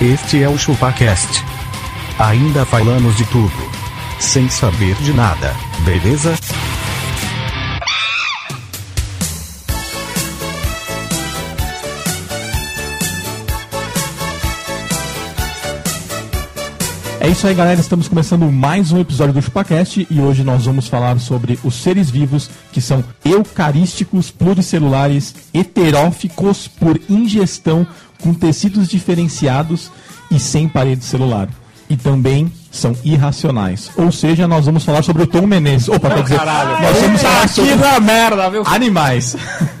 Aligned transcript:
Este 0.00 0.42
é 0.42 0.48
o 0.48 0.56
ChupaCast. 0.56 1.44
Ainda 2.18 2.64
falamos 2.64 3.14
de 3.18 3.24
tudo. 3.26 3.52
Sem 4.18 4.48
saber 4.48 4.94
de 4.94 5.12
nada, 5.12 5.54
beleza? 5.84 6.32
É 17.20 17.28
isso 17.28 17.46
aí, 17.46 17.54
galera. 17.54 17.78
Estamos 17.78 18.08
começando 18.08 18.50
mais 18.50 18.92
um 18.92 18.98
episódio 18.98 19.34
do 19.34 19.42
ChupaCast 19.42 20.06
e 20.10 20.18
hoje 20.18 20.42
nós 20.42 20.64
vamos 20.64 20.88
falar 20.88 21.20
sobre 21.20 21.58
os 21.62 21.74
seres 21.74 22.08
vivos 22.08 22.48
que 22.72 22.80
são 22.80 23.04
eucarísticos, 23.22 24.30
pluricelulares, 24.30 25.34
heteróficos 25.52 26.66
por 26.66 26.98
ingestão, 27.10 27.86
com 28.20 28.32
tecidos 28.34 28.88
diferenciados 28.88 29.90
e 30.30 30.38
sem 30.38 30.68
parede 30.68 31.04
celular. 31.04 31.48
E 31.88 31.96
também 31.96 32.52
são 32.70 32.94
irracionais. 33.02 33.90
Ou 33.96 34.12
seja, 34.12 34.46
nós 34.46 34.66
vamos 34.66 34.84
falar 34.84 35.02
sobre 35.02 35.24
o 35.24 35.26
Tom 35.26 35.46
Menezes. 35.46 35.88
Opa, 35.88 36.10
quer 36.10 36.22
dizer, 36.22 36.38
nós 36.38 37.00
vamos 37.00 37.20
falar 37.22 37.48
sobre 37.48 37.74
merda, 38.00 38.48
viu? 38.50 38.62
animais. 38.66 39.36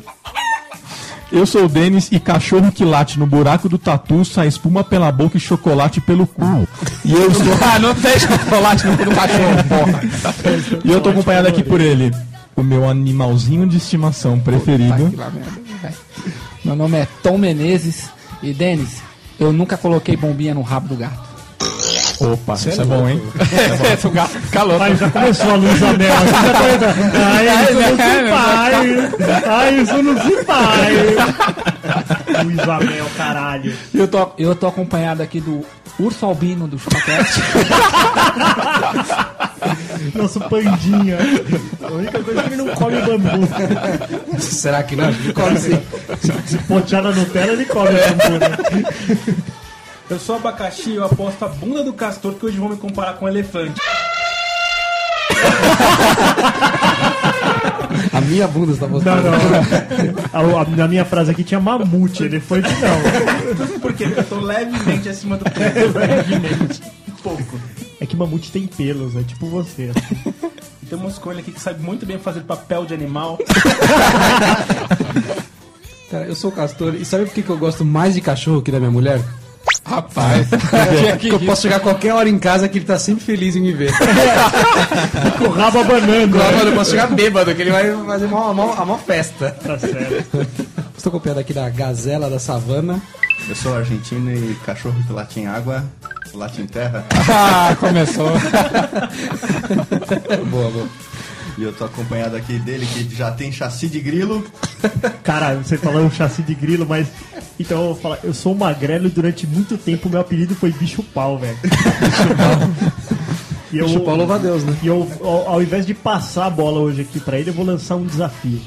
Eu 1.32 1.46
sou 1.46 1.66
o 1.66 1.68
Denis 1.68 2.08
e 2.10 2.18
cachorro 2.18 2.72
que 2.72 2.84
late 2.84 3.16
no 3.16 3.24
buraco 3.24 3.68
do 3.68 3.78
tatu 3.78 4.24
sai 4.24 4.48
espuma 4.48 4.82
pela 4.82 5.12
boca 5.12 5.36
e 5.36 5.40
chocolate 5.40 6.00
pelo 6.00 6.26
cu. 6.26 6.66
E 7.04 7.12
eu 7.12 7.30
estou, 7.30 7.54
Ah, 7.62 7.78
não 7.78 7.94
tem 7.94 8.18
chocolate 8.18 8.84
no 8.84 8.98
cu 8.98 9.04
do 9.04 9.14
cachorro, 9.14 9.62
porra. 9.68 10.80
e 10.84 10.90
eu 10.90 11.00
tô 11.00 11.10
acompanhado 11.10 11.46
aqui 11.46 11.62
por 11.62 11.80
ele, 11.80 12.10
o 12.56 12.64
meu 12.64 12.88
animalzinho 12.88 13.64
de 13.64 13.76
estimação 13.76 14.40
preferido. 14.40 15.14
Meu 16.64 16.74
nome 16.74 16.98
é 16.98 17.06
Tom 17.22 17.38
Menezes 17.38 18.10
e 18.42 18.52
Denis, 18.52 19.00
eu 19.38 19.52
nunca 19.52 19.76
coloquei 19.76 20.16
bombinha 20.16 20.54
no 20.54 20.62
rabo 20.62 20.88
do 20.88 20.96
gato. 20.96 21.30
Opa, 22.20 22.54
isso 22.68 22.80
é 22.80 22.84
bom, 22.84 23.08
hein? 23.08 23.20
o 24.04 24.10
gato 24.10 24.38
fica 24.40 24.62
louco. 24.62 24.82
Ai, 24.82 24.96
já 24.96 25.10
começou 25.10 25.50
a 25.50 25.54
luz 25.54 25.82
a 25.82 25.92
mel. 25.94 26.14
Aqui 26.14 26.30
já 26.30 26.52
tá 26.52 26.74
entrando. 26.74 27.12
Ai, 27.16 27.40
isso 27.62 27.72
não 27.74 27.96
se 27.96 28.30
pai. 28.30 28.72
Ai, 29.46 29.80
isso 29.80 30.02
não 30.02 30.20
se 30.22 30.44
pai. 30.44 30.94
Luiz 32.44 32.60
Amel, 32.60 33.06
caralho. 33.16 33.74
Eu 33.94 34.06
tô, 34.08 34.30
eu 34.38 34.54
tô 34.54 34.66
acompanhado 34.66 35.22
aqui 35.22 35.40
do 35.40 35.64
urso 35.98 36.26
albino 36.26 36.66
do 36.66 36.78
Chupacast. 36.78 37.40
Nosso 40.14 40.40
pandinha. 40.40 41.18
A 41.82 41.92
única 41.92 42.22
coisa 42.22 42.40
é 42.40 42.42
que 42.44 42.48
ele 42.54 42.56
não 42.62 42.68
come 42.74 43.00
bambu. 43.00 43.48
Será 44.38 44.82
que 44.82 44.96
não? 44.96 45.08
Ele 45.08 45.32
come 45.32 45.58
sim. 45.58 45.80
Se 46.46 46.58
potear 46.58 47.02
na 47.02 47.10
Nutella, 47.12 47.52
ele 47.52 47.64
come 47.66 47.90
bambu, 47.90 48.38
né? 48.38 49.36
Eu 50.08 50.18
sou 50.18 50.36
abacaxi, 50.36 50.94
eu 50.94 51.04
aposto 51.04 51.44
a 51.44 51.48
bunda 51.48 51.84
do 51.84 51.92
castor 51.92 52.34
que 52.34 52.44
hoje 52.46 52.58
vão 52.58 52.68
me 52.70 52.76
comparar 52.76 53.12
com 53.14 53.26
um 53.26 53.28
elefante. 53.28 53.80
A 58.12 58.20
minha 58.22 58.46
bunda 58.48 58.72
está 58.72 58.86
Não, 58.86 58.94
mostrando. 58.94 59.22
não. 59.24 60.58
A- 60.58 60.62
a- 60.62 60.76
na 60.76 60.88
minha 60.88 61.04
frase 61.04 61.30
aqui 61.30 61.44
tinha 61.44 61.60
mamute, 61.60 62.24
elefante 62.24 62.68
não. 62.80 63.78
Por 63.80 63.92
quê? 63.92 64.06
Porque 64.08 64.20
eu 64.20 64.24
tô 64.24 64.40
levemente 64.40 65.08
acima 65.08 65.36
do 65.36 65.44
peso. 65.44 65.98
Levemente. 65.98 66.82
Pouco. 67.22 67.60
É 68.00 68.06
que 68.06 68.16
mamute 68.16 68.50
tem 68.50 68.66
pelos, 68.66 69.16
é 69.16 69.22
tipo 69.22 69.46
você. 69.46 69.90
Tem 70.88 70.98
uma 70.98 71.08
escolha 71.08 71.38
aqui 71.38 71.52
que 71.52 71.60
sabe 71.60 71.80
muito 71.80 72.04
bem 72.04 72.18
fazer 72.18 72.40
papel 72.40 72.84
de 72.84 72.92
animal. 72.92 73.38
Cara, 76.10 76.24
eu 76.24 76.34
sou 76.34 76.50
castor 76.50 76.96
e 76.96 77.04
sabe 77.04 77.26
por 77.26 77.34
que 77.34 77.42
que 77.42 77.50
eu 77.50 77.56
gosto 77.56 77.84
mais 77.84 78.14
de 78.14 78.20
cachorro 78.20 78.60
que 78.60 78.72
da 78.72 78.80
minha 78.80 78.90
mulher? 78.90 79.22
Rapaz, 79.84 80.48
Porque 81.10 81.30
eu 81.30 81.40
posso 81.40 81.62
chegar 81.62 81.80
qualquer 81.80 82.12
hora 82.12 82.28
em 82.28 82.38
casa 82.38 82.68
que 82.68 82.78
ele 82.78 82.84
tá 82.84 82.98
sempre 82.98 83.24
feliz 83.24 83.54
em 83.54 83.60
me 83.60 83.72
ver. 83.72 83.92
Com 85.38 85.44
o 85.44 85.50
rabo 85.50 85.80
abanando. 85.80 86.42
Agora 86.42 86.68
eu 86.68 86.74
posso 86.74 86.90
chegar 86.90 87.06
bêbado, 87.08 87.54
que 87.54 87.62
ele 87.62 87.70
vai 87.70 87.92
fazer 88.04 88.26
uma, 88.26 88.50
uma, 88.50 88.82
uma 88.82 88.98
festa. 88.98 89.50
Tá 89.62 89.78
certo. 89.78 90.46
Estou 90.96 91.10
acompanhado 91.10 91.40
aqui 91.40 91.52
da 91.52 91.68
Gazela 91.70 92.28
da 92.28 92.38
Savana. 92.38 93.00
Eu 93.48 93.54
sou 93.56 93.74
argentino 93.74 94.30
e 94.32 94.54
cachorro 94.64 95.02
que 95.06 95.12
late 95.12 95.40
em 95.40 95.46
água, 95.46 95.84
late 96.32 96.62
em 96.62 96.66
terra. 96.66 97.04
ah, 97.28 97.76
começou. 97.78 98.30
Boa, 100.50 100.70
boa. 100.70 100.88
E 101.58 101.62
eu 101.62 101.72
tô 101.72 101.84
acompanhado 101.84 102.36
aqui 102.36 102.58
dele 102.58 102.86
que 102.86 103.14
já 103.14 103.30
tem 103.32 103.50
chassi 103.50 103.88
de 103.88 104.00
grilo. 104.00 104.44
Cara, 105.22 105.56
você 105.56 105.76
falou 105.76 106.02
um 106.02 106.10
chassi 106.10 106.42
de 106.42 106.54
grilo, 106.54 106.86
mas. 106.88 107.08
Então 107.58 107.78
eu 107.80 107.86
vou 107.88 107.96
falar, 107.96 108.18
eu 108.22 108.32
sou 108.32 108.54
magrelo 108.54 109.06
e 109.08 109.10
durante 109.10 109.46
muito 109.46 109.76
tempo 109.76 110.08
meu 110.08 110.20
apelido 110.20 110.54
foi 110.54 110.70
bicho 110.72 111.02
pau, 111.02 111.38
velho. 111.38 111.58
Bicho 111.64 112.36
pau. 112.36 113.00
E 113.72 113.78
eu, 113.78 113.86
Bicho 113.86 114.00
pau, 114.00 114.16
louva 114.16 114.36
a 114.36 114.38
Deus, 114.38 114.62
né? 114.64 114.74
E 114.82 114.86
eu, 114.86 115.06
ao, 115.20 115.48
ao 115.48 115.62
invés 115.62 115.84
de 115.84 115.92
passar 115.92 116.46
a 116.46 116.50
bola 116.50 116.78
hoje 116.80 117.02
aqui 117.02 117.20
pra 117.20 117.38
ele, 117.38 117.50
eu 117.50 117.54
vou 117.54 117.66
lançar 117.66 117.96
um 117.96 118.06
desafio. 118.06 118.60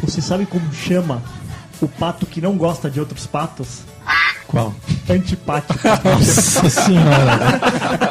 Você 0.00 0.22
sabe 0.22 0.46
como 0.46 0.72
chama 0.72 1.22
o 1.82 1.88
pato 1.88 2.24
que 2.24 2.40
não 2.40 2.56
gosta 2.56 2.88
de 2.88 2.98
outros 3.00 3.26
patos? 3.26 3.80
Qual? 4.50 4.74
Antipático. 5.08 5.78
Nossa 6.04 6.68
senhora. 6.68 7.60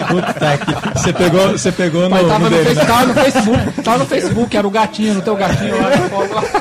Puta 0.07 0.57
que... 0.57 0.99
Você 0.99 1.13
pegou, 1.13 1.51
você 1.51 1.71
pegou 1.71 2.03
no, 2.03 2.09
Mas 2.09 2.27
tava 2.27 2.39
no 2.39 2.45
no, 2.45 2.49
dele, 2.49 2.63
face, 2.63 2.79
né? 2.79 2.85
tava 2.85 3.05
no 3.05 3.13
Facebook, 3.13 3.81
tava 3.81 3.97
no 3.97 4.05
Facebook, 4.05 4.57
era 4.57 4.67
o 4.67 4.71
gatinho, 4.71 5.13
no 5.15 5.21
teu 5.21 5.35
gatinho 5.35 5.81
lá. 5.81 5.89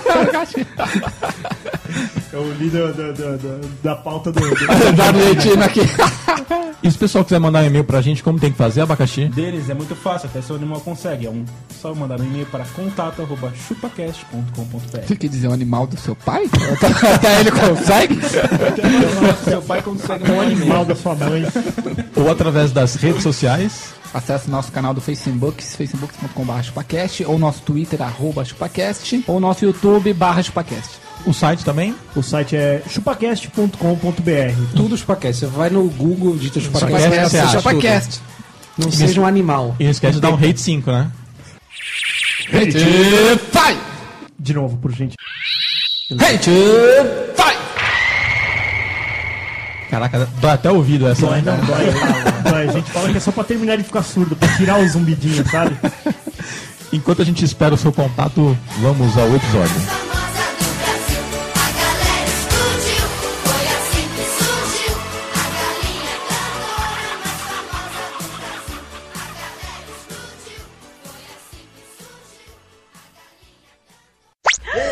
Era 0.09 0.29
o 0.29 0.33
gatinho. 0.33 0.67
Eu 2.33 2.53
li 2.55 2.69
da, 2.71 2.87
da, 2.93 3.13
da, 3.13 3.37
da- 3.37 3.59
da 3.83 3.95
pauta 3.97 4.31
do. 4.33 4.41
do- 4.41 4.57
Da 4.97 5.05
Argentina 5.07 5.65
aqui. 5.65 5.81
E 6.81 6.89
se 6.89 6.97
o 6.97 7.01
pessoal 7.01 7.25
quiser 7.25 7.41
mandar 7.41 7.65
um 7.65 7.67
e-mail 7.67 7.83
pra 7.83 8.01
gente, 8.01 8.23
como 8.23 8.39
tem 8.39 8.53
que 8.53 8.57
fazer, 8.57 8.83
abacaxi? 8.83 9.25
Deles 9.27 9.69
é 9.69 9.75
muito 9.75 9.97
fácil, 9.97 10.29
até 10.29 10.41
seu 10.41 10.55
animal 10.55 10.79
consegue. 10.81 11.27
É 11.27 11.31
um, 11.31 11.45
só 11.83 11.93
mandar 11.93 12.21
um 12.21 12.25
e-mail 12.25 12.47
para 12.47 12.65
contato.chupacast.com.br. 12.67 15.01
Você 15.07 15.17
quer 15.17 15.29
dizer 15.29 15.49
o 15.49 15.53
animal 15.53 15.89
do 15.89 15.99
seu 15.99 16.15
pai? 16.15 16.45
Até 17.15 17.41
ele 17.41 17.51
consegue? 17.51 18.17
Seu 19.45 19.61
pai 19.63 19.83
consegue 19.83 20.31
um 20.31 20.41
animal. 20.41 20.69
Mal 20.69 20.85
da 20.85 20.95
sua 20.95 21.17
mãe. 21.17 21.45
Ou 22.17 22.31
através 22.31 22.71
das 22.71 22.95
redes 22.95 23.25
sociais. 23.25 23.93
Acesse 24.15 24.49
nosso 24.49 24.71
canal 24.73 24.95
do 24.95 25.01
Facebook, 25.01 25.63
facebook.com.br 25.63 26.63
chupacast, 26.63 27.25
ou 27.27 27.39
nosso 27.39 27.61
Twitter, 27.63 28.01
arroba 28.01 28.45
chupacast, 28.45 29.23
ou 29.27 29.39
nosso 29.39 29.65
YouTube, 29.65 30.13
barra 30.15 30.43
chupacast. 30.43 30.99
O 31.29 31.33
site 31.35 31.63
também. 31.63 31.95
O 32.17 32.23
site 32.23 32.57
é 32.57 32.83
chupacast.com.br. 32.89 33.77
Tudo 34.75 34.97
chupacast. 34.97 35.41
Você 35.41 35.47
vai 35.47 35.69
no 35.69 35.85
Google, 35.91 36.35
digita 36.39 36.59
chupacast, 36.59 37.03
Chupacast, 37.05 37.53
Chupacast. 37.59 38.21
tudo. 38.75 38.85
Não 38.87 38.91
seja 38.91 39.21
um 39.21 39.27
animal. 39.27 39.77
E 39.79 39.85
não 39.85 39.91
esquece 39.91 40.15
de 40.15 40.21
dar 40.23 40.31
um 40.31 40.37
rate 40.37 40.59
5, 40.59 40.91
né? 40.91 41.11
Vai! 43.53 43.77
De 44.39 44.55
novo, 44.55 44.79
por 44.79 44.91
gente. 44.93 45.17
Vai! 46.17 46.39
Caraca, 49.91 50.27
dói 50.41 50.51
até 50.51 50.71
o 50.71 50.77
ouvido 50.77 51.09
essa, 51.09 51.27
Dói, 51.27 51.43
não 51.43 51.57
dói. 51.59 51.87
dói. 52.51 52.69
A 52.69 52.73
gente 52.73 52.91
fala 52.91 53.11
que 53.11 53.17
é 53.19 53.21
só 53.21 53.33
pra 53.33 53.45
terminar 53.45 53.77
de 53.77 53.83
ficar 53.85 54.03
surdo, 54.03 54.35
pra 54.37 54.49
tirar 54.57 54.79
o 54.79 54.89
zumbidinho, 54.89 55.47
sabe? 55.51 55.77
Enquanto 56.93 57.21
a 57.21 57.25
gente 57.25 57.45
espera 57.45 57.75
o 57.75 57.79
seu 57.79 57.93
contato, 57.93 58.57
vamos 58.81 59.17
ao 59.19 59.35
episódio. 59.35 60.08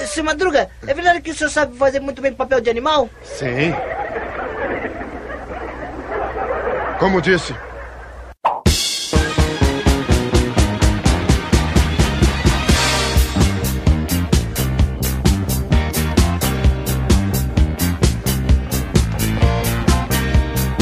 Seu 0.07 0.25
Madruga, 0.25 0.69
é 0.87 0.95
verdade 0.95 1.21
que 1.21 1.31
o 1.31 1.35
senhor 1.35 1.51
sabe 1.51 1.77
fazer 1.77 2.01
muito 2.01 2.23
bem 2.23 2.33
papel 2.33 2.61
de 2.61 2.71
animal? 2.71 3.09
Sim. 3.23 3.75
Como 6.99 7.21
disse. 7.21 7.55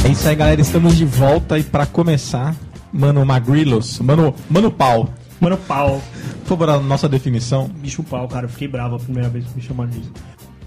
É 0.05 0.09
isso 0.09 0.29
aí, 0.29 0.37
galera. 0.37 0.61
Estamos 0.61 0.97
de 0.97 1.05
volta 1.05 1.59
e 1.59 1.65
pra 1.65 1.87
começar, 1.87 2.55
Mano 2.93 3.25
Magrilos, 3.25 3.99
Mano, 3.99 4.35
Mano 4.49 4.71
Pau. 4.71 5.09
Mano, 5.41 5.59
pau. 5.59 6.01
Por 6.45 6.51
favor, 6.51 6.71
a 6.71 6.79
nossa 6.79 7.09
definição. 7.09 7.69
Bicho 7.69 8.03
pau, 8.03 8.29
cara. 8.29 8.45
Eu 8.45 8.51
fiquei 8.51 8.69
bravo 8.69 8.97
a 8.97 8.99
primeira 8.99 9.29
vez 9.29 9.47
que 9.47 9.57
me 9.57 9.63
chamaram 9.63 9.91
disso. 9.91 10.13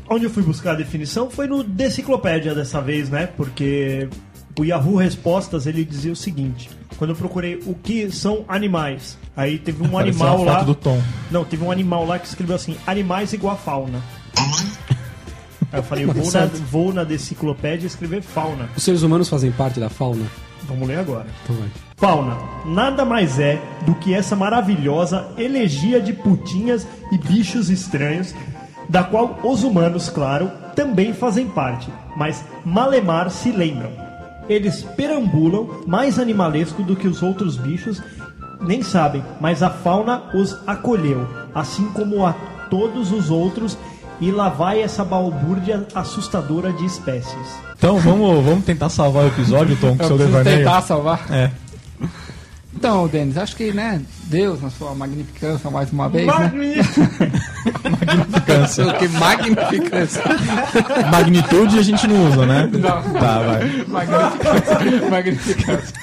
Onde 0.10 0.26
eu 0.26 0.30
fui 0.30 0.42
buscar 0.44 0.72
a 0.72 0.76
definição 0.76 1.30
foi 1.30 1.48
no 1.48 1.64
Deciclopédia 1.64 2.56
dessa 2.56 2.82
vez, 2.82 3.10
né? 3.10 3.28
Porque 3.28 4.10
o 4.58 4.66
Yahoo 4.66 4.96
Respostas 4.96 5.68
ele 5.68 5.86
dizia 5.86 6.12
o 6.12 6.16
seguinte: 6.16 6.70
quando 6.98 7.12
eu 7.12 7.16
procurei 7.16 7.62
o 7.66 7.76
que 7.76 8.10
são 8.10 8.44
animais, 8.48 9.18
aí 9.36 9.60
teve 9.60 9.84
um 9.84 9.88
Apareceu 9.98 10.26
animal 10.26 10.44
lá. 10.44 10.64
do 10.64 10.74
Tom. 10.74 11.02
Não, 11.30 11.46
teve 11.46 11.64
um 11.64 11.72
animal 11.72 12.06
lá 12.06 12.18
que 12.18 12.28
escreveu 12.28 12.56
assim: 12.56 12.76
animais 12.88 13.34
igual 13.34 13.54
a 13.54 13.58
fauna. 13.58 14.02
Aí 15.70 15.80
eu 15.80 15.84
falei, 15.84 16.06
eu 16.06 16.14
vou 16.14 16.32
na, 16.32 16.46
vou 16.46 16.94
na 16.94 17.04
deciclopédia 17.04 17.88
escrever 17.88 18.22
fauna. 18.22 18.70
Os 18.78 18.84
seres 18.84 19.02
humanos 19.02 19.28
fazem 19.28 19.52
parte 19.52 19.82
da 19.82 19.90
fauna? 19.90 20.26
Vamos 20.68 20.88
ler 20.88 21.00
agora. 21.00 21.26
Então 21.44 21.56
vai. 21.56 21.70
Fauna 21.96 22.38
nada 22.66 23.06
mais 23.06 23.40
é 23.40 23.60
do 23.86 23.96
que 23.96 24.14
essa 24.14 24.36
maravilhosa 24.36 25.30
elegia 25.38 26.02
de 26.02 26.14
putinhas 26.14 26.86
e 27.12 27.18
bichos 27.18 27.70
estranhos, 27.70 28.36
da 28.90 29.04
qual 29.04 29.40
os 29.44 29.64
humanos, 29.64 30.10
claro, 30.10 30.52
também 30.76 31.14
fazem 31.14 31.48
parte, 31.48 31.90
mas 32.16 32.44
malemar 32.64 33.30
se 33.32 33.52
lembram. 33.52 33.92
Eles 34.48 34.84
perambulam 34.84 35.82
mais 35.88 36.20
animalesco 36.20 36.84
do 36.84 36.96
que 36.96 37.08
os 37.08 37.24
outros 37.24 37.58
bichos, 37.58 38.02
nem 38.62 38.82
sabem, 38.82 39.24
mas 39.42 39.64
a 39.64 39.70
fauna 39.70 40.24
os 40.34 40.58
acolheu, 40.68 41.28
assim 41.54 41.86
como 41.92 42.26
a 42.26 42.34
todos 42.70 43.12
os 43.12 43.30
outros, 43.30 43.78
e 44.20 44.32
lá 44.32 44.50
vai 44.50 44.82
essa 44.82 45.04
balbúrdia 45.04 45.86
assustadora 45.94 46.72
de 46.74 46.86
espécies. 46.86 47.68
Então 47.78 47.98
vamos, 48.00 48.44
vamos 48.44 48.66
tentar 48.66 48.90
salvar 48.90 49.26
o 49.26 49.28
episódio, 49.28 49.78
Tom, 49.78 49.96
com 49.96 50.04
Eu 50.04 50.08
seu 50.08 50.18
devaneio. 50.18 50.58
tentar 50.58 50.82
salvar. 50.82 51.26
É. 51.32 51.52
Então, 52.76 53.08
Denis, 53.08 53.36
acho 53.40 53.56
que, 53.56 53.74
né, 53.74 54.00
Deus, 54.26 54.62
na 54.62 54.70
sua 54.70 54.94
magnificância 54.94 55.68
mais 55.72 55.92
uma 55.92 56.08
vez, 56.08 56.28
né? 56.28 56.52
Magnificância. 58.06 58.94
que 58.94 59.08
magnificância. 59.08 60.24
Magnitude 61.12 61.80
a 61.80 61.82
gente 61.82 62.08
não 62.08 62.28
usa, 62.30 62.46
né? 62.46 62.70
Não. 62.72 62.80
Tá, 63.20 63.40
vai. 63.40 63.86
Magnificância. 63.88 65.10
Magnificância. 65.10 65.94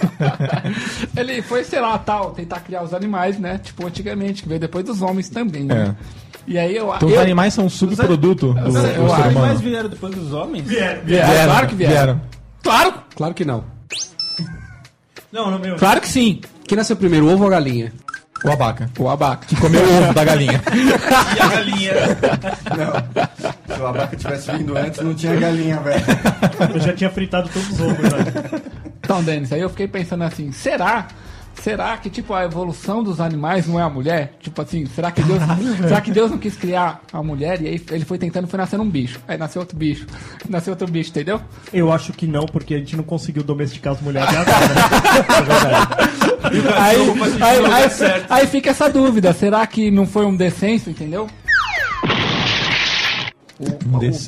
Ele 1.16 1.43
foi, 1.43 1.62
sei 1.62 1.81
lá, 1.81 1.96
tal, 1.96 2.32
tentar 2.32 2.58
criar 2.58 2.82
os 2.82 2.93
animais, 2.93 3.38
né? 3.38 3.61
Tipo, 3.62 3.87
antigamente, 3.87 4.43
que 4.43 4.49
veio 4.49 4.61
depois 4.61 4.84
dos 4.84 5.00
homens 5.00 5.28
também, 5.28 5.62
né? 5.62 5.94
E 6.46 6.58
aí 6.58 6.76
eu... 6.76 6.93
Então 6.94 7.08
eu, 7.08 7.14
os 7.17 7.20
animais 7.23 7.55
são 7.55 7.64
um 7.67 7.70
subproduto 7.70 8.52
do, 8.52 8.64
do 8.64 8.73
ser 8.73 8.99
Os 9.00 9.12
animais 9.12 9.35
humano. 9.35 9.58
vieram 9.58 9.88
depois 9.88 10.14
dos 10.14 10.32
homens? 10.32 10.67
Vieram, 10.67 11.02
claro 11.46 11.67
que 11.69 11.75
vieram. 11.75 12.20
Claro, 12.62 12.94
Claro 13.17 13.35
que 13.35 13.44
não. 13.44 13.64
Não, 15.32 15.50
não, 15.50 15.58
meu. 15.58 15.76
Claro 15.76 16.00
que 16.00 16.08
sim. 16.08 16.41
Quem 16.67 16.76
nasceu 16.76 16.96
primeiro, 16.96 17.26
o 17.26 17.32
ovo 17.32 17.43
ou 17.43 17.49
a 17.49 17.50
galinha? 17.52 17.93
O 18.44 18.50
abaca. 18.50 18.91
o 18.99 19.08
abaca. 19.08 19.46
Que 19.46 19.56
comeu 19.56 19.82
o 19.82 20.02
ovo 20.02 20.12
da 20.14 20.25
galinha. 20.25 20.61
E 21.37 21.41
a 21.41 21.49
galinha? 21.49 21.93
Se 23.75 23.81
o 23.81 23.87
abaca 23.87 24.17
tivesse 24.17 24.52
vindo 24.52 24.76
antes, 24.76 25.00
não 25.00 25.14
tinha 25.14 25.35
galinha, 25.37 25.81
velho. 25.81 26.05
Eu 26.75 26.81
já 26.81 26.93
tinha 26.93 27.11
fritado 27.11 27.49
todos 27.49 27.70
os 27.70 27.81
ovos. 27.81 27.99
né? 28.02 28.61
Então, 29.00 29.23
Denis, 29.23 29.52
aí 29.52 29.61
eu 29.61 29.69
fiquei 29.70 29.87
pensando 29.88 30.25
assim, 30.25 30.50
será? 30.52 31.08
Será 31.61 31.97
que, 31.97 32.11
tipo, 32.11 32.35
a 32.35 32.45
evolução 32.45 33.03
dos 33.03 33.21
animais 33.21 33.67
não 33.67 33.79
é 33.79 33.83
a 33.83 33.89
mulher? 33.89 34.35
Tipo 34.41 34.62
assim, 34.62 34.87
será 34.87 35.11
que 35.11 35.23
Deus, 35.23 35.41
será 35.81 36.01
que 36.01 36.11
Deus 36.11 36.31
não 36.31 36.39
quis 36.39 36.56
criar 36.56 37.01
a 37.12 37.23
mulher 37.23 37.61
e 37.62 37.69
aí 37.69 37.83
ele 37.91 38.05
foi 38.05 38.19
tentando, 38.19 38.47
foi 38.47 38.59
nascendo 38.59 38.83
um 38.83 38.91
bicho. 38.91 39.21
Aí 39.27 39.39
nasceu 39.39 39.61
outro 39.61 39.77
bicho. 39.77 40.06
Nasceu 40.49 40.73
outro 40.73 40.87
bicho, 40.87 41.11
entendeu? 41.11 41.41
Eu 41.73 41.91
acho 41.91 42.12
que 42.12 42.27
não, 42.27 42.45
porque 42.45 42.75
a 42.75 42.79
gente 42.79 42.97
não 42.97 43.05
conseguiu 43.05 43.43
domesticar 43.43 43.95
as 43.95 44.01
mulheres 44.01 44.29
até 44.29 44.53
agora. 44.53 46.25
Aí, 46.77 46.97
aí, 47.41 47.65
aí, 47.65 48.25
aí 48.29 48.47
fica 48.47 48.71
essa 48.71 48.89
dúvida, 48.89 49.33
será 49.33 49.67
que 49.67 49.91
não 49.91 50.07
foi 50.07 50.27
um 50.27 50.37
descenso, 50.37 50.91
entendeu? 50.91 51.27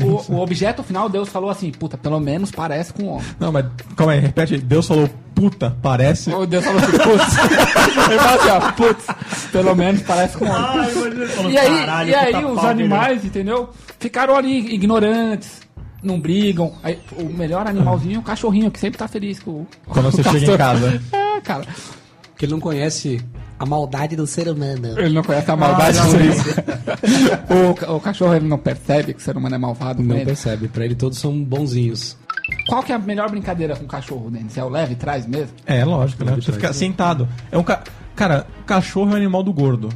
O, 0.05 0.07
o- 0.07 0.33
o- 0.33 0.35
o 0.37 0.41
objeto 0.41 0.83
final, 0.83 1.09
Deus 1.09 1.29
falou 1.29 1.51
assim, 1.51 1.71
puta, 1.71 1.97
pelo 1.99 2.19
menos 2.21 2.51
parece 2.51 2.93
com 2.93 3.07
homem. 3.07 3.27
Não, 3.39 3.51
mas 3.53 3.67
calma 3.97 4.13
aí, 4.13 4.21
repete. 4.21 4.59
Deus 4.59 4.87
falou, 4.87 5.09
puta, 5.35 5.77
parece. 5.83 6.31
O 6.33 6.47
Deus 6.47 6.65
falou 6.65 6.81
assim, 6.81 6.93
putz. 6.93 7.37
Ele 8.11 8.19
falou 8.19 8.41
assim, 8.41 8.49
ó, 8.51 8.73
putz, 8.73 9.07
pelo 9.53 9.75
menos 9.75 10.03
parece 10.03 10.37
com 10.37 10.45
homem. 10.45 10.57
Ai, 10.57 10.91
ele 10.91 11.27
falando, 11.27 11.53
E 11.53 11.59
aí, 11.59 11.69
"Caralho, 11.79 12.11
e 12.11 12.15
aí 12.15 12.45
os 12.45 12.55
pau, 12.61 12.67
animais, 12.69 13.25
entendeu? 13.25 13.71
Ficaram 13.99 14.37
ali 14.37 14.75
ignorantes, 14.75 15.61
não 16.03 16.21
brigam. 16.21 16.73
Aí, 16.83 16.99
o 17.19 17.25
melhor 17.25 17.67
animalzinho 17.67 18.17
é 18.17 18.19
o 18.19 18.23
cachorrinho, 18.23 18.71
que 18.71 18.79
sempre 18.79 18.99
tá 18.99 19.09
feliz 19.09 19.41
com 19.41 19.51
o. 19.51 19.67
Quando 19.87 20.11
você 20.11 20.23
chega 20.25 20.53
em 20.55 20.57
casa. 20.57 21.03
É, 21.13 21.41
cara. 21.41 21.67
Porque 22.31 22.45
ele 22.45 22.53
não 22.53 22.61
conhece 22.61 23.21
a 23.59 23.65
maldade 23.67 24.17
do 24.17 24.27
ser 24.27 24.49
humano. 24.49 24.99
Ele 24.99 25.15
não 25.15 25.23
conhece 25.23 25.51
a 25.51 25.57
maldade 25.57 25.99
por 26.01 26.21
isso. 26.21 26.45
o, 27.71 27.75
ca- 27.75 27.93
o 27.93 28.01
cachorro 28.01 28.35
ele 28.35 28.47
não 28.49 28.59
percebe 28.59 29.15
que 29.15 29.21
o 29.21 29.23
ser 29.23 29.37
humano 29.37 29.55
é 29.55 29.59
malvado 29.59 30.03
Não 30.03 30.17
ele. 30.17 30.27
percebe. 30.27 30.69
Pra 30.69 30.85
ele 30.85 30.95
todos 30.95 31.19
são 31.19 31.43
bonzinhos. 31.43 32.17
Qual 32.69 32.83
que 32.83 32.93
é 32.93 32.95
a 32.95 32.99
melhor 32.99 33.31
brincadeira 33.31 33.75
com 33.75 33.85
o 33.85 33.89
cachorro, 33.89 34.31
Denis? 34.31 34.57
É 34.57 34.63
o 34.63 34.69
leve 34.69 34.93
e 34.93 34.97
traz 34.97 35.27
mesmo? 35.27 35.53
É, 35.67 35.85
lógico, 35.85 36.25
né? 36.25 36.35
Você 36.37 36.53
fica 36.53 36.73
sentado. 36.73 37.29
É 37.51 37.59
um 37.59 37.63
ca... 37.65 37.83
Cara, 38.15 38.47
o 38.61 38.65
cachorro 38.65 39.11
é 39.11 39.15
um 39.15 39.17
animal 39.17 39.43
do 39.43 39.53
gordo. 39.53 39.89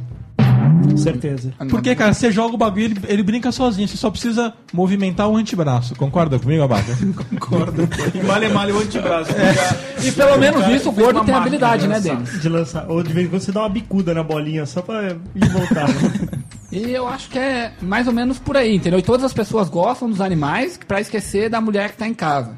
Com 0.89 0.97
certeza. 0.97 1.53
Porque, 1.69 1.95
cara, 1.95 2.13
você 2.13 2.31
joga 2.31 2.55
o 2.55 2.57
bagulho 2.57 2.85
ele, 2.85 2.99
ele 3.07 3.23
brinca 3.23 3.51
sozinho. 3.51 3.87
Você 3.87 3.97
só 3.97 4.09
precisa 4.09 4.53
movimentar 4.73 5.27
o 5.29 5.35
antebraço. 5.37 5.95
Concorda 5.95 6.37
comigo, 6.39 6.63
Abaca? 6.63 6.95
Concordo. 7.29 7.87
E 8.13 8.23
male 8.25 8.49
male 8.49 8.71
o 8.71 8.79
antebraço. 8.79 9.31
Fica- 9.33 10.07
E 10.07 10.11
pelo 10.11 10.37
menos 10.37 10.67
isso 10.67 10.89
o 10.89 10.91
gordo 10.91 11.23
tem 11.23 11.33
habilidade, 11.33 11.83
de 11.83 11.87
né. 11.87 11.99
Denis? 11.99 12.41
De 12.41 12.49
lançar. 12.49 12.85
Ou 12.89 13.01
de 13.03 13.13
vez 13.13 13.27
em 13.27 13.29
quando 13.29 13.41
você 13.41 13.51
dá 13.51 13.61
uma 13.61 13.69
bicuda 13.69 14.13
na 14.13 14.23
bolinha 14.23 14.65
só 14.65 14.81
pra 14.81 15.03
ir 15.11 15.17
e 15.35 15.45
voltar. 15.47 15.87
né? 15.87 15.93
E 16.71 16.89
eu 16.91 17.05
acho 17.05 17.29
que 17.29 17.37
é 17.37 17.73
mais 17.81 18.07
ou 18.07 18.13
menos 18.13 18.39
por 18.39 18.55
aí, 18.55 18.73
entendeu? 18.77 18.97
E 18.97 19.01
todas 19.03 19.25
as 19.25 19.33
pessoas 19.33 19.67
gostam 19.67 20.09
dos 20.09 20.21
animais 20.21 20.79
pra 20.87 21.01
esquecer 21.01 21.49
da 21.49 21.59
mulher 21.59 21.91
que 21.91 21.97
tá 21.97 22.07
em 22.07 22.13
casa. 22.13 22.53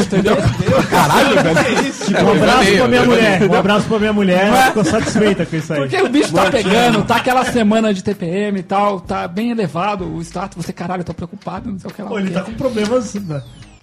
Entendeu? 0.00 0.36
Caralho, 0.90 1.42
velho. 1.42 1.92
Tipo, 1.92 2.22
um 2.22 2.32
abraço 2.32 2.76
pra 2.76 2.88
minha 2.88 3.04
mulher. 3.04 3.42
Um 3.50 3.54
abraço 3.54 3.86
pra 3.86 3.98
minha 3.98 4.12
mulher. 4.12 4.46
Ela 4.46 4.66
ficou 4.66 4.84
satisfeita 4.84 5.46
com 5.46 5.56
isso 5.56 5.72
aí. 5.72 5.80
Porque 5.80 6.02
o 6.02 6.08
bicho 6.08 6.32
tá 6.32 6.50
pegando, 6.50 7.04
tá 7.04 7.16
aquela 7.16 7.44
semana 7.44 7.94
de 7.94 8.02
TPM 8.02 8.58
e 8.58 8.62
tal, 8.62 9.00
tá 9.00 9.28
bem 9.28 9.50
elevado 9.50 10.04
o 10.04 10.20
status. 10.20 10.64
Você, 10.64 10.72
caralho, 10.72 11.04
tô 11.04 11.14
preocupado, 11.14 11.70
não 11.70 11.78
sei 11.78 11.90
o 11.90 11.94
que 11.94 12.02
lá. 12.02 12.08
Pô, 12.08 12.18
ele 12.18 12.30
tá 12.30 12.42
com 12.42 12.54
problemas. 12.54 13.14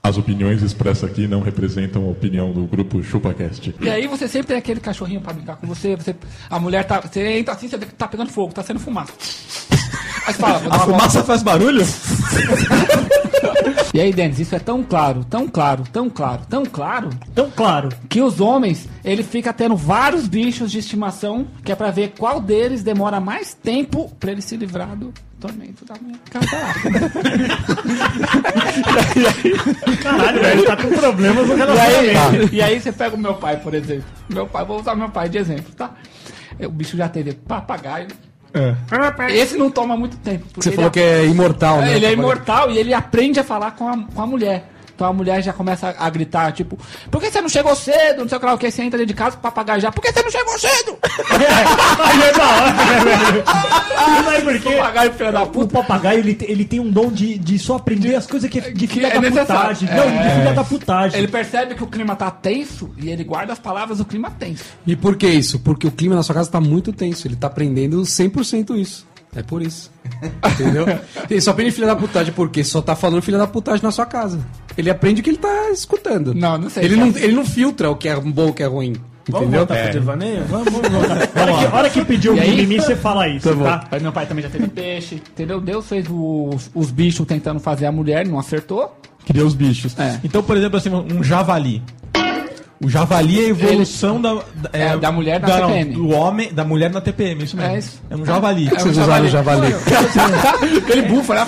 As 0.03 0.17
opiniões 0.17 0.63
expressas 0.63 1.03
aqui 1.09 1.27
não 1.27 1.41
representam 1.41 2.05
a 2.05 2.09
opinião 2.09 2.51
do 2.51 2.65
grupo 2.65 3.03
ChupaCast. 3.03 3.75
E 3.79 3.89
aí 3.89 4.07
você 4.07 4.27
sempre 4.27 4.47
tem 4.47 4.57
aquele 4.57 4.79
cachorrinho 4.79 5.21
pra 5.21 5.31
brincar 5.31 5.57
com 5.57 5.67
você, 5.67 5.95
você 5.95 6.15
a 6.49 6.59
mulher 6.59 6.85
tá. 6.85 6.99
Você 7.01 7.37
entra 7.37 7.53
assim, 7.53 7.67
você 7.67 7.77
vê 7.77 7.85
que 7.85 7.93
tá 7.93 8.07
pegando 8.07 8.31
fogo, 8.31 8.51
tá 8.51 8.63
sendo 8.63 8.79
fumaça. 8.79 9.13
Aí 10.25 10.33
fala, 10.33 10.55
A 10.55 10.59
uma 10.61 10.69
volta. 10.77 10.85
fumaça 10.85 11.23
faz 11.23 11.43
barulho? 11.43 11.85
E 13.93 13.99
aí, 13.99 14.11
Denis, 14.13 14.39
isso 14.39 14.55
é 14.55 14.59
tão 14.59 14.81
claro, 14.83 15.23
tão 15.25 15.47
claro, 15.47 15.83
tão 15.91 16.09
claro, 16.09 16.41
tão 16.49 16.65
claro, 16.65 17.09
Então, 17.31 17.51
claro. 17.55 17.89
que 18.09 18.21
os 18.21 18.39
homens, 18.39 18.87
ele 19.03 19.21
fica 19.21 19.51
tendo 19.51 19.75
vários 19.75 20.27
bichos 20.27 20.71
de 20.71 20.79
estimação, 20.79 21.45
que 21.63 21.71
é 21.71 21.75
pra 21.75 21.91
ver 21.91 22.13
qual 22.17 22.39
deles 22.39 22.83
demora 22.83 23.19
mais 23.19 23.53
tempo 23.53 24.09
pra 24.19 24.31
ele 24.31 24.41
se 24.41 24.55
livrar 24.55 24.95
do 24.95 25.13
tormento 25.41 25.83
da 25.85 25.95
mulher. 25.99 26.19
Caralho, 30.01 30.39
velho, 30.41 30.59
ele 30.59 30.67
tá 30.67 30.77
com 30.77 30.89
problemas 30.91 31.47
no 31.47 31.53
E 31.53 31.57
relacionamento. 31.57 32.43
aí, 32.43 32.49
e 32.53 32.61
aí 32.61 32.79
você 32.79 32.91
pega 32.91 33.15
o 33.15 33.19
meu 33.19 33.33
pai, 33.33 33.57
por 33.57 33.73
exemplo. 33.73 34.05
Meu 34.29 34.47
pai, 34.47 34.63
vou 34.63 34.79
usar 34.79 34.95
meu 34.95 35.09
pai 35.09 35.27
de 35.27 35.37
exemplo, 35.39 35.73
tá? 35.75 35.91
O 36.59 36.69
bicho 36.69 36.95
já 36.95 37.09
teve 37.09 37.33
papagaio. 37.33 38.07
É. 38.53 38.75
Esse 39.33 39.57
não 39.57 39.71
toma 39.71 39.95
muito 39.97 40.17
tempo. 40.17 40.45
Você 40.55 40.71
falou 40.71 40.91
que 40.91 40.99
é 40.99 41.25
imortal, 41.25 41.79
né? 41.79 41.95
Ele 41.95 42.05
é 42.05 42.11
imortal 42.11 42.69
e 42.69 42.77
ele 42.77 42.93
aprende 42.93 43.39
a 43.39 43.43
falar 43.43 43.71
com 43.71 43.87
a, 43.87 43.97
com 43.97 44.21
a 44.21 44.27
mulher. 44.27 44.69
Então 44.95 45.07
a 45.07 45.13
mulher 45.13 45.41
já 45.41 45.53
começa 45.53 45.95
a 45.97 46.09
gritar, 46.09 46.51
tipo, 46.51 46.77
por 47.09 47.19
que 47.21 47.31
você 47.31 47.41
não 47.41 47.49
chegou 47.49 47.75
cedo? 47.75 48.19
Não 48.21 48.29
sei 48.29 48.37
o 48.37 48.39
que 48.39 48.45
lá, 48.45 48.53
o 48.53 48.57
que 48.57 48.69
você 48.69 48.81
entra 48.83 48.97
dentro 48.99 49.13
de 49.13 49.17
casa, 49.17 49.35
o 49.37 49.39
papagaio 49.39 49.81
já, 49.81 49.91
por 49.91 50.01
que 50.01 50.11
você 50.11 50.21
não 50.21 50.31
chegou 50.31 50.59
cedo? 50.59 50.97
Aí 51.99 52.21
é 52.23 52.33
da 52.33 52.47
hora, 52.49 52.71
né, 52.73 52.99
velho? 53.03 53.43
Por 54.43 54.59
quê? 54.59 54.75
Papagaio, 54.81 55.13
filho 55.13 55.31
da 55.31 55.43
O 55.43 55.47
puta. 55.47 55.73
papagaio, 55.81 56.19
ele, 56.19 56.33
te- 56.33 56.45
ele 56.51 56.65
tem 56.65 56.79
um 56.79 56.89
dom 56.89 57.11
de, 57.11 57.37
de 57.37 57.59
só 57.59 57.75
aprender 57.75 58.15
as 58.15 58.25
coisas 58.27 58.49
que 58.49 58.59
é 58.59 58.71
de 58.71 58.87
filha 58.87 59.07
é 59.07 59.11
da 59.13 59.21
necessário. 59.21 59.75
putagem. 59.77 59.89
É. 59.89 59.95
Não, 59.95 60.23
de 60.23 60.29
filha 60.35 60.53
da 60.53 60.63
putagem. 60.63 61.17
Ele 61.19 61.27
percebe 61.27 61.75
que 61.75 61.83
o 61.83 61.87
clima 61.87 62.15
tá 62.15 62.29
tenso 62.31 62.89
e 62.97 63.09
ele 63.09 63.23
guarda 63.23 63.53
as 63.53 63.59
palavras 63.59 63.97
do 63.99 64.05
clima 64.05 64.31
tenso. 64.31 64.63
E 64.85 64.95
por 64.95 65.15
que 65.15 65.27
isso? 65.27 65.59
Porque 65.59 65.87
o 65.87 65.91
clima 65.91 66.15
na 66.15 66.23
sua 66.23 66.35
casa 66.35 66.49
tá 66.49 66.59
muito 66.59 66.91
tenso. 66.91 67.27
Ele 67.27 67.35
tá 67.35 67.47
aprendendo 67.47 68.01
100% 68.01 68.75
isso. 68.77 69.05
É 69.35 69.41
por 69.41 69.61
isso. 69.61 69.89
Entendeu? 70.53 70.85
Ele 71.29 71.39
só 71.41 71.51
aprende 71.51 71.71
filha 71.71 71.87
da 71.87 71.95
putagem 71.95 72.33
porque 72.33 72.63
só 72.63 72.81
tá 72.81 72.95
falando 72.95 73.21
filha 73.21 73.37
da 73.37 73.47
putagem 73.47 73.81
na 73.81 73.91
sua 73.91 74.05
casa. 74.05 74.39
Ele 74.77 74.89
aprende 74.89 75.21
o 75.21 75.23
que 75.23 75.29
ele 75.29 75.37
tá 75.37 75.69
escutando. 75.71 76.33
Não, 76.33 76.57
não 76.57 76.69
sei. 76.69 76.83
Ele 76.85 76.95
não, 76.95 77.07
ele 77.07 77.33
não 77.33 77.45
filtra 77.45 77.89
o 77.89 77.95
que 77.95 78.09
é 78.09 78.15
bom 78.19 78.49
o 78.49 78.53
que 78.53 78.63
é 78.63 78.65
ruim. 78.67 78.93
Vamos 79.29 79.47
Entendeu? 79.47 79.59
voltar 79.65 79.83
pro 79.83 79.91
devaneio? 79.93 80.43
Vamos, 80.45 80.73
vamos 80.73 80.89
voltar. 80.89 81.29
A 81.35 81.41
hora 81.43 81.53
que, 81.69 81.75
hora 81.75 81.89
que 81.89 82.05
pediu 82.05 82.33
o 82.33 82.37
E 82.37 82.39
aí? 82.39 82.49
mimimi, 82.49 82.81
você 82.81 82.95
fala 82.95 83.27
isso, 83.27 83.55
tá? 83.55 83.87
Aí 83.91 84.01
meu 84.01 84.11
pai 84.11 84.25
também 84.25 84.43
já 84.43 84.49
teve 84.49 84.67
peixe, 84.67 85.15
entendeu? 85.15 85.61
Deus 85.61 85.87
fez 85.87 86.05
os, 86.09 86.71
os 86.73 86.91
bichos 86.91 87.25
tentando 87.25 87.59
fazer 87.59 87.85
a 87.85 87.91
mulher, 87.91 88.25
não 88.27 88.39
acertou. 88.39 88.97
Cria 89.25 89.45
os 89.45 89.53
bichos. 89.53 89.97
É. 89.99 90.19
Então, 90.23 90.41
por 90.41 90.57
exemplo, 90.57 90.77
assim, 90.77 90.89
um 90.89 91.23
javali. 91.23 91.81
O 92.83 92.89
javali 92.89 93.39
é 93.39 93.45
a 93.45 93.49
evolução 93.49 94.19
da, 94.19 94.33
da, 94.33 94.69
É, 94.73 94.97
da 94.97 95.11
mulher 95.11 95.39
na 95.39 95.47
não, 95.47 95.67
TPM. 95.67 95.93
do 95.93 96.09
homem, 96.09 96.51
da 96.51 96.63
mulher 96.65 96.89
na 96.89 96.99
TPM, 96.99 97.43
isso 97.43 97.55
mesmo. 97.55 97.71
É 97.71 97.77
isso. 97.77 98.01
É 98.09 98.15
um 98.15 98.25
javali. 98.25 98.67
É 98.69 98.73
um 98.73 98.79
Vocês 98.79 98.97
usaram 98.97 99.25
o 99.25 99.29
javali. 99.29 99.67
Aquele 100.77 101.01
bufa, 101.09 101.35
né? 101.35 101.41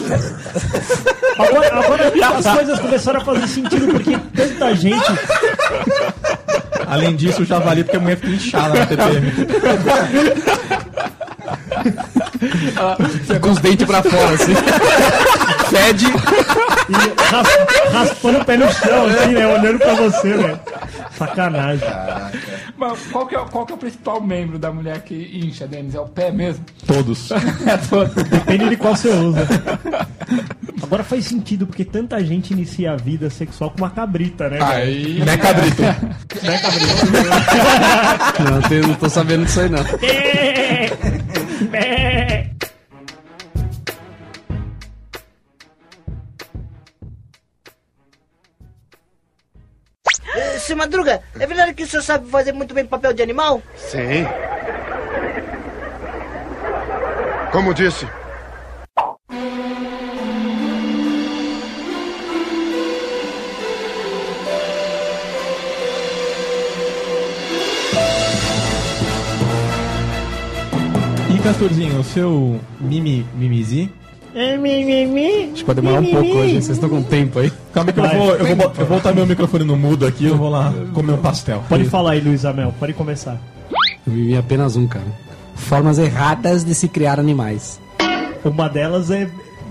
Agora, 1.40 1.80
agora 1.80 2.14
as 2.38 2.46
coisas 2.46 2.80
começaram 2.80 3.22
a 3.22 3.26
fazer 3.26 3.48
sentido 3.48 3.88
porque 3.88 4.18
tanta 4.36 4.76
gente. 4.76 5.12
Além 6.88 7.16
disso, 7.16 7.42
o 7.42 7.46
javali, 7.46 7.84
porque 7.84 7.98
a 7.98 8.00
mulher 8.00 8.18
fica 8.18 8.34
inchada 8.34 8.80
na 8.80 8.86
TPM. 8.86 9.32
Com 13.42 13.50
os 13.52 13.60
dentes 13.60 13.86
pra 13.86 14.02
fora, 14.04 14.34
assim. 14.36 14.54
Fede. 15.70 16.06
E 16.08 17.32
ras- 17.32 17.94
raspando 17.94 18.40
o 18.40 18.46
pé 18.46 18.58
no 18.58 18.72
chão, 18.72 19.06
assim, 19.08 19.32
né? 19.34 19.48
Olhando 19.48 19.80
pra 19.80 19.94
você, 19.96 20.34
velho. 20.34 20.60
Sacanagem. 21.18 21.88
Mas 22.78 23.00
qual 23.12 23.26
que, 23.28 23.36
é, 23.36 23.40
qual 23.40 23.66
que 23.66 23.72
é 23.72 23.76
o 23.76 23.78
principal 23.80 24.22
membro 24.22 24.60
da 24.60 24.72
mulher 24.72 25.02
que 25.02 25.14
incha, 25.44 25.66
Denis? 25.68 25.96
É 25.96 26.00
o 26.00 26.06
pé 26.08 26.32
mesmo? 26.32 26.64
Todos. 26.86 27.30
É 27.66 27.78
todo. 27.90 28.12
Depende 28.26 28.70
de 28.70 28.76
qual 28.78 28.96
você 28.96 29.10
usa. 29.10 29.48
Agora 30.82 31.04
faz 31.04 31.26
sentido, 31.26 31.66
porque 31.66 31.86
tanta 31.86 32.24
gente 32.24 32.52
inicia 32.52 32.92
a 32.92 32.96
vida 32.98 33.30
sexual 33.30 33.72
com 33.72 33.78
uma 33.78 33.90
cabrita, 33.90 34.50
né? 34.50 34.60
Aí. 34.62 35.20
Né, 35.24 35.38
cabrito? 35.38 35.82
Né, 35.82 36.60
cabrita? 36.62 36.94
Não, 38.44 38.78
eu 38.78 38.88
não 38.88 38.96
tô 38.96 39.10
sabendo 39.10 39.46
disso 39.46 39.62
aí, 39.62 39.70
não. 39.70 39.80
Seu 50.64 50.78
Madruga, 50.78 51.22
é 51.38 51.46
verdade 51.46 51.74
que 51.74 51.84
o 51.84 51.88
senhor 51.88 52.02
sabe 52.02 52.30
fazer 52.30 52.54
muito 52.54 52.74
bem 52.74 52.86
papel 52.86 53.12
de 53.12 53.22
animal? 53.22 53.62
Sim. 53.76 54.26
Como 57.52 57.74
disse. 57.74 58.08
E 71.30 71.40
Castorzinho, 71.44 72.00
o 72.00 72.04
seu 72.06 72.62
mimi, 72.80 73.28
mimizi? 73.34 73.92
É. 74.36 74.56
Acho 74.56 75.54
que 75.56 75.64
vai 75.64 75.76
demorar 75.76 76.00
um 76.00 76.06
pouco 76.06 76.38
hoje, 76.38 76.54
vocês 76.56 76.70
estão 76.72 76.90
com 76.90 77.04
tempo 77.04 77.38
aí. 77.40 77.52
Calma 77.74 77.92
que 77.92 78.00
eu 78.00 78.04
Vai. 78.04 78.18
vou, 78.18 78.36
eu, 78.36 78.46
vou, 78.46 78.56
bo- 78.56 78.64
eu 78.80 78.86
vou 78.86 78.98
botar 78.98 79.14
meu 79.14 79.26
microfone 79.28 79.64
no 79.64 79.78
mudo 79.78 80.06
aqui, 80.08 80.26
eu 80.26 80.36
vou 80.38 80.50
lá 80.50 80.74
comer 80.94 81.14
um 81.14 81.18
pastel. 81.18 81.64
Pode 81.70 81.86
falar 81.86 82.12
aí, 82.14 82.20
Luiz 82.22 82.44
Amel, 82.46 82.74
pode 82.80 82.94
começar. 82.94 83.38
Eu 84.08 84.14
vivi 84.14 84.36
apenas 84.36 84.76
um, 84.76 84.88
cara. 84.88 85.06
Formas 85.56 86.00
erradas 86.00 86.64
de 86.64 86.74
se 86.74 86.88
criar 86.88 87.20
animais. 87.20 87.80
Uma 88.44 88.68
delas 88.68 89.12
é 89.12 89.30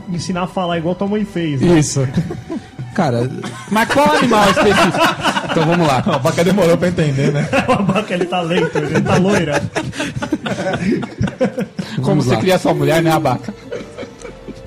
ensinar 0.09 0.43
a 0.45 0.47
falar 0.47 0.79
igual 0.79 0.95
tua 0.95 1.09
mãe 1.09 1.25
fez. 1.25 1.61
né? 1.61 1.79
Isso. 1.79 2.07
Cara, 2.95 3.27
Mas 3.71 3.89
qual 3.89 4.17
animal 4.17 4.51
específico? 4.51 4.99
então 5.51 5.65
vamos 5.65 5.87
lá. 5.87 6.03
A 6.05 6.19
vaca 6.19 6.45
demorou 6.45 6.77
pra 6.77 6.89
entender, 6.89 7.33
né? 7.33 7.49
O 7.67 7.73
abaca 7.73 8.13
ele 8.13 8.27
tá 8.27 8.43
lento, 8.43 8.77
ele 8.77 9.01
tá 9.01 9.17
loira. 9.17 9.63
Como 11.97 12.05
Vamos 12.07 12.25
você 12.27 12.35
lá. 12.35 12.41
cria 12.41 12.59
sua 12.59 12.75
mulher, 12.75 13.03
né, 13.03 13.11
abaca? 13.11 13.55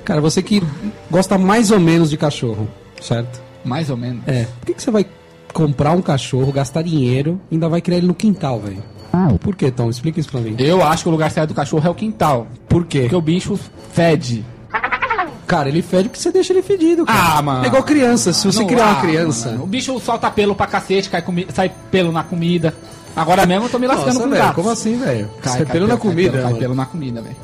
Cara, 0.06 0.20
você 0.20 0.40
que 0.40 0.62
gosta 1.10 1.36
mais 1.36 1.72
ou 1.72 1.80
menos 1.80 2.08
de 2.08 2.16
cachorro, 2.16 2.68
certo? 3.02 3.42
Mais 3.64 3.90
ou 3.90 3.96
menos. 3.96 4.22
É. 4.26 4.44
Por 4.60 4.66
que, 4.66 4.74
que 4.74 4.82
você 4.82 4.90
vai 4.92 5.04
comprar 5.52 5.90
um 5.90 6.00
cachorro, 6.00 6.52
gastar 6.52 6.82
dinheiro 6.82 7.40
e 7.50 7.56
ainda 7.56 7.68
vai 7.68 7.80
criar 7.80 7.98
ele 7.98 8.06
no 8.06 8.14
quintal, 8.14 8.60
velho? 8.60 8.82
Por 9.40 9.56
que, 9.56 9.70
Tom? 9.70 9.90
Explica 9.90 10.20
isso 10.20 10.30
pra 10.30 10.40
mim. 10.40 10.54
Eu 10.58 10.84
acho 10.84 11.02
que 11.02 11.08
o 11.08 11.12
lugar 11.12 11.30
certo 11.30 11.48
do 11.48 11.54
cachorro 11.54 11.84
é 11.84 11.90
o 11.90 11.94
quintal. 11.94 12.46
Por 12.68 12.84
quê? 12.86 13.00
Porque 13.00 13.16
o 13.16 13.20
bicho 13.20 13.58
fede. 13.92 14.44
Cara, 15.46 15.68
ele 15.68 15.82
fede 15.82 16.08
porque 16.08 16.20
você 16.22 16.30
deixa 16.30 16.52
ele 16.52 16.62
fedido, 16.62 17.04
cara. 17.04 17.38
Ah, 17.38 17.42
mano. 17.42 17.64
É 17.64 17.68
igual 17.68 17.82
criança. 17.82 18.32
Se 18.32 18.46
você 18.46 18.60
Não, 18.60 18.66
criar 18.66 18.84
uma 18.84 18.98
ah, 18.98 19.00
criança. 19.00 19.50
mano, 19.50 19.64
o 19.64 19.66
bicho 19.66 19.98
solta 19.98 20.30
pelo 20.30 20.54
pra 20.54 20.66
cacete, 20.66 21.08
cai 21.08 21.24
sai 21.52 21.72
pelo 21.90 22.12
na 22.12 22.22
comida. 22.22 22.74
Agora 23.16 23.46
mesmo 23.46 23.64
eu 23.64 23.70
tô 23.70 23.78
me 23.78 23.86
lascando 23.86 24.06
Nossa, 24.06 24.20
com 24.22 24.28
velho, 24.28 24.42
gatos. 24.42 24.56
como 24.56 24.70
assim, 24.70 24.98
velho? 24.98 25.30
Cai, 25.40 25.64
cai 25.64 25.66
pelo 25.66 25.86
na 25.86 25.96
comida, 25.96 26.42
Cai 26.42 26.54
pelo 26.54 26.74
na 26.74 26.84
comida, 26.84 27.22
velho. 27.22 27.36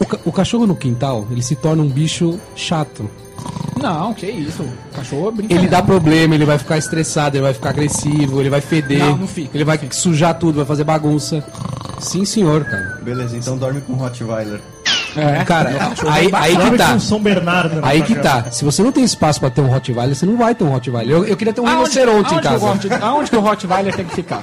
O, 0.00 0.06
ca- 0.06 0.18
o 0.24 0.32
cachorro 0.32 0.66
no 0.66 0.76
quintal, 0.76 1.26
ele 1.30 1.42
se 1.42 1.56
torna 1.56 1.82
um 1.82 1.88
bicho 1.88 2.38
chato. 2.54 3.08
Não, 3.80 4.12
que 4.12 4.26
isso. 4.26 4.62
O 4.62 4.96
cachorro 4.96 5.30
brinca. 5.30 5.54
Ele 5.54 5.68
dá 5.68 5.82
problema, 5.82 6.34
ele 6.34 6.44
vai 6.44 6.58
ficar 6.58 6.78
estressado, 6.78 7.36
ele 7.36 7.42
vai 7.44 7.54
ficar 7.54 7.70
agressivo, 7.70 8.40
ele 8.40 8.50
vai 8.50 8.60
feder. 8.60 8.98
Não, 8.98 9.16
não 9.18 9.26
fica, 9.28 9.56
Ele 9.56 9.64
vai 9.64 9.78
sujar 9.92 10.34
tudo, 10.38 10.56
vai 10.56 10.66
fazer 10.66 10.84
bagunça. 10.84 11.44
Sim, 12.00 12.24
senhor, 12.24 12.64
cara. 12.64 12.98
Beleza, 13.02 13.36
então 13.36 13.56
dorme 13.56 13.80
com 13.80 13.94
Rottweiler. 13.94 14.60
É. 15.16 15.42
Cara, 15.44 15.70
aí, 16.10 16.28
aí 16.32 16.56
que 16.70 16.76
tá. 16.76 16.98
São 16.98 17.20
Bernardo. 17.20 17.80
na 17.80 17.88
Aí 17.88 18.02
que 18.02 18.14
tá. 18.14 18.50
Se 18.50 18.64
você 18.64 18.82
não 18.82 18.92
tem 18.92 19.02
espaço 19.02 19.40
pra 19.40 19.50
ter 19.50 19.60
um 19.60 19.66
Rottweiler, 19.66 20.14
você 20.14 20.26
não 20.26 20.36
vai 20.36 20.54
ter 20.54 20.62
um 20.64 20.68
Rottweiler. 20.68 21.16
Eu, 21.16 21.24
eu 21.24 21.36
queria 21.36 21.52
ter 21.52 21.60
um 21.60 21.64
rinoceronte 21.66 22.30
em 22.30 22.34
aonde 22.36 22.48
casa. 22.48 22.64
O 22.66 22.70
Hot, 22.72 22.88
aonde 23.02 23.30
que 23.30 23.36
o 23.36 23.40
Rottweiler 23.40 23.94
tem 23.96 24.04
que 24.04 24.14
ficar? 24.14 24.42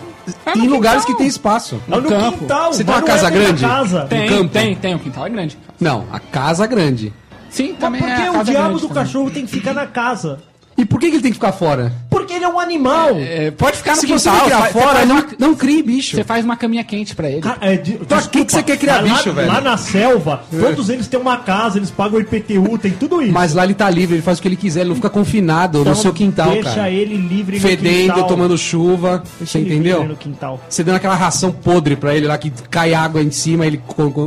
Em 0.55 0.67
lugares 0.67 1.05
que 1.05 1.15
tem 1.15 1.27
espaço. 1.27 1.81
Não, 1.87 2.01
no 2.01 2.09
campo. 2.09 2.37
quintal. 2.39 2.73
Você 2.73 2.83
tem 2.83 2.93
mas 2.93 3.03
uma 3.03 3.09
é 3.09 3.13
casa 3.13 3.29
grande? 3.29 3.61
Casa. 3.65 4.01
Tem, 4.07 4.29
campo. 4.29 4.49
tem, 4.49 4.75
tem. 4.75 4.95
O 4.95 4.99
quintal 4.99 5.25
é 5.25 5.29
grande. 5.29 5.57
Não, 5.79 6.05
a 6.11 6.19
casa 6.19 6.67
grande. 6.67 7.11
Sim, 7.49 7.69
Mas 7.71 7.79
também 7.79 8.01
por 8.01 8.09
é 8.09 8.15
que 8.15 8.21
a 8.21 8.31
o 8.31 8.43
diabo 8.43 8.73
do 8.73 8.87
também. 8.87 8.93
cachorro 9.03 9.31
tem 9.31 9.45
que 9.45 9.51
ficar 9.51 9.73
na 9.73 9.87
casa? 9.87 10.39
E 10.77 10.83
por 10.85 10.99
que, 10.99 11.07
que 11.09 11.15
ele 11.15 11.23
tem 11.23 11.31
que 11.31 11.37
ficar 11.37 11.53
fora? 11.53 11.91
Porque 12.15 12.34
ele 12.34 12.45
é 12.45 12.48
um 12.48 12.60
animal. 12.60 13.10
É, 13.17 13.51
pode 13.51 13.75
ficar 13.77 13.91
no 13.95 14.00
Se 14.00 14.07
quintal. 14.07 14.19
você 14.36 14.43
criar 14.45 14.57
faz- 14.60 14.72
fora, 14.72 14.95
faz 14.95 15.07
não, 15.07 15.15
uma- 15.17 15.25
não 15.38 15.53
crie 15.55 15.84
bicho. 15.84 16.15
Você 16.15 16.24
faz 16.24 16.45
uma 16.45 16.55
caminha 16.55 16.81
quente 16.84 17.13
pra 17.13 17.29
ele. 17.29 17.41
Ca- 17.41 17.57
é, 17.60 17.75
de- 17.75 17.93
Pra 17.93 18.22
que 18.22 18.45
que 18.45 18.51
você 18.53 18.63
quer 18.63 18.77
criar 18.77 19.01
mas 19.01 19.12
lá- 19.12 19.17
bicho, 19.17 19.34
velho? 19.34 19.48
Lá 19.50 19.60
na 19.62 19.75
selva, 19.77 20.43
todos 20.50 20.89
eles 20.89 21.07
têm 21.07 21.19
uma 21.19 21.38
casa, 21.38 21.77
eles 21.77 21.91
pagam 21.91 22.19
IPTU, 22.22 22.77
tem 22.77 22.91
tudo 22.93 23.22
isso. 23.22 23.34
Mas 23.34 23.53
lá 23.53 23.65
ele 23.65 23.74
tá 23.74 23.89
livre, 23.89 24.15
ele 24.15 24.22
faz 24.22 24.39
o 24.39 24.41
que 24.41 24.48
ele 24.48 24.55
quiser, 24.55 24.79
ele 24.81 24.89
não 24.89 24.95
fica 24.95 25.10
confinado 25.10 25.79
Então, 25.81 25.91
no 25.93 26.00
seu 26.00 26.13
quintal, 26.13 26.51
deixa 26.51 26.74
cara. 26.75 26.89
ele 26.89 27.17
livre 27.17 27.57
no 27.57 27.62
Fedendo, 27.62 28.13
quintal. 28.13 28.27
tomando 28.27 28.57
chuva. 28.57 29.22
Deixa 29.38 29.51
você 29.53 29.60
entendeu? 29.60 30.05
no 30.05 30.15
quintal. 30.15 30.60
Você 30.69 30.84
dando 30.86 30.95
aquela 30.95 31.15
ração 31.15 31.51
podre 31.51 31.95
pra 31.98 32.15
ele 32.15 32.27
lá 32.27 32.38
que 32.38 32.50
cai 32.69 32.93
água 32.93 33.22
em 33.22 33.31
cima, 33.31 33.65
ele, 33.65 33.81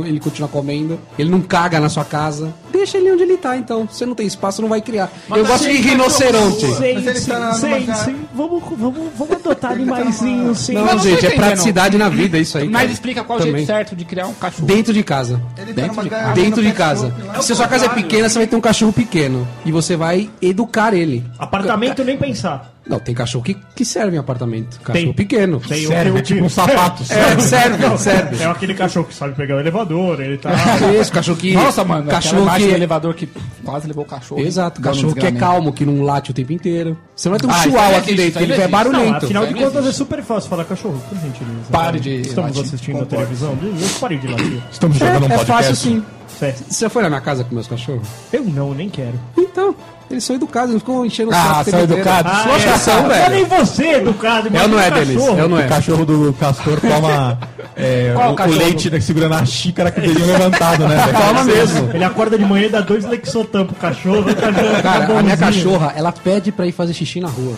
ele 0.05 0.19
continua 0.19 0.47
comendo. 0.47 0.99
Ele 1.17 1.29
não 1.31 1.41
caga 1.41 1.79
na 1.79 1.89
sua 1.89 2.05
casa. 2.05 2.53
Deixa 2.71 2.97
ele 2.99 3.11
onde 3.11 3.23
ele 3.23 3.37
tá, 3.37 3.57
então. 3.57 3.87
Você 3.91 4.05
não 4.05 4.13
tem 4.13 4.27
espaço, 4.27 4.61
não 4.61 4.69
vai 4.69 4.79
criar. 4.81 5.11
Eu 5.35 5.43
gosto 5.45 5.67
de 5.67 5.77
rinoceronte. 5.77 6.65
Sim, 6.65 6.93
Mas 6.93 7.07
ele 7.07 7.21
tá 7.21 7.53
sim, 7.53 7.78
sim. 7.85 8.15
Vamos, 8.33 8.63
vamos, 8.77 9.09
vamos 9.17 9.35
adotar 9.35 9.71
animaizinhos, 9.71 10.57
sim. 10.59 10.73
Não, 10.73 10.83
Mas 10.85 10.95
não 10.95 11.03
gente, 11.03 11.13
é 11.13 11.17
entendendo. 11.29 11.37
praticidade 11.45 11.97
na 11.97 12.09
vida 12.09 12.37
isso 12.37 12.57
aí. 12.57 12.65
Mas 12.69 12.81
cara. 12.81 12.91
explica 12.93 13.23
qual 13.23 13.37
o 13.37 13.41
Também. 13.41 13.55
jeito 13.57 13.67
certo 13.67 13.95
de 13.95 14.05
criar 14.05 14.27
um 14.27 14.33
cachorro. 14.33 14.65
Dentro 14.67 14.93
de 14.93 15.03
casa. 15.03 15.41
Ele 15.57 15.73
Dentro 15.73 15.91
numa 15.93 16.03
de 16.03 16.09
gaiola, 16.09 16.33
Dentro 16.33 16.61
de 16.61 16.71
casa. 16.71 17.13
lá. 17.25 17.41
Se 17.41 17.53
a 17.53 17.55
sua 17.55 17.67
casa 17.67 17.85
é 17.85 17.89
pequena, 17.89 18.29
você 18.29 18.37
vai 18.39 18.47
ter 18.47 18.55
um 18.55 18.61
cachorro 18.61 18.93
pequeno. 18.93 19.47
E 19.65 19.71
você 19.71 19.95
vai 19.95 20.29
educar 20.41 20.93
ele. 20.93 21.25
Apartamento 21.37 22.03
nem 22.03 22.17
pensar. 22.17 22.71
Não, 22.89 22.99
tem 22.99 23.13
cachorro 23.13 23.43
que, 23.43 23.55
que 23.75 23.85
serve 23.85 24.15
em 24.15 24.19
apartamento. 24.19 24.79
Cachorro 24.81 24.93
Tem. 25.05 25.13
pequeno. 25.13 25.59
Tem 25.59 25.85
Serve, 25.85 26.09
o 26.09 26.17
é 26.17 26.21
tipo 26.23 26.43
um 26.43 26.49
sapato. 26.49 27.03
É, 27.03 27.39
serve, 27.39 27.97
serve. 27.99 28.41
É 28.43 28.45
aquele 28.47 28.73
cachorro 28.73 29.05
que 29.05 29.13
sabe 29.13 29.35
pegar 29.35 29.57
o 29.57 29.59
elevador, 29.59 30.19
ele 30.19 30.37
tá. 30.39 30.49
Isso, 30.99 31.11
cachorro 31.11 31.37
que. 31.37 31.53
Nossa, 31.53 31.85
mano. 31.85 32.09
Cachorro 32.09 32.49
que... 32.51 32.57
que. 32.63 32.67
do 32.67 32.73
elevador 32.73 33.13
que 33.13 33.29
quase 33.63 33.87
levou 33.87 34.03
o 34.03 34.07
cachorro. 34.07 34.41
Exato, 34.41 34.81
cachorro 34.81 35.13
que 35.13 35.25
é 35.25 35.31
calmo, 35.31 35.71
que 35.71 35.85
não 35.85 36.01
late 36.01 36.31
o 36.31 36.33
tempo 36.33 36.51
inteiro. 36.51 36.97
Você 37.15 37.29
não 37.29 37.37
vai 37.37 37.39
ter 37.39 37.45
um 37.47 37.51
Ah, 37.51 37.61
chihuahua 37.63 37.97
aqui 37.99 38.11
existe, 38.11 38.15
dentro, 38.25 38.41
ele 38.43 38.53
é 38.53 38.55
existe. 38.55 38.71
Não, 38.71 38.91
barulhento. 38.91 39.25
afinal 39.25 39.45
de 39.45 39.53
Não 39.53 39.61
contas 39.61 39.85
é 39.85 39.91
super 39.91 40.23
fácil 40.23 40.49
falar 40.49 40.65
cachorro, 40.65 40.99
por 41.07 41.17
gentileza. 41.19 41.59
Pare 41.71 41.99
de 41.99 42.21
Estamos 42.21 42.49
latir. 42.51 42.63
assistindo 42.63 43.01
a 43.03 43.05
televisão. 43.05 43.57
Eu 43.61 43.99
parei 43.99 44.17
de 44.17 44.27
latir. 44.27 44.61
Estamos 44.71 44.97
jogando 44.97 45.25
um 45.27 45.29
É, 45.29 45.33
é 45.33 45.37
podcast. 45.37 45.47
fácil 45.47 45.75
sim. 45.75 46.03
Sério. 46.37 46.55
Você 46.69 46.85
já 46.85 46.89
foi 46.89 47.01
na 47.03 47.09
minha 47.09 47.21
casa 47.21 47.43
com 47.43 47.53
meus 47.55 47.67
cachorros? 47.67 48.07
Eu 48.31 48.43
não, 48.43 48.73
nem 48.73 48.89
quero. 48.89 49.19
Então, 49.37 49.73
eles 50.09 50.23
são 50.23 50.35
educados, 50.35 50.71
não 50.73 50.79
ficam 50.79 51.05
enchendo 51.05 51.31
o 51.31 51.33
Ah, 51.35 51.55
saco. 51.55 51.69
o 51.69 51.71
são 51.71 51.79
educados? 51.81 52.31
Ah, 52.33 52.45
Lógico 52.47 52.73
que 52.73 52.79
são, 52.79 53.03
Não 53.03 53.11
é 53.11 53.29
nem 53.29 53.45
velho. 53.45 53.65
você, 53.65 53.87
educado. 53.95 54.49
Eu 54.55 54.67
não 54.67 54.79
é, 54.79 54.91
Denis. 54.91 55.15
Eu 55.25 55.49
não 55.49 55.57
O 55.57 55.59
é. 55.59 55.67
cachorro 55.67 56.05
do 56.05 56.33
Castor 56.39 56.79
toma 56.79 57.37
é, 57.75 58.11
Qual 58.15 58.29
o, 58.29 58.33
o 58.33 58.35
cachorro? 58.35 58.57
leite 58.59 58.89
né, 58.89 58.99
segurando 58.99 59.33
a 59.35 59.45
xícara 59.45 59.91
com 59.91 59.99
o 59.99 60.03
dedinho 60.03 60.25
levantado, 60.27 60.87
né? 60.87 60.95
velho? 60.95 61.17
Toma 61.17 61.43
mesmo. 61.43 61.89
Ele 61.93 62.03
acorda 62.03 62.37
de 62.37 62.45
manhã 62.45 62.65
e 62.67 62.69
dá 62.69 62.81
dois 62.81 63.05
Lexotan 63.05 63.65
pro 63.65 63.75
cachorro. 63.75 64.21
o 64.31 64.35
cachorro 64.35 64.81
Cara, 64.81 65.19
a 65.19 65.23
minha 65.23 65.37
cachorra, 65.37 65.93
ela 65.95 66.11
pede 66.11 66.51
pra 66.51 66.65
ir 66.67 66.71
fazer 66.71 66.93
xixi 66.93 67.19
na 67.19 67.27
rua. 67.27 67.53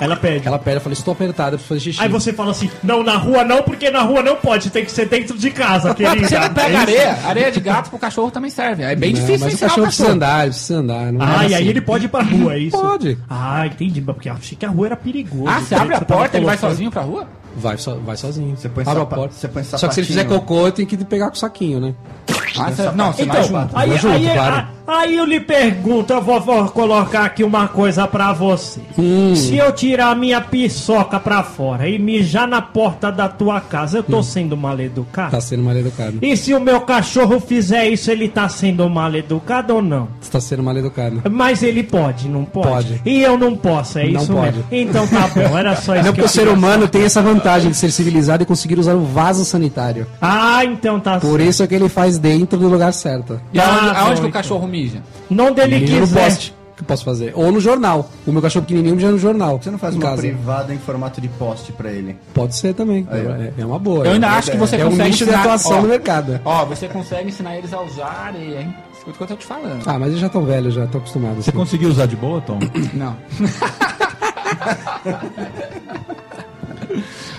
Ela 0.00 0.16
pede. 0.16 0.46
Ela 0.46 0.58
pede, 0.58 0.76
eu 0.76 0.80
falei, 0.80 0.94
estou 0.96 1.12
apertada, 1.12 1.50
preciso 1.56 1.68
fazer 1.68 1.80
xixi. 1.80 2.00
Aí 2.02 2.08
você 2.08 2.32
fala 2.32 2.50
assim, 2.52 2.70
não, 2.82 3.02
na 3.02 3.16
rua 3.16 3.42
não, 3.44 3.62
porque 3.62 3.90
na 3.90 4.02
rua 4.02 4.22
não 4.22 4.36
pode, 4.36 4.70
tem 4.70 4.84
que 4.84 4.92
ser 4.92 5.06
dentro 5.08 5.36
de 5.36 5.50
casa, 5.50 5.90
Ah, 5.90 5.94
querida. 5.94 6.28
você 6.28 6.38
não 6.38 6.44
É 6.44 6.48
pega 6.50 6.68
isso? 6.68 6.76
areia. 6.78 7.18
Areia 7.24 7.52
de 7.52 7.60
gato 7.60 7.90
pro 7.90 7.98
cachorro 7.98 8.30
também 8.30 8.50
serve. 8.50 8.82
É 8.84 8.94
bem 8.94 9.12
Não, 9.12 9.20
difícil 9.20 9.44
mas 9.46 9.54
o 9.54 9.58
cachorro 9.58 9.80
o 9.82 9.86
precisa 9.86 10.04
cachorro. 10.04 10.16
andar, 10.16 10.40
ele 10.42 10.50
precisa 10.50 10.78
andar. 10.78 11.12
Não 11.12 11.20
Ah, 11.22 11.26
é 11.26 11.30
e 11.30 11.46
aí 11.46 11.54
assim. 11.54 11.64
ele 11.68 11.80
pode 11.80 12.04
ir 12.04 12.08
pra 12.08 12.22
rua, 12.22 12.54
é 12.54 12.58
isso? 12.58 12.78
Pode. 12.80 13.18
Ah, 13.28 13.66
entendi, 13.66 14.00
porque 14.00 14.28
eu 14.28 14.32
achei 14.34 14.56
que 14.56 14.64
a 14.66 14.68
rua 14.68 14.86
era 14.86 14.96
perigoso. 14.96 15.48
Ah, 15.48 15.60
você 15.60 15.74
abre 15.74 15.94
a 15.94 16.00
porta, 16.00 16.36
ele 16.36 16.46
vai 16.46 16.56
sozinho 16.56 16.90
pra 16.90 17.02
rua? 17.02 17.26
Vai, 17.58 17.76
so, 17.78 17.96
vai 18.04 18.16
sozinho. 18.16 18.56
Você 18.56 18.68
põe 18.68 18.84
Abre 18.86 19.02
a 19.02 19.06
porta. 19.06 19.34
você 19.34 19.48
põe 19.48 19.62
Só 19.64 19.88
que 19.88 19.94
se 19.94 20.00
ele 20.00 20.06
fizer 20.06 20.24
cocô, 20.24 20.70
tem 20.70 20.86
que 20.86 20.96
pegar 21.04 21.28
com 21.28 21.34
o 21.34 21.38
saquinho, 21.38 21.80
né? 21.80 21.94
Ah, 22.58 22.70
você- 22.70 22.90
não, 22.92 23.12
você 23.12 23.24
vai 23.24 23.36
Então, 23.44 23.60
junto. 23.60 23.76
aí, 23.76 23.88
Vou 23.90 23.98
junto, 23.98 24.14
aí, 24.14 24.30
claro. 24.32 24.54
a- 24.86 24.98
aí 25.00 25.16
eu 25.16 25.24
lhe 25.24 25.38
pergunto, 25.38 26.12
eu 26.12 26.20
vou, 26.22 26.40
vou 26.40 26.64
colocar 26.70 27.24
aqui 27.24 27.44
uma 27.44 27.68
coisa 27.68 28.06
pra 28.08 28.32
você. 28.32 28.80
Hum. 28.98 29.34
Se 29.36 29.56
eu 29.56 29.70
tirar 29.72 30.10
a 30.10 30.14
minha 30.14 30.40
piçoca 30.40 31.20
pra 31.20 31.42
fora 31.42 31.88
e 31.88 31.98
mijar 31.98 32.48
na 32.48 32.60
porta 32.62 33.12
da 33.12 33.28
tua 33.28 33.60
casa, 33.60 33.98
eu 33.98 34.02
tô 34.02 34.22
sendo 34.22 34.56
mal 34.56 34.78
educado? 34.80 35.30
Tá 35.30 35.40
sendo 35.40 35.62
mal 35.62 35.76
educado. 35.76 36.18
E 36.22 36.36
se 36.36 36.54
o 36.54 36.60
meu 36.60 36.80
cachorro 36.80 37.38
fizer 37.38 37.86
isso, 37.88 38.10
ele 38.10 38.28
tá 38.28 38.48
sendo 38.48 38.88
mal 38.88 39.14
educado 39.14 39.74
ou 39.76 39.82
não? 39.82 40.08
Você 40.20 40.30
tá 40.30 40.40
sendo 40.40 40.62
mal 40.62 40.76
educado. 40.76 41.22
Mas 41.30 41.62
ele 41.62 41.82
pode, 41.82 42.28
não 42.28 42.44
pode? 42.44 42.68
Pode. 42.68 43.02
E 43.04 43.20
eu 43.20 43.36
não 43.38 43.54
posso, 43.56 43.98
é 43.98 44.08
Não 44.08 44.22
isso 44.22 44.32
pode. 44.32 44.46
mesmo. 44.56 44.64
Então 44.72 45.06
tá 45.06 45.28
bom, 45.28 45.56
era 45.58 45.76
só 45.76 45.94
isso 45.96 46.06
Não 46.06 46.12
que 46.12 46.22
o 46.22 46.28
ser 46.28 46.48
humano 46.48 46.88
tem 46.88 47.02
essa 47.04 47.20
vantagem. 47.22 47.47
Vantagem 47.48 47.70
de 47.70 47.76
ser 47.76 47.90
civilizado 47.90 48.42
e 48.42 48.46
conseguir 48.46 48.78
usar 48.78 48.94
o 48.94 49.04
vaso 49.04 49.44
sanitário. 49.44 50.06
Ah, 50.20 50.64
então 50.64 51.00
tá 51.00 51.18
Por 51.18 51.40
isso 51.40 51.62
é 51.62 51.66
que 51.66 51.74
ele 51.74 51.88
faz 51.88 52.18
dentro 52.18 52.58
do 52.58 52.68
lugar 52.68 52.92
certo. 52.92 53.40
E 53.52 53.58
aonde, 53.60 53.88
Ah, 53.88 54.00
aonde 54.02 54.20
que 54.20 54.26
o 54.26 54.30
cachorro 54.32 54.66
mija? 54.66 55.02
Não 55.30 55.52
dele 55.52 55.78
Menino 55.80 56.00
no 56.00 56.06
quiser. 56.06 56.24
poste. 56.24 56.54
que 56.76 56.82
eu 56.82 56.86
posso 56.86 57.04
fazer? 57.04 57.32
Ou 57.34 57.50
no 57.50 57.58
jornal. 57.58 58.08
O 58.24 58.30
meu 58.30 58.40
cachorro 58.40 58.64
pequenininho 58.64 58.94
mija 58.94 59.10
no 59.10 59.18
jornal. 59.18 59.58
Você 59.60 59.68
não 59.70 59.78
faz 59.78 59.94
em 59.94 59.98
uma 59.98 60.10
casa. 60.10 60.22
privada 60.22 60.72
em 60.72 60.78
formato 60.78 61.20
de 61.20 61.26
post 61.28 61.72
pra 61.72 61.90
ele? 61.90 62.16
Pode 62.32 62.54
ser 62.54 62.72
também. 62.74 63.04
Aí, 63.10 63.26
é, 63.26 63.52
é 63.62 63.66
uma 63.66 63.78
boa. 63.80 64.04
Eu 64.06 64.12
ainda 64.12 64.28
é, 64.28 64.30
acho 64.30 64.52
que 64.52 64.56
você 64.56 64.76
é 64.76 64.86
um 64.86 64.90
consegue 64.90 65.10
nicho 65.10 65.24
de 65.24 65.30
ensinar- 65.30 65.40
atuação 65.40 65.78
ó. 65.78 65.82
no 65.82 65.88
mercado. 65.88 66.40
Ó, 66.44 66.64
você 66.66 66.86
consegue 66.86 67.28
ensinar 67.30 67.56
eles 67.56 67.72
a 67.72 67.80
usarem, 67.80 68.52
hein? 68.60 68.74
Escuta 68.96 69.10
o 69.10 69.14
que 69.14 69.22
eu 69.22 69.26
tô 69.26 69.34
te 69.36 69.46
falando. 69.46 69.82
Ah, 69.86 69.98
mas 69.98 70.08
eles 70.10 70.20
já 70.20 70.26
estão 70.28 70.44
velhos, 70.44 70.74
já 70.74 70.84
estão 70.84 71.00
acostumados. 71.00 71.44
Você 71.44 71.50
assim. 71.50 71.58
conseguiu 71.58 71.88
usar 71.88 72.06
de 72.06 72.14
boa, 72.14 72.40
Tom? 72.42 72.60
Não. 72.94 73.16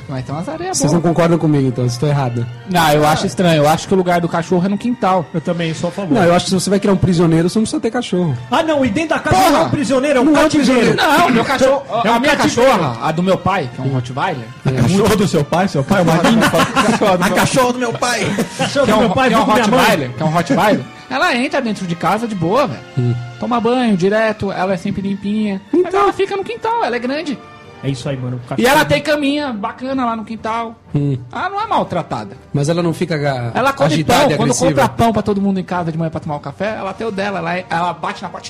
Mas 0.08 0.26
tem 0.26 0.34
umas 0.34 0.50
areias 0.50 0.78
Vocês 0.78 0.92
não 0.92 1.00
boas. 1.00 1.14
concordam 1.14 1.38
comigo, 1.38 1.68
então, 1.68 1.84
se 1.88 1.94
estou 1.96 2.10
errado. 2.10 2.46
Não, 2.70 2.92
eu 2.92 3.06
acho 3.08 3.28
estranho. 3.28 3.64
Eu 3.64 3.70
acho 3.70 3.88
que 3.88 3.94
o 3.94 3.98
lugar 3.98 4.20
do 4.22 4.28
cachorro 4.28 4.66
é 4.66 4.70
no 4.70 4.78
quintal. 4.78 5.26
Eu 5.34 5.42
também 5.42 5.74
sou 5.74 5.90
a 5.90 5.92
favor. 5.92 6.14
Não, 6.16 6.24
eu 6.24 6.34
acho 6.34 6.46
que 6.46 6.50
se 6.50 6.56
você 6.56 6.70
vai 6.70 6.80
criar 6.80 6.94
um 6.94 6.98
prisioneiro, 6.98 7.50
você 7.50 7.60
não 7.60 7.64
precisa 7.64 7.80
ter 7.82 7.92
cachorro. 7.92 8.36
Ah, 8.50 8.64
não, 8.64 8.84
e 8.84 8.90
dentro 8.90 9.10
da 9.10 9.20
casa 9.20 9.36
Porra! 9.36 9.50
não 9.52 9.60
é 9.62 9.64
um 9.66 9.70
prisioneiro, 9.70 10.18
é 10.20 10.22
um 10.22 10.26
Não 10.26 10.36
é 10.36 10.40
um 10.40 10.44
cativeiro. 10.44 10.96
Não, 10.96 11.30
meu 11.30 11.46
cachorro. 11.46 11.84
É 12.04 12.12
um 12.12 12.16
a 12.16 12.20
minha 12.20 12.36
cativeiro. 12.36 12.72
cachorra, 12.72 13.08
a 13.08 13.12
do 13.12 13.22
meu 13.24 13.38
pai, 13.38 13.70
que 13.76 13.82
é 13.82 13.84
um 13.84 13.90
Rottweiler. 13.90 14.46
Cachorro 14.64 15.16
do 15.16 15.28
seu 15.28 15.44
pai? 15.44 15.68
Seu 15.68 15.84
pai 15.84 16.00
é 16.00 16.02
uma 16.04 17.26
A 17.26 17.30
cachorro 17.30 17.74
do 17.74 17.80
meu 17.80 17.94
pai! 17.94 18.26
Cachorro 18.58 18.86
Que 18.86 18.92
é 18.92 18.94
do 18.94 18.98
um, 18.98 19.02
meu 19.02 19.10
pai, 19.12 19.30
que 19.30 19.36
é 19.36 19.38
um 19.38 19.46
viu 19.46 19.54
com 19.54 19.54
minha 19.54 19.68
mãe. 19.68 19.80
Rottweiler, 19.80 20.12
que 20.16 20.24
é 20.24 20.26
um 20.26 20.30
Rottweiler. 20.30 20.86
Ela 21.10 21.36
entra 21.36 21.62
dentro 21.62 21.88
de 21.88 21.96
casa 21.96 22.28
de 22.28 22.36
boa, 22.36 22.68
velho. 22.68 22.82
Hum. 22.98 23.16
Toma 23.40 23.60
banho 23.60 23.98
direto, 23.98 24.52
ela 24.52 24.74
é 24.74 24.78
sempre 24.78 25.02
limpinha. 25.02 25.60
Então 25.74 26.02
ela 26.02 26.14
fica 26.14 26.36
no 26.38 26.44
quintal, 26.44 26.84
ela 26.84 26.96
é 26.96 27.00
grande. 27.00 27.38
É 27.84 27.90
isso 27.90 28.10
aí, 28.10 28.18
mano. 28.18 28.40
E 28.58 28.66
ela 28.66 28.84
tem 28.84 29.02
caminha 29.02 29.54
bacana 29.54 30.06
lá 30.06 30.16
no 30.16 30.26
quintal. 30.26 30.76
Hum. 30.94 31.18
Ela 31.32 31.50
não 31.50 31.62
é 31.62 31.68
maltratada. 31.68 32.36
Mas 32.54 32.68
ela 32.68 32.84
não 32.84 32.94
fica 32.94 33.16
Ela 33.16 33.74
come 33.74 33.94
agitada 33.94 34.24
pão, 34.24 34.32
e 34.32 34.38
quando 34.38 34.56
compra 34.56 34.90
pão 34.90 35.14
pra 35.14 35.22
todo 35.22 35.42
mundo 35.42 35.60
em 35.60 35.64
casa 35.64 35.92
de 35.92 35.98
manhã 35.98 36.10
pra 36.10 36.20
tomar 36.20 36.36
o 36.36 36.40
café, 36.40 36.76
ela 36.78 36.94
tem 36.94 37.08
o 37.08 37.12
dela, 37.12 37.40
ela, 37.40 37.56
ela 37.70 37.94
bate 37.94 38.22
na 38.22 38.30
porta, 38.30 38.50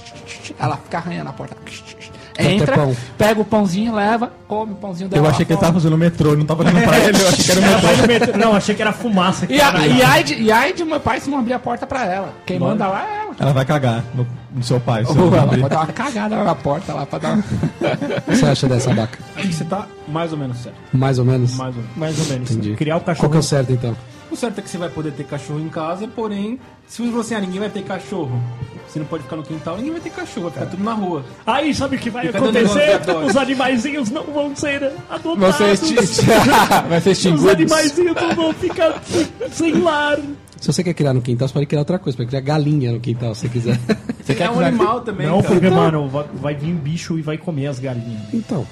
ela 0.58 0.78
fica 0.78 0.98
arranhando 0.98 1.30
a 1.30 1.34
porta. 1.34 1.56
Entra, 2.40 2.74
pão. 2.74 2.96
pega 3.18 3.42
o 3.42 3.46
pãozinho, 3.46 3.94
leva, 3.94 4.32
come 4.48 4.72
o 4.72 4.76
pãozinho 4.76 5.10
dela. 5.10 5.26
Eu 5.26 5.30
achei 5.30 5.46
que 5.46 5.52
ele 5.52 5.60
tava 5.60 5.74
fazendo 5.74 5.98
metrô, 5.98 6.36
não 6.36 6.46
tava 6.46 6.64
olhando 6.64 6.82
pra 6.82 6.98
ele, 7.04 7.22
eu 7.22 7.28
achei 7.28 7.44
que 7.44 7.52
era 7.52 7.62
um 7.62 8.08
metrô. 8.08 8.38
Não, 8.38 8.56
achei 8.56 8.76
que 8.76 8.82
era 8.82 8.94
fumaça. 8.94 9.46
que 9.46 9.54
E, 9.54 9.62
a, 9.62 9.86
e, 9.86 10.02
ai 10.02 10.24
de, 10.24 10.36
e 10.36 10.52
ai 10.52 10.74
de 10.74 10.86
meu 10.86 11.02
pai 11.02 11.20
se 11.20 11.30
não 11.30 11.40
abrir 11.40 11.54
a 11.54 11.60
porta 11.60 11.86
pra 11.86 12.06
ela. 12.06 12.30
Quem 12.46 12.58
manda 12.58 12.88
lá 12.88 13.06
é 13.06 13.18
ela. 13.24 13.29
Ela 13.39 13.53
vai 13.53 13.65
cagar 13.65 14.03
no, 14.13 14.27
no 14.53 14.62
seu 14.62 14.79
pai. 14.79 15.03
Ou 15.05 15.15
ela 15.34 15.43
abrir. 15.43 15.62
pode 15.62 15.74
dar 15.74 15.79
uma 15.79 15.88
cagada 15.88 16.36
lá 16.36 16.43
na 16.43 16.55
porta 16.55 16.93
lá 16.93 17.05
pra 17.05 17.19
dar 17.19 17.34
uma... 17.36 17.43
O 18.27 18.31
que 18.31 18.36
você 18.36 18.46
acha 18.46 18.67
dessa 18.67 18.93
vaca? 18.93 19.17
Acho 19.36 19.48
que 19.48 19.53
você 19.53 19.63
tá 19.63 19.88
mais 20.08 20.31
ou 20.34 20.38
menos 20.38 20.58
certo. 20.58 20.77
Mais 20.91 21.17
ou 21.19 21.25
menos? 21.25 21.55
Mais 21.55 21.75
ou 21.75 21.81
menos. 21.81 21.98
Mais 21.98 22.19
ou 22.19 22.25
menos. 22.25 22.51
Entendi. 22.51 22.75
Criar 22.75 22.98
o 22.98 23.00
Qual 23.00 23.05
cachorro. 23.05 23.29
que 23.31 23.38
é 23.38 23.39
o 23.39 23.43
certo, 23.43 23.72
então? 23.72 23.96
O 24.29 24.36
certo 24.36 24.60
é 24.60 24.62
que 24.62 24.69
você 24.69 24.77
vai 24.77 24.89
poder 24.89 25.12
ter 25.13 25.24
cachorro 25.24 25.60
em 25.60 25.69
casa, 25.69 26.08
porém, 26.08 26.60
se 26.88 27.01
você 27.10 27.34
assim, 27.34 27.36
ah, 27.36 27.48
ninguém 27.48 27.60
vai 27.60 27.69
ter 27.69 27.81
cachorro, 27.84 28.39
você 28.88 29.00
não 29.00 29.05
pode 29.05 29.24
ficar 29.24 29.36
no 29.36 29.43
quintal, 29.43 29.77
ninguém 29.77 29.91
vai 29.91 30.01
ter 30.01 30.12
cachorro, 30.12 30.50
vai 30.50 30.51
ficar 30.53 30.65
tudo 30.67 30.84
na 30.84 30.93
rua. 30.93 31.24
Aí 31.48 31.74
sabe 31.74 31.96
o 31.96 32.00
que 32.00 32.10
vai 32.12 32.25
negócio 32.25 32.51
de 32.51 32.60
acontecer? 32.60 33.25
Os 33.25 33.36
animaizinhos 33.38 34.12
não 34.12 34.24
vão 34.25 34.55
ser 34.55 34.91
adotados. 35.10 35.55
Ser 35.55 36.25
vai 36.89 37.01
ser 37.01 37.10
Os 37.12 37.17
extinguidos. 37.17 37.50
animaizinhos 37.72 38.15
não 38.15 38.36
vão 38.36 38.53
ficar 38.53 39.01
sem 39.51 39.81
lar. 39.81 40.19
Se 40.60 40.68
você 40.68 40.84
quer 40.84 40.94
criar 40.94 41.13
no 41.13 41.22
quintal, 41.22 41.48
você 41.48 41.54
pode 41.54 41.66
criar 41.66 41.80
outra 41.82 41.98
coisa. 42.00 42.16
Você 42.18 42.24
pode 42.24 42.30
criar 42.30 42.42
galinha 42.42 42.92
no 42.92 43.00
quintal, 43.00 43.34
se 43.34 43.42
você 43.42 43.50
quiser. 43.50 43.80
Você 44.30 44.36
quer 44.36 44.44
é 44.44 44.50
um 44.51 44.60
animal 44.60 45.01
também, 45.01 45.25
Não, 45.25 45.42
cara. 45.42 45.56
porque, 45.56 45.70
mano, 45.72 46.08
vai, 46.08 46.25
vai 46.36 46.54
vir 46.56 46.72
bicho 46.75 47.18
e 47.18 47.22
vai 47.24 47.36
comer 47.36 47.66
as 47.66 47.80
galinhas. 47.80 48.32
Então, 48.32 48.63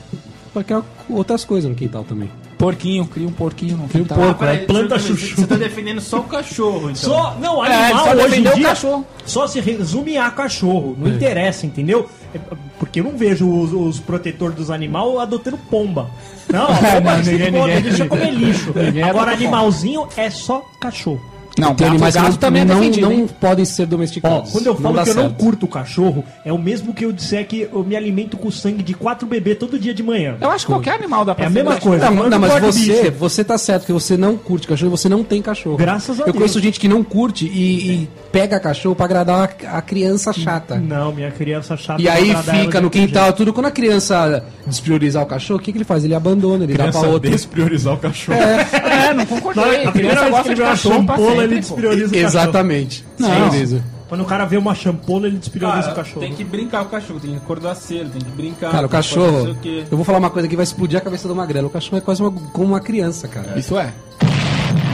pode 0.53 0.65
criar 0.65 0.84
outras 1.10 1.44
coisas 1.44 1.67
no 1.67 1.75
quintal 1.75 2.03
também. 2.03 2.29
Porquinho, 2.60 3.08
cria 3.08 3.27
um 3.27 3.32
porquinho 3.32 3.75
no 3.77 3.88
quintal. 3.88 4.20
porco, 4.20 4.39
Peraí, 4.39 4.58
é 4.58 4.60
planta 4.65 4.89
deixa 4.98 5.10
eu 5.10 5.15
ver, 5.15 5.22
chuchu. 5.22 5.41
Você 5.41 5.48
tá 5.48 5.56
defendendo 5.56 6.00
só 6.00 6.20
o 6.20 6.24
cachorro, 6.25 6.91
então. 6.91 6.96
Só, 6.96 7.36
não, 7.41 7.65
É, 7.65 7.86
animal 7.86 8.06
só 8.06 8.13
hoje 8.24 8.36
em 8.39 8.44
dia 8.44 8.67
cachorro. 8.67 9.06
só 9.25 9.47
se 9.47 9.60
resume 9.60 10.17
a 10.17 10.30
cachorro. 10.30 10.95
Não 11.00 11.08
interessa, 11.08 11.65
entendeu? 11.65 12.08
É, 12.36 12.39
Porque 12.78 13.00
eu 13.00 13.06
não 13.06 13.17
vejo 13.17 13.50
os, 13.50 13.73
os 13.73 14.00
protetores 14.00 14.56
dos 14.56 14.69
animais 14.69 15.17
adotando 15.17 15.58
pomba. 15.71 16.08
Não, 16.54 16.65
a 16.65 16.67
pomba 16.78 17.17
Não, 17.17 17.23
ninguém- 17.23 17.52
ninguém- 17.52 17.82
deixa 17.82 18.06
comer 18.06 18.30
lixo. 18.32 18.73
Agora, 19.10 19.32
animalzinho 19.32 20.08
é 20.15 20.30
só 20.30 20.63
cachorro. 20.80 21.21
Não, 21.62 21.76
Tem 21.76 21.86
gato, 21.86 21.89
animais 21.96 22.15
gato 22.15 22.30
não, 22.32 22.38
também 22.38 22.62
é 22.62 22.65
não, 22.65 22.76
defendido, 22.80 23.10
não 23.10 23.28
podem 23.28 23.65
ser 23.65 23.84
Ó, 23.84 23.86
domesticados. 23.86 24.52
quando 24.52 24.67
eu 24.67 24.76
falo 24.76 25.04
que 25.04 25.10
eu 25.10 25.15
não 25.15 25.34
curto 25.34 25.65
o 25.65 25.70
cachorro, 25.70 26.24
é 26.46 26.52
o 26.54 26.58
mesmo 26.58 26.93
que 26.93 27.06
eu 27.06 27.12
disser 27.12 27.48
que 27.48 27.67
eu 27.72 27.84
me 27.84 27.96
alimento 27.96 28.38
com 28.38 28.48
o 28.48 28.52
sangue 28.52 28.84
de 28.84 28.93
quatro 28.93 29.28
bebês 29.28 29.58
todo 29.58 29.80
dia 29.80 29.93
de 29.93 30.04
manhã. 30.04 30.38
Eu 30.39 30.50
acho 30.52 30.65
que 30.65 30.72
qualquer 30.72 30.96
animal 30.96 31.26
dá 31.26 31.34
pra 31.36 31.46
É 31.46 31.48
a 31.48 31.50
mesma 31.50 31.78
coisa. 31.78 32.06
Não, 32.10 32.24
Eu 32.24 32.24
não, 32.24 32.30
não 32.30 32.39
mas 32.39 32.60
você, 32.62 33.04
bicho. 33.04 33.12
você 33.17 33.43
tá 33.43 33.58
certo 33.58 33.86
que 33.86 33.91
você 33.93 34.15
não 34.17 34.38
curte 34.38 34.67
cachorro, 34.67 34.91
você 34.91 35.10
não 35.10 35.24
tem 35.24 35.41
cachorro. 35.41 35.78
Graças 35.78 36.17
a 36.20 36.22
Eu 36.22 36.26
Deus. 36.26 36.38
conheço 36.38 36.60
gente 36.60 36.80
que 36.80 36.88
não 36.88 37.04
curte 37.04 37.46
e, 37.46 37.91
e 38.04 38.10
pega 38.38 38.60
cachorro 38.60 38.95
pra 38.95 39.06
agradar 39.06 39.50
a, 39.65 39.78
a 39.78 39.82
criança 39.82 40.32
chata. 40.32 40.76
Não, 40.76 41.12
minha 41.12 41.32
criança 41.32 41.76
chata. 41.76 42.00
E 42.00 42.08
aí 42.08 42.36
fica 42.36 42.54
de 42.54 42.58
no 42.58 42.71
jeito. 42.71 42.89
quintal, 42.91 43.34
tudo. 43.34 43.52
Quando 43.52 43.65
a 43.65 43.71
criança 43.71 44.43
despriorizar 44.65 45.23
o 45.23 45.26
cachorro, 45.26 45.60
o 45.60 45.63
que, 45.63 45.71
que 45.71 45.78
ele 45.80 45.86
faz? 45.86 46.04
Ele 46.04 46.13
abandona, 46.13 46.63
ele 46.63 46.73
dá 46.73 46.84
Criança 46.84 47.00
pra 47.00 47.10
outro. 47.10 47.32
despriorizar 47.32 47.95
o 47.95 47.97
cachorro. 47.97 48.38
É, 48.39 49.13
não 49.13 49.26
concordei. 49.26 49.86
A 49.86 49.91
primeira 49.91 50.30
vez 50.30 50.41
que 50.41 50.47
ele 50.50 50.56
vê 50.56 50.63
uma 50.63 50.76
champola, 50.76 51.43
ele 51.43 51.60
desprioriza 51.60 52.06
o 52.06 52.10
cachorro. 52.10 52.28
Exatamente. 52.28 53.06
Não. 53.17 53.28
Desprioriza. 53.30 53.84
Quando 54.08 54.21
o 54.21 54.26
cara 54.26 54.45
vê 54.45 54.56
uma 54.56 54.73
champola, 54.76 55.28
ele 55.28 55.38
desprioriza 55.38 55.82
Cara, 55.82 55.91
o 55.91 55.95
cachorro. 55.95 56.21
tem 56.21 56.34
que 56.34 56.43
brincar 56.43 56.80
com 56.82 56.86
o 56.86 56.91
cachorro, 56.91 57.19
tem 57.19 57.32
que 57.32 57.38
acordar 57.38 57.76
cedo, 57.76 58.10
tem 58.12 58.21
que 58.21 58.32
brincar. 58.32 58.71
Cara, 58.71 58.86
o 58.86 58.89
cachorro. 58.89 59.47
não. 59.47 59.58
Eu 59.91 59.97
vou 59.97 60.06
falar 60.06 60.19
uma 60.19 60.30
coisa 60.30 60.47
que 60.47 60.56
vai 60.56 60.63
explodir 60.63 60.97
a 60.97 61.02
cabeça 61.02 61.28
do 61.28 61.36
Magrelo. 61.36 61.67
O 61.67 61.71
cachorro 61.71 61.97
é 61.97 62.02
quase 62.02 62.21
uma, 62.21 62.32
como 62.32 62.67
uma 62.69 62.80
criança, 62.80 63.28
cara. 63.28 63.58
Isso 63.60 63.78
é. 63.78 63.91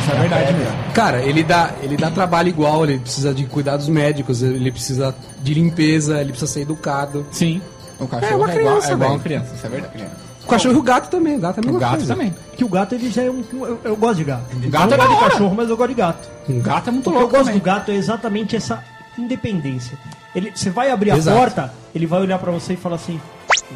Isso 0.03 0.11
é 0.11 0.19
verdade 0.19 0.53
mesmo. 0.53 0.73
Cara, 0.93 1.21
ele 1.21 1.43
dá, 1.43 1.71
ele 1.81 1.97
dá 1.97 2.11
trabalho 2.11 2.49
igual, 2.49 2.83
ele 2.83 2.99
precisa 2.99 3.33
de 3.33 3.45
cuidados 3.45 3.87
médicos, 3.87 4.41
ele 4.43 4.71
precisa 4.71 5.15
de 5.41 5.53
limpeza, 5.53 6.19
ele 6.19 6.31
precisa 6.31 6.51
ser 6.51 6.61
educado. 6.61 7.25
Sim. 7.31 7.61
O 7.99 8.07
cachorro 8.07 8.31
É 8.31 8.35
uma 8.35 8.51
é, 8.51 8.55
igual, 8.59 8.73
criança, 8.75 8.89
é 8.89 8.93
igual 8.93 9.09
uma 9.11 9.19
criança, 9.19 9.55
isso 9.55 9.65
é 9.65 9.69
verdade. 9.69 10.03
O 10.43 10.47
cachorro 10.47 10.75
e 10.75 10.77
o 10.77 10.81
gato 10.81 11.09
também, 11.09 11.37
o 11.37 11.39
gato 11.39 11.61
é 11.61 11.67
a 11.67 11.71
O 11.71 11.79
gato 11.79 11.91
coisa. 11.97 12.13
também. 12.15 12.35
Que 12.57 12.65
o 12.65 12.67
gato 12.69 12.95
ele 12.95 13.09
já 13.09 13.23
é 13.23 13.31
um. 13.31 13.43
Eu, 13.53 13.79
eu 13.85 13.95
gosto 13.95 14.17
de 14.17 14.23
gato. 14.25 14.43
gato 14.69 14.91
eu 14.91 14.95
é 14.95 14.97
não 14.97 15.05
gosto 15.05 15.07
de 15.17 15.23
hora. 15.23 15.31
cachorro, 15.31 15.55
mas 15.55 15.69
eu 15.69 15.77
gosto 15.77 15.89
de 15.89 15.95
gato. 15.95 16.29
O 16.49 16.59
gato 16.59 16.87
é 16.89 16.91
muito 16.91 17.07
O 17.07 17.11
que 17.11 17.15
eu 17.15 17.19
louco 17.21 17.31
gosto 17.37 17.45
também. 17.45 17.59
do 17.61 17.63
gato 17.63 17.91
é 17.91 17.95
exatamente 17.95 18.55
essa 18.57 18.83
independência. 19.17 19.97
Ele, 20.35 20.51
você 20.53 20.69
vai 20.69 20.91
abrir 20.91 21.11
a 21.11 21.17
Exato. 21.17 21.37
porta, 21.37 21.73
ele 21.95 22.05
vai 22.05 22.19
olhar 22.19 22.37
pra 22.39 22.51
você 22.51 22.73
e 22.73 22.75
falar 22.75 22.95
assim: 22.97 23.21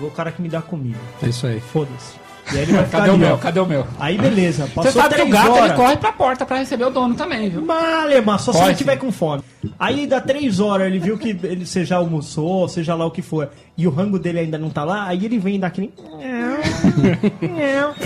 o 0.01 0.11
cara 0.11 0.29
que 0.31 0.41
me 0.41 0.49
dá 0.49 0.61
comida. 0.61 0.97
É 1.23 1.27
isso 1.29 1.47
aí. 1.47 1.61
Foda-se. 1.61 2.15
E 2.53 2.55
aí 2.57 2.61
ele 2.63 2.71
vai 2.73 2.85
ficar 2.85 2.97
Cadê 2.99 3.09
o 3.09 3.13
ali, 3.13 3.19
meu? 3.25 3.33
ó. 3.33 3.37
Cadê 3.37 3.59
o 3.59 3.65
meu? 3.65 3.87
Aí 3.99 4.17
beleza. 4.17 4.65
Você 4.67 4.71
Passou 4.73 4.91
sabe 4.93 5.15
que 5.15 5.21
o 5.21 5.25
três 5.25 5.29
gato 5.35 5.51
horas. 5.51 5.65
ele 5.65 5.73
corre 5.73 5.97
pra 5.97 6.11
porta 6.13 6.45
pra 6.45 6.57
receber 6.57 6.85
o 6.85 6.89
dono 6.89 7.13
também, 7.15 7.49
viu? 7.49 7.61
Malema, 7.61 8.37
só 8.37 8.53
se 8.53 8.63
ele 8.63 8.75
tiver 8.75 8.95
com 8.97 9.11
fome. 9.11 9.43
Aí 9.77 10.07
dá 10.07 10.21
três 10.21 10.59
horas, 10.59 10.87
ele 10.87 10.97
viu 10.99 11.17
que 11.17 11.29
ele 11.43 11.65
você 11.65 11.83
já 11.83 11.97
almoçou, 11.97 12.67
seja 12.69 12.95
lá 12.95 13.05
o 13.05 13.11
que 13.11 13.21
for, 13.21 13.49
e 13.77 13.85
o 13.85 13.89
rango 13.89 14.17
dele 14.17 14.39
ainda 14.39 14.57
não 14.57 14.69
tá 14.69 14.83
lá, 14.85 15.05
aí 15.07 15.25
ele 15.25 15.37
vem 15.37 15.59
daquele. 15.59 15.91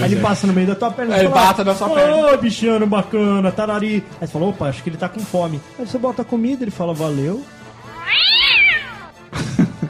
aí 0.01 0.11
ele 0.11 0.15
passa 0.21 0.47
no 0.47 0.53
meio 0.53 0.67
da 0.67 0.75
tua 0.75 0.89
perna 0.91 1.15
e 1.17 1.19
Aí 1.21 1.27
fala, 1.27 1.41
bata 1.45 1.63
na 1.63 1.75
sua 1.75 1.87
Ô, 1.87 1.93
perna." 1.95 2.37
bichano 2.37 2.87
bacana, 2.87 3.51
tarari. 3.51 4.03
Aí 4.19 4.27
você 4.27 4.33
fala, 4.33 4.45
opa, 4.47 4.65
acho 4.69 4.81
que 4.81 4.89
ele 4.89 4.97
tá 4.97 5.07
com 5.07 5.19
fome. 5.19 5.61
Aí 5.77 5.85
você 5.85 5.97
bota 5.97 6.23
a 6.23 6.25
comida, 6.25 6.63
ele 6.63 6.71
fala, 6.71 6.93
valeu. 6.93 7.43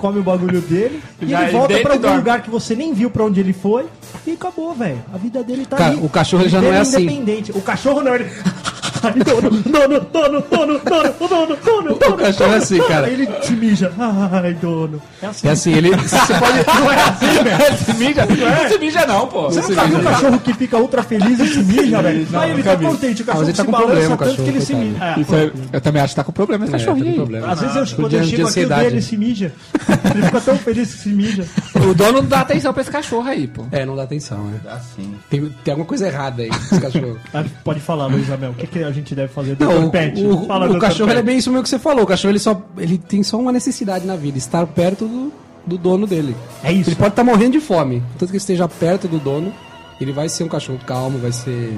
Come 0.01 0.19
o 0.19 0.23
bagulho 0.23 0.59
dele 0.61 0.99
e 1.21 1.27
Já 1.27 1.43
ele 1.43 1.51
volta 1.51 1.77
pra 1.79 1.91
algum 1.93 2.01
dorme. 2.01 2.17
lugar 2.17 2.41
que 2.41 2.49
você 2.49 2.75
nem 2.75 2.91
viu 2.91 3.11
pra 3.11 3.23
onde 3.23 3.39
ele 3.39 3.53
foi 3.53 3.85
e 4.25 4.31
acabou, 4.31 4.73
velho. 4.73 4.97
A 5.13 5.17
vida 5.17 5.43
dele 5.43 5.63
tá 5.63 5.77
Cara, 5.77 5.91
ali. 5.91 6.01
o 6.03 6.09
cachorro, 6.09 6.41
ele 6.41 6.49
já 6.49 6.59
não 6.59 6.69
Ele 6.69 6.77
é 6.77 6.79
assim. 6.79 7.03
independente. 7.03 7.51
O 7.51 7.61
cachorro 7.61 8.01
não, 8.01 8.15
ele. 8.15 8.25
Ai, 9.03 9.13
dono, 9.13 9.49
dono, 9.49 9.99
dono, 10.11 10.43
dono, 10.49 10.79
dono, 10.79 10.79
dono, 11.19 11.57
dono, 11.63 11.95
dono. 11.97 12.17
cachorro 12.17 12.53
é 12.53 12.57
assim, 12.57 12.79
cara. 12.87 13.07
Aí 13.07 13.13
ele 13.13 13.29
se 13.41 13.53
mija. 13.53 13.91
Ai, 14.31 14.53
dono. 14.53 15.01
É 15.21 15.25
assim. 15.27 15.47
É 15.47 15.51
assim, 15.51 15.73
ele. 15.73 15.89
Você 15.95 16.33
pode. 16.35 16.57
Não 16.81 16.91
é 16.91 17.01
assim, 17.03 17.43
velho. 17.43 17.77
Se 17.77 17.93
mija, 17.93 18.25
não 18.25 18.69
se 18.69 18.77
mija 18.79 19.05
não, 19.05 19.27
pô. 19.27 19.43
Você 19.49 19.61
nunca 19.61 19.85
viu 19.85 19.99
um 19.99 20.03
cachorro 20.03 20.39
que 20.39 20.53
fica 20.53 20.77
ultra 20.77 21.03
feliz 21.03 21.39
e 21.39 21.47
se 21.47 21.59
mija, 21.63 22.01
velho? 22.01 22.27
Aí 22.33 22.51
ele 22.51 22.63
tá 22.63 22.77
contente, 22.77 23.21
o 23.21 23.25
cachorro 23.25 23.45
ele 23.45 23.53
tá 23.53 23.63
se 23.63 23.65
com 23.65 23.71
balança 23.71 23.91
problema, 23.91 24.15
o 24.15 24.17
tanto 24.17 24.43
que 24.43 24.49
ele 24.49 24.61
se 24.61 24.75
mija. 24.75 25.03
É, 25.03 25.43
é- 25.45 25.51
eu 25.73 25.81
também 25.81 26.01
acho 26.01 26.11
que 26.13 26.15
tá 26.15 26.23
com 26.23 26.31
problema 26.31 26.65
esse 26.65 26.75
É, 26.75 26.77
tá 26.77 26.85
com 26.85 26.93
cachorrinho. 26.93 27.45
Às 27.45 27.61
vezes 27.61 27.75
eu, 27.75 27.95
quando 27.97 28.13
eu 28.13 28.21
de 28.21 28.29
chego 28.29 28.47
aqui, 28.47 28.65
o 28.65 28.69
dele 28.69 29.01
se 29.01 29.17
mija. 29.17 29.53
Ele 30.13 30.23
fica 30.25 30.41
tão 30.41 30.57
feliz 30.57 30.93
que 30.93 30.97
se 30.99 31.09
mija. 31.09 31.45
O 31.75 31.93
dono 31.93 32.21
não 32.21 32.25
dá 32.27 32.41
atenção 32.41 32.73
pra 32.73 32.81
esse 32.81 32.91
cachorro 32.91 33.27
aí, 33.27 33.47
pô. 33.47 33.65
É, 33.71 33.85
não 33.85 33.95
dá 33.95 34.03
atenção, 34.03 34.43
né? 34.45 34.59
Dá 34.63 34.79
sim. 34.79 35.15
Tem, 35.29 35.49
tem 35.63 35.71
alguma 35.71 35.87
coisa 35.87 36.07
errada 36.07 36.41
aí 36.43 36.49
com 36.49 36.55
esse 36.55 36.79
cachorro. 36.81 37.17
Ah, 37.33 37.43
Pode 37.63 37.79
falar, 37.79 38.07
Luiz 38.07 38.29
Amel. 38.31 38.51
O 38.51 38.53
que, 38.53 38.67
que 38.67 38.83
a 38.91 38.93
gente 38.93 39.15
deve 39.15 39.33
fazer? 39.33 39.57
Não, 39.59 39.67
Dr. 39.81 39.85
o, 39.85 39.89
Pet. 39.89 40.23
o- 40.25 40.45
Fala, 40.45 40.69
o 40.69 40.79
cachorro 40.79 41.07
Pet. 41.07 41.11
ele 41.11 41.19
é 41.19 41.23
bem 41.23 41.37
isso 41.37 41.49
mesmo 41.49 41.63
que 41.63 41.69
você 41.69 41.79
falou. 41.79 42.03
O 42.03 42.07
cachorro 42.07 42.31
ele 42.31 42.39
só 42.39 42.61
ele 42.77 42.97
tem 42.97 43.23
só 43.23 43.37
uma 43.39 43.51
necessidade 43.51 44.05
na 44.05 44.15
vida, 44.15 44.37
estar 44.37 44.65
perto 44.67 45.05
do, 45.07 45.31
do 45.65 45.77
dono 45.77 46.05
dele. 46.05 46.35
É 46.63 46.71
isso. 46.71 46.89
Ele 46.89 46.95
pode 46.95 47.09
estar 47.11 47.23
morrendo 47.23 47.53
de 47.53 47.59
fome, 47.59 48.01
tanto 48.19 48.27
que 48.27 48.31
ele 48.33 48.37
esteja 48.37 48.67
perto 48.67 49.07
do 49.07 49.17
dono, 49.19 49.53
ele 49.99 50.11
vai 50.11 50.29
ser 50.29 50.43
um 50.43 50.47
cachorro 50.47 50.79
calmo, 50.85 51.17
vai 51.19 51.31
ser 51.31 51.73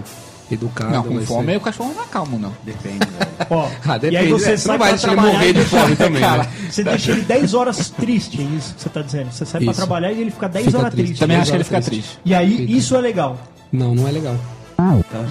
educado. 0.52 0.92
Não, 0.92 1.04
com 1.04 1.16
vai 1.16 1.26
fome 1.26 1.52
ser... 1.52 1.58
o 1.58 1.62
cachorro 1.62 1.94
não 1.96 2.04
é 2.04 2.08
calmo, 2.08 2.38
não. 2.38 2.52
Depende, 2.64 3.00
velho. 3.00 3.32
Ó, 3.50 3.68
Ah, 3.86 3.88
e 3.88 3.92
aí 3.92 4.00
depende, 4.00 4.32
você 4.32 4.52
né? 4.52 4.58
sai 4.58 4.72
Não 4.78 4.80
vai 4.80 4.92
deixar 4.92 5.08
ele 5.08 5.16
trabalhar 5.16 5.34
morrer 5.40 5.54
de 5.54 5.62
fome 5.66 5.96
também, 5.96 6.22
Cara, 6.22 6.44
né? 6.44 6.50
Você 6.70 6.84
deixa 6.84 7.12
ele 7.12 7.22
10 7.22 7.54
horas 7.54 7.90
triste, 7.90 8.42
é 8.42 8.44
isso 8.58 8.76
que 8.76 8.82
você 8.82 8.90
tá 8.90 9.02
dizendo. 9.02 9.32
Você 9.32 9.46
sai 9.46 9.62
pra 9.62 9.72
Isso. 9.72 9.80
trabalhar 9.80 10.12
e 10.12 10.22
ele 10.22 10.32
fica 10.32 10.48
10 10.50 10.66
Fica 10.68 10.78
horas 10.78 10.92
triste. 10.92 11.06
triste. 11.08 11.20
Também 11.22 11.38
acho 11.38 11.50
que 11.52 11.58
ele 11.58 11.64
fica 11.64 11.82
triste. 11.82 12.02
triste. 12.02 12.20
E 12.26 12.36
aí, 12.36 12.58
Fica. 12.58 12.72
isso 12.72 12.96
é 12.96 13.02
legal. 13.02 13.38
Não, 13.72 13.96
não 13.96 14.08
é 14.08 14.12
legal. 14.12 14.36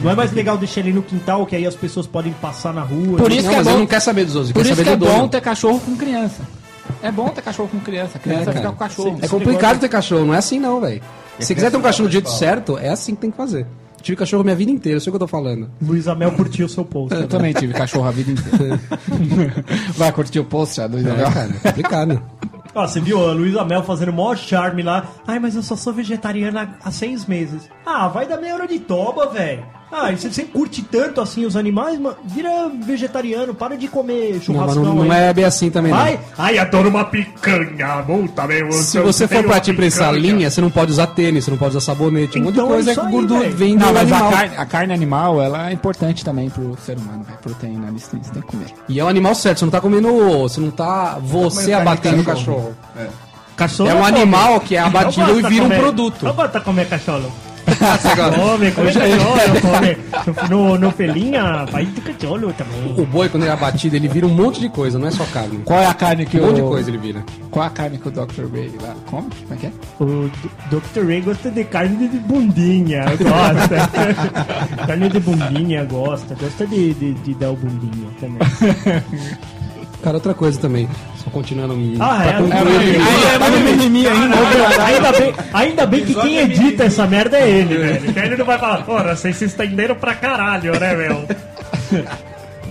Não 0.03 0.11
é 0.11 0.15
mais 0.15 0.33
legal 0.33 0.57
deixar 0.59 0.81
ele 0.81 0.93
no 0.93 1.03
quintal, 1.03 1.45
que 1.47 1.55
aí 1.57 1.67
as 1.67 1.75
pessoas 1.75 2.07
podem 2.07 2.33
passar 2.35 2.73
na 2.73 2.83
rua. 2.83 3.19
Por 3.19 3.31
isso 3.33 3.45
não, 3.47 3.53
que 3.55 3.61
é 3.61 3.63
bom- 3.65 3.79
não 3.79 3.87
quer 3.87 4.01
saber 4.01 4.25
dos 4.25 4.35
outros, 4.37 4.53
Por 4.53 4.63
quer 4.63 4.69
isso 4.73 4.77
saber 4.77 4.97
que 4.99 5.05
é 5.05 5.09
bom 5.09 5.29
ter 5.29 5.41
cachorro 5.41 5.81
com 5.81 5.97
criança. 5.97 6.43
É 7.03 7.11
bom 7.13 7.29
ter 7.29 7.43
cachorro 7.43 7.69
com 7.69 7.81
criança. 7.81 8.13
A 8.17 8.21
criança 8.21 8.51
É, 8.51 8.53
fica 8.55 8.69
com 8.71 8.77
cachorro. 8.77 9.19
É 9.23 9.29
complicado 9.29 9.79
ter 9.81 9.89
cachorro, 9.89 10.25
não 10.27 10.35
é 10.35 10.39
assim 10.39 10.59
não, 10.59 10.81
velho. 10.81 11.03
Se 11.39 11.47
você 11.47 11.55
quiser 11.55 11.71
ter 11.71 11.77
um 11.77 11.83
cachorro 11.83 12.09
do 12.09 12.13
jeito 12.13 12.31
certo, 12.31 12.79
é 12.79 12.89
assim 12.91 13.15
que 13.15 13.21
tem 13.23 13.31
que 13.31 13.37
fazer. 13.37 13.67
Tive 14.03 14.17
cachorro 14.17 14.43
minha 14.43 14.57
vida 14.57 14.71
inteira, 14.71 14.97
eu 14.97 15.01
sei 15.01 15.11
o 15.11 15.13
que 15.13 15.17
eu 15.17 15.21
tô 15.21 15.29
falando. 15.29 15.71
Luiz 15.81 16.09
Amel 16.09 16.33
curtiu 16.33 16.67
o 16.67 16.69
seu 16.69 16.85
post. 16.85 17.15
Eu 17.19 17.29
também 17.29 17.53
tive 17.53 17.73
cachorro 17.73 18.09
a 18.09 18.11
vida 18.11 18.33
inteira. 18.33 18.81
Vai 19.97 20.11
curtir 20.13 20.41
o 20.41 20.45
post 20.45 20.77
já, 20.77 20.87
Luiz 20.87 21.07
É, 21.07 21.11
Abel? 21.11 21.31
cara, 21.31 21.51
é 21.63 21.69
complicado. 21.69 22.23
Ó, 22.75 22.87
você 22.87 23.01
viu 23.01 23.29
a 23.29 23.33
Luiz 23.33 23.57
Amel 23.57 23.83
fazendo 23.83 24.09
o 24.09 24.15
maior 24.15 24.37
charme 24.37 24.83
lá. 24.83 25.05
Ai, 25.27 25.39
mas 25.39 25.55
eu 25.55 25.63
só 25.63 25.77
sou 25.77 25.93
vegetariana 25.93 26.79
há 26.83 26.91
seis 26.91 27.27
meses. 27.27 27.69
Ah, 27.85 28.09
vai 28.09 28.27
dar 28.27 28.39
meia 28.39 28.55
hora 28.55 28.67
de 28.67 28.79
toba, 28.79 29.27
velho. 29.27 29.65
Ah, 29.95 30.11
e 30.11 30.17
você, 30.17 30.31
você 30.33 30.45
curte 30.45 30.81
tanto 30.83 31.21
assim 31.21 31.45
os 31.45 31.55
animais, 31.55 31.99
mano, 32.01 32.17
vira 32.25 32.71
vegetariano, 32.83 33.55
para 33.55 33.77
de 33.77 33.89
comer 33.89 34.29
Não, 34.29 34.33
mas 34.33 34.45
churrascão 34.45 34.83
não, 34.85 34.95
não 35.05 35.13
aí. 35.13 35.21
é 35.25 35.35
bem 35.35 35.45
assim 35.45 35.69
também, 35.71 35.93
não. 35.93 35.99
Vai, 35.99 36.19
ai, 36.39 36.59
adoro 36.59 36.89
uma 36.89 37.05
picanha, 37.05 38.03
multa, 38.09 38.47
meu. 38.47 38.73
Se 38.73 38.99
você 39.01 39.29
for 39.29 39.45
partir 39.45 39.75
pra 39.75 39.85
essa 39.85 40.11
linha, 40.11 40.51
você 40.51 40.63
não 40.63 40.71
pode 40.71 40.93
usar 40.93 41.09
tênis, 41.09 41.45
você 41.45 41.51
não 41.51 41.59
pode 41.59 41.77
usar 41.77 41.93
sabonete. 41.93 42.39
Um 42.39 42.45
monte 42.45 42.55
de 42.55 42.61
Então 42.61 42.71
é 42.71 42.75
coisa 42.75 42.91
é 42.91 42.95
que 42.95 43.01
aí, 43.01 43.11
gordura 43.13 43.51
vem 43.51 43.77
do 43.77 43.85
Não, 43.85 43.93
mas 43.93 44.11
a 44.11 44.17
animal. 44.17 44.33
carne, 44.33 44.57
a 44.57 44.67
carne 44.67 44.93
animal, 44.95 45.43
ela 45.43 45.69
é 45.69 45.73
importante 45.75 46.25
também 46.25 46.49
pro 46.49 46.75
ser 46.85 46.97
humano, 46.97 47.23
velho. 47.25 47.39
Proteína, 47.43 47.89
eles 47.89 48.09
têm, 48.09 48.23
você 48.23 48.33
tem 48.33 48.41
que 48.43 48.49
comer. 48.49 48.67
E 48.89 48.99
é 48.99 49.05
o 49.05 49.09
animal 49.09 49.35
certo, 49.35 49.59
você 49.59 49.65
não 49.67 49.73
tá 49.73 49.81
comendo. 49.81 50.09
Você 50.41 50.59
não 50.59 50.71
tá 50.71 51.19
você 51.21 51.67
de 51.67 51.73
abatendo 51.75 52.23
o 52.23 52.25
cachorro. 52.25 52.75
cachorro. 52.95 53.13
Cachorro 53.55 53.91
É 53.91 53.95
um 53.95 54.05
animal 54.05 54.59
que 54.61 54.75
é 54.75 54.81
abatido 54.81 55.39
e 55.39 55.43
de 55.43 55.49
vira 55.51 55.67
um 55.67 55.69
produto. 55.69 56.25
Eu 56.27 56.33
gosto 56.33 56.59
de 56.59 56.65
comer 56.65 56.89
cachorro. 56.89 57.31
Come, 57.65 58.71
come 58.73 58.93
cachorro, 58.93 59.61
come. 59.61 60.49
No, 60.49 60.79
no 60.79 60.91
felinha, 60.91 61.65
vai 61.67 61.87
de 61.87 62.01
cachorro 62.01 62.53
também. 62.53 62.95
O 62.97 63.07
boi, 63.07 63.29
quando 63.29 63.45
ele 63.45 63.51
é 63.51 63.55
abatido, 63.55 63.97
ele 63.97 64.09
vira 64.09 64.27
um 64.27 64.35
monte 64.35 64.61
de 64.61 64.69
coisa, 64.69 64.99
não 64.99 65.09
é 65.09 65.11
só 65.11 65.25
carne. 65.27 65.61
Qual 65.65 65.79
é 65.79 65.87
a 65.87 65.95
carne 65.95 66.27
que 66.27 66.39
Um 66.39 66.45
o... 66.45 66.47
monte 66.47 66.57
de 66.57 66.63
coisa 66.63 66.91
ele 66.91 66.99
vira. 66.99 67.25
Qual 67.51 67.65
é 67.65 67.69
a 67.69 67.71
carne 67.71 67.99
que 67.99 68.09
o 68.09 68.11
Dr. 68.11 68.47
Ray 68.53 68.73
lá 68.81 68.95
come? 69.07 69.29
Como 69.43 69.55
é 69.55 69.57
que 69.57 69.67
é? 69.67 69.73
O 70.01 70.31
Dr. 70.71 71.07
Ray 71.07 71.21
gosta 71.21 71.51
de 71.51 71.65
carne 71.65 72.09
de 72.09 72.19
bundinha, 72.19 73.05
gosta. 73.05 74.87
carne 74.87 75.09
de 75.09 75.21
bundinha, 75.21 75.85
gosta. 75.85 76.35
Gosta 76.35 76.67
de, 76.67 76.95
de, 76.95 77.15
de 77.15 77.35
dar 77.35 77.51
o 77.51 77.57
bundinha 77.57 78.09
também. 78.21 78.39
Cara, 80.03 80.17
outra 80.17 80.35
coisa 80.35 80.61
também. 80.61 80.89
Só 81.23 81.31
continuando. 81.31 81.75
Ah, 82.01 82.25
é? 82.25 82.29
É, 82.29 82.33
é, 82.33 83.39
Tá 83.39 84.85
ainda. 84.85 85.13
bem, 85.13 85.35
ainda 85.53 85.87
bem 85.87 86.05
que 86.05 86.15
quem 86.15 86.39
edita 86.39 86.85
essa 86.85 87.07
merda 87.07 87.39
é 87.39 87.49
ele, 87.49 87.79
velho. 87.79 88.13
Que 88.13 88.19
ele 88.19 88.37
não 88.37 88.45
vai 88.45 88.59
falar, 88.59 88.83
porra, 88.85 89.15
vocês 89.15 89.37
se 89.37 89.45
estenderam 89.45 89.95
pra 89.95 90.15
caralho, 90.15 90.79
né, 90.79 90.95
meu? 90.95 91.25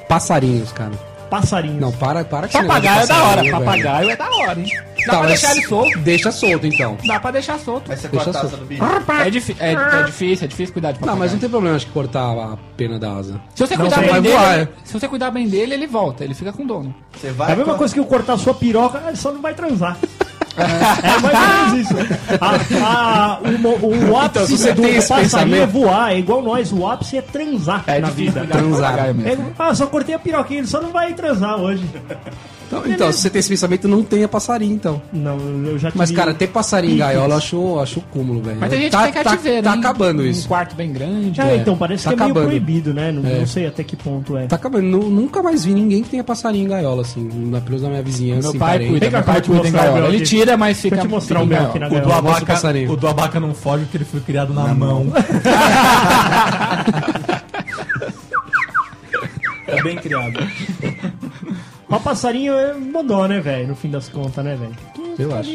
Passarinhos, 0.09 0.71
cara. 0.73 0.91
Passarinhos. 1.29 1.79
Não, 1.79 1.91
para, 1.93 2.25
para 2.25 2.47
esse 2.47 2.57
Papagaio 2.57 3.03
é 3.03 3.07
da 3.07 3.23
hora. 3.23 3.51
Papagaio 3.51 4.09
é 4.09 4.15
da 4.17 4.29
hora, 4.29 4.59
hein? 4.59 4.71
Dá 5.05 5.11
Tá, 5.13 5.17
pra 5.19 5.27
deixar 5.27 5.51
ele 5.51 5.65
solto. 5.67 5.99
Deixa 5.99 6.31
solto, 6.31 6.67
então. 6.67 6.97
Dá 7.05 7.19
pra 7.19 7.31
deixar 7.31 7.59
solto. 7.59 7.91
Aí 7.91 7.97
você 7.97 8.07
Deixa 8.07 8.25
corta 8.31 8.39
a 8.39 8.43
do 8.57 8.65
bicho. 8.65 8.83
É, 9.25 9.29
difí- 9.29 9.55
é, 9.59 9.73
é 9.73 10.03
difícil, 10.03 10.45
é 10.45 10.47
difícil 10.47 10.73
cuidar 10.73 10.91
de 10.91 10.99
Não, 10.99 11.07
papagaio. 11.07 11.19
mas 11.19 11.31
não 11.33 11.39
tem 11.39 11.49
problema, 11.49 11.75
acho 11.75 11.85
que 11.87 11.91
cortar 11.91 12.31
a 12.31 12.57
pena 12.77 12.99
da 12.99 13.11
asa. 13.13 13.41
Se 13.55 13.65
você 13.65 13.75
Não, 13.75 13.81
cuidar 13.85 13.95
você 14.01 14.11
bem 14.11 14.21
dele, 14.21 14.35
voar, 14.35 14.57
ele- 14.59 14.69
se 14.83 14.93
você 14.93 15.07
cuidar 15.07 15.31
bem 15.31 15.47
dele, 15.47 15.73
ele 15.73 15.87
volta, 15.87 16.23
ele 16.23 16.33
fica 16.33 16.51
com 16.53 16.65
dono. 16.65 16.93
Você 17.19 17.27
É 17.27 17.31
vai. 17.31 17.51
a 17.51 17.55
mesma 17.55 17.73
co- 17.73 17.79
coisa 17.79 17.93
que 17.93 17.99
eu 17.99 18.05
cortar 18.05 18.37
sua 18.37 18.53
piroca, 18.53 19.01
ele 19.07 19.15
só 19.17 19.31
não 19.31 19.41
vai 19.41 19.53
transar. 19.53 19.97
É 20.57 21.17
mais 21.21 21.23
ou 21.33 21.73
menos 21.73 21.89
isso. 21.89 21.95
A- 22.41 22.85
a- 22.85 23.39
o, 23.39 24.09
o 24.11 24.17
ápice 24.17 24.29
Então, 24.43 24.47
se 24.47 24.57
você 24.57 24.73
do 24.73 24.85
esse 24.85 25.07
passarinho 25.07 25.55
é 25.55 25.59
pensamento- 25.61 25.71
voar, 25.71 26.11
é 26.13 26.19
igual 26.19 26.41
nós, 26.41 26.73
o 26.73 26.85
ápice 26.85 27.17
é 27.17 27.21
transar 27.21 27.83
É 27.87 27.99
na 27.99 28.09
vida. 28.09 28.45
Transar. 28.45 28.99
É, 29.07 29.13
mesmo. 29.13 29.53
ah, 29.57 29.73
só 29.73 29.87
cortei 29.87 30.13
a 30.13 30.19
piroquinha, 30.19 30.59
ele 30.59 30.67
só 30.67 30.81
não 30.81 30.91
vai 30.91 31.13
transar 31.13 31.55
hoje. 31.57 31.85
Então, 32.71 32.83
então, 32.93 33.11
se 33.11 33.19
você 33.19 33.29
tem 33.29 33.39
esse 33.39 33.49
pensamento, 33.49 33.87
não 33.87 34.01
tenha 34.01 34.27
passarinho, 34.27 34.73
então. 34.73 35.01
Não, 35.11 35.37
eu 35.65 35.77
já 35.77 35.89
tive... 35.89 35.97
Mas, 35.97 36.09
cara, 36.11 36.33
ter 36.33 36.47
passarinho 36.47 36.93
em 36.93 36.97
Piques. 36.97 37.07
gaiola, 37.13 37.33
eu 37.33 37.37
acho, 37.37 37.55
eu 37.57 37.79
acho 37.81 37.99
o 37.99 38.03
cúmulo, 38.03 38.41
velho. 38.41 38.57
Mas 38.59 38.69
tem 38.69 38.81
gente 38.83 38.91
tá, 38.91 39.07
que 39.07 39.13
tá, 39.13 39.23
cativeiro, 39.25 39.63
tá 39.63 39.73
hein? 39.73 39.79
acabando 39.79 40.21
Um 40.21 40.25
isso. 40.25 40.47
quarto 40.47 40.73
bem 40.75 40.93
grande. 40.93 41.41
Ah, 41.41 41.49
é. 41.51 41.57
então, 41.57 41.75
parece 41.77 42.03
Tá 42.05 42.09
que 42.11 42.13
é 42.13 42.17
meio 42.17 42.31
acabando. 42.31 42.47
proibido, 42.47 42.93
né? 42.93 43.11
Não, 43.11 43.29
É. 43.29 43.39
não 43.39 43.45
sei 43.47 43.67
até 43.67 43.83
que 43.83 43.95
ponto 43.95 44.37
é. 44.37 44.45
Tá 44.47 44.55
acabando. 44.55 44.87
Nu- 44.87 45.09
Nunca 45.09 45.43
mais 45.43 45.65
vi 45.65 45.73
ninguém 45.73 46.01
que 46.03 46.09
tenha 46.09 46.23
passarinho 46.23 46.65
em 46.65 46.69
gaiola, 46.69 47.01
assim. 47.01 47.29
Na 47.49 47.59
pelos 47.59 47.81
da 47.81 47.89
minha 47.89 48.01
vizinhança, 48.01 48.49
Meu 48.51 48.59
pai 48.59 48.79
cuida, 48.87 49.09
meu 49.09 49.23
pai 49.23 49.41
vou 49.41 49.55
cuida 49.55 49.67
em 49.67 49.71
gaiola. 49.71 50.07
Ele 50.07 50.21
tira, 50.21 50.55
mas 50.55 50.77
Deixa 50.81 50.87
eu 50.87 50.91
fica 50.91 51.01
te 51.01 51.07
mostrar 51.11 51.41
o 51.41 51.45
meu 51.45 51.61
aqui 51.61 51.77
na 51.79 51.87
O 51.87 51.89
do, 51.89 51.95
gaiola. 51.95 52.13
O 52.15 52.17
abaca, 52.19 52.45
passarinho. 52.45 52.91
o 52.91 52.95
do 52.95 53.07
abaca 53.07 53.39
não 53.39 53.53
foge 53.53 53.83
porque 53.83 53.97
ele 53.97 54.05
foi 54.05 54.19
criado 54.21 54.53
na, 54.53 54.73
mão. 54.73 55.07
é 59.67 59.81
bem 59.83 59.95
criado. 59.97 60.39
O 61.91 61.99
passarinho 61.99 62.53
é 62.53 62.73
modó, 62.73 63.27
né, 63.27 63.41
velho? 63.41 63.67
No 63.67 63.75
fim 63.75 63.89
das 63.89 64.07
contas, 64.07 64.43
né, 64.45 64.55
velho? 64.55 64.75
Eu 65.19 65.35
acho. 65.35 65.51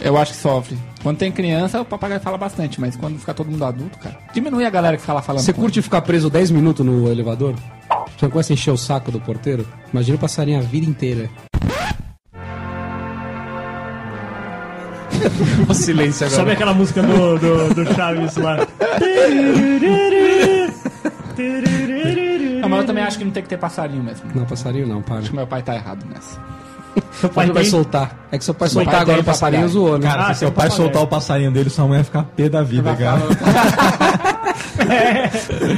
Eu 0.00 0.16
acho 0.16 0.32
que 0.32 0.38
sofre. 0.38 0.78
Quando 1.02 1.18
tem 1.18 1.32
criança, 1.32 1.80
o 1.80 1.84
papagaio 1.84 2.20
fala 2.20 2.38
bastante, 2.38 2.80
mas 2.80 2.94
quando 2.94 3.18
fica 3.18 3.34
todo 3.34 3.50
mundo 3.50 3.64
adulto, 3.64 3.98
cara, 3.98 4.16
diminui 4.32 4.64
a 4.64 4.70
galera 4.70 4.96
que 4.96 5.00
fica 5.00 5.12
lá 5.12 5.20
falando. 5.20 5.42
Você 5.42 5.52
curte 5.52 5.82
ficar 5.82 6.02
preso 6.02 6.30
10 6.30 6.52
minutos 6.52 6.86
no 6.86 7.10
elevador? 7.10 7.54
Você 8.16 8.26
não 8.26 8.30
começa 8.30 8.52
a 8.52 8.54
encher 8.54 8.70
o 8.70 8.76
saco 8.76 9.10
do 9.10 9.20
porteiro? 9.20 9.66
Imagina 9.92 10.16
o 10.16 10.20
passarinho 10.20 10.60
a 10.60 10.62
vida 10.62 10.88
inteira. 10.88 11.28
o 15.68 15.74
silêncio 15.74 16.26
agora. 16.26 16.40
Sobe 16.40 16.52
aquela 16.52 16.74
música 16.74 17.02
do, 17.02 17.38
do, 17.38 17.74
do 17.74 17.94
Chaves 17.94 18.36
lá. 18.36 18.58
Não, 22.68 22.76
mas 22.76 22.80
eu 22.80 22.86
também 22.86 23.04
acho 23.04 23.18
que 23.18 23.24
não 23.24 23.32
tem 23.32 23.42
que 23.42 23.48
ter 23.48 23.56
passarinho 23.58 24.02
mesmo. 24.02 24.24
Não, 24.34 24.44
passarinho 24.44 24.86
não, 24.86 25.02
para. 25.02 25.18
Acho 25.18 25.30
que 25.30 25.36
meu 25.36 25.46
pai 25.46 25.62
tá 25.62 25.74
errado 25.74 26.04
nessa. 26.12 26.38
Seu 27.12 27.28
pai 27.28 27.50
vai 27.50 27.64
soltar? 27.64 28.16
É 28.30 28.38
que 28.38 28.44
seu 28.44 28.54
pai 28.54 28.68
soltar 28.68 28.92
pai 28.92 29.02
agora 29.02 29.20
o 29.20 29.24
passarinho 29.24 29.62
papagaio. 29.62 29.86
zoou, 29.86 29.98
né? 29.98 30.06
Cara, 30.08 30.26
Ah, 30.28 30.34
se 30.34 30.40
seu 30.40 30.50
pai 30.52 30.70
soltar 30.70 31.02
o 31.02 31.06
passarinho 31.06 31.50
dele, 31.52 31.70
sua 31.70 31.84
mãe 31.86 31.96
vai 31.98 32.04
ficar 32.04 32.24
pé 32.24 32.48
da 32.48 32.62
vida, 32.62 32.94
cara. 32.96 33.20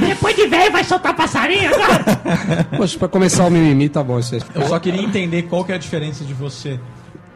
Depois 0.07 0.35
de 0.35 0.47
velho 0.47 0.71
vai 0.71 0.83
soltar 0.83 1.15
passarinho 1.15 1.73
agora? 1.73 2.63
Poxa, 2.77 2.97
pra 2.97 3.07
começar 3.07 3.45
o 3.45 3.51
mimimi, 3.51 3.89
tá 3.89 4.03
bom 4.03 4.19
isso 4.19 4.35
aí. 4.35 4.41
Eu 4.55 4.67
só 4.67 4.79
queria 4.79 5.01
entender 5.01 5.43
qual 5.43 5.63
que 5.63 5.71
é 5.71 5.75
a 5.75 5.77
diferença 5.77 6.23
de 6.23 6.33
você 6.33 6.79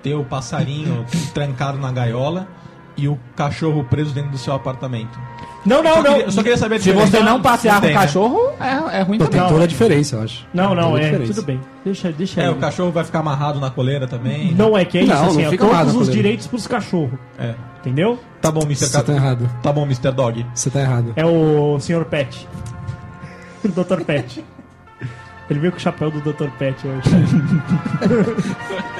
ter 0.02 0.14
o 0.16 0.24
passarinho 0.24 1.06
trancado 1.34 1.78
na 1.78 1.92
gaiola 1.92 2.48
e 2.98 3.08
o 3.08 3.18
cachorro 3.36 3.84
preso 3.84 4.14
dentro 4.14 4.32
do 4.32 4.38
seu 4.38 4.54
apartamento. 4.54 5.18
Não, 5.66 5.82
não, 5.82 5.96
queria- 5.96 6.12
não. 6.12 6.18
eu 6.20 6.32
só 6.32 6.44
queria 6.44 6.58
saber 6.58 6.76
a 6.76 6.80
Se 6.80 6.92
você 6.92 7.20
não 7.22 7.42
passear 7.42 7.82
com 7.82 7.88
o 7.88 7.94
cachorro, 7.94 8.40
é, 8.60 9.00
é 9.00 9.02
ruim 9.02 9.18
Pô, 9.18 9.26
também. 9.26 9.40
tem 9.42 9.50
toda 9.50 9.64
a 9.64 9.68
diferença, 9.68 10.16
eu 10.18 10.22
acho. 10.22 10.46
Não, 10.54 10.76
não, 10.76 10.96
é. 10.96 11.18
Tudo 11.20 11.42
bem. 11.42 11.60
Deixa, 11.84 12.12
deixa 12.12 12.42
É, 12.42 12.46
aí. 12.46 12.52
o 12.52 12.56
cachorro 12.58 12.92
vai 12.92 13.04
ficar 13.04 13.20
amarrado 13.20 13.60
na 13.60 13.72
coleira 13.72 14.08
também. 14.08 14.54
Não 14.54 14.78
é 14.78 14.86
que 14.86 15.00
é 15.00 15.04
isso, 15.04 15.14
Não, 15.14 15.26
assim, 15.26 15.44
não 15.44 15.54
é 15.54 15.58
todos 15.58 15.96
os 15.96 16.12
direitos 16.12 16.46
pros 16.46 16.68
cachorros. 16.68 17.18
É. 17.40 17.56
Entendeu? 17.80 18.20
Tá 18.42 18.52
bom, 18.52 18.62
Mr. 18.62 18.86
Você 18.86 19.04
tá 19.04 19.14
errado. 19.14 19.50
Tá 19.64 19.72
bom, 19.74 19.84
Mr. 19.86 20.12
Dog. 20.12 20.46
Você 20.54 20.70
tá 20.70 20.82
errado. 20.82 21.14
É 21.16 21.26
o 21.26 21.80
Sr. 21.80 22.06
Pet. 22.06 22.48
O 23.64 23.68
Dr. 23.68 24.02
Pet. 24.06 24.46
Ele 25.50 25.60
veio 25.60 25.72
com 25.72 25.80
o 25.80 25.82
chapéu 25.82 26.12
do 26.12 26.20
Dr. 26.22 26.50
Pet 26.60 26.78
hoje. 26.88 27.02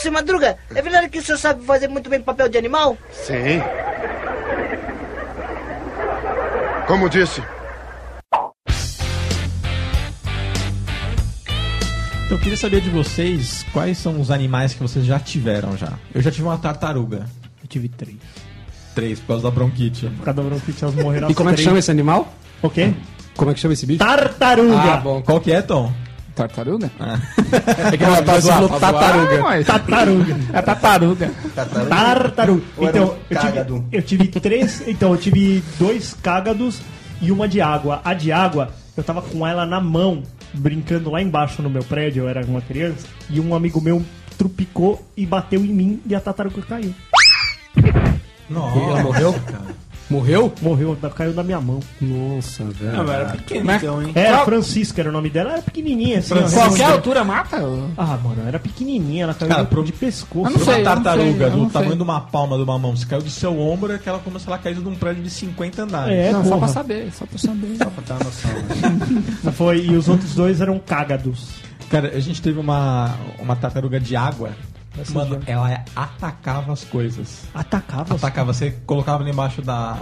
Seu 0.00 0.10
Madruga, 0.10 0.56
é 0.74 0.80
verdade 0.80 1.10
que 1.10 1.18
o 1.18 1.22
senhor 1.22 1.36
sabe 1.36 1.62
fazer 1.64 1.86
muito 1.86 2.08
bem 2.08 2.22
papel 2.22 2.48
de 2.48 2.56
animal? 2.56 2.96
Sim. 3.12 3.60
Como 6.86 7.08
disse, 7.10 7.42
Então 12.30 12.38
eu 12.38 12.42
queria 12.42 12.56
saber 12.56 12.80
de 12.80 12.88
vocês 12.88 13.66
quais 13.72 13.98
são 13.98 14.20
os 14.20 14.30
animais 14.30 14.72
que 14.72 14.80
vocês 14.80 15.04
já 15.04 15.18
tiveram 15.18 15.76
já. 15.76 15.92
Eu 16.14 16.22
já 16.22 16.30
tive 16.30 16.44
uma 16.44 16.56
tartaruga. 16.56 17.26
Eu 17.60 17.68
tive 17.68 17.88
três. 17.88 18.16
Três, 18.94 19.18
por 19.18 19.26
causa 19.26 19.42
da 19.42 19.50
bronquite. 19.50 20.08
Cada 20.24 20.40
bronquite 20.40 20.82
elas 20.82 20.94
morreram 20.94 21.28
E 21.28 21.34
como 21.34 21.50
é 21.50 21.54
que 21.54 21.60
chama 21.60 21.80
esse 21.80 21.90
animal? 21.90 22.32
O 22.62 22.70
quê? 22.70 22.94
Como 23.36 23.50
é 23.50 23.54
que 23.54 23.58
chama 23.58 23.74
esse 23.74 23.84
bicho? 23.84 23.98
Tartaruga! 23.98 24.76
Ah, 24.80 24.96
bom. 24.98 25.20
Qual 25.22 25.40
que 25.40 25.50
é, 25.52 25.60
Tom? 25.60 25.92
Tartaruga? 26.40 26.90
É 27.92 27.96
que 27.96 28.04
ela 28.04 28.22
tá 28.22 28.40
falou 28.40 28.68
tartaruga. 28.80 29.64
Tartaruga. 29.64 30.36
É 30.52 30.62
tartaruga. 30.62 31.30
Tartaruga. 31.88 32.62
Então, 32.78 33.04
um 33.08 33.16
eu 33.28 33.38
tive, 33.38 33.84
eu 33.92 34.02
tive 34.02 34.28
três. 34.28 34.82
Então, 34.88 35.12
eu 35.12 35.18
tive 35.18 35.62
dois 35.78 36.14
cágados 36.22 36.80
e 37.20 37.30
uma 37.30 37.46
de 37.46 37.60
água. 37.60 38.00
A 38.02 38.14
de 38.14 38.32
água, 38.32 38.70
eu 38.96 39.04
tava 39.04 39.20
com 39.20 39.46
ela 39.46 39.66
na 39.66 39.80
mão, 39.80 40.22
brincando 40.54 41.10
lá 41.10 41.20
embaixo 41.20 41.60
no 41.62 41.68
meu 41.68 41.84
prédio, 41.84 42.22
eu 42.22 42.28
era 42.28 42.44
uma 42.46 42.62
criança, 42.62 43.06
e 43.28 43.38
um 43.38 43.54
amigo 43.54 43.80
meu 43.80 44.02
trupicou 44.38 45.04
e 45.14 45.26
bateu 45.26 45.62
em 45.62 45.68
mim 45.68 46.00
e 46.06 46.14
a 46.14 46.20
tartaruga 46.20 46.62
caiu. 46.62 46.94
Nossa. 48.48 48.78
Ela 48.78 49.02
morreu? 49.02 49.34
Morreu? 50.10 50.52
Morreu, 50.60 50.96
da- 51.00 51.08
caiu 51.08 51.32
na 51.32 51.42
minha 51.44 51.60
mão. 51.60 51.78
Nossa, 52.00 52.64
velho. 52.64 52.96
Não, 52.96 53.04
mas 53.04 53.14
era 53.14 53.24
pequeno 53.30 53.72
então, 53.72 54.02
hein? 54.02 54.12
É, 54.14 54.26
a 54.28 54.32
Qual- 54.38 54.44
Francisca 54.46 55.00
era 55.00 55.08
o 55.08 55.12
nome 55.12 55.30
dela, 55.30 55.52
era 55.52 55.62
pequenininha 55.62 56.18
assim. 56.18 56.34
ó, 56.34 56.38
Qualquer 56.38 56.58
redondinha. 56.62 56.88
altura 56.88 57.24
mata? 57.24 57.56
Ah, 57.96 58.18
mano, 58.22 58.42
era 58.46 58.58
pequenininha, 58.58 59.22
ela 59.24 59.34
caiu 59.34 59.48
Cara, 59.48 59.62
de- 59.62 59.68
pro- 59.70 59.84
de 59.84 59.92
pescoço. 59.92 60.46
Eu 60.48 60.50
não 60.50 60.56
Uma 60.58 60.64
sei, 60.64 60.74
eu 60.74 60.78
não 60.78 60.84
tartaruga 60.84 61.32
sei, 61.38 61.46
eu 61.46 61.50
do 61.50 61.56
não 61.58 61.68
tamanho 61.70 61.90
sei. 61.90 61.96
de 61.96 62.02
uma 62.02 62.20
palma 62.20 62.56
de 62.56 62.62
uma 62.64 62.78
mão. 62.78 62.96
Se 62.96 63.06
caiu 63.06 63.22
do 63.22 63.30
seu 63.30 63.58
ombro, 63.58 63.92
é 63.92 63.98
que 63.98 64.08
ela 64.08 64.18
começa 64.18 64.52
a 64.52 64.58
cair 64.58 64.74
de 64.74 64.88
um 64.88 64.94
prédio 64.96 65.22
de 65.22 65.30
50 65.30 65.82
andares. 65.84 66.12
É, 66.12 66.32
não, 66.32 66.42
só 66.42 66.48
porra. 66.50 66.58
pra 66.60 66.68
saber, 66.68 67.12
só 67.12 67.24
pra 67.24 67.38
saber. 67.38 67.76
Só 67.78 67.84
pra 67.90 68.02
ter 68.02 68.12
uma 68.12 68.24
noção. 68.24 68.50
né? 68.50 69.52
Foi, 69.54 69.78
e 69.86 69.96
os 69.96 70.08
outros 70.08 70.34
dois 70.34 70.60
eram 70.60 70.78
cágados. 70.78 71.48
Cara, 71.88 72.08
a 72.16 72.20
gente 72.20 72.42
teve 72.42 72.58
uma, 72.58 73.14
uma 73.38 73.54
tartaruga 73.56 73.98
de 74.00 74.14
água. 74.16 74.50
Essa 74.98 75.12
Mano, 75.14 75.40
ela 75.46 75.82
atacava 75.96 76.72
as 76.72 76.84
coisas. 76.84 77.44
Atacava. 77.54 78.14
Atacava, 78.14 78.52
você 78.52 78.72
colocava 78.86 79.22
ela 79.22 79.30
embaixo 79.30 79.62
da, 79.62 79.96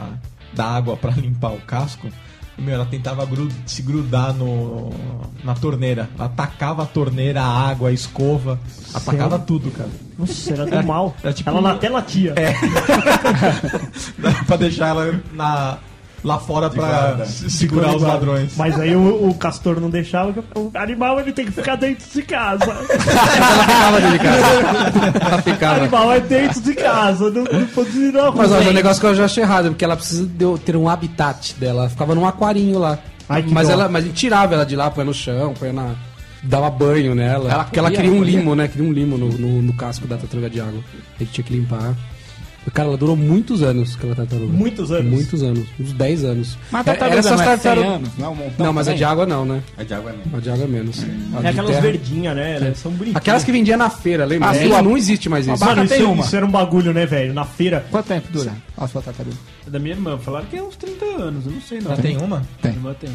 da 0.54 0.64
água 0.66 0.96
pra 0.96 1.10
limpar 1.12 1.52
o 1.52 1.60
casco. 1.60 2.08
E, 2.56 2.62
meu, 2.62 2.74
ela 2.74 2.86
tentava 2.86 3.24
gru- 3.24 3.48
se 3.66 3.82
grudar 3.82 4.32
no, 4.34 4.90
na 5.44 5.54
torneira. 5.54 6.08
Ela 6.16 6.24
atacava 6.26 6.82
a 6.82 6.86
torneira, 6.86 7.40
a 7.40 7.46
água, 7.68 7.90
a 7.90 7.92
escova. 7.92 8.58
Atacava 8.92 9.38
tudo, 9.38 9.70
cara. 9.70 9.88
Nossa, 10.18 10.52
era 10.52 10.66
do 10.66 10.86
mal. 10.86 11.14
era 11.22 11.32
tipo 11.32 11.48
ela 11.50 11.60
um- 11.60 11.66
até 11.66 11.88
latia. 11.88 12.34
pra 14.46 14.56
deixar 14.56 14.88
ela 14.88 15.20
na, 15.32 15.78
lá 16.24 16.38
fora 16.38 16.68
se- 17.26 17.50
segurar 17.50 17.94
os 17.94 18.02
ladrões. 18.02 18.52
Mas 18.56 18.78
aí 18.80 18.94
o, 18.96 19.28
o 19.28 19.34
castor 19.34 19.80
não 19.80 19.88
deixava, 19.90 20.34
o 20.56 20.70
animal 20.74 21.20
ele 21.20 21.32
tem 21.32 21.46
que 21.46 21.52
ficar 21.52 21.76
dentro 21.76 22.06
de 22.12 22.22
casa. 22.22 22.64
Ela 22.68 23.64
ficava 23.64 24.00
dentro 24.00 24.12
de 24.12 24.18
casa. 24.18 25.28
Ela 25.28 25.36
O 25.38 25.42
ficava. 25.42 25.80
animal 25.80 26.12
é 26.12 26.20
dentro 26.20 26.60
de 26.60 26.74
casa, 26.74 27.30
não, 27.30 27.44
não 27.44 27.66
pode 27.66 27.98
ir 27.98 28.14
rua. 28.14 28.32
Mas 28.36 28.52
é 28.52 28.58
um 28.70 28.72
negócio 28.72 29.00
que 29.00 29.06
eu 29.06 29.14
já 29.14 29.24
achei 29.24 29.42
errado, 29.42 29.68
porque 29.70 29.84
ela 29.84 29.96
precisa 29.96 30.26
de- 30.26 30.58
ter 30.64 30.76
um 30.76 30.88
habitat 30.88 31.54
dela. 31.54 31.80
Ela 31.82 31.90
ficava 31.90 32.14
num 32.14 32.26
aquarinho 32.26 32.78
lá. 32.78 32.98
Ai, 33.28 33.44
mas, 33.48 33.68
ela, 33.68 33.88
mas 33.88 34.04
gente 34.04 34.14
tirava 34.16 34.54
ela 34.54 34.64
de 34.64 34.74
lá, 34.74 34.90
põe 34.90 35.04
no 35.04 35.12
chão, 35.14 35.54
põe 35.58 35.72
na. 35.72 35.94
Dava 36.42 36.70
banho 36.70 37.14
nela. 37.16 37.50
Ela 37.50 37.64
porque 37.64 37.78
ela 37.78 37.90
queria 37.90 38.12
um 38.12 38.22
limo, 38.22 38.54
né? 38.54 38.68
Queria 38.68 38.88
um 38.88 38.92
limo 38.92 39.18
no, 39.18 39.28
no, 39.28 39.60
no 39.60 39.72
casco 39.74 40.06
da 40.06 40.16
tartaruga 40.16 40.48
de 40.48 40.60
água. 40.60 40.80
Gente 41.18 41.32
tinha 41.32 41.44
que 41.44 41.52
limpar. 41.52 41.94
Cara, 42.74 42.88
ela 42.88 42.96
durou 42.96 43.16
muitos 43.16 43.62
anos, 43.62 43.94
aquela 43.96 44.14
tartaruga. 44.14 44.52
Muitos 44.52 44.90
anos. 44.92 45.10
Muitos 45.12 45.42
anos. 45.42 45.66
Uns 45.80 45.92
10 45.92 46.24
anos. 46.24 46.58
Mas 46.70 46.86
É- 46.86 46.90
a 46.90 46.94
tartaruga 46.94 47.18
essas 47.18 47.32
não 47.32 47.40
é 47.40 47.44
100 47.44 47.56
tartarugas- 47.58 47.92
anos, 47.92 48.08
não 48.18 48.26
é 48.26 48.28
um 48.28 48.34
montão 48.34 48.66
Não, 48.66 48.72
mas 48.72 48.86
a 48.86 48.90
também? 48.90 48.98
de 48.98 49.04
água 49.04 49.26
não, 49.26 49.44
né? 49.44 49.62
A 49.76 49.82
de 49.84 49.94
água 49.94 50.10
é 50.10 50.14
mesmo. 50.16 50.36
A 50.36 50.40
de 50.40 50.50
água 50.50 50.64
é 50.64 50.68
menos. 50.68 50.98
A 51.02 51.38
É 51.38 51.40
de 51.40 51.46
aquelas 51.48 51.82
verdinhas, 51.82 52.36
né? 52.36 52.56
Elas 52.56 52.78
são 52.78 52.90
bonitinhas. 52.92 53.16
Aquelas 53.16 53.44
que 53.44 53.52
vendia 53.52 53.76
na 53.76 53.90
feira, 53.90 54.24
lembra? 54.24 54.50
Ah, 54.50 54.56
É, 54.56 54.66
sua- 54.68 54.82
não 54.82 54.96
existe 54.96 55.28
mais 55.28 55.46
isso. 55.46 55.64
Mano, 55.64 55.86
tem 55.88 55.98
isso, 56.00 56.10
uma. 56.10 56.24
isso 56.24 56.36
era 56.36 56.46
um 56.46 56.50
bagulho, 56.50 56.92
né, 56.92 57.06
velho? 57.06 57.32
Na 57.34 57.44
feira. 57.44 57.84
Quanto 57.90 58.06
tempo 58.06 58.28
dura 58.32 58.52
a 58.76 58.86
sua 58.86 59.02
tartaruga? 59.02 59.36
Da 59.66 59.78
minha 59.78 59.94
irmã, 59.94 60.18
falaram 60.18 60.46
que 60.46 60.56
é 60.56 60.62
uns 60.62 60.76
30 60.76 61.04
anos, 61.04 61.46
eu 61.46 61.52
não 61.52 61.60
sei 61.60 61.80
não. 61.80 61.90
Já 61.90 61.96
tem 62.02 62.16
uma? 62.16 62.42
Minha 62.62 62.74
irmã 62.74 62.94
tem. 63.00 63.10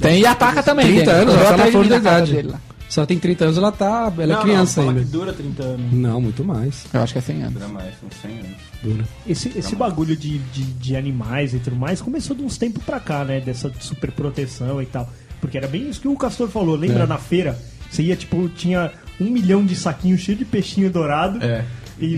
Tem 0.00 0.20
e 0.20 0.26
ataca 0.26 0.62
também. 0.62 0.86
30 0.86 1.04
tem. 1.10 1.14
anos, 1.22 1.34
ela 1.34 1.44
tá 1.44 1.56
na 1.56 1.62
até 1.64 1.72
flor 1.72 1.86
da 1.88 1.98
vi 1.98 2.04
casa 2.04 2.16
idade. 2.18 2.32
dele 2.32 2.48
lá. 2.52 2.60
Se 2.88 2.98
ela 2.98 3.06
tem 3.06 3.18
30 3.18 3.44
anos, 3.44 3.58
ela 3.58 3.70
tá. 3.70 4.12
Ela 4.16 4.26
Não, 4.34 4.40
é 4.40 4.42
criança 4.42 4.80
não, 4.80 4.88
ainda. 4.90 5.00
que 5.02 5.06
dura 5.08 5.32
30 5.32 5.62
anos. 5.62 5.92
Não, 5.92 6.20
muito 6.20 6.42
mais. 6.44 6.86
Eu 6.92 7.02
acho 7.02 7.12
que 7.12 7.18
é 7.18 7.22
100 7.22 7.42
anos. 7.42 7.52
Dura 7.54 7.68
mais, 7.68 7.94
uns 8.02 8.16
100 8.22 8.30
anos. 8.38 8.56
Dura. 8.82 9.04
Esse, 9.26 9.52
esse 9.58 9.76
bagulho 9.76 10.16
de, 10.16 10.38
de, 10.38 10.62
de 10.62 10.96
animais 10.96 11.52
e 11.52 11.58
tudo 11.58 11.76
mais 11.76 12.00
começou 12.00 12.34
de 12.34 12.42
uns 12.42 12.56
tempos 12.56 12.82
pra 12.84 12.98
cá, 12.98 13.24
né? 13.24 13.40
Dessa 13.40 13.70
super 13.80 14.10
proteção 14.12 14.80
e 14.80 14.86
tal. 14.86 15.08
Porque 15.40 15.58
era 15.58 15.68
bem 15.68 15.88
isso 15.88 16.00
que 16.00 16.08
o 16.08 16.16
Castor 16.16 16.48
falou. 16.48 16.74
Lembra 16.76 17.04
É. 17.04 17.06
na 17.06 17.18
feira? 17.18 17.58
Você 17.90 18.02
ia, 18.02 18.16
tipo, 18.16 18.48
tinha 18.48 18.90
um 19.20 19.26
milhão 19.30 19.64
de 19.64 19.76
saquinhos 19.76 20.20
cheios 20.20 20.38
de 20.38 20.44
peixinho 20.44 20.90
dourado. 20.90 21.42
É. 21.44 21.64
E 22.00 22.16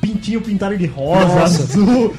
pintinho, 0.00 0.40
pintado 0.42 0.76
de 0.76 0.86
rosa, 0.86 1.24
Nossa. 1.26 1.62
azul, 1.62 2.14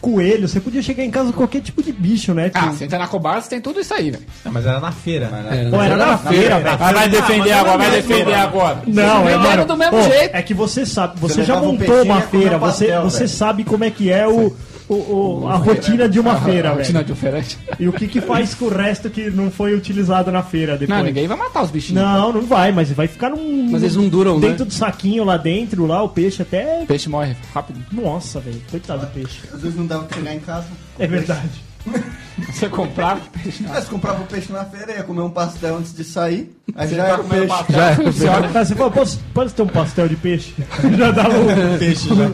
coelho. 0.00 0.48
Você 0.48 0.60
podia 0.60 0.82
chegar 0.82 1.04
em 1.04 1.10
casa 1.10 1.30
com 1.32 1.38
qualquer 1.38 1.60
tipo 1.60 1.82
de 1.82 1.92
bicho, 1.92 2.34
né? 2.34 2.50
Ah, 2.54 2.72
você 2.72 2.84
entra 2.84 2.98
na 2.98 3.06
Cobarde, 3.06 3.48
tem 3.48 3.60
tudo 3.60 3.80
isso 3.80 3.92
aí, 3.94 4.10
velho. 4.10 4.24
Não, 4.44 4.52
mas 4.52 4.66
era 4.66 4.80
na 4.80 4.92
feira. 4.92 5.26
É, 5.50 5.64
né? 5.64 5.70
Pô, 5.70 5.82
era 5.82 5.96
na 5.96 6.18
feira, 6.18 6.60
velho. 6.60 6.76
Ah, 6.80 6.92
vai 6.92 7.08
defender 7.08 7.38
mas 7.38 7.52
agora, 7.52 7.74
é 7.74 7.78
vai 7.78 7.90
mesmo, 7.90 8.08
defender 8.08 8.30
mano. 8.30 8.42
agora. 8.42 8.82
Não, 8.86 9.20
é, 9.28 9.32
Venderam 9.36 9.42
mano, 9.42 9.64
do 9.66 9.76
mesmo 9.76 9.96
pô, 9.98 10.02
jeito. 10.02 10.34
É 10.34 10.42
que 10.42 10.54
você 10.54 10.86
sabe, 10.86 11.18
você, 11.20 11.34
Você 11.34 11.44
já 11.44 11.56
montou 11.60 12.02
uma 12.02 12.20
feira, 12.22 12.58
você, 12.58 12.98
você 13.00 13.18
velho. 13.18 13.28
sabe 13.28 13.64
como 13.64 13.84
é 13.84 13.90
que 13.90 14.10
é 14.10 14.26
o, 14.26 14.54
o- 14.88 15.42
o- 15.42 15.48
a 15.48 15.56
rotina 15.56 16.08
de 16.08 16.18
uma 16.18 16.40
feira, 16.40 16.70
Rotina 16.72 17.00
velho. 17.02 17.14
diferente. 17.14 17.58
E 17.78 17.88
o 17.88 17.92
que 17.92 18.08
que 18.08 18.20
faz 18.20 18.54
com 18.54 18.64
o 18.66 18.68
resto 18.68 19.10
que 19.10 19.30
não 19.30 19.50
foi 19.50 19.74
utilizado 19.74 20.30
na 20.32 20.42
feira 20.42 20.76
depois? 20.78 20.98
Não, 20.98 21.04
ninguém 21.04 21.26
vai 21.26 21.36
matar 21.36 21.62
os 21.62 21.70
bichinhos. 21.70 22.02
Não, 22.02 22.32
não 22.32 22.42
vai, 22.42 22.72
mas 22.72 22.90
vai 22.92 23.06
ficar 23.06 23.30
num. 23.30 23.68
Mas 23.70 23.82
eles 23.82 23.96
não 23.96 24.08
duram, 24.08 24.40
Dentro 24.40 24.64
né? 24.64 24.68
do 24.70 24.72
saquinho 24.74 25.24
lá 25.24 25.36
dentro, 25.36 25.86
lá, 25.86 26.02
o 26.02 26.08
peixe 26.08 26.42
até. 26.42 26.82
O 26.82 26.86
peixe 26.86 27.08
morre 27.08 27.36
rápido. 27.54 27.80
Nossa, 27.92 28.40
velho. 28.40 28.60
Coitado 28.70 29.00
do 29.06 29.12
peixe. 29.12 29.40
Às 29.52 29.60
vezes 29.60 29.76
não 29.76 29.86
dava 29.86 30.04
pra 30.04 30.16
chegar 30.18 30.34
em 30.34 30.40
casa. 30.40 30.66
É 30.98 31.06
verdade. 31.06 31.67
Você 32.52 32.68
comprava 32.68 33.20
o 33.20 33.38
peixe. 33.40 33.64
Aí 33.68 33.82
você 33.82 33.88
comprava 33.88 34.22
o 34.22 34.26
peixe 34.26 34.52
na 34.52 34.64
feira, 34.64 34.92
ia 34.92 35.02
comer 35.02 35.22
um 35.22 35.30
pastel 35.30 35.76
antes 35.76 35.92
de 35.94 36.04
sair. 36.04 36.56
Aí 36.76 36.88
Você 36.88 36.94
já 36.94 37.04
tá 37.04 37.12
era 37.14 37.20
o 37.20 37.24
peixe. 37.24 37.46
pastel. 37.48 37.76
Já 37.76 37.90
é. 37.90 37.94
Você 38.12 38.28
olha, 38.28 38.64
fala, 38.76 38.90
posso, 38.90 39.20
pode 39.34 39.52
ter 39.54 39.62
um 39.62 39.66
pastel 39.66 40.08
de 40.08 40.16
peixe? 40.16 40.54
Já 40.96 41.10
dava 41.10 41.36
um 41.36 41.78
Peixe 41.78 42.08
já. 42.14 42.30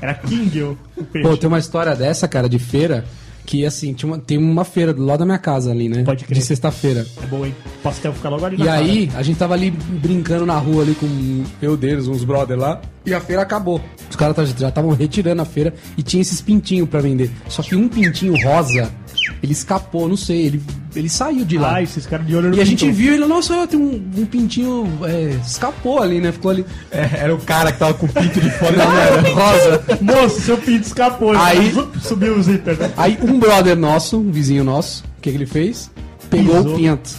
Era 0.00 0.14
King 0.14 0.62
o 0.62 0.78
o 0.96 1.04
peixe. 1.04 1.28
Pô, 1.28 1.36
tem 1.36 1.48
uma 1.48 1.58
história 1.58 1.94
dessa, 1.96 2.28
cara, 2.28 2.48
de 2.48 2.58
feira, 2.58 3.04
que 3.48 3.64
assim, 3.64 3.94
tinha 3.94 4.12
uma- 4.12 4.18
tem 4.18 4.36
uma 4.36 4.62
feira 4.62 4.92
do 4.92 5.02
lado 5.02 5.20
da 5.20 5.24
minha 5.24 5.38
casa 5.38 5.70
ali, 5.70 5.88
né? 5.88 6.02
Pode 6.04 6.26
crer. 6.26 6.38
De 6.38 6.44
sexta-feira. 6.44 7.06
É 7.22 7.26
bom, 7.26 7.46
hein? 7.46 7.54
O 7.78 7.82
pastel 7.82 8.12
fica 8.12 8.28
logo 8.28 8.44
ali 8.44 8.58
na 8.58 8.64
E 8.64 8.66
cara. 8.68 8.78
aí, 8.80 9.10
a 9.16 9.22
gente 9.22 9.38
tava 9.38 9.54
ali 9.54 9.70
brincando 9.70 10.44
na 10.44 10.58
rua 10.58 10.82
ali 10.82 10.94
com 10.94 11.44
eu 11.62 11.74
deles, 11.74 12.06
uns 12.08 12.24
brother 12.24 12.58
lá, 12.58 12.78
e 13.06 13.14
a 13.14 13.20
feira 13.22 13.40
acabou. 13.40 13.80
Os 14.10 14.16
caras 14.16 14.36
tá- 14.36 14.44
já 14.44 14.68
estavam 14.68 14.90
retirando 14.90 15.40
a 15.40 15.46
feira 15.46 15.72
e 15.96 16.02
tinha 16.02 16.20
esses 16.20 16.42
pintinhos 16.42 16.86
pra 16.90 17.00
vender. 17.00 17.30
Só 17.48 17.62
que 17.62 17.74
um 17.74 17.88
pintinho 17.88 18.34
rosa, 18.44 18.92
ele 19.42 19.52
escapou, 19.52 20.08
não 20.08 20.16
sei, 20.16 20.46
ele, 20.46 20.62
ele 20.96 21.08
saiu 21.08 21.44
de 21.44 21.56
lá. 21.58 21.76
Ah, 21.76 21.82
esses 21.82 22.06
caras 22.06 22.26
de 22.26 22.34
olho 22.36 22.50
no 22.50 22.56
e 22.56 22.60
a 22.60 22.64
gente 22.64 22.84
pinto. 22.84 22.96
viu 22.96 23.14
ele, 23.14 23.24
nossa, 23.26 23.66
tem 23.66 23.78
um, 23.78 24.02
um 24.16 24.26
pintinho, 24.26 24.86
é, 25.04 25.36
escapou 25.46 26.02
ali, 26.02 26.20
né? 26.20 26.32
Ficou 26.32 26.50
ali. 26.50 26.64
É, 26.90 27.08
era 27.22 27.34
o 27.34 27.38
cara 27.38 27.70
que 27.72 27.78
tava 27.78 27.94
com 27.94 28.06
o 28.06 28.08
pinto 28.08 28.40
de 28.40 28.50
fora. 28.50 28.76
Não, 28.76 28.96
era 28.98 29.20
rosa. 29.30 29.82
Moço, 30.00 30.40
seu 30.40 30.58
pinto 30.58 30.86
escapou. 30.86 31.32
Aí- 31.36 31.70
Zup, 31.70 31.96
Subiu 32.00 32.36
o 32.36 32.42
zíper. 32.42 32.76
né? 32.78 32.90
Aí 32.96 33.18
um 33.22 33.38
brother 33.38 33.76
nosso, 33.76 34.18
um 34.18 34.30
vizinho 34.30 34.64
nosso, 34.64 35.04
o 35.18 35.20
que, 35.20 35.30
que 35.30 35.36
ele 35.36 35.46
fez? 35.46 35.90
Pegou 36.30 36.56
Pisou. 36.56 36.74
o 36.74 36.76
pinto. 36.76 37.10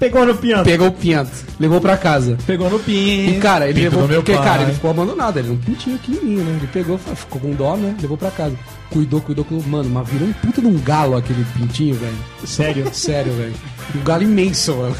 Pegou 0.00 0.26
no 0.26 0.34
piano. 0.34 0.64
Pegou 0.64 0.88
o 0.88 0.92
pinto, 0.92 1.30
levou 1.58 1.80
pra 1.80 1.96
casa. 1.96 2.36
Pegou 2.46 2.68
no 2.68 2.78
pinto. 2.78 3.30
E 3.30 3.38
cara, 3.40 3.68
ele 3.68 3.80
Pinto 3.84 3.96
levou 4.00 4.08
porque, 4.16 4.32
pai. 4.34 4.44
cara, 4.44 4.62
ele 4.64 4.72
ficou 4.72 4.90
abandonado, 4.90 5.38
ele 5.38 5.48
era 5.48 5.56
um 5.56 5.58
pintinho 5.60 5.98
pequenininho, 5.98 6.44
né? 6.44 6.56
Ele 6.58 6.66
pegou, 6.72 6.98
ficou 6.98 7.40
com 7.40 7.52
dó, 7.52 7.76
né? 7.76 7.94
Levou 8.02 8.16
pra 8.16 8.30
casa. 8.30 8.54
Cuidou, 8.90 9.20
cuidou, 9.20 9.44
cuidou. 9.44 9.66
Mano, 9.68 9.90
mas 9.90 10.08
virou 10.08 10.28
um 10.28 10.32
puta 10.32 10.60
de 10.60 10.66
um 10.66 10.78
galo 10.78 11.16
aquele 11.16 11.44
pintinho, 11.56 11.94
velho. 11.96 12.16
Sério. 12.44 12.88
Sério, 12.94 13.32
velho. 13.32 13.54
Um 13.94 14.00
galo 14.04 14.22
imenso, 14.22 14.74
mano. 14.76 14.96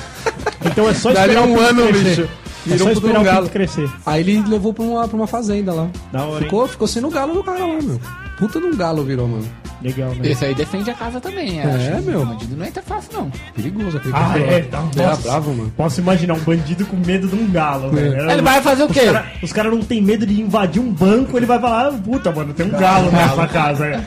Então 0.65 0.89
é 0.89 0.95
só 0.95 1.13
Dali 1.13 1.33
esperar 1.33 1.47
um 1.49 1.53
o 1.53 1.57
pinto 1.59 1.69
ano, 1.69 1.87
crescer. 1.89 2.05
bicho. 2.09 2.23
É 2.67 2.71
Virou 2.71 2.79
só 2.79 2.85
um 2.89 2.93
esperar 2.93 3.21
um 3.21 3.25
galo. 3.25 3.49
crescer. 3.51 3.91
Aí 4.07 4.21
ele 4.21 4.43
levou 4.49 4.73
pra 4.73 4.83
uma, 4.85 5.07
pra 5.07 5.17
uma 5.17 5.27
fazenda 5.27 5.73
lá. 5.73 5.89
Da 6.11 6.25
hora, 6.25 6.39
hein? 6.39 6.45
Ficou, 6.45 6.67
ficou 6.67 6.89
sendo 6.89 7.09
o 7.09 7.11
galo 7.11 7.35
do 7.35 7.45
cara 7.45 7.59
lá, 7.67 7.79
meu. 7.83 8.01
Puta 8.39 8.59
de 8.61 8.67
um 8.67 8.77
galo 8.77 9.05
virou, 9.05 9.29
mano. 9.29 9.47
Legal, 9.83 10.11
né? 10.15 10.21
Esse 10.31 10.45
aí 10.47 10.55
defende 10.55 10.91
a 10.91 10.95
casa 10.95 11.21
também, 11.21 11.61
É, 11.61 11.65
acho. 11.97 12.03
meu. 12.05 12.23
O 12.23 12.27
bandido 12.27 12.57
não 12.57 12.65
entra 12.65 12.83
fácil, 12.83 13.11
não. 13.13 13.31
Perigoso 13.55 13.97
aquele 13.99 14.15
Ah, 14.15 14.21
cara. 14.29 14.41
é, 14.41 14.61
tá, 14.63 14.85
Era 14.97 15.09
nossa. 15.09 15.23
bravo, 15.23 15.55
mano. 15.55 15.73
Posso 15.77 16.01
imaginar 16.01 16.35
um 16.35 16.41
bandido 16.41 16.87
com 16.87 16.97
medo 16.97 17.29
de 17.29 17.35
um 17.37 17.51
galo, 17.51 17.91
velho. 17.91 18.31
Ele 18.31 18.43
vai 18.43 18.61
fazer 18.63 18.83
o 18.85 18.89
quê? 18.89 19.01
Os 19.43 19.53
caras 19.53 19.53
cara 19.53 19.71
não 19.71 19.83
tem 19.83 20.01
medo 20.03 20.27
de 20.27 20.41
invadir 20.41 20.81
um 20.81 20.91
banco, 20.91 21.37
ele 21.37 21.47
vai 21.47 21.61
falar, 21.61 21.89
ah, 21.89 21.93
puta, 21.93 22.33
mano, 22.33 22.53
tem 22.55 22.67
um 22.67 22.71
galo 22.71 23.11
nessa 23.13 23.47
casa. 23.47 23.87
é. 23.87 24.01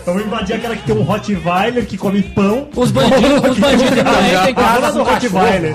Então 0.00 0.14
vou 0.14 0.22
invadir 0.22 0.54
aquela 0.56 0.76
que 0.76 0.82
tem 0.84 0.94
um 0.94 1.02
Rottweiler 1.02 1.86
que 1.86 1.96
come 1.96 2.22
pão. 2.22 2.68
Os 2.76 2.90
bandidos, 2.90 3.40
os 3.50 3.58
bandidos 3.58 3.88
também 3.90 4.44
tem 4.44 4.54
casa 4.54 4.92
do 4.92 4.98
do 4.98 5.04
cachorro. 5.04 5.38
Rottweiler. 5.40 5.74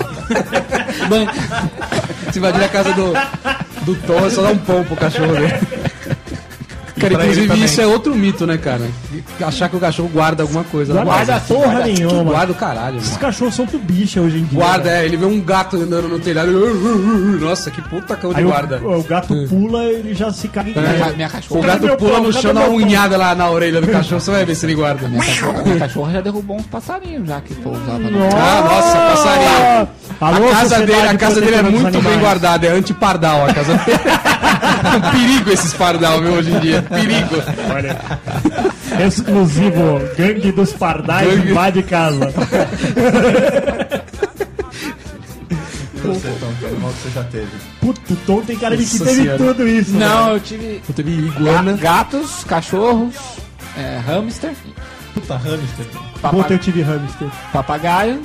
Se 2.31 2.37
invadir 2.39 2.63
a 2.63 2.69
casa 2.69 2.93
do, 2.93 3.11
do 3.85 3.95
Tom, 4.05 4.25
é 4.25 4.29
só 4.29 4.43
dar 4.43 4.51
um 4.51 4.57
pão 4.59 4.83
pro 4.83 4.95
cachorro 4.95 5.33
dele. 5.33 5.53
Cara, 6.99 7.13
pra 7.15 7.23
inclusive 7.23 7.47
também. 7.47 7.63
isso 7.65 7.81
é 7.81 7.87
outro 7.87 8.13
mito, 8.15 8.45
né, 8.45 8.57
cara? 8.57 8.81
Achar 9.41 9.69
que 9.69 9.75
o 9.75 9.79
cachorro 9.79 10.09
guarda 10.13 10.43
alguma 10.43 10.63
coisa. 10.63 10.93
Não 10.93 11.03
Guarda 11.03 11.39
porra 11.47 11.65
Guarda- 11.65 11.83
nenhuma. 11.85 12.23
Guarda 12.31 12.51
o 12.51 12.55
caralho, 12.55 12.97
Esses 12.97 13.09
mano. 13.09 13.21
cachorros 13.21 13.55
são 13.55 13.65
tudo 13.65 13.83
bicha 13.83 14.21
hoje 14.21 14.37
em 14.39 14.43
dia. 14.43 14.59
Guarda, 14.59 14.89
né? 14.89 15.01
é. 15.01 15.05
Ele 15.05 15.17
vê 15.17 15.25
um 15.25 15.39
gato 15.41 15.75
andando 15.77 16.07
no 16.07 16.19
telhado. 16.19 16.51
Nossa, 17.39 17.71
que 17.71 17.81
puta 17.81 18.15
cão 18.15 18.31
de 18.33 18.39
Aí 18.39 18.45
o- 18.45 18.49
guarda. 18.49 18.77
O, 18.83 19.03
gato 19.03 19.33
pula, 19.47 19.83
ele 19.85 20.13
já 20.13 20.31
se 20.31 20.47
caga 20.47 20.69
em 20.69 20.73
É. 20.73 21.13
Minha, 21.15 21.27
O 21.27 21.31
cachorra. 21.31 21.61
Cadê 21.67 21.87
gato 21.87 21.97
pula 21.99 22.11
pão? 22.15 22.23
no 22.23 22.33
chão, 22.33 22.53
dá 22.53 22.61
uma 22.61 22.69
unhada 22.69 23.17
lá 23.17 23.33
na 23.35 23.49
orelha 23.49 23.81
do 23.81 23.87
cachorro, 23.87 24.19
você 24.21 24.31
vai 24.31 24.45
ver 24.45 24.55
se 24.55 24.65
ele 24.65 24.75
guarda. 24.75 25.07
Minha 25.07 25.23
cachorra, 25.23 25.63
minha 25.63 25.77
cachorra 25.79 26.11
já 26.13 26.21
derrubou 26.21 26.57
uns 26.57 26.65
passarinhos 26.65 27.27
já 27.27 27.39
que 27.41 27.53
pousava 27.55 27.99
no 27.99 28.19
Ah, 28.25 28.61
nossa, 28.69 28.97
passarinho. 28.97 29.87
Alô, 30.21 30.49
a 30.49 30.51
casa 30.51 30.79
dele, 30.79 31.07
a 31.07 31.17
casa 31.17 31.41
dele 31.41 31.55
é 31.55 31.61
muito 31.63 32.01
bem 32.01 32.19
guardada, 32.19 32.67
é 32.67 32.71
anti-pardal 32.71 33.45
a 33.47 33.53
casa 33.53 33.73
dele. 33.77 33.99
um 34.97 35.11
perigo 35.11 35.49
esses 35.51 35.73
pardal, 35.73 36.19
meu, 36.21 36.33
hoje 36.33 36.51
em 36.51 36.59
dia. 36.59 36.85
Perigo. 36.89 37.35
Olha. 37.73 39.05
Exclusivo, 39.05 39.99
gangue 40.17 40.51
dos 40.51 40.73
pardais 40.73 41.27
Gangue. 41.35 41.51
invade 41.51 41.83
casa. 41.83 42.33
Você, 46.01 46.29
Tom, 46.39 46.53
que 46.59 46.65
animal 46.65 46.91
que 46.91 46.97
você 47.01 47.09
já 47.09 47.23
teve? 47.25 47.47
Puto, 47.81 48.13
o 48.13 48.15
Tom 48.25 48.41
tem 48.41 48.57
cara 48.57 48.75
de 48.77 48.85
que 48.85 48.91
Nossa 48.93 49.05
teve 49.05 49.21
senhora. 49.21 49.37
tudo 49.37 49.67
isso. 49.67 49.91
Não, 49.91 50.25
velho. 50.25 50.35
eu 50.35 50.39
tive 50.39 50.81
Eu 50.87 50.93
teve 50.95 51.11
iguana. 51.11 51.73
ga- 51.73 51.77
gatos, 51.77 52.43
cachorros, 52.45 53.15
é, 53.77 53.97
hamster, 54.07 54.53
Puta 55.13 55.35
hamster. 55.35 55.85
papa- 56.21 56.37
Ontem 56.37 56.53
eu 56.53 56.59
tive 56.59 56.81
hamster. 56.81 57.27
papagaio, 57.51 58.21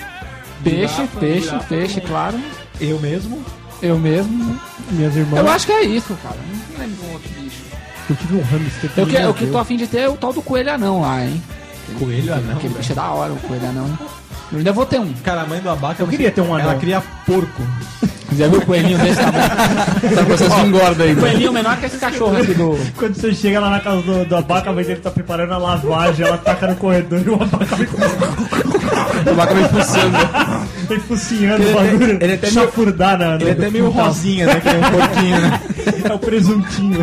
peixe, 0.62 0.94
Girafa, 0.94 1.20
peixe, 1.20 1.46
girafa 1.46 1.64
peixe, 1.66 1.94
também. 1.94 2.08
claro. 2.08 2.40
Eu 2.80 2.98
mesmo. 3.00 3.44
Eu 3.82 3.98
mesmo. 3.98 4.58
Minhas 4.90 5.16
irmãs. 5.16 5.40
Eu 5.40 5.50
acho 5.50 5.66
que 5.66 5.72
é 5.72 5.82
isso, 5.82 6.16
cara. 6.22 6.36
Não 6.72 6.78
lembro 6.78 6.96
de 6.96 7.06
um 7.08 7.12
outro 7.12 7.30
bicho. 7.40 7.56
Eu 8.10 8.16
tive 8.16 8.36
um 8.36 8.42
hamster. 8.42 8.90
Eu 8.96 9.06
que, 9.06 9.16
eu 9.16 9.34
que 9.34 9.40
Deus. 9.40 9.52
tô 9.52 9.58
afim 9.58 9.76
de 9.76 9.86
ter 9.86 10.00
é 10.00 10.08
o 10.08 10.16
tal 10.16 10.32
do 10.32 10.42
coelho 10.42 10.72
anão 10.72 11.00
lá, 11.00 11.24
hein? 11.24 11.42
Coelho 11.98 12.32
anão. 12.32 12.56
Aquele 12.56 12.74
bicho 12.74 12.92
é 12.92 12.94
da 12.94 13.08
hora, 13.08 13.32
o 13.32 13.36
coelho 13.36 13.68
anão. 13.68 13.98
Eu 14.52 14.58
ainda 14.58 14.72
vou 14.72 14.86
ter 14.86 15.00
um. 15.00 15.12
Cara, 15.14 15.42
a 15.42 15.46
mãe 15.46 15.60
do 15.60 15.70
abaca. 15.70 16.02
Eu 16.02 16.06
queria 16.06 16.30
ter 16.30 16.40
um 16.40 16.54
anão. 16.54 16.70
Ela 16.70 16.78
cria 16.78 17.02
porco. 17.26 17.62
Já 18.36 18.48
viu 18.48 18.58
o 18.58 18.66
coelhinho 18.66 18.98
desse 18.98 19.16
tamanho? 19.20 19.48
Tá 20.14 20.24
com 20.24 20.32
essas 20.32 20.58
engorda 20.58 21.04
aí. 21.04 21.14
coelhinho 21.14 21.52
menor 21.52 21.76
que 21.78 21.86
esse 21.86 21.96
cachorro 21.98 22.36
aqui 22.36 22.54
do. 22.54 22.78
Quando 22.96 23.14
você 23.14 23.34
chega 23.34 23.60
lá 23.60 23.70
na 23.70 23.80
casa 23.80 24.02
do, 24.02 24.24
do 24.24 24.36
abaca, 24.36 24.70
a 24.70 24.72
mãe 24.72 24.84
dele 24.84 25.00
tá 25.00 25.10
preparando 25.10 25.52
a 25.52 25.58
lavagem, 25.58 26.26
ela 26.26 26.38
taca 26.38 26.66
no 26.68 26.76
corredor 26.76 27.20
e 27.24 27.28
o 27.30 27.34
abaca 27.34 27.76
vem 27.76 27.86
O 27.86 29.34
vaca 29.34 29.54
vem 29.54 29.68
pulsando. 29.68 30.18
vem 30.88 31.00
focinhando 31.00 31.62
Ele 31.62 31.72
o 31.72 31.78
é- 31.78 31.82
bagulho. 31.84 32.18
ele 32.20 32.32
é 32.32 32.34
até 32.34 32.50
meio- 32.50 32.60
chafurdar 32.66 33.18
na, 33.18 33.34
Ele 33.36 33.48
é 33.48 33.52
até 33.52 33.70
meio 33.70 33.88
rosinha, 33.90 34.46
né? 34.46 34.60
Que 34.60 34.68
nem 34.68 34.78
um 34.78 34.90
porquinho, 34.90 35.40
né? 35.40 35.60
É 36.04 36.12
o 36.12 36.18
presuntinho. 36.18 37.00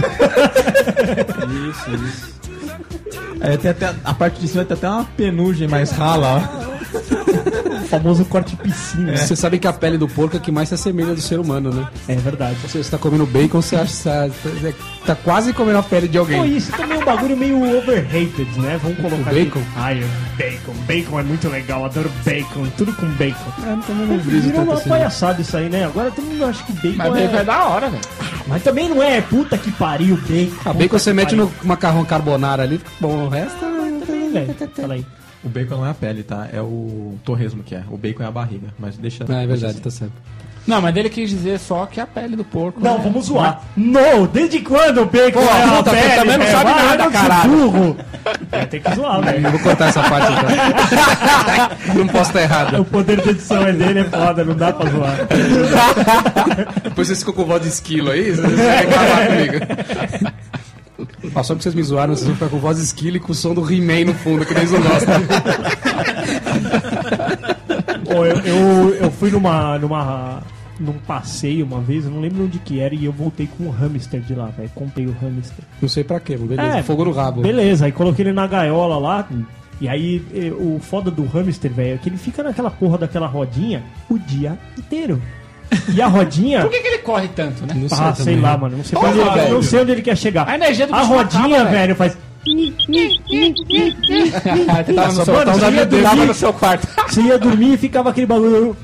É, 3.40 3.58
tem 3.58 3.72
até, 3.72 3.94
a 4.04 4.14
parte 4.14 4.40
de 4.40 4.48
cima 4.48 4.64
tem 4.66 4.78
até 4.78 4.88
uma 4.88 5.04
penugem 5.18 5.68
mais 5.68 5.92
rala, 5.92 6.48
ó. 6.58 7.71
O 7.82 7.88
famoso 7.88 8.26
corte 8.26 8.56
piscina. 8.56 9.18
Você 9.18 9.36
sabe 9.36 9.60
que 9.60 9.68
a 9.68 9.74
pele 9.74 9.98
do 9.98 10.08
porco 10.08 10.38
é 10.38 10.40
que 10.40 10.52
mais 10.52 10.70
se 10.70 10.76
assemelha 10.76 11.14
do 11.14 11.22
ser 11.22 11.40
humano, 11.40 11.72
né? 11.72 11.88
É 12.08 12.16
verdade. 12.16 12.56
Você 12.64 12.84
tá 12.84 12.98
comendo 12.98 13.26
bacon, 13.26 13.62
você 13.62 13.76
acha 13.76 14.30
que 14.32 15.06
tá 15.06 15.16
quase 15.16 15.52
comendo 15.54 15.80
a 15.80 15.84
pele 15.84 16.08
de 16.08 16.18
Pô, 16.18 16.20
alguém. 16.20 16.58
isso 16.58 16.72
também 16.72 16.98
é 16.98 17.02
um 17.02 17.06
bagulho 17.06 17.36
meio 17.36 17.78
overrated, 17.78 18.60
né? 18.60 18.80
Vamos 18.82 18.98
colocar 18.98 19.32
O 19.32 19.34
bacon? 19.36 19.60
Aqui. 19.60 19.70
Ai, 19.76 20.04
bacon. 20.38 20.74
Bacon 20.88 21.20
é 21.20 21.24
muito 21.24 21.50
legal, 21.50 21.86
adoro 21.86 22.12
bacon. 22.24 22.68
Tudo 22.78 22.94
com 22.94 23.08
bacon. 23.14 23.52
É, 23.64 23.88
também 23.88 24.08
não 24.08 24.18
briso 24.18 24.48
Virou 24.48 24.64
uma 24.64 24.74
assim. 24.76 24.90
palhaçada 24.90 25.42
isso 25.42 25.58
aí, 25.58 25.70
né? 25.70 25.86
Agora 25.86 26.12
todo 26.12 26.26
mundo 26.26 26.46
acha 26.46 26.64
que 26.64 26.74
bacon 26.74 26.96
Mas 26.98 27.16
é... 27.16 27.28
bacon 27.28 27.38
é 27.38 27.44
da 27.44 27.66
hora, 27.66 27.90
velho. 27.90 28.04
Mas 28.48 28.64
também 28.64 28.90
não 28.90 29.02
é 29.02 29.22
puta 29.22 29.58
que 29.58 29.72
pariu 29.72 30.18
bacon. 30.18 30.56
Ah, 30.66 30.74
bacon 30.74 31.00
você 31.00 31.14
mete 31.14 31.36
no 31.36 31.52
macarrão 31.64 32.06
carbonara 32.06 32.64
ali, 32.64 32.80
bom, 33.00 33.26
o 33.26 33.30
resto... 33.30 33.72
Velho, 34.32 34.56
fala 34.76 34.94
aí. 34.94 35.06
O 35.44 35.50
bacon 35.50 35.78
não 35.78 35.86
é 35.86 35.90
a 35.90 35.94
pele, 35.94 36.24
tá? 36.24 36.48
É 36.54 36.62
o 36.62 37.16
torresmo 37.26 37.64
que 37.64 37.74
é. 37.74 37.84
O 37.90 37.98
bacon 37.98 38.24
é 38.24 38.28
a 38.28 38.32
barriga. 38.32 38.68
Mas 38.78 38.96
deixa. 38.98 39.26
Ah, 39.28 39.42
é 39.42 39.48
verdade, 39.48 39.82
tá 39.82 39.90
certo. 39.90 40.14
Não, 40.68 40.80
mas 40.80 40.96
ele 40.96 41.10
quis 41.10 41.28
dizer 41.32 41.58
só 41.58 41.88
que 41.88 42.00
a 42.00 42.06
pele 42.06 42.36
do 42.36 42.44
porco. 42.44 42.80
Não, 42.80 42.98
né? 42.98 43.04
vamos 43.04 43.26
zoar. 43.26 43.62
Não, 43.76 44.28
desde 44.28 44.60
quando 44.60 45.02
o 45.02 45.06
bacon 45.06 45.42
Pô, 45.42 45.50
é 45.50 45.78
puta, 45.78 45.90
pele? 45.90 46.02
você 46.04 46.16
também 46.16 46.38
não 46.38 46.46
sabe 46.46 46.72
Vai, 46.72 46.86
nada, 46.86 47.04
vai, 47.10 47.12
caralho. 47.12 47.50
burro. 47.50 47.98
É, 48.52 48.66
tem 48.68 48.80
que 48.80 48.94
zoar, 48.94 49.22
velho. 49.24 49.48
Eu 49.48 49.52
vou 49.52 49.60
cortar 49.62 49.90
essa 49.90 50.04
parte 50.04 50.32
então. 50.32 51.96
não 51.98 52.08
posso 52.08 52.30
estar 52.30 52.42
errado. 52.44 52.80
O 52.82 52.86
poder 52.86 53.22
de 53.22 53.30
edição 53.30 53.66
é 53.66 53.74
dele, 53.74 54.00
é 54.02 54.04
foda, 54.04 54.44
não 54.44 54.56
dá 54.56 54.72
pra 54.72 54.88
zoar. 54.88 55.18
Depois 56.84 57.08
vocês 57.08 57.20
ficam 57.20 57.34
com 57.34 57.46
voz 57.46 57.64
de 57.64 57.70
esquilo 57.70 58.12
aí, 58.12 58.32
vocês 58.32 58.40
vão 58.40 58.70
reclamar 58.70 59.28
comigo. 59.28 60.32
Ó, 61.36 61.44
só 61.44 61.54
porque 61.54 61.64
vocês 61.64 61.76
me 61.76 61.84
zoaram, 61.84 62.16
vocês 62.16 62.28
vão 62.28 62.36
ficar 62.36 62.50
com 62.50 62.60
voz 62.60 62.78
de 62.78 62.84
esquilo 62.84 63.18
e 63.18 63.20
com 63.20 63.32
o 63.32 63.36
som 63.36 63.54
do 63.54 63.62
He-Man 63.72 64.06
no 64.06 64.14
fundo, 64.14 64.46
que 64.46 64.54
eles 64.54 64.72
não 64.72 64.82
gostam. 64.82 65.22
Pô, 68.06 68.26
eu, 68.26 68.38
eu, 68.40 68.96
eu 68.96 69.12
fui 69.12 69.32
numa, 69.32 69.78
numa, 69.78 70.42
num 70.80 70.94
passeio 70.94 71.66
uma 71.66 71.80
vez, 71.80 72.06
eu 72.06 72.12
não 72.12 72.20
lembro 72.20 72.44
onde 72.44 72.60
que 72.60 72.80
era, 72.80 72.94
e 72.94 73.06
eu 73.06 73.12
voltei 73.12 73.48
com 73.58 73.66
o 73.66 73.70
hamster 73.70 74.22
de 74.22 74.34
lá, 74.36 74.48
velho. 74.48 74.70
Comprei 74.76 75.06
o 75.06 75.12
hamster. 75.12 75.64
Não 75.82 75.90
sei 75.90 76.04
pra 76.04 76.20
quê, 76.20 76.36
mas 76.38 76.50
beleza. 76.50 76.78
É, 76.78 76.84
Fogo 76.84 77.06
no 77.06 77.12
rabo. 77.12 77.42
Beleza, 77.42 77.86
aí 77.86 77.92
coloquei 77.92 78.26
ele 78.26 78.34
na 78.34 78.48
gaiola 78.48 78.98
lá. 78.98 79.28
E 79.80 79.88
aí, 79.88 80.24
eh, 80.34 80.52
o 80.52 80.80
foda 80.80 81.10
do 81.10 81.26
hamster, 81.26 81.72
velho, 81.72 81.96
é 81.96 81.98
que 81.98 82.08
ele 82.08 82.18
fica 82.18 82.44
naquela 82.44 82.70
porra 82.70 83.00
daquela 83.00 83.26
rodinha 83.26 83.84
o 84.10 84.20
dia 84.20 84.58
inteiro. 84.78 85.20
E 85.94 86.02
a 86.02 86.08
rodinha. 86.08 86.62
Por 86.62 86.70
que, 86.70 86.80
que 86.82 86.88
ele 86.88 86.98
corre 87.00 87.28
tanto, 87.30 87.66
né? 87.66 87.74
Não 87.76 87.90
sei 87.90 87.98
Ah, 88.00 88.14
sei 88.16 88.26
também. 88.26 88.42
lá, 88.42 88.58
mano. 88.58 88.78
Não 88.78 88.84
sei, 88.84 89.00
Porra, 89.00 89.12
onde, 89.12 89.30
velho. 89.40 89.54
não 89.56 89.64
sei 89.64 89.80
onde 89.82 89.92
ele 89.92 90.02
quer 90.02 90.18
chegar. 90.18 90.48
A 90.50 90.56
energia 90.56 90.88
do 90.88 90.94
A 90.94 91.02
rodinha, 91.02 91.46
acaba, 91.46 91.64
velho. 91.64 91.70
velho, 91.72 91.96
faz. 91.96 92.18
No 92.44 92.74
seu, 95.26 95.34
Mano, 95.34 95.52
você 95.54 95.70
ia 95.72 95.86
dormir- 95.86 96.26
no 96.26 96.34
seu 96.34 96.54
quarto. 96.54 96.88
Você 97.12 97.22
ia 97.22 97.38
dormir 97.38 97.74
e 97.74 97.78
ficava 97.78 98.10
aquele 98.10 98.26
bagulho. 98.26 98.76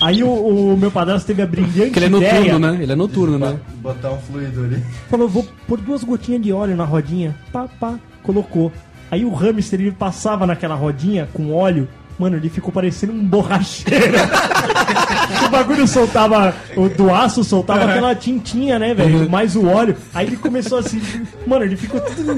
Aí 0.00 0.22
o, 0.22 0.72
o 0.72 0.76
meu 0.76 0.90
padrasto 0.90 1.26
teve 1.26 1.40
a 1.40 1.46
brilhante 1.46 1.90
Porque 1.92 1.98
ele 2.00 2.06
é 2.06 2.18
ideia. 2.18 2.34
noturno, 2.34 2.58
né? 2.58 2.78
Ele 2.82 2.92
é 2.92 2.96
noturno, 2.96 3.38
né? 3.38 3.56
Botar 3.76 4.10
um 4.10 4.18
fluido 4.18 4.64
ali. 4.64 4.82
Falou, 5.08 5.28
vou 5.28 5.46
pôr 5.66 5.80
duas 5.80 6.04
gotinhas 6.04 6.42
de 6.42 6.52
óleo 6.52 6.76
na 6.76 6.84
rodinha. 6.84 7.34
Pá, 7.52 7.66
pá, 7.80 7.94
colocou. 8.22 8.70
Aí 9.10 9.24
o 9.24 9.32
hamster 9.32 9.80
ele 9.80 9.92
passava 9.92 10.46
naquela 10.46 10.74
rodinha 10.74 11.26
com 11.32 11.54
óleo. 11.54 11.88
Mano, 12.18 12.36
ele 12.36 12.48
ficou 12.48 12.72
parecendo 12.72 13.12
um 13.12 13.24
borracheiro. 13.24 14.16
o 15.46 15.50
bagulho 15.50 15.86
soltava, 15.86 16.52
o 16.76 16.88
do 16.88 17.14
aço 17.14 17.44
soltava 17.44 17.84
aquela 17.84 18.14
tintinha, 18.14 18.78
né, 18.78 18.92
velho? 18.92 19.30
Mais 19.30 19.54
o 19.54 19.66
óleo. 19.66 19.94
Aí 20.12 20.26
ele 20.26 20.36
começou 20.36 20.78
assim, 20.78 21.00
mano, 21.46 21.64
ele 21.64 21.76
ficou 21.76 22.00
tudo 22.00 22.36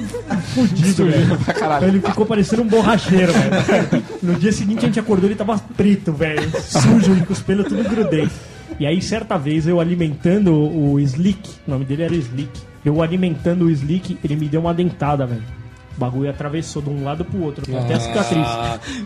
fudido, 0.54 1.06
velho. 1.06 1.38
Ele 1.82 2.00
ficou 2.00 2.26
parecendo 2.26 2.62
um 2.62 2.66
borracheiro, 2.66 3.32
velho. 3.32 4.04
No 4.22 4.34
dia 4.34 4.52
seguinte 4.52 4.80
a 4.80 4.88
gente 4.88 5.00
acordou, 5.00 5.28
ele 5.28 5.34
tava 5.34 5.58
preto, 5.76 6.12
velho. 6.12 6.50
Sujo, 6.60 7.24
com 7.24 7.32
os 7.32 7.40
pelos 7.40 7.66
tudo 7.66 7.82
grudento. 7.88 8.32
E 8.78 8.86
aí, 8.86 9.00
certa 9.00 9.38
vez, 9.38 9.66
eu 9.66 9.80
alimentando 9.80 10.52
o 10.54 10.90
o 10.90 11.00
Slick, 11.00 11.48
o 11.66 11.70
nome 11.70 11.84
dele 11.84 12.02
era 12.02 12.14
Slick. 12.14 12.50
Eu 12.84 13.02
alimentando 13.02 13.66
o 13.66 13.70
Slick, 13.70 14.18
ele 14.24 14.36
me 14.36 14.48
deu 14.48 14.60
uma 14.60 14.74
dentada, 14.74 15.26
velho. 15.26 15.59
O 15.96 16.00
bagulho 16.00 16.30
atravessou 16.30 16.80
de 16.80 16.88
um 16.88 17.04
lado 17.04 17.24
pro 17.26 17.42
outro, 17.42 17.62
tem 17.66 17.76
até 17.78 17.98
cicatriz. 18.00 18.46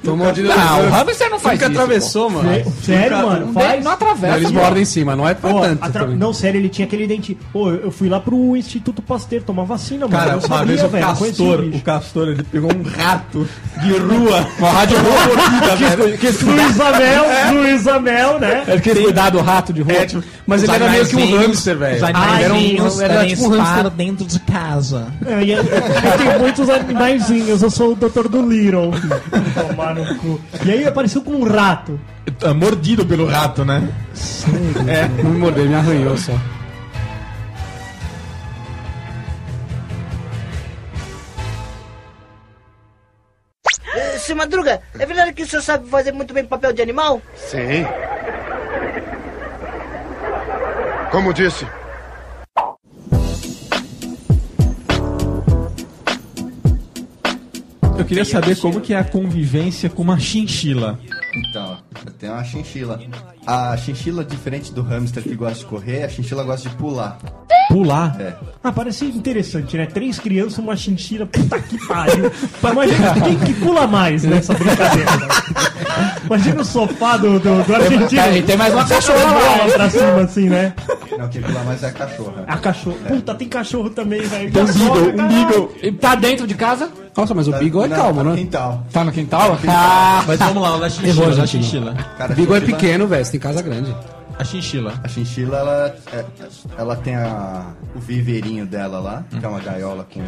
Tô 0.05 0.15
mordido 0.15 0.49
Não, 0.49 0.87
o 0.87 0.91
hamster 0.91 1.29
não 1.31 1.41
faz 1.41 1.59
Nunca 1.59 1.73
isso. 1.73 1.81
atravessou, 1.83 2.31
mano. 2.31 2.49
Sé- 2.55 2.65
Sério, 2.85 3.17
mano? 3.27 3.47
Não, 3.47 3.53
Faz. 3.53 3.85
não 3.85 3.91
atravessa. 3.91 4.27
Não, 4.29 4.37
eles 4.37 4.51
mordem 4.53 4.83
em 4.83 4.87
cima, 4.87 5.17
não 5.17 5.29
é 5.29 5.35
pra 5.35 5.51
Pô, 5.51 5.61
tanto 5.61 5.85
atra-. 5.85 6.07
Não, 6.07 6.33
sério, 6.33 6.61
ele 6.61 6.69
tinha 6.69 6.87
aquele 6.87 7.07
dente. 7.09 7.37
Pô, 7.53 7.71
eu 7.71 7.91
fui 7.91 8.09
lá 8.09 8.21
pro 8.21 8.57
Instituto 8.57 9.03
Pasteur 9.03 9.43
tomar 9.43 9.65
vacina, 9.65 10.07
mano. 10.07 10.13
Cara, 10.13 10.33
eu 10.35 10.39
uma 10.39 10.47
sabia, 10.49 10.67
vez 10.67 10.83
o 10.85 10.89
velho, 10.89 11.05
Castor, 11.07 11.61
o 11.61 11.81
Castor, 11.81 12.29
ele 12.29 12.43
pegou 12.45 12.71
um 12.73 12.83
rato 12.83 13.49
de 13.83 13.93
rua. 13.93 14.47
Uma 14.59 14.71
rádio 14.71 14.97
rua 14.99 15.27
mordida, 15.27 15.97
velho. 15.97 16.19
Luiz 16.55 16.81
Amel, 16.81 17.25
Luiz 17.55 17.87
Amel, 17.89 18.39
né? 18.41 18.65
Ele 18.69 18.81
quis 18.81 18.99
cuidar 19.01 19.31
do 19.31 19.41
rato 19.41 19.73
de 19.73 19.83
rua. 19.83 19.93
É, 19.95 20.07
tipo, 20.07 20.23
Mas 20.47 20.63
ele 20.63 20.73
era 20.73 20.89
meio 20.91 21.07
que 21.07 21.17
um 21.17 21.37
hamster, 21.39 21.77
velho. 21.77 21.97
Os 21.97 22.03
Ah, 22.03 22.07
animaizinhos 22.09 23.01
era 23.01 23.21
um- 23.23 23.27
tipo 23.27 23.45
um 23.47 23.59
hamster. 23.61 23.91
dentro 23.91 24.25
de 24.27 24.39
casa. 24.41 25.09
É, 25.27 25.43
e 25.43 25.57
tenho 26.19 26.39
muitos 26.39 26.69
animaizinhos, 26.75 27.63
eu 27.63 27.71
sou 27.71 27.93
o 27.93 27.95
doutor 27.97 28.29
do 28.29 28.49
Little. 28.49 28.91
Tomar 29.69 29.95
no 29.95 30.17
cu. 30.17 30.41
E 30.65 30.71
aí 30.71 30.87
apareceu 30.87 31.23
com 31.23 31.33
um 31.33 31.45
rato. 31.45 31.99
É 32.43 32.53
Mordido 32.53 33.05
pelo 33.07 33.27
rato, 33.27 33.65
né? 33.65 33.89
Não 35.23 35.31
me 35.31 35.39
mordeu, 35.39 35.67
me 35.67 35.75
arranhou 35.75 36.17
só. 36.17 36.33
Seu 44.19 44.35
Madruga, 44.35 44.81
é 44.99 45.05
verdade 45.05 45.35
que 45.35 45.43
o 45.43 45.47
senhor 45.47 45.61
sabe 45.61 45.89
fazer 45.89 46.11
muito 46.13 46.33
bem 46.33 46.45
papel 46.47 46.73
de 46.73 46.81
animal? 46.81 47.21
Sim. 47.37 47.87
Como 51.11 51.33
disse, 51.35 51.67
Eu 57.99 58.05
queria 58.05 58.25
saber 58.25 58.57
como 58.57 58.81
que 58.81 58.93
é 58.93 58.99
a 58.99 59.05
convivência 59.05 59.89
com 59.89 60.03
uma 60.03 60.19
chinchila. 60.19 60.99
Então, 61.35 61.79
tem 62.19 62.29
uma 62.29 62.45
chinchila. 62.45 63.01
A 63.47 63.77
chinchila, 63.77 64.25
diferente 64.25 64.73
do 64.73 64.83
hamster 64.83 65.23
que 65.23 65.35
gosta 65.35 65.59
de 65.61 65.67
correr, 65.67 66.05
a 66.05 66.09
chinchila 66.09 66.43
gosta 66.45 66.69
de 66.69 66.77
pular. 66.77 67.19
Pular. 67.69 68.21
É. 68.21 68.35
Ah, 68.63 68.73
parece 68.73 69.05
interessante, 69.07 69.77
né? 69.77 69.87
Três 69.87 70.19
crianças, 70.19 70.59
uma 70.59 70.77
chinchila, 70.77 71.27
puta 71.27 71.59
que 71.61 71.79
pariu. 71.87 72.31
Imagina 72.73 73.21
quem 73.21 73.39
que 73.39 73.55
pula 73.55 73.87
mais 73.87 74.25
nessa 74.25 74.55
brincadeira. 74.55 75.11
Imagina 76.27 76.61
o 76.63 76.65
sofá 76.65 77.17
do, 77.17 77.39
do, 77.39 77.63
do 77.65 77.75
argentino. 77.75 78.37
E 78.37 78.43
tem 78.43 78.57
mais 78.57 78.73
uma 78.75 78.85
cachorra 78.85 79.19
cachorra 79.25 79.67
lá 79.67 79.73
pra 79.75 79.91
cima, 79.91 80.21
assim, 80.23 80.49
né? 80.49 80.73
Não, 81.19 81.29
quem 81.29 81.43
pula 81.43 81.63
mais 81.65 81.83
é 81.83 81.87
a 81.89 81.93
cachorra. 81.93 82.45
A 82.47 82.57
cachorro. 82.59 82.97
Puta, 83.07 83.35
tem 83.35 83.49
cachorro 83.49 83.91
também, 83.91 84.21
velho. 84.23 84.51
Tem 84.53 84.63
um 84.63 84.67
beagle, 84.67 85.09
um 85.25 85.29
beagle. 85.29 85.73
E 85.83 85.93
tá 85.93 86.15
dentro 86.15 86.47
de 86.47 86.55
casa? 86.55 86.91
Nossa, 87.17 87.33
mas 87.35 87.47
o 87.47 87.53
Beagle 87.53 87.85
é 87.85 87.89
Não, 87.89 87.97
calmo, 87.97 88.19
tá 88.19 88.25
no 88.25 88.31
né? 88.31 88.37
quintal. 88.37 88.87
Tá 88.93 89.05
no 89.05 89.13
quintal? 89.13 89.59
Ah, 89.69 90.25
Mas 90.27 90.39
vamos 90.41 90.63
lá, 90.63 90.77
o 90.77 90.81
da 90.81 90.89
chinchila. 90.91 91.13
Errou, 91.25 91.37
da 91.37 91.47
chinchila. 91.47 91.95
Cara, 92.19 92.33
O 92.33 92.37
Beagle 92.37 92.57
é 92.57 92.61
pequeno, 92.61 93.07
velho, 93.07 93.25
você 93.25 93.31
tem 93.33 93.41
casa 93.41 93.63
grande. 93.63 93.95
A 94.37 94.43
chinchila. 94.43 94.95
A 95.05 95.07
chinchila, 95.07 95.59
ela, 95.59 95.95
é- 96.13 96.25
ela 96.77 96.97
tem 96.97 97.15
a, 97.15 97.67
o 97.95 98.01
viveirinho 98.01 98.67
dela 98.67 98.99
lá, 98.99 99.25
que 99.31 99.45
é 99.45 99.49
uma 99.49 99.61
gaiola 99.61 100.05
com 100.13 100.21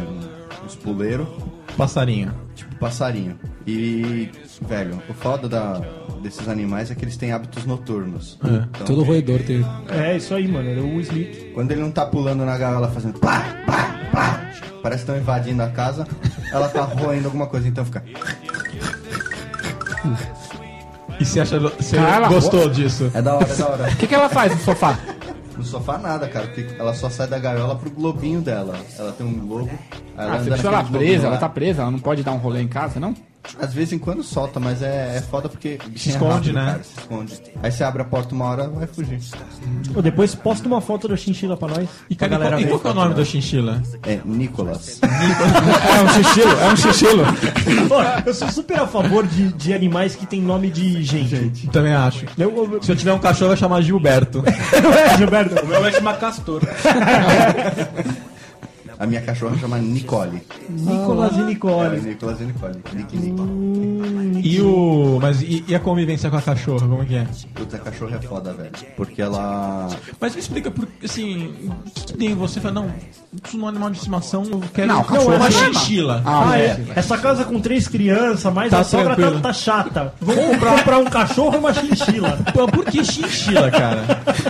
os 0.65 0.75
puleiros, 0.75 1.27
Passarinho. 1.75 2.31
tipo 2.55 2.73
passarinho. 2.77 3.37
E, 3.67 4.29
velho, 4.61 5.03
o 5.09 5.13
foda 5.13 5.49
da, 5.49 5.81
desses 6.21 6.47
animais 6.47 6.89
é 6.89 6.95
que 6.95 7.03
eles 7.03 7.17
têm 7.17 7.33
hábitos 7.33 7.65
noturnos. 7.65 8.39
Então, 8.41 8.85
Todo 8.85 9.03
roedor 9.03 9.41
tem. 9.41 9.65
É, 9.89 10.15
isso 10.15 10.33
aí, 10.33 10.47
mano. 10.47 10.69
Era 10.69 10.81
o 10.81 11.01
Slick. 11.01 11.51
Quando 11.53 11.71
ele 11.73 11.81
não 11.81 11.91
tá 11.91 12.05
pulando 12.05 12.45
na 12.45 12.57
gaiola 12.57 12.87
fazendo 12.89 13.19
plá, 13.19 13.43
plá, 13.65 14.07
plá, 14.09 14.51
parece 14.81 15.03
que 15.03 15.11
estão 15.11 15.17
invadindo 15.17 15.61
a 15.61 15.67
casa, 15.67 16.07
ela 16.49 16.69
tá 16.69 16.83
roendo 16.83 17.25
alguma 17.25 17.47
coisa, 17.47 17.67
então 17.67 17.83
fica. 17.83 18.01
E 21.19 21.25
você 21.25 21.41
acha. 21.41 21.59
Você 21.59 21.97
Cara, 21.97 22.29
gostou 22.29 22.69
disso? 22.69 23.11
É 23.13 23.21
da 23.21 23.35
hora, 23.35 23.51
é 23.51 23.55
da 23.55 23.67
hora. 23.67 23.89
O 23.91 23.95
que, 23.97 24.07
que 24.07 24.15
ela 24.15 24.29
faz 24.29 24.53
no 24.53 24.61
sofá? 24.61 24.97
No 25.57 25.63
sofá 25.63 25.97
nada, 25.97 26.27
cara, 26.29 26.47
porque 26.47 26.67
ela 26.79 26.93
só 26.93 27.09
sai 27.09 27.27
da 27.27 27.37
gaiola 27.37 27.75
pro 27.75 27.89
globinho 27.89 28.39
dela. 28.39 28.77
Ela 28.97 29.11
tem 29.11 29.25
um 29.25 29.33
globo. 29.33 29.71
ela 30.17 30.35
Ah, 30.35 30.37
você 30.37 30.67
ela 30.67 30.83
presa, 30.85 31.27
ela 31.27 31.37
tá 31.37 31.49
presa, 31.49 31.81
ela 31.81 31.91
não 31.91 31.99
pode 31.99 32.23
dar 32.23 32.31
um 32.31 32.37
rolê 32.37 32.61
em 32.61 32.67
casa, 32.67 32.97
não? 32.99 33.13
Às 33.59 33.73
vezes 33.73 33.93
em 33.93 33.99
quando 33.99 34.23
solta, 34.23 34.59
mas 34.59 34.81
é, 34.81 35.17
é 35.17 35.21
foda 35.21 35.47
porque. 35.47 35.77
Se 35.95 36.09
esconde, 36.09 36.51
né? 36.51 36.65
Cara, 36.65 36.83
se 36.83 36.99
esconde. 36.99 37.41
Aí 37.63 37.71
você 37.71 37.83
abre 37.83 38.01
a 38.01 38.05
porta 38.05 38.35
uma 38.35 38.45
hora, 38.45 38.67
vai 38.67 38.87
fugir. 38.87 39.19
Ô, 39.95 40.01
depois 40.01 40.35
posta 40.35 40.67
uma 40.67 40.81
foto 40.81 41.07
da 41.07 41.15
chinchila 41.15 41.55
pra 41.55 41.69
nós. 41.69 41.87
E, 42.09 42.15
cara, 42.15 42.37
galera 42.37 42.61
e 42.61 42.67
qual 42.67 42.79
que 42.79 42.87
é 42.87 42.91
o 42.91 42.93
nome 42.93 43.13
da 43.13 43.23
chinchila? 43.23 43.81
É 44.03 44.19
Nicolas. 44.25 44.99
É 45.07 46.71
um 46.71 46.75
xixilo, 46.75 47.21
é 47.21 47.25
um. 47.25 47.87
Ó, 47.91 48.21
eu 48.25 48.33
sou 48.33 48.49
super 48.49 48.79
a 48.79 48.87
favor 48.87 49.25
de, 49.25 49.51
de 49.53 49.73
animais 49.73 50.15
que 50.15 50.25
tem 50.25 50.41
nome 50.41 50.69
de 50.69 51.03
gente. 51.03 51.67
Também 51.67 51.93
acho. 51.93 52.25
Eu, 52.37 52.73
eu, 52.73 52.83
Se 52.83 52.91
eu 52.91 52.95
tiver 52.95 53.13
um 53.13 53.19
cachorro, 53.19 53.49
vai 53.49 53.57
chamar 53.57 53.81
Gilberto. 53.81 54.43
não 54.81 54.93
é, 54.93 55.17
Gilberto? 55.17 55.63
O 55.63 55.67
meu 55.67 55.81
vai 55.81 55.91
chamar 55.91 56.17
Castor. 56.17 56.61
A 58.99 59.05
minha 59.05 59.21
cachorra 59.21 59.55
chama 59.57 59.77
Nicole. 59.77 60.41
Nicolas 60.69 61.35
e 61.35 61.39
É, 61.39 61.43
Nicole. 61.43 61.99
Nicolas 62.01 62.41
e 62.41 62.43
Nicole. 62.45 62.75
Nick 62.93 63.17
Nicole. 63.17 64.41
E 64.43 64.61
o. 64.61 65.19
Mas 65.21 65.41
e, 65.41 65.63
e 65.67 65.75
a 65.75 65.79
convivência 65.79 66.29
com 66.29 66.37
a 66.37 66.41
cachorra, 66.41 66.87
como 66.87 67.03
é 67.03 67.05
que 67.05 67.15
é? 67.15 67.27
Puta, 67.53 67.75
a 67.75 67.79
cachorra 67.79 68.15
é 68.17 68.21
foda, 68.27 68.53
velho. 68.53 68.71
Porque 68.95 69.21
ela. 69.21 69.87
Mas 70.19 70.33
me 70.33 70.39
explica, 70.41 70.71
por, 70.71 70.87
assim, 71.03 71.53
o 71.67 71.89
que, 71.91 72.01
que 72.05 72.13
tem 72.17 72.31
em 72.31 72.35
você? 72.35 72.59
Fala, 72.59 72.73
não, 72.75 72.91
isso 73.45 73.57
não 73.57 73.63
é 73.63 73.65
um 73.65 73.69
animal 73.69 73.89
de 73.91 73.97
estimação, 73.97 74.43
eu 74.45 74.63
quero 74.73 74.87
Não, 74.87 74.95
não, 74.97 75.03
cachorro 75.03 75.35
uma 75.35 75.47
é 75.47 75.51
chinchila. 75.51 76.21
Ah, 76.25 76.49
Ah, 76.51 76.59
é. 76.59 76.65
é. 76.65 76.85
Essa 76.95 77.17
casa 77.17 77.45
com 77.45 77.59
três 77.59 77.87
crianças, 77.87 78.51
mas 78.53 78.71
Tá 78.71 78.79
a 78.79 78.83
sogra 78.83 79.15
tá, 79.15 79.31
tá 79.39 79.53
chata. 79.53 80.13
Vamos 80.21 80.45
comprar, 80.53 80.77
comprar 80.79 80.97
um 80.99 81.05
cachorro 81.05 81.55
e 81.55 81.57
uma 81.57 81.73
chinchila. 81.73 82.39
Pô, 82.53 82.67
por 82.67 82.85
que 82.85 83.03
chinchila, 83.03 83.69
cara? 83.69 84.03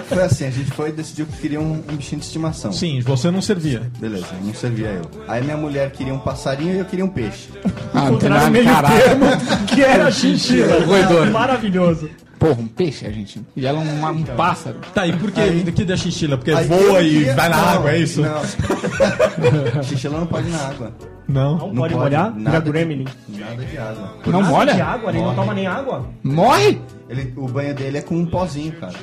Foi 0.08 0.24
assim, 0.24 0.46
a 0.46 0.52
gente 0.52 0.72
foi 0.72 0.90
e 0.90 0.92
decidiu 0.94 1.26
que 1.26 1.38
queria 1.38 1.60
um, 1.60 1.74
um 1.90 1.96
bichinho 1.96 2.20
de 2.20 2.26
estimação. 2.28 2.72
Sim, 2.72 3.02
você 3.02 3.30
não 3.32 3.42
servia. 3.42 3.90
Beleza, 4.00 4.28
não 4.44 4.54
servia 4.54 4.88
eu. 4.88 5.02
Aí 5.28 5.44
minha 5.44 5.58
mulher 5.58 5.92
queria 5.92 6.14
um 6.14 6.20
passarinho 6.20 6.76
e 6.76 6.80
eu 6.80 6.86
queria 6.86 7.06
um 7.06 7.10
peixe. 7.10 7.50
Ah, 7.94 8.10
não 8.10 8.18
tem 8.18 8.30
Encontraram 8.30 8.36
nada, 8.36 8.50
meio 8.50 8.66
caralho. 8.66 9.02
termo, 9.04 9.26
que 9.68 9.84
era 9.84 10.08
a 10.08 10.12
chinchila. 10.12 10.78
Maravilhoso. 11.32 12.10
Porra, 12.40 12.58
um 12.62 12.68
peixe, 12.68 13.06
a 13.08 13.10
gente. 13.10 13.42
E 13.56 13.66
ela 13.66 13.80
é 13.82 13.84
um, 13.84 14.06
um 14.12 14.24
pássaro. 14.24 14.78
Tá, 14.94 15.08
e 15.08 15.14
por 15.18 15.32
que, 15.32 15.42
Aí- 15.42 15.64
que 15.72 15.84
da 15.84 15.98
chinchila? 15.98 16.38
Porque 16.38 16.52
Aí 16.52 16.68
voa 16.68 16.80
eu 16.80 17.02
e 17.02 17.10
queria- 17.10 17.36
vai 17.36 17.50
na 17.50 17.58
Não, 17.58 17.68
água, 17.70 17.92
é 17.92 17.98
isso? 17.98 18.22
Não. 18.22 18.42
Chinchila 19.84 20.20
não 20.20 20.28
pode 20.28 20.48
ir 20.48 20.52
na 20.52 20.60
água. 20.68 20.94
Não. 21.28 21.58
Não, 21.58 21.76
pode 21.76 21.96
molhar? 21.96 22.32
Vira 22.32 22.44
nada 22.52 22.62
de- 22.62 22.70
Gremlin. 22.72 23.06
Nada 23.30 23.66
de 23.66 23.78
água. 23.78 24.14
Não 24.26 24.42
Nada 24.42 24.54
molha? 24.54 24.74
de 24.76 24.82
água, 24.82 25.10
ele 25.10 25.20
não 25.22 25.34
toma 25.36 25.54
nem 25.54 25.66
água. 25.68 26.06
Morre? 26.24 26.80
Ele, 27.10 27.34
o 27.36 27.48
banho 27.48 27.74
dele 27.74 27.98
é 27.98 28.02
com 28.02 28.16
um 28.16 28.26
pozinho, 28.26 28.72
cara. 28.74 28.94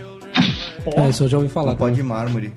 É, 0.96 1.08
isso 1.08 1.24
eu 1.24 1.28
já 1.28 1.36
ouvi 1.36 1.48
falar. 1.48 1.70
Não 1.72 1.76
pode 1.76 1.96
de 1.96 2.02
mármore. 2.02 2.52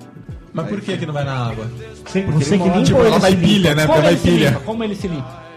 Mas 0.52 0.66
por 0.68 0.80
que 0.80 0.96
que 0.96 1.06
não 1.06 1.12
vai 1.14 1.24
na 1.24 1.48
água? 1.48 1.70
Você, 2.06 2.22
você 2.22 2.58
que 2.58 2.64
limpa 2.64 2.82
Tipo, 2.82 2.98
ou 2.98 3.06
ela 3.06 3.14
ele 3.16 3.20
vai 3.20 3.30
se 3.30 3.36
limpa? 3.36 3.48
pilha, 3.48 3.74
né? 3.74 3.86
Porque 3.86 3.92
Como 3.92 4.02
vai 4.02 4.12
ele 4.12 4.20
se 4.20 4.28
pilha. 4.28 4.48
limpa? 4.48 4.60
Como 4.60 4.84
ele 4.84 4.94
se 4.94 5.08
limpa? 5.08 5.48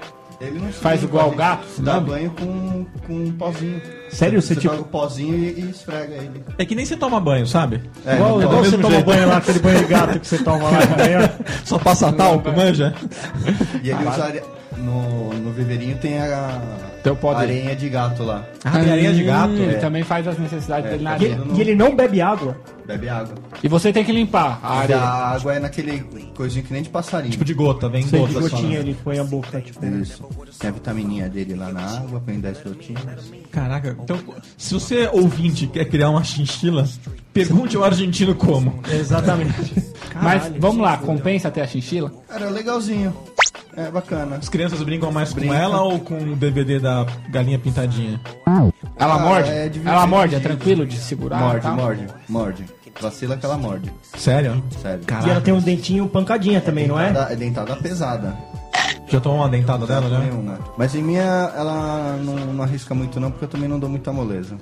Ele 0.41 0.59
não 0.59 0.67
se 0.71 0.79
Faz 0.79 1.01
limpa, 1.01 1.13
igual 1.13 1.27
ele 1.27 1.35
o 1.35 1.37
gato, 1.37 1.67
Dá 1.81 1.91
sabe? 1.93 2.09
banho 2.09 2.31
com, 2.31 2.85
com 3.05 3.13
um 3.13 3.31
pozinho. 3.33 3.81
Sério? 4.09 4.41
Você, 4.41 4.55
Você 4.55 4.59
tipo... 4.61 4.73
pega 4.73 4.81
o 4.83 4.85
pozinho 4.87 5.35
e, 5.35 5.61
e 5.61 5.69
esfrega 5.69 6.15
ele. 6.15 6.43
É 6.57 6.65
que 6.65 6.73
nem 6.75 6.83
você 6.85 6.97
toma 6.97 7.19
banho, 7.19 7.45
sabe? 7.47 7.81
É, 8.05 8.15
Igual, 8.15 8.29
não 8.31 8.41
igual 8.41 8.55
pode. 8.57 8.69
você 8.69 8.77
mesmo 8.77 8.81
toma 8.81 8.95
jeito. 8.95 9.05
banho 9.05 9.27
lá, 9.27 9.37
aquele 9.37 9.59
banho 9.59 9.77
de 9.79 9.85
gato 9.85 10.19
que 10.19 10.27
você 10.27 10.37
toma 10.39 10.69
lá 10.69 10.79
de 10.85 10.97
manhã. 10.97 11.31
Só 11.63 11.77
passa 11.77 12.11
talco, 12.11 12.51
manja? 12.51 12.93
E 13.83 13.89
ele 13.91 14.07
usa 14.07 14.23
are... 14.25 14.43
no, 14.77 15.33
no 15.33 15.51
viveirinho 15.51 15.97
tem 15.99 16.19
a 16.19 16.59
Pó 17.19 17.33
dele. 17.33 17.51
areinha 17.59 17.75
de 17.75 17.89
gato 17.89 18.23
lá. 18.23 18.45
Ah, 18.63 18.71
tem 18.79 18.91
areia 18.91 19.13
de 19.13 19.23
gato. 19.23 19.49
Hum, 19.51 19.55
Ele 19.63 19.75
É. 19.75 19.79
também 19.79 20.03
faz 20.03 20.27
as 20.27 20.37
necessidades 20.37 20.89
dele 20.89 21.03
na 21.03 21.11
areia. 21.11 21.35
vendo? 21.35 21.57
E 21.57 21.61
ele 21.61 21.75
não 21.75 21.95
bebe 21.95 22.21
água. 22.21 22.55
Bebe 22.85 23.09
água. 23.09 23.35
E 23.63 23.67
você 23.67 23.91
tem 23.93 24.03
que 24.03 24.11
limpar 24.11 24.59
a 24.61 24.67
A 24.67 24.79
areia. 24.79 24.99
água 24.99 25.55
é 25.55 25.59
naquele 25.59 25.99
coisinho 26.35 26.63
que 26.65 26.73
nem 26.73 26.81
de 26.83 26.89
passarinho. 26.89 27.31
Tipo 27.31 27.45
de 27.45 27.53
gota, 27.53 27.87
vem 27.89 28.03
Sei 28.03 28.25
de 28.25 28.33
gota. 28.33 28.49
gotinha 28.49 28.79
ele 28.79 28.95
põe 29.03 29.17
a 29.17 29.23
boca, 29.23 29.61
tipo... 29.61 29.83
Isso. 29.85 30.23
Tem 30.59 30.69
a 30.69 30.73
vitamininha 30.73 31.29
dele 31.29 31.55
lá 31.55 31.71
na 31.71 31.81
água, 31.81 32.19
põe 32.23 32.39
10 32.39 32.61
gotinhas. 32.63 33.01
Caraca, 33.51 33.95
então, 34.03 34.19
se 34.57 34.73
você 34.73 35.09
ouvinte 35.11 35.67
quer 35.67 35.85
criar 35.85 36.09
uma 36.09 36.23
chinchila, 36.23 36.87
pergunte 37.33 37.75
ao 37.77 37.83
argentino 37.83 38.35
como. 38.35 38.79
Exatamente. 38.91 39.73
Mas 40.21 40.43
Caralho. 40.43 40.61
vamos 40.61 40.81
lá, 40.81 40.97
compensa 40.97 41.47
até 41.47 41.61
a 41.61 41.67
chinchila? 41.67 42.11
Cara, 42.27 42.49
legalzinho. 42.49 43.15
É 43.75 43.89
bacana. 43.89 44.35
As 44.37 44.49
crianças 44.49 44.81
brincam 44.83 45.11
mais 45.11 45.33
Brinca. 45.33 45.53
com 45.53 45.59
ela 45.59 45.81
ou 45.81 45.99
com 45.99 46.17
o 46.17 46.35
DVD 46.35 46.79
da 46.79 47.05
galinha 47.29 47.57
pintadinha? 47.57 48.19
Ela 48.97 49.15
Ah, 49.15 49.19
morde? 49.19 49.49
é 49.49 49.63
dividido, 49.69 49.89
ela 49.89 50.05
morde, 50.07 50.35
é 50.35 50.39
tranquilo 50.39 50.85
de 50.85 50.97
segurar? 50.97 51.39
Morde, 51.39 51.61
tal? 51.61 51.75
morde, 51.75 52.07
morde. 52.27 52.65
Vacila 52.99 53.37
que 53.37 53.45
ela 53.45 53.57
morde. 53.57 53.91
Sério? 54.17 54.61
Sério. 54.81 55.01
E 55.25 55.29
ela 55.29 55.39
tem 55.41 55.53
um 55.53 55.61
dentinho 55.61 56.07
pancadinha 56.09 56.59
também, 56.59 56.87
não 56.87 56.99
é? 56.99 57.07
Dentada- 57.07 57.33
É 57.33 57.35
dentada 57.37 57.75
pesada. 57.77 58.37
Já 59.07 59.19
tomou 59.19 59.39
uma 59.39 59.49
dentada 59.49 59.85
dela, 59.87 60.07
né? 60.09 60.25
Nenhuma. 60.29 60.59
Mas 60.77 60.93
em 60.93 61.01
minha, 61.01 61.21
ela 61.55 62.17
não, 62.23 62.35
não 62.53 62.63
arrisca 62.63 62.93
muito 62.93 63.19
não, 63.19 63.31
porque 63.31 63.45
eu 63.45 63.49
também 63.49 63.67
não 63.69 63.79
dou 63.79 63.89
muita 63.89 64.11
moleza. 64.11 64.57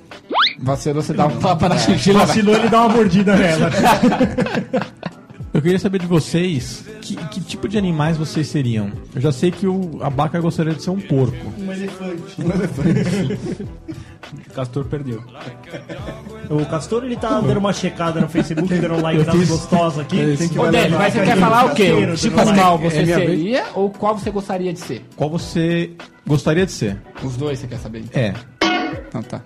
Vacilou, 0.60 1.02
você 1.02 1.12
dá 1.12 1.26
um 1.26 1.36
tapa 1.38 1.68
na 1.68 1.78
chinchila. 1.78 2.18
vai. 2.18 2.26
Vacilou, 2.28 2.54
ele 2.54 2.68
dá 2.68 2.80
uma 2.82 2.88
mordida 2.88 3.34
nela. 3.36 3.70
Eu 5.52 5.60
queria 5.60 5.78
saber 5.80 5.98
de 5.98 6.06
vocês 6.06 6.84
que, 7.02 7.16
que 7.16 7.40
tipo 7.40 7.66
de 7.66 7.76
animais 7.76 8.16
vocês 8.16 8.46
seriam. 8.46 8.92
Eu 9.14 9.20
já 9.20 9.32
sei 9.32 9.50
que 9.50 9.66
o 9.66 9.98
Abaca 10.00 10.38
gostaria 10.40 10.72
de 10.72 10.82
ser 10.82 10.90
um 10.90 11.00
porco. 11.00 11.36
Um 11.58 11.72
elefante. 11.72 12.40
Um 12.40 12.50
elefante. 12.50 13.68
Castor 14.54 14.84
perdeu. 14.84 15.24
O 16.48 16.64
Castor, 16.66 17.04
ele 17.04 17.16
tá 17.16 17.40
dando 17.40 17.56
uma 17.58 17.72
checada 17.72 18.20
no 18.20 18.28
Facebook, 18.28 18.72
dando 18.72 18.94
um 18.94 19.02
like 19.02 19.18
Eu 19.18 19.24
das 19.26 19.34
fiz- 19.34 19.48
gostosas 19.48 19.98
aqui. 19.98 20.36
Que 20.48 20.58
Ô, 20.58 20.70
Délio, 20.70 20.96
mas 20.98 21.12
você 21.12 21.20
que 21.20 21.26
quer 21.26 21.36
falar 21.36 21.64
o 21.66 21.74
quê? 21.74 21.92
O 21.92 22.16
tipo 22.16 22.40
animal 22.40 22.78
você 22.78 23.04
vez? 23.04 23.18
seria 23.18 23.64
ou 23.74 23.90
qual 23.90 24.16
você 24.16 24.30
gostaria 24.30 24.72
de 24.72 24.78
ser? 24.78 25.04
Qual 25.16 25.28
você 25.30 25.90
gostaria 26.24 26.64
de 26.64 26.72
ser? 26.72 27.00
Os 27.24 27.36
dois 27.36 27.58
você 27.58 27.66
quer 27.66 27.78
saber? 27.78 28.04
É. 28.12 28.34
Então 29.08 29.22
tá. 29.22 29.40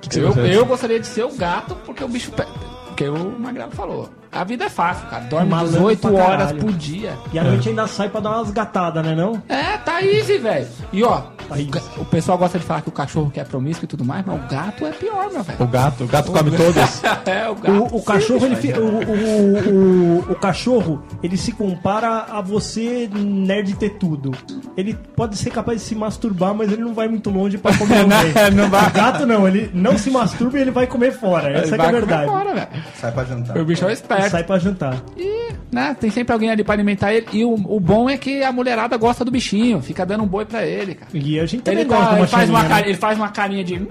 que 0.00 0.14
você 0.14 0.20
eu, 0.20 0.26
gostaria 0.28 0.50
de 0.50 0.56
eu 0.56 0.62
ser? 0.62 0.68
gostaria 0.68 1.00
de 1.00 1.06
ser 1.06 1.24
o 1.24 1.36
gato 1.36 1.74
porque 1.84 2.02
o 2.02 2.08
bicho 2.08 2.32
pega. 2.32 2.48
Porque 2.86 3.08
o 3.08 3.38
Magrelo 3.38 3.72
falou. 3.72 4.08
A 4.32 4.44
vida 4.44 4.64
é 4.66 4.68
fácil, 4.68 5.06
cara. 5.08 5.24
Dorme 5.24 5.48
Malandro 5.50 5.72
18 5.72 6.00
pra 6.00 6.10
horas 6.24 6.52
por 6.52 6.72
dia. 6.72 7.18
E 7.32 7.38
à 7.38 7.42
noite 7.44 7.68
ainda 7.68 7.86
sai 7.88 8.08
pra 8.08 8.20
dar 8.20 8.30
umas 8.30 8.50
gatadas, 8.50 9.04
né 9.04 9.14
não? 9.14 9.42
É, 9.48 9.76
tá 9.78 10.00
easy, 10.02 10.38
velho. 10.38 10.68
E 10.92 11.02
ó, 11.02 11.22
Tá 11.50 11.56
o, 11.98 12.02
o 12.02 12.04
pessoal 12.04 12.38
gosta 12.38 12.60
de 12.60 12.64
falar 12.64 12.80
que 12.82 12.88
o 12.88 12.92
cachorro 12.92 13.28
quer 13.28 13.44
promíscuo 13.44 13.84
e 13.84 13.88
tudo 13.88 14.04
mais, 14.04 14.24
mas 14.24 14.36
o 14.40 14.46
gato 14.48 14.86
é 14.86 14.92
pior, 14.92 15.32
meu 15.32 15.42
velho. 15.42 15.58
O 15.60 15.66
gato, 15.66 16.04
o 16.04 16.06
gato 16.06 16.30
come 16.30 16.50
todas. 16.56 17.02
É, 17.26 17.48
o 17.48 17.56
gato. 17.56 17.72
O, 17.72 17.96
o 17.96 18.02
cachorro, 18.04 18.46
ele, 18.46 18.54
fi- 18.56 18.72
o, 18.72 18.84
o, 18.84 19.68
o, 19.68 20.32
o 20.32 20.34
cachorro, 20.36 21.02
ele 21.22 21.36
se 21.36 21.50
compara 21.52 22.26
a 22.30 22.40
você 22.40 23.10
nerd 23.12 23.74
ter 23.74 23.90
tudo. 23.98 24.30
Ele 24.76 24.94
pode 25.16 25.36
ser 25.36 25.50
capaz 25.50 25.80
de 25.80 25.84
se 25.88 25.94
masturbar, 25.96 26.54
mas 26.54 26.70
ele 26.72 26.82
não 26.82 26.94
vai 26.94 27.08
muito 27.08 27.30
longe 27.30 27.58
pra 27.58 27.76
comer 27.76 28.06
Não, 28.06 28.16
alguém. 28.16 28.32
não 28.54 28.70
vai. 28.70 28.86
O 28.88 28.92
gato 28.92 29.26
não, 29.26 29.46
ele 29.48 29.70
não 29.74 29.98
se 29.98 30.08
masturba 30.10 30.56
e 30.56 30.60
ele 30.62 30.70
vai 30.70 30.86
comer 30.86 31.10
fora. 31.12 31.50
Essa 31.50 31.74
é, 31.74 31.78
que 31.78 31.84
é 31.84 31.88
a 31.88 31.90
Vai 31.90 32.00
comer 32.00 32.06
verdade. 32.06 32.26
fora, 32.30 32.54
velho. 32.54 32.68
Sai 33.00 33.12
pra 33.12 33.24
jantar. 33.24 33.58
O 33.58 33.64
bicho 33.64 33.84
é 33.84 33.88
Ele 33.88 33.94
esperto. 33.94 34.19
Sai 34.28 34.44
pra 34.44 34.58
jantar. 34.58 35.02
E, 35.16 35.52
né, 35.72 35.96
tem 35.98 36.10
sempre 36.10 36.32
alguém 36.32 36.50
ali 36.50 36.62
pra 36.64 36.74
alimentar 36.74 37.12
ele. 37.14 37.26
E 37.32 37.44
o, 37.44 37.54
o 37.54 37.78
bom 37.80 38.10
é 38.10 38.18
que 38.18 38.42
a 38.42 38.52
mulherada 38.52 38.96
gosta 38.96 39.24
do 39.24 39.30
bichinho. 39.30 39.80
Fica 39.80 40.04
dando 40.04 40.24
um 40.24 40.26
boi 40.26 40.44
pra 40.44 40.66
ele, 40.66 40.94
cara. 40.96 41.10
E 41.14 41.38
a 41.40 41.46
gente 41.46 41.62
também 41.62 41.80
Ele, 41.80 41.88
gosta 41.88 42.06
tá- 42.10 42.18
ele, 42.18 42.26
faz 42.26 42.48
uma 42.50 42.58
chaninha, 42.58 42.68
cara- 42.68 42.82
né? 42.84 42.88
ele 42.90 42.98
faz 42.98 43.18
uma 43.18 43.28
carinha 43.28 43.64
de. 43.64 43.88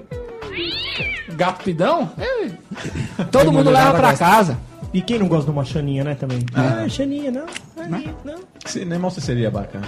Gato 1.36 1.64
pidão. 1.64 2.12
ele- 2.18 2.54
Todo 3.32 3.52
mundo 3.52 3.70
leva 3.70 3.94
pra 3.94 4.14
casa. 4.16 4.58
E 4.94 5.02
quem 5.02 5.20
não 5.20 5.28
gosta 5.28 5.46
de 5.46 5.52
uma 5.52 5.64
chaninha, 5.64 6.04
né, 6.04 6.16
também? 6.16 6.40
Ah, 6.54 6.88
chaninha, 6.90 7.30
não. 7.32 7.46
chaninha, 7.78 8.16
não. 8.26 8.36
Que 8.66 8.82
animal 8.82 9.12
você 9.12 9.22
seria, 9.22 9.48
Abaca? 9.48 9.80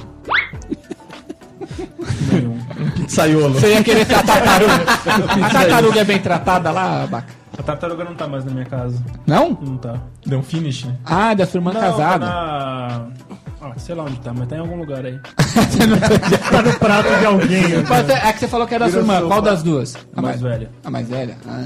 Um 2.33 2.89
pizzaiolo. 2.91 3.53
Você 3.59 3.73
ia 3.73 3.83
querer 3.83 4.05
ter 4.05 4.15
a 4.15 4.23
tartaruga. 4.23 4.73
A 5.45 5.49
tartaruga 5.49 5.99
é 6.01 6.03
bem 6.03 6.19
tratada 6.19 6.71
lá, 6.71 7.07
Baca? 7.07 7.40
A 7.57 7.63
tartaruga 7.63 8.03
não 8.03 8.15
tá 8.15 8.27
mais 8.27 8.45
na 8.45 8.51
minha 8.51 8.65
casa. 8.65 9.01
Não? 9.27 9.57
Não 9.61 9.77
tá. 9.77 9.95
Deu 10.25 10.39
um 10.39 10.43
finish. 10.43 10.87
Ah, 11.05 11.33
da 11.33 11.45
sua 11.45 11.57
irmã 11.57 11.73
Não, 11.73 11.81
casada. 11.81 12.25
Tá 12.25 13.09
na... 13.29 13.35
Ah, 13.63 13.73
sei 13.77 13.93
lá 13.93 14.03
onde 14.05 14.19
tá, 14.19 14.33
mas 14.33 14.47
tá 14.47 14.55
em 14.55 14.59
algum 14.59 14.75
lugar 14.77 15.05
aí. 15.05 15.19
Tá 16.51 16.61
no 16.61 16.73
prato 16.79 17.19
de 17.19 17.25
alguém. 17.25 17.67
né? 17.67 17.83
Mas 17.87 18.09
é 18.09 18.13
é 18.29 18.33
que 18.33 18.39
você 18.39 18.47
falou 18.47 18.65
que 18.67 18.73
era 18.75 18.85
da 18.85 18.91
sua 18.91 18.99
irmã. 19.01 19.21
Qual 19.27 19.41
das 19.41 19.61
duas? 19.63 19.97
A 20.15 20.21
mais 20.21 20.41
velha. 20.41 20.69
A 20.83 20.89
mais 20.89 21.07
velha? 21.07 21.37
Ah. 21.45 21.61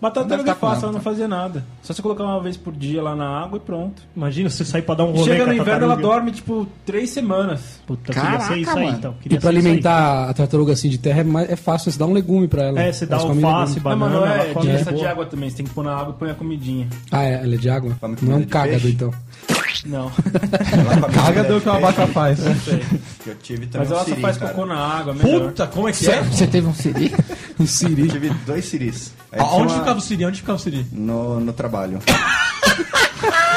Mas 0.00 0.10
a 0.10 0.14
tartaruga 0.14 0.28
Deve 0.28 0.42
é 0.42 0.46
tá 0.46 0.54
com 0.54 0.60
fácil, 0.66 0.78
ela, 0.78 0.84
ela 0.86 0.92
não 0.92 1.00
fazia 1.00 1.28
nada. 1.28 1.64
Só 1.82 1.92
você 1.92 2.02
colocar 2.02 2.24
uma 2.24 2.40
vez 2.42 2.56
por 2.56 2.72
dia 2.72 3.02
lá 3.02 3.16
na 3.16 3.26
água 3.42 3.56
e 3.56 3.60
pronto. 3.60 4.02
Imagina 4.16 4.48
você 4.50 4.64
sair 4.64 4.82
pra 4.82 4.94
dar 4.94 5.04
um 5.04 5.14
E 5.14 5.18
rolê 5.18 5.32
chega 5.32 5.46
no 5.46 5.54
inverno, 5.54 5.84
ela 5.84 5.96
dorme, 5.96 6.30
tipo, 6.32 6.66
três 6.84 7.10
semanas. 7.10 7.80
Puta, 7.86 8.12
Caraca, 8.12 8.32
queria 8.32 8.46
ser 8.48 8.58
isso 8.60 8.78
aí, 8.78 8.84
mano. 8.86 8.98
então. 8.98 9.14
E 9.18 9.22
Queria 9.22 9.40
pra 9.40 9.50
isso 9.50 9.58
aí. 9.60 9.66
alimentar 9.66 10.28
a 10.30 10.34
tartaruga 10.34 10.72
assim 10.72 10.88
de 10.88 10.98
terra 10.98 11.20
é, 11.20 11.24
mais- 11.24 11.50
é 11.50 11.56
fácil, 11.56 11.90
você 11.90 11.98
dá 11.98 12.06
um 12.06 12.12
legume 12.12 12.46
pra 12.48 12.64
ela. 12.64 12.80
É, 12.80 12.92
você 12.92 13.06
dá 13.06 13.16
alface, 13.16 13.34
legume. 13.36 13.74
Não, 13.74 13.82
banana, 13.82 14.10
mano, 14.20 14.24
ela 14.26 14.42
é 14.44 14.52
come 14.52 14.66
de, 14.76 14.84
de 14.94 15.06
água 15.06 15.26
também. 15.26 15.50
Você 15.50 15.56
tem 15.56 15.66
que 15.66 15.72
pôr 15.72 15.84
na 15.84 15.94
água 15.96 16.14
e 16.14 16.18
põe 16.18 16.30
a 16.30 16.34
comidinha. 16.34 16.86
Ah, 17.10 17.22
é, 17.24 17.34
ela 17.42 17.54
é 17.54 17.58
de 17.58 17.70
água? 17.70 17.96
Não 18.22 18.32
é 18.34 18.36
um 18.36 18.40
de 18.40 18.46
peixe? 18.46 18.88
então. 18.90 19.10
Não. 19.84 20.10
Caga 21.14 21.44
do 21.44 21.60
que 21.60 21.68
uma 21.68 21.78
vaca 21.80 22.06
faz. 22.08 22.38
Eu 23.26 23.34
tive 23.42 23.66
também 23.66 23.86
Mas 23.86 23.90
um 23.90 23.94
ela 23.94 24.02
só 24.04 24.08
siri, 24.10 24.20
faz 24.22 24.38
cara. 24.38 24.52
cocô 24.52 24.66
na 24.66 24.76
água, 24.76 25.12
melhor. 25.14 25.48
Puta, 25.48 25.66
como 25.66 25.88
é 25.88 25.92
que 25.92 26.10
é? 26.10 26.22
Você 26.22 26.46
teve 26.46 26.66
um 26.66 26.74
siri? 26.74 27.14
Um 27.56 27.66
Siri. 27.68 28.02
Eu 28.02 28.08
tive 28.08 28.30
dois 28.44 28.64
siris. 28.64 29.12
Aí 29.30 29.38
tinha 29.38 29.52
Onde 29.52 29.72
uma- 29.72 29.78
ficava 29.78 29.98
o 30.00 30.02
Siri? 30.02 30.24
Onde 30.26 30.40
ficava 30.40 30.56
o 30.58 30.60
Siri? 30.60 30.84
No, 30.90 31.38
no 31.38 31.52
trabalho. 31.52 32.00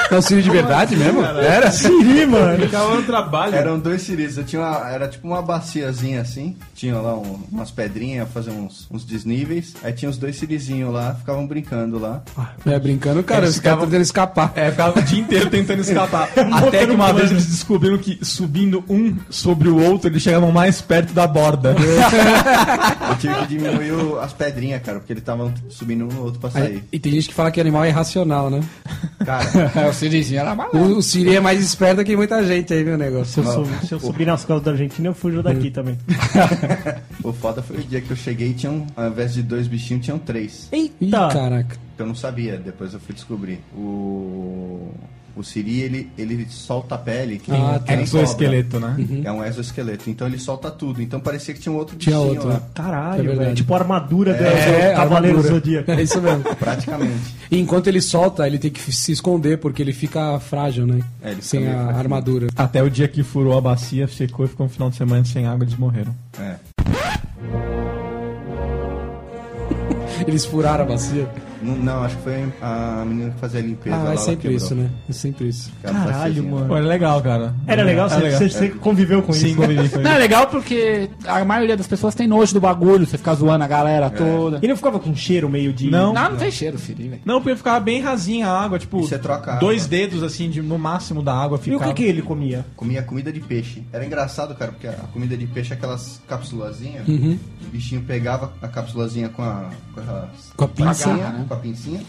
É 0.10 0.16
um 0.16 0.22
Siri 0.22 0.42
de 0.42 0.50
verdade 0.50 0.96
mesmo? 0.96 1.22
Era? 1.24 1.72
Siri, 1.72 2.26
mano. 2.26 2.64
Ficava 2.66 2.96
no 2.96 3.04
trabalho. 3.04 3.56
Eram 3.56 3.80
dois 3.80 4.02
siris. 4.02 4.38
Eu 4.38 4.44
tinha 4.44 4.62
uma, 4.62 4.90
era 4.90 5.08
tipo 5.08 5.28
uma 5.28 5.42
baciazinha 5.42 6.22
assim. 6.22 6.56
Tinha 6.76 6.96
lá 7.00 7.16
um- 7.16 7.40
umas 7.52 7.72
pedrinhas, 7.72 8.28
fazer 8.34 8.52
uns, 8.52 8.88
uns 8.92 9.04
desníveis. 9.06 9.74
Aí 9.84 9.92
tinha 9.94 10.10
os 10.10 10.18
dois 10.18 10.36
sirizinhos 10.38 10.94
lá, 10.94 11.16
ficavam 11.16 11.46
brincando 11.46 12.00
lá. 12.00 12.22
É, 12.66 12.80
brincando, 12.80 13.22
cara, 13.24 13.46
Eles 13.46 13.56
ficavam- 13.56 13.86
tentando 13.86 14.02
escapar. 14.02 14.54
É, 14.56 14.72
ficava 14.72 15.00
o 15.00 15.04
dia 15.04 15.20
inteiro 15.20 15.50
tentando 15.50 15.82
escapar. 15.82 16.30
Até 16.68 16.86
que 16.86 16.92
uma 16.94 17.12
vez 17.14 17.32
eles 17.32 17.46
descobriram 17.48 17.98
que 17.98 18.18
subindo 18.24 18.84
um 18.90 19.16
sobre 19.30 19.68
o 19.70 19.82
outro, 19.82 20.10
eles 20.10 20.22
chegavam 20.22 20.52
mais 20.52 20.82
perto 20.82 21.14
da 21.14 21.28
borda. 21.28 21.76
Eu 23.10 23.16
tive 23.18 23.36
que 23.36 23.46
diminuir 23.48 23.92
o- 23.92 24.20
as 24.20 24.34
pedrinhas, 24.34 24.82
cara, 24.82 25.00
porque 25.00 25.14
eles 25.14 25.22
estavam 25.22 25.54
subindo 25.70 26.06
um 26.06 26.08
no 26.08 26.24
outro 26.24 26.40
pra 26.40 26.50
sair. 26.50 26.64
Aí- 26.64 26.84
e 26.92 27.00
tem 27.00 27.12
gente 27.12 27.30
que 27.30 27.34
fala 27.34 27.52
que 27.52 27.60
animal 27.60 27.84
é 27.84 27.90
irracional, 27.90 28.50
né? 28.50 28.62
Cara, 29.26 29.46
O 29.98 30.00
sirizinho 30.00 30.40
era 30.42 30.56
maluco. 30.56 30.78
O, 30.78 30.98
o 30.98 31.02
Siri 31.02 31.36
é 31.36 31.40
mais 31.40 31.60
esperto 31.64 32.04
que 32.04 32.16
muita 32.16 32.44
gente 32.46 32.74
aí, 32.74 32.84
meu 32.84 32.98
negócio. 32.98 33.34
Se 33.34 33.40
eu, 33.50 33.54
sub- 33.54 33.86
se 33.88 33.92
eu 33.94 34.00
subir 34.00 34.26
nas 34.28 34.46
costas 34.46 34.64
da 34.66 34.72
Argentina, 34.72 35.08
eu 35.10 35.14
fujo 35.14 35.42
daqui 35.42 35.72
também. 35.72 35.98
o 37.24 37.34
foda 37.34 37.62
foi 37.62 37.78
o 37.78 37.82
dia 37.84 38.00
que 38.02 38.12
eu 38.12 38.18
cheguei 38.18 38.50
e 38.50 38.54
tinham, 38.54 38.86
ao 38.96 39.08
invés 39.08 39.34
de 39.34 39.42
dois 39.44 39.68
bichinhos, 39.68 40.06
tinham 40.06 40.20
três. 40.20 40.70
Ih, 40.72 40.92
Eita! 41.02 41.30
caraca. 41.32 41.76
Que 41.96 42.04
eu 42.04 42.08
não 42.08 42.16
sabia, 42.16 42.58
depois 42.58 42.94
eu 42.94 43.00
fui 43.00 43.16
descobrir. 43.16 43.60
O. 43.76 44.92
O 45.38 45.44
Siri, 45.44 45.82
ele, 45.82 46.10
ele 46.18 46.48
solta 46.50 46.96
a 46.96 46.98
pele. 46.98 47.38
Que 47.38 47.52
Ah, 47.52 47.80
que 47.86 47.94
nem 47.96 48.04
Exoesqueleto, 48.04 48.80
né? 48.80 48.96
cobra. 48.98 49.30
É 49.30 49.32
um 49.32 49.44
exoesqueleto. 49.46 50.10
Então 50.10 50.26
ele 50.26 50.40
solta 50.40 50.72
tudo. 50.72 51.00
Então 51.02 51.20
parecia 51.20 51.54
que 51.54 51.60
tinha 51.60 51.72
um 51.72 51.78
outro 51.78 51.96
Tinha 51.96 52.16
bichinho 52.16 52.34
outro, 52.34 52.50
lá. 52.50 52.56
Uhum. 52.56 52.62
Caralho, 52.74 53.32
É 53.32 53.36
velho. 53.36 53.56
Tipo 53.56 53.74
a 53.74 53.78
armadura 53.78 54.34
do 54.34 54.44
É, 54.44 54.94
Cavaleiro. 54.96 55.42
Zodíaco. 55.44 55.92
É 55.98 56.02
isso 56.02 56.20
mesmo. 56.20 56.44
Praticamente. 56.56 57.36
E 57.52 57.60
enquanto 57.60 57.86
ele 57.88 58.02
solta, 58.02 58.48
ele 58.48 58.58
tem 58.58 58.72
que 58.72 58.82
se 58.92 59.12
esconder, 59.12 59.60
porque 59.60 59.82
ele 59.84 59.94
fica 59.94 60.40
frágil, 60.40 60.88
né? 60.88 61.02
É, 61.22 61.32
ele 61.32 61.42
Sem 61.44 61.68
a 61.68 61.72
fraquinho. 61.74 61.98
armadura. 61.98 62.48
Até 62.56 62.82
o 62.82 62.90
dia 62.90 63.08
que 63.08 63.22
furou 63.22 63.56
a 63.58 63.62
bacia, 63.62 64.08
secou 64.08 64.46
e 64.46 64.50
ficou 64.50 64.66
um 64.66 64.70
final 64.70 64.90
de 64.90 64.96
semana 64.96 65.24
sem 65.24 65.46
água 65.46 65.64
eles 65.66 65.78
morreram. 65.78 66.16
É. 66.40 66.56
Eles 70.28 70.46
furaram 70.46 70.84
a 70.84 70.88
bacia. 70.88 71.28
Não, 71.62 72.04
acho 72.04 72.16
que 72.18 72.24
foi 72.24 72.46
a 72.62 73.04
menina 73.06 73.32
que 73.32 73.40
fazia 73.40 73.60
a 73.60 73.64
limpeza 73.64 73.96
Ah, 73.96 74.04
lá. 74.04 74.14
é 74.14 74.18
sempre 74.18 74.54
isso, 74.54 74.76
né? 74.76 74.90
É 75.10 75.14
sempre 75.14 75.48
isso. 75.50 75.72
Caralho, 75.82 76.06
baciazinha. 76.06 76.52
mano. 76.52 76.68
Pô, 76.68 76.78
é 76.78 76.82
legal, 76.82 77.22
cara. 77.22 77.56
Era 77.66 77.84
legal? 77.84 78.06
É 78.08 78.10
Você, 78.10 78.20
legal. 78.20 78.40
você- 78.40 78.50
você 78.50 78.70
conviveu 78.70 79.22
com 79.24 79.34
Sim, 79.34 79.48
isso? 79.48 79.56
convivi 79.56 79.90
com 79.90 79.98
Não, 80.00 80.10
é 80.12 80.14
isso. 80.14 80.20
legal 80.22 80.48
porque 80.48 81.10
a 81.26 81.44
maioria 81.46 81.76
das 81.78 81.88
pessoas 81.88 82.14
tem 82.16 82.28
nojo 82.28 82.54
do 82.54 82.60
bagulho, 82.62 83.06
você 83.06 83.18
fica 83.18 83.34
zoando 83.36 83.64
a 83.64 83.68
galera 83.68 84.10
toda. 84.10 84.60
E 84.62 84.68
não 84.68 84.76
ficava 84.76 85.00
com 85.00 85.16
cheiro 85.16 85.50
meio 85.50 85.74
de... 85.74 85.90
Não. 85.90 86.14
Não, 86.14 86.32
não 86.32 86.38
tem 86.38 86.52
cheiro, 86.52 86.78
Siri, 86.78 87.08
velho. 87.10 87.22
Não, 87.26 87.42
porque 87.42 87.56
ficava 87.56 87.80
bem 87.80 88.02
rasinha 88.02 88.48
a 88.48 88.62
água, 88.64 88.78
tipo, 88.80 89.00
E 89.00 89.08
você 89.08 89.18
troca 89.18 89.54
a 89.54 89.56
dois 89.58 89.86
água. 89.86 89.90
dedos 89.98 90.24
assim, 90.24 90.50
de, 90.50 90.62
no 90.62 90.78
máximo 90.78 91.22
da 91.24 91.34
água 91.36 91.58
E 91.58 91.60
o 91.60 91.64
ficava. 91.64 91.94
que, 91.94 92.04
que 92.04 92.10
ele 92.10 92.22
comia? 92.22 92.66
Comia 92.76 93.02
comida 93.02 93.32
de 93.32 93.40
peixe. 93.40 93.84
Era 93.92 94.06
engraçado, 94.06 94.54
cara, 94.56 94.72
porque 94.72 94.88
a 94.88 94.94
comida 95.14 95.36
de 95.36 95.46
peixe 95.48 95.74
é 95.74 95.76
aquelas 95.76 96.22
capsulazinhas. 96.28 97.08
Uhum. 97.08 97.38
O 97.66 97.70
bichinho 97.70 98.02
pegava 98.02 98.54
a 98.62 98.68
capsulazinha 98.68 99.30
com 99.30 99.42
a. 99.44 99.70
Com 99.94 100.02
a, 100.02 100.28
Com 100.56 100.66
a 100.66 100.68
pinça. 100.68 101.10
pincinha, 101.10 101.46
com 101.48 101.54
a 101.54 101.58
pincinha. 101.58 102.02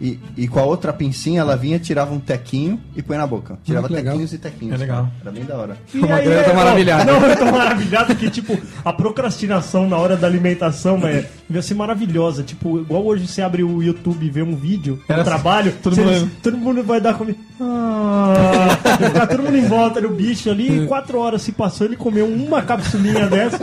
E, 0.00 0.18
e 0.36 0.46
com 0.46 0.60
a 0.60 0.62
outra 0.62 0.92
pincinha 0.92 1.40
ela 1.40 1.56
vinha, 1.56 1.76
tirava 1.78 2.14
um 2.14 2.20
tequinho 2.20 2.80
e 2.94 3.02
põe 3.02 3.16
na 3.16 3.26
boca. 3.26 3.58
Tirava 3.64 3.88
legal. 3.88 4.12
tequinhos 4.12 4.32
e 4.32 4.38
tequinhos. 4.38 4.74
É 4.74 4.78
legal. 4.78 4.96
cara. 5.04 5.12
Era 5.22 5.30
bem 5.32 5.44
da 5.44 5.56
hora. 5.56 5.76
E 5.92 5.98
Uma 5.98 6.14
aí, 6.14 6.24
grana 6.24 6.42
tá 6.44 6.50
é, 6.50 6.54
maravilhada. 6.54 7.04
Não, 7.04 7.20
eu 7.26 7.36
tô 7.36 7.44
maravilhado 7.46 8.14
que, 8.14 8.30
tipo, 8.30 8.56
a 8.84 8.92
procrastinação 8.92 9.88
na 9.88 9.96
hora 9.96 10.16
da 10.16 10.26
alimentação, 10.28 11.00
velho, 11.00 11.26
devia 11.48 11.62
ser 11.62 11.74
maravilhosa. 11.74 12.44
Tipo, 12.44 12.78
igual 12.78 13.04
hoje 13.04 13.26
você 13.26 13.42
abre 13.42 13.64
o 13.64 13.82
YouTube 13.82 14.24
e 14.24 14.30
vê 14.30 14.42
um 14.42 14.54
vídeo 14.54 15.02
Era 15.08 15.18
no 15.18 15.24
trabalho, 15.24 15.72
todo 15.82 15.96
você- 15.96 16.02
mundo- 16.04 16.30
todo 16.42 16.56
mundo 16.56 16.82
vai 16.84 17.00
dar 17.00 17.14
comida. 17.14 17.38
Ah, 17.60 18.78
ficar 19.04 19.26
todo 19.26 19.42
mundo 19.42 19.56
em 19.56 19.66
volta 19.66 20.00
do 20.00 20.10
bicho 20.10 20.48
ali, 20.48 20.84
e 20.84 20.86
quatro 20.86 21.18
horas 21.18 21.42
se 21.42 21.50
passou, 21.50 21.86
ele 21.86 21.96
comeu 21.96 22.24
uma 22.26 22.62
capsulinha 22.62 23.26
dessa. 23.26 23.58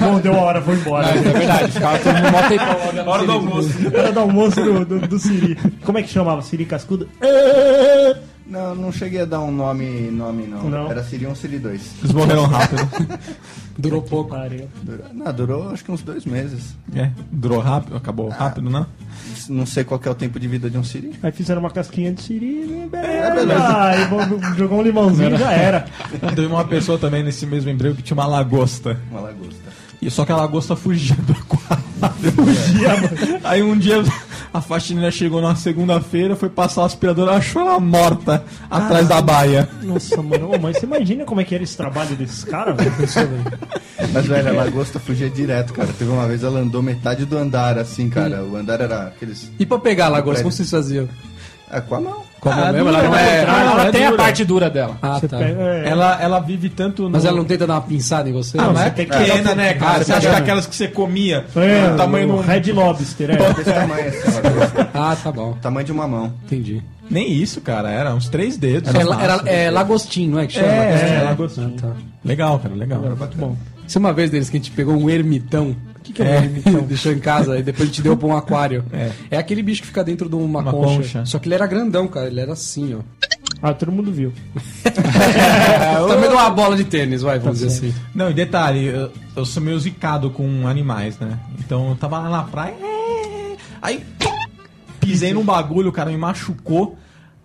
Bom, 0.00 0.18
deu 0.20 0.34
a 0.34 0.38
hora, 0.38 0.60
foi 0.62 0.74
embora. 0.74 1.06
É 1.08 1.12
verdade, 1.14 1.72
ficava 1.72 1.98
todo 1.98 2.14
mundo 2.14 2.32
mó 2.32 2.88
olhando 2.88 3.08
Hora 3.08 3.24
do 3.24 3.32
almoço. 3.32 3.70
Era 3.94 4.12
do 4.12 4.20
almoço 4.20 4.60
do, 4.62 4.84
do, 4.84 5.00
do 5.06 5.18
Siri. 5.18 5.56
Como 5.84 5.98
é 5.98 6.02
que 6.02 6.08
chamava? 6.08 6.42
Siri 6.42 6.64
Cascudo? 6.66 7.08
Não, 8.48 8.76
não 8.76 8.92
cheguei 8.92 9.22
a 9.22 9.24
dar 9.24 9.40
um 9.40 9.50
nome, 9.50 10.08
nome 10.08 10.46
não. 10.46 10.70
Não. 10.70 10.88
Era 10.88 11.02
Siri 11.02 11.26
1, 11.26 11.34
Siri 11.34 11.58
2. 11.58 11.94
Eles 11.98 12.12
morreram 12.12 12.44
rápido. 12.46 12.88
Durou 13.76 14.00
pouco. 14.02 14.30
Pariu. 14.30 14.68
Durou, 14.84 15.04
não, 15.12 15.32
durou 15.34 15.68
acho 15.70 15.84
que 15.84 15.90
uns 15.90 16.00
dois 16.00 16.24
meses. 16.24 16.76
é, 16.94 17.10
durou 17.32 17.58
rápido, 17.58 17.96
acabou 17.96 18.28
rápido, 18.28 18.70
né? 18.70 18.86
Não 19.48 19.66
sei 19.66 19.82
qual 19.82 19.98
que 19.98 20.06
é 20.06 20.10
o 20.12 20.14
tempo 20.14 20.38
de 20.38 20.46
vida 20.46 20.70
de 20.70 20.78
um 20.78 20.84
Siri. 20.84 21.14
Aí 21.24 21.32
fizeram 21.32 21.60
uma 21.60 21.70
casquinha 21.70 22.12
de 22.12 22.22
Siri, 22.22 22.88
beleza. 22.88 23.34
beleza. 23.34 23.78
Aí 23.84 24.04
vou- 24.06 24.54
jogou 24.54 24.78
um 24.78 24.82
limãozinho 24.82 25.34
e 25.34 25.38
já 25.38 25.50
era. 25.50 25.84
Teve 26.32 26.46
uma 26.46 26.64
pessoa 26.64 26.96
também 26.98 27.24
nesse 27.24 27.44
mesmo 27.46 27.68
emprego 27.68 27.96
que 27.96 28.02
tinha 28.02 28.14
uma 28.16 28.26
lagosta. 28.28 28.96
Uma 29.10 29.22
lagosta. 29.22 29.56
E 30.00 30.08
só 30.08 30.24
que 30.24 30.30
a 30.30 30.36
lagosta 30.36 30.76
fugia 30.76 31.16
do 31.16 31.34
quadro. 31.46 31.80
Aí 33.42 33.60
um 33.62 33.76
dia 33.76 33.96
a 34.56 34.60
faxineira 34.60 35.10
chegou 35.10 35.40
na 35.40 35.54
segunda-feira, 35.54 36.34
foi 36.34 36.48
passar 36.48 36.82
o 36.82 36.84
aspirador, 36.84 37.28
achou 37.28 37.62
ela 37.62 37.78
morta 37.78 38.42
atrás 38.70 39.06
da 39.06 39.20
baia. 39.20 39.68
Nossa, 39.82 40.22
mano, 40.22 40.54
Ô, 40.54 40.58
mas 40.58 40.78
você 40.78 40.86
imagina 40.86 41.24
como 41.24 41.40
é 41.40 41.44
que 41.44 41.54
era 41.54 41.62
esse 41.62 41.76
trabalho 41.76 42.16
desses 42.16 42.42
caras, 42.44 42.76
velho? 42.76 42.92
Mas, 44.12 44.26
velho, 44.26 44.48
a 44.48 44.52
lagosta 44.52 44.98
fugia 44.98 45.28
direto, 45.28 45.72
cara. 45.72 45.88
Teve 45.98 46.10
uma 46.10 46.26
vez 46.26 46.42
ela 46.42 46.60
andou 46.60 46.82
metade 46.82 47.24
do 47.24 47.36
andar, 47.36 47.78
assim, 47.78 48.08
cara. 48.08 48.42
O 48.44 48.56
andar 48.56 48.80
era 48.80 49.08
aqueles. 49.08 49.50
E 49.58 49.66
pra 49.66 49.78
pegar 49.78 50.06
a 50.06 50.08
lagosta, 50.08 50.42
como 50.42 50.52
vocês 50.52 50.70
faziam? 50.70 51.08
É, 51.70 51.80
com 51.80 51.94
a 51.96 52.00
mão. 52.00 52.25
Como 52.46 52.60
Ah, 52.62 52.72
mesmo? 52.72 52.88
dura, 52.90 52.98
Ela 52.98 53.08
não 53.08 53.16
é... 53.16 53.44
Ah, 53.44 53.70
ela 53.72 53.86
é 53.88 53.90
tem 53.92 54.02
dura. 54.02 54.14
a 54.14 54.16
parte 54.16 54.44
dura 54.44 54.70
dela. 54.70 54.96
Ah, 55.02 55.20
tá. 55.20 55.36
pega, 55.38 55.60
é, 55.62 55.88
Ela, 55.88 56.22
ela 56.22 56.38
vive 56.38 56.68
tanto 56.68 57.02
no... 57.02 57.10
Mas 57.10 57.24
ela 57.24 57.36
não 57.36 57.44
tenta 57.44 57.66
dar 57.66 57.74
uma 57.74 57.80
pinçada 57.82 58.28
em 58.28 58.32
você? 58.32 58.56
Ah, 58.58 58.70
mas 58.72 58.86
é 58.86 58.90
pequena, 58.90 59.54
né, 59.54 59.74
cara? 59.74 60.00
Ah, 60.00 60.04
você 60.04 60.12
acha 60.12 60.30
que 60.30 60.36
aquelas 60.36 60.66
que 60.66 60.76
você 60.76 60.86
comia, 60.86 61.44
é, 61.56 61.92
o 61.92 61.96
tamanho 61.96 62.28
do... 62.28 62.40
Red 62.40 62.70
Lobster, 62.72 63.30
é. 63.32 63.36
Desse 63.54 63.72
tamanho, 63.72 64.08
assim, 64.08 64.38
a 64.38 64.42
lagosta. 64.42 64.90
Ah, 64.94 65.16
tá 65.22 65.32
bom. 65.32 65.52
Tamanho 65.60 65.86
de 65.86 65.92
uma 65.92 66.06
mão. 66.06 66.32
Entendi. 66.44 66.82
Nem 67.10 67.32
isso, 67.32 67.60
cara, 67.60 67.90
era 67.90 68.14
uns 68.14 68.28
três 68.28 68.56
dedos. 68.56 68.94
Era, 68.94 69.00
era, 69.00 69.08
máximo. 69.34 69.48
é 69.48 69.70
lagostim, 69.70 70.28
não 70.28 70.38
é 70.38 70.46
que 70.46 70.52
chama? 70.54 70.68
É, 70.68 71.18
É, 71.20 71.22
lagostim. 71.24 71.74
Ah, 71.78 71.80
tá. 71.82 71.88
Legal, 72.24 72.58
cara, 72.58 72.74
legal. 72.74 73.00
Muito 73.00 73.36
bom. 73.36 73.56
Isso 73.86 73.98
é 73.98 74.00
uma 74.00 74.12
vez 74.12 74.30
deles 74.30 74.50
que 74.50 74.56
a 74.56 74.60
gente 74.60 74.70
pegou 74.72 74.96
um 74.96 75.08
ermitão. 75.08 75.74
O 76.06 76.12
que, 76.12 76.12
que 76.12 76.22
é 76.22 76.24
um 76.24 76.34
ermitão? 76.44 76.82
Deixou 76.86 77.12
em 77.12 77.18
casa 77.18 77.58
e 77.58 77.62
depois 77.62 77.88
gente 77.88 78.02
deu 78.02 78.16
pra 78.16 78.28
um 78.28 78.36
aquário. 78.36 78.84
É. 78.92 79.10
É. 79.32 79.38
aquele 79.38 79.62
bicho 79.62 79.80
que 79.82 79.88
fica 79.88 80.04
dentro 80.04 80.28
de 80.28 80.36
uma, 80.36 80.60
Uma 80.60 80.70
concha. 80.72 80.96
concha. 80.96 81.24
Só 81.26 81.38
que 81.38 81.48
ele 81.48 81.54
era 81.56 81.66
grandão, 81.66 82.06
cara. 82.06 82.28
Ele 82.28 82.40
era 82.40 82.52
assim, 82.52 82.94
ó. 82.94 83.00
Ah, 83.62 83.72
todo 83.74 83.90
mundo 83.90 84.12
viu. 84.12 84.32
Também 86.08 86.28
de 86.28 86.34
uma 86.34 86.50
bola 86.50 86.76
de 86.76 86.84
tênis, 86.84 87.22
vai, 87.22 87.38
vamos 87.38 87.58
dizer 87.60 87.68
assim. 87.68 87.94
Não, 88.14 88.30
e 88.30 88.34
detalhe, 88.34 88.84
eu, 88.86 89.10
eu 89.34 89.44
sou 89.44 89.62
meio 89.62 89.78
zicado 89.78 90.30
com 90.30 90.66
animais, 90.68 91.18
né? 91.18 91.38
Então 91.58 91.88
eu 91.90 91.96
tava 91.96 92.18
lá 92.18 92.28
na 92.28 92.42
praia, 92.42 92.74
é, 92.80 93.56
aí 93.80 94.04
pisei 95.00 95.32
num 95.32 95.44
bagulho, 95.44 95.88
o 95.88 95.92
cara 95.92 96.10
me 96.10 96.16
machucou. 96.16 96.96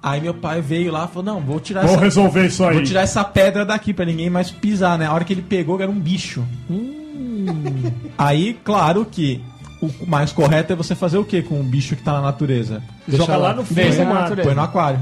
Aí 0.03 0.19
meu 0.19 0.33
pai 0.33 0.61
veio 0.61 0.91
lá 0.91 1.05
e 1.05 1.13
falou: 1.13 1.23
Não, 1.23 1.39
vou 1.41 1.59
tirar 1.59 1.81
Vou 1.85 1.91
essa. 1.93 2.03
resolver 2.03 2.47
isso 2.47 2.63
aí. 2.65 2.73
Vou 2.73 2.83
tirar 2.83 3.01
essa 3.01 3.23
pedra 3.23 3.63
daqui 3.63 3.93
pra 3.93 4.03
ninguém 4.03 4.29
mais 4.31 4.49
pisar, 4.49 4.97
né? 4.97 5.05
A 5.05 5.13
hora 5.13 5.23
que 5.23 5.31
ele 5.31 5.43
pegou, 5.43 5.79
era 5.79 5.91
um 5.91 5.99
bicho. 5.99 6.43
Aí, 8.17 8.53
claro 8.63 9.05
que 9.05 9.41
o 9.81 9.89
mais 10.07 10.31
correto 10.31 10.73
é 10.73 10.75
você 10.75 10.95
fazer 10.95 11.17
o 11.17 11.25
que 11.25 11.41
com 11.41 11.59
um 11.59 11.63
bicho 11.63 11.95
que 11.95 12.03
tá 12.03 12.13
na 12.13 12.21
natureza? 12.21 12.81
Joga 13.07 13.35
lá 13.37 13.53
no 13.53 13.63
fundo 13.65 13.75
Deixa 13.75 14.03
natureza. 14.05 14.47
Põe 14.47 14.55
no 14.55 14.61
aquário. 14.61 14.99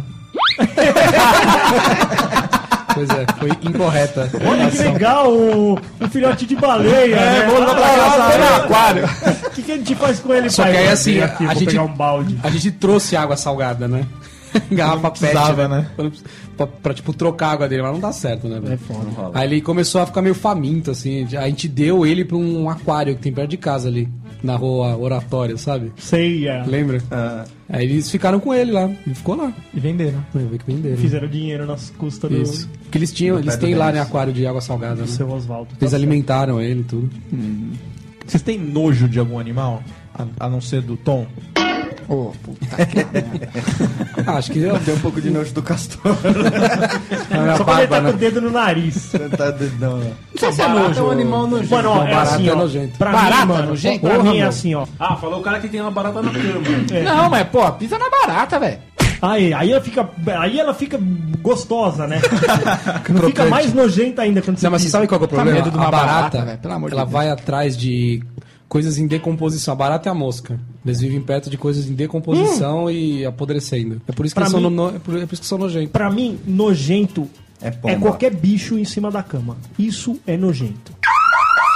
Pois 2.94 3.10
é, 3.12 3.26
foi 3.38 3.50
incorreta. 3.62 4.30
Olha 4.46 4.70
que 4.70 4.78
legal, 4.80 5.32
o, 5.32 5.74
o 6.02 6.08
filhote 6.10 6.46
de 6.46 6.56
baleia. 6.56 7.16
né? 7.16 7.46
vou 7.48 7.60
botar 7.64 7.80
lá 7.80 8.38
no 8.38 8.56
aquário. 8.66 9.10
O 9.46 9.50
que, 9.52 9.62
que 9.62 9.72
a 9.72 9.78
gente 9.78 9.96
faz 9.96 10.20
com 10.20 10.34
ele, 10.34 10.50
Só 10.50 10.64
pai? 10.64 10.72
que 10.72 10.78
aí, 10.78 10.88
assim, 10.88 11.20
aqui, 11.22 11.46
a 11.46 11.54
gente- 11.54 11.68
pegar 11.68 11.84
um 11.84 11.94
balde. 11.94 12.40
A 12.44 12.50
gente 12.50 12.72
trouxe 12.72 13.16
água 13.16 13.38
salgada, 13.38 13.88
né? 13.88 14.06
Garrafa 14.72 15.12
pet, 15.12 15.20
precisava, 15.20 15.68
né? 15.68 15.90
Pra, 15.96 16.10
pra, 16.58 16.68
pra, 16.68 16.94
tipo, 16.94 17.14
trocar 17.14 17.48
a 17.48 17.52
água 17.52 17.70
dele, 17.70 17.82
mas 17.84 17.92
não 17.94 18.00
dá 18.00 18.12
certo, 18.12 18.48
né, 18.48 18.60
velho? 18.60 18.74
É 18.74 18.78
foda. 18.78 19.32
Aí 19.34 19.48
ele 19.48 19.62
começou 19.62 20.02
a 20.02 20.06
ficar 20.06 20.22
meio 20.22 20.36
faminto, 20.36 20.92
assim. 20.92 21.26
A 21.38 21.48
gente 21.48 21.68
deu 21.68 22.06
ele 22.06 22.26
pra 22.26 22.38
um 22.38 22.70
aquário 22.70 23.16
que 23.16 23.22
tem 23.22 23.32
perto 23.34 23.50
de 23.52 23.58
casa 23.58 23.88
ali, 23.88 24.10
na 24.44 24.56
rua 24.56 24.98
Oratória, 24.98 25.58
sabe? 25.58 25.92
Sei, 25.98 26.48
é. 26.48 26.64
Lembra? 26.66 27.02
Ah, 27.12 27.46
Aí 27.72 27.86
eles 27.86 28.10
ficaram 28.10 28.40
com 28.40 28.52
ele 28.54 28.72
lá. 28.72 28.84
Ele 29.06 29.14
ficou 29.16 29.36
lá. 29.36 29.54
E 29.74 29.80
venderam. 29.80 30.26
Que 30.32 30.72
venderam. 30.72 30.98
Fizeram 30.98 31.28
dinheiro 31.28 31.66
nas 31.68 31.92
custas 31.92 32.30
do, 32.32 32.42
Isso. 32.42 32.68
Porque 32.84 32.98
eles 32.98 33.14
tinham, 33.14 33.36
Do 33.36 33.44
eles 33.44 33.58
têm 33.58 33.74
do 33.74 33.80
lá, 33.80 33.92
né, 33.92 34.00
aquário 34.02 34.34
de 34.34 34.46
água 34.48 34.60
salgada, 34.62 34.96
do 34.96 35.02
né? 35.02 35.08
seu 35.08 35.30
Oswaldo. 35.30 35.70
Eles 35.80 35.92
Tá 35.92 35.98
alimentaram 35.98 36.60
ele 36.60 36.80
e 36.82 36.84
tudo. 36.84 37.10
Vocês 38.26 38.42
têm 38.42 38.58
nojo 38.58 39.08
de 39.08 39.20
algum 39.20 39.38
animal? 39.38 39.84
A, 40.14 40.26
a 40.46 40.50
não 40.50 40.60
ser 40.62 40.82
do 40.82 40.98
Tom? 40.98 41.28
Ô, 42.10 42.32
puta 42.44 42.86
que 42.88 43.00
Ah, 44.26 44.34
acho 44.38 44.52
que 44.52 44.60
eu 44.60 44.80
Tem 44.80 44.96
um 44.96 45.00
pouco 45.00 45.22
de 45.22 45.30
nojo 45.30 45.54
do 45.54 45.62
castor. 45.62 46.02
minha 47.30 47.56
Só 47.56 47.64
quando 47.64 47.80
ele 47.80 47.88
tá 47.88 48.02
com 48.02 48.08
o 48.08 48.12
né? 48.12 48.18
dedo 48.18 48.42
no 48.42 48.50
nariz. 48.50 48.96
Sentar 48.96 49.52
dedão 49.52 50.00
lá. 50.00 50.06
Não 50.06 50.14
sei 50.40 50.52
se 50.52 50.62
é 50.62 50.68
Barata 50.68 50.88
nojo. 50.88 51.00
é 51.00 51.04
um 51.04 51.12
animal 51.12 51.48
nojento. 51.48 51.70
Mano, 51.76 51.90
ó, 51.90 51.96
é 52.04 52.10
barata 52.12 52.36
assim, 52.36 52.48
é 52.48 52.52
ó. 52.52 52.56
nojento. 52.56 52.98
Pra 52.98 53.12
Barata 53.12 53.36
mim, 53.36 53.42
é 53.42 53.46
mano, 53.56 53.68
nojento? 53.70 54.00
pra 54.00 54.16
Porra, 54.16 54.32
mim 54.32 54.38
é 54.40 54.44
assim, 54.44 54.76
ó. 54.76 54.88
Ah, 55.00 55.16
falou 55.18 55.40
o 55.40 55.44
cara 55.44 55.60
que 55.60 55.70
tem 55.70 55.82
uma 55.82 55.92
barata 55.92 56.22
na 56.22 56.32
cama. 56.32 56.44
Não, 57.04 57.30
mas, 57.30 57.48
pô, 57.50 57.72
pisa 57.74 57.98
na 58.00 58.10
barata, 58.10 58.60
velho. 58.60 58.80
Aí, 59.22 59.54
aí 59.54 59.72
ela 59.72 59.82
fica, 59.82 60.10
aí 60.40 60.60
ela 60.60 60.74
fica 60.74 60.98
gostosa, 61.42 62.08
né? 62.08 62.22
Não 63.10 63.24
fica 63.24 63.46
mais 63.46 63.74
nojenta 63.74 64.22
ainda 64.22 64.42
quando 64.42 64.58
você 64.58 64.66
Não, 64.66 64.72
mas 64.72 64.82
você 64.82 64.90
sabe 64.90 65.08
qual 65.08 65.20
que 65.20 65.26
é 65.26 65.28
o 65.28 65.30
problema? 65.30 65.58
medo 65.58 65.70
de 65.72 65.78
uma 65.78 65.88
a 65.88 65.92
barata, 65.92 66.14
barata, 66.16 66.46
velho, 66.46 66.58
pelo 66.58 66.74
amor 66.74 66.90
de 66.90 66.96
ela 66.96 67.04
Deus. 67.04 67.14
vai 67.14 67.30
atrás 67.30 67.76
de 67.78 68.24
coisas 68.70 68.98
em 68.98 69.08
decomposição. 69.08 69.74
A 69.74 69.76
barata 69.76 70.08
é 70.08 70.12
a 70.12 70.16
mosca. 70.16 70.58
Eles 70.86 71.02
vivem 71.02 71.22
perto 71.22 71.50
de 71.50 71.58
coisas 71.58 71.88
em 71.90 71.94
decomposição 71.94 72.90
e 72.90 73.26
apodrecendo. 73.26 74.02
É 74.08 74.12
por 74.12 74.26
isso 74.26 74.34
que 74.34 74.40
Pra 74.42 74.50
são, 74.50 74.62
mim- 74.62 74.70
no- 74.76 74.88
é 74.90 75.00
por, 75.00 75.18
é 75.18 75.26
por 75.26 75.34
isso 75.34 75.42
que 75.42 75.48
são 75.48 75.58
nojentos. 75.58 75.92
Pra 75.92 76.10
mim, 76.10 76.40
nojento 76.48 77.28
É 77.62 77.68
é 77.84 77.96
qualquer 77.98 78.34
bicho 78.34 78.78
em 78.78 78.86
cima 78.86 79.12
da 79.12 79.22
cama. 79.22 79.58
Isso 79.78 80.18
é 80.26 80.38
nojento. 80.38 80.94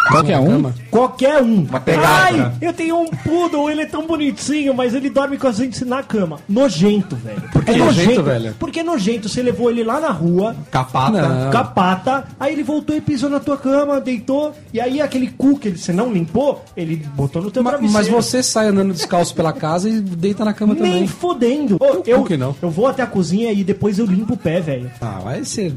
Qualquer 0.10 0.40
um? 0.40 0.72
Qualquer 0.92 1.42
um. 1.42 1.66
pegada. 1.66 2.08
Ai, 2.08 2.52
eu 2.62 2.74
tenho 2.74 3.00
um 3.00 3.08
poodle, 3.08 3.70
ele 3.70 3.82
é 3.82 3.86
tão 3.86 4.06
bonitinho, 4.06 4.74
mas 4.74 4.94
ele 4.94 5.10
dorme 5.10 5.38
com 5.38 5.48
a 5.48 5.52
gente 5.52 5.84
na 5.86 6.04
cama. 6.04 6.40
Nojento, 6.48 7.16
velho. 7.16 7.42
Por 7.52 7.64
que 7.64 7.76
nojento, 7.76 8.24
velho? 8.24 8.56
Porque 8.60 8.80
é 8.82 8.84
nojento. 8.84 9.30
Você 9.30 9.42
levou 9.42 9.70
ele 9.70 9.84
lá 9.84 10.00
na 10.00 10.10
rua, 10.12 10.56
Capata. 10.70 11.22
Não. 11.28 11.52
com 11.52 11.58
a 11.58 11.64
pata, 11.64 12.26
aí 12.40 12.54
ele 12.54 12.64
voltou 12.64 12.96
e 12.96 13.02
pisou 13.02 13.30
na 13.30 13.40
tua 13.40 13.58
cama, 13.58 14.00
deitou, 14.02 14.54
e 14.74 14.80
aí 14.80 15.00
aquele 15.02 15.28
cu 15.28 15.58
que 15.58 15.70
ele- 15.70 15.78
você 15.78 15.94
não 15.94 16.12
limpou, 16.12 16.64
ele 16.76 16.96
botou 17.16 17.42
no 17.42 17.50
teu 17.50 17.64
Ma- 17.64 17.72
travesseiro. 17.72 17.94
Mas 17.94 18.08
você 18.26 18.44
sai 18.44 18.68
andando 18.68 18.94
descalço 18.94 19.34
pela 19.34 19.54
casa 19.54 19.90
e 19.90 20.00
deita 20.00 20.44
na 20.46 20.54
cama 20.54 20.74
Nem 20.74 20.84
também. 20.84 21.08
fodendo. 21.08 21.78
Ô, 21.80 22.04
eu, 22.06 22.24
que 22.24 22.36
não? 22.38 22.56
eu 22.62 22.70
vou 22.70 22.88
até 22.88 23.02
a 23.04 23.08
cozinha 23.08 23.52
e 23.52 23.64
depois 23.64 23.98
eu 24.00 24.06
limpo 24.06 24.34
o 24.34 24.38
pé, 24.38 24.60
velho. 24.60 24.92
Ah, 25.02 25.20
vai 25.24 25.44
ser 25.46 25.74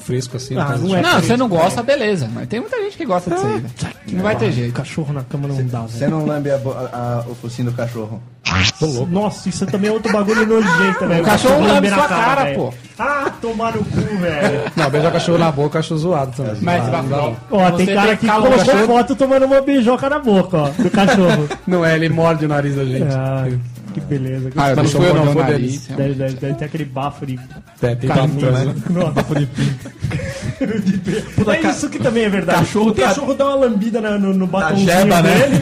fresco 0.00 0.36
assim. 0.36 0.54
Ah, 0.54 0.58
na 0.60 0.64
casa 0.66 0.86
não 0.88 0.96
é. 0.96 1.02
Não, 1.02 1.10
fresco, 1.10 1.26
você 1.26 1.36
não 1.36 1.48
gosta, 1.48 1.82
beleza. 1.82 2.28
Mas 2.32 2.48
tem 2.48 2.60
muita 2.60 2.80
gente 2.82 2.96
que 2.96 3.04
gosta 3.04 3.30
disso 3.30 3.46
aí, 3.46 3.52
velho. 3.60 3.65
Não 4.12 4.22
vai 4.22 4.36
ter 4.36 4.52
jeito. 4.52 4.72
Cachorro 4.72 5.12
na 5.12 5.22
cama 5.22 5.48
não 5.48 5.66
dá, 5.66 5.80
Você 5.82 5.98
velho. 5.98 6.10
não 6.12 6.26
lambe 6.26 6.50
a 6.50 6.58
bo- 6.58 6.72
a- 6.72 7.22
a- 7.26 7.30
o 7.30 7.34
focinho 7.34 7.70
do 7.70 7.76
cachorro. 7.76 8.20
Nossa, 9.10 9.48
isso 9.48 9.66
também 9.66 9.90
é 9.90 9.92
outro 9.92 10.12
bagulho 10.12 10.46
nojento, 10.46 11.04
né? 11.06 11.20
O 11.20 11.24
cachorro 11.24 11.54
lambe 11.60 11.72
lambe 11.72 11.90
na 11.90 11.96
sua 11.96 12.08
cara, 12.08 12.44
velho. 12.44 12.56
pô. 12.56 12.74
Ah, 12.98 13.30
tomar 13.42 13.74
no 13.74 13.84
cu, 13.84 14.00
velho. 14.18 14.60
Não, 14.76 14.90
beijar 14.90 15.12
cachorro 15.12 15.38
na 15.38 15.50
boca, 15.52 15.78
acho 15.78 15.98
zoado 15.98 16.32
também. 16.36 16.56
Mas, 16.62 16.86
não, 16.90 17.02
não. 17.02 17.36
Ó, 17.50 17.70
Você 17.70 17.86
tem 17.86 17.94
cara 17.94 18.08
tem 18.08 18.16
que 18.16 18.26
calor, 18.26 18.42
colocou 18.48 18.64
cachorro? 18.66 18.86
foto 18.86 19.16
tomando 19.16 19.46
uma 19.46 19.60
beijoca 19.60 20.08
na 20.08 20.18
boca, 20.18 20.56
ó, 20.58 20.68
do 20.70 20.90
cachorro. 20.90 21.48
Não 21.66 21.84
é, 21.84 21.96
ele 21.96 22.08
morde 22.08 22.44
o 22.44 22.48
nariz 22.48 22.76
da 22.76 22.84
gente. 22.84 23.12
Ah, 23.12 23.46
que 23.96 24.00
beleza. 24.02 24.50
Ah, 24.56 24.68
Mas 24.68 24.76
mas 24.76 24.92
foi 24.92 25.12
não, 25.12 25.32
foi 25.32 25.44
deles. 25.44 25.86
Deve, 25.86 26.14
deve, 26.14 26.34
deve 26.34 26.54
ter 26.54 26.64
aquele 26.66 26.84
bafo 26.84 27.24
de... 27.24 27.38
É, 27.80 27.94
tem 27.94 28.10
Caminho, 28.10 28.52
bafo, 28.52 28.64
né? 28.66 28.74
né? 28.90 29.48
É 31.62 31.70
isso 31.70 31.88
que 31.88 31.98
também 31.98 32.24
é 32.24 32.28
verdade. 32.28 32.58
Cachorro 32.58 32.90
o 32.90 32.94
cachorro 32.94 33.34
dá 33.34 33.46
uma 33.46 33.54
lambida 33.54 34.00
na- 34.00 34.18
no, 34.18 34.34
no 34.34 34.46
batomzinho 34.46 34.86
jeba, 34.86 35.22
né? 35.22 35.48
dele. 35.48 35.56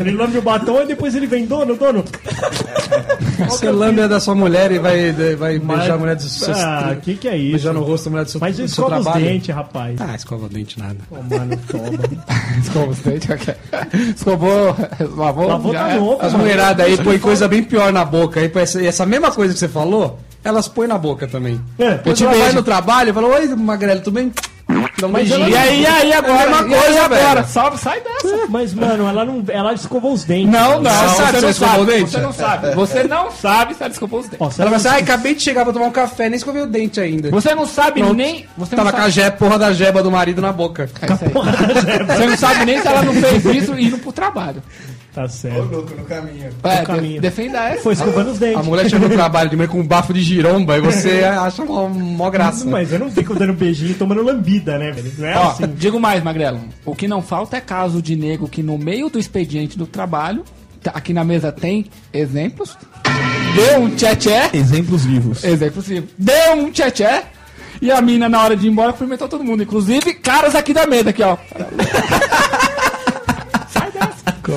Ele 0.10 0.16
lambe 0.16 0.38
o 0.38 0.42
batom 0.42 0.82
e 0.82 0.86
depois 0.86 1.14
ele 1.14 1.26
vem, 1.26 1.46
dono, 1.46 1.76
dono. 1.76 2.04
Você 3.48 3.70
lambe 3.70 4.02
a 4.02 4.06
da 4.06 4.20
sua 4.20 4.34
mulher 4.34 4.70
e 4.72 4.78
vai, 4.78 5.12
vai 5.36 5.58
beijar 5.58 5.94
a 5.94 5.98
mulher 5.98 6.16
do 6.16 6.22
seu... 6.22 6.54
Ah, 6.54 6.96
que 7.00 7.14
que 7.14 7.28
é 7.28 7.36
isso? 7.36 7.50
Beijar 7.52 7.72
no 7.72 7.82
rosto 7.82 8.08
a 8.08 8.10
mulher 8.10 8.24
do 8.24 8.30
seu, 8.30 8.40
Mas 8.40 8.58
escova 8.58 8.98
os 8.98 9.22
dentes, 9.22 9.54
rapaz. 9.54 10.00
Ah, 10.00 10.14
escova 10.14 10.46
o 10.46 10.48
dente 10.48 10.78
nada. 10.78 10.96
Ô, 11.10 11.16
mano, 11.16 11.56
toma. 11.70 11.88
Escovou 12.60 12.88
os 12.88 12.98
dentes, 12.98 13.30
ok. 13.30 13.54
Escovou, 14.16 14.76
lavou, 15.16 15.48
Lavou 15.48 15.72
tá 15.72 15.90
é. 15.90 15.94
novo, 15.94 16.18
As 16.20 16.32
mulheradas 16.34 16.86
aí 16.86 16.96
põem 16.98 17.18
coisa 17.18 17.46
bem 17.46 17.62
pior 17.62 17.77
na 17.92 18.04
boca. 18.04 18.40
Aí 18.40 18.50
essa, 18.54 18.82
e 18.82 18.86
essa 18.86 19.06
mesma 19.06 19.30
coisa 19.30 19.52
que 19.54 19.58
você 19.60 19.68
falou, 19.68 20.18
elas 20.44 20.68
põem 20.68 20.88
na 20.88 20.98
boca 20.98 21.26
também. 21.26 21.60
É, 21.78 21.92
Depois 21.92 22.20
ela 22.20 22.34
vai 22.34 22.52
no 22.52 22.62
trabalho 22.62 23.10
e 23.10 23.12
fala, 23.12 23.26
oi, 23.28 23.48
Magrelo, 23.54 24.00
tudo 24.00 24.14
bem? 24.14 24.32
Dá 25.00 25.06
um 25.06 25.12
beijinho. 25.12 25.48
E 25.48 25.56
aí, 25.56 25.80
e 25.82 25.86
aí, 25.86 26.12
agora? 26.12 26.42
É 26.42 26.44
a 26.44 26.62
mesma 26.62 26.68
E 26.68 26.74
aí, 26.74 26.82
coisa, 26.82 27.02
agora? 27.04 27.44
Salve, 27.44 27.78
sai 27.78 28.00
dessa. 28.02 28.46
Mas, 28.50 28.74
mano, 28.74 29.08
ela 29.08 29.24
não. 29.24 29.42
Ela 29.48 29.72
escovou 29.72 30.12
os 30.12 30.24
dentes. 30.24 30.52
Não, 30.52 30.82
não, 30.82 30.90
Você 30.90 31.06
você, 31.08 31.16
sabe 31.16 31.36
se 31.36 31.42
não 31.42 31.48
escovou 31.50 31.74
o 31.74 31.78
sabe. 31.86 31.92
dente? 31.92 32.10
Você 32.10 32.18
não 32.20 32.32
sabe. 32.32 32.74
Você 32.74 33.02
não 33.04 33.30
sabe 33.30 33.74
se 33.74 33.82
ela 33.82 33.92
escovou 33.92 34.20
os 34.20 34.26
dentes. 34.28 34.40
Ó, 34.40 34.44
Ela 34.44 34.54
ela 34.58 34.70
vai 34.70 34.76
assim, 34.78 34.88
ai, 34.88 35.00
acabei 35.00 35.34
de 35.34 35.42
chegar 35.42 35.64
pra 35.64 35.72
tomar 35.72 35.86
um 35.86 35.90
café, 35.90 36.28
nem 36.28 36.36
escovei 36.36 36.60
o 36.62 36.66
dente 36.66 37.00
ainda. 37.00 37.30
Você 37.30 37.54
não 37.54 37.64
sabe 37.66 38.00
Pronto. 38.00 38.14
nem. 38.14 38.46
Você 38.58 38.76
Tava 38.76 38.90
não 38.90 38.98
com 38.98 39.04
a 39.04 39.10
sabe. 39.10 39.12
je- 39.12 39.30
porra 39.38 39.58
da 39.58 39.72
jeba 39.72 40.02
do 40.02 40.10
marido 40.10 40.42
na 40.42 40.52
boca. 40.52 40.90
É 41.00 41.06
isso 41.14 41.24
aí. 41.24 42.06
Você 42.18 42.26
não 42.26 42.36
sabe 42.36 42.64
nem 42.66 42.80
se 42.82 42.88
ela 42.88 43.02
não 43.02 43.14
fez 43.14 43.44
isso 43.46 43.78
indo 43.78 43.96
pro 43.98 44.12
trabalho. 44.12 44.62
Tá 45.18 45.24
Ô, 45.24 45.28
certo. 45.28 45.62
louco, 45.74 45.94
no 45.96 46.04
caminho. 46.04 46.48
É, 46.62 46.82
caminho. 46.82 47.14
de, 47.14 47.20
defenda 47.20 47.58
essa. 47.70 47.82
Foi 47.82 47.92
escovando 47.92 48.30
os 48.30 48.38
dentes. 48.38 48.60
A 48.60 48.62
mulher 48.62 48.88
chega 48.88 49.08
no 49.08 49.14
trabalho 49.14 49.50
de 49.50 49.56
manhã 49.56 49.68
com 49.68 49.80
um 49.80 49.86
bafo 49.86 50.12
de 50.14 50.22
giromba 50.22 50.78
e 50.78 50.80
você 50.80 51.24
acha 51.24 51.64
mó, 51.64 51.88
mó 51.88 52.30
graça. 52.30 52.64
Mas 52.64 52.92
eu 52.92 53.00
não 53.00 53.10
fico 53.10 53.34
dando 53.34 53.52
beijinho 53.52 53.90
e 53.90 53.94
tomando 53.94 54.22
lambida, 54.22 54.78
né, 54.78 54.92
velho? 54.92 55.12
Não 55.18 55.26
é 55.26 55.36
Ó, 55.36 55.48
assim. 55.50 55.66
digo 55.76 55.98
mais, 55.98 56.22
Magrelo. 56.22 56.60
O 56.84 56.94
que 56.94 57.08
não 57.08 57.20
falta 57.20 57.56
é 57.56 57.60
caso 57.60 58.00
de 58.00 58.14
nego 58.14 58.48
que 58.48 58.62
no 58.62 58.78
meio 58.78 59.08
do 59.10 59.18
expediente 59.18 59.76
do 59.76 59.88
trabalho, 59.88 60.44
tá- 60.80 60.92
aqui 60.94 61.12
na 61.12 61.24
mesa 61.24 61.50
tem 61.50 61.86
exemplos, 62.12 62.78
deu 63.56 63.80
um 63.80 63.90
tchê-tchê, 63.96 64.50
Exemplos 64.56 65.04
vivos. 65.04 65.42
exemplos 65.42 65.84
sim, 65.84 66.04
deu 66.16 66.52
um 66.54 66.70
tchê-tchê, 66.70 67.22
e 67.82 67.90
a 67.90 68.00
mina 68.00 68.28
na 68.28 68.40
hora 68.40 68.56
de 68.56 68.66
ir 68.66 68.70
embora 68.70 68.92
cumprimentou 68.92 69.26
todo 69.28 69.42
mundo, 69.42 69.64
inclusive 69.64 70.14
caras 70.14 70.54
aqui 70.54 70.72
da 70.72 70.86
mesa, 70.86 71.10
aqui 71.10 71.24
ó. 71.24 71.36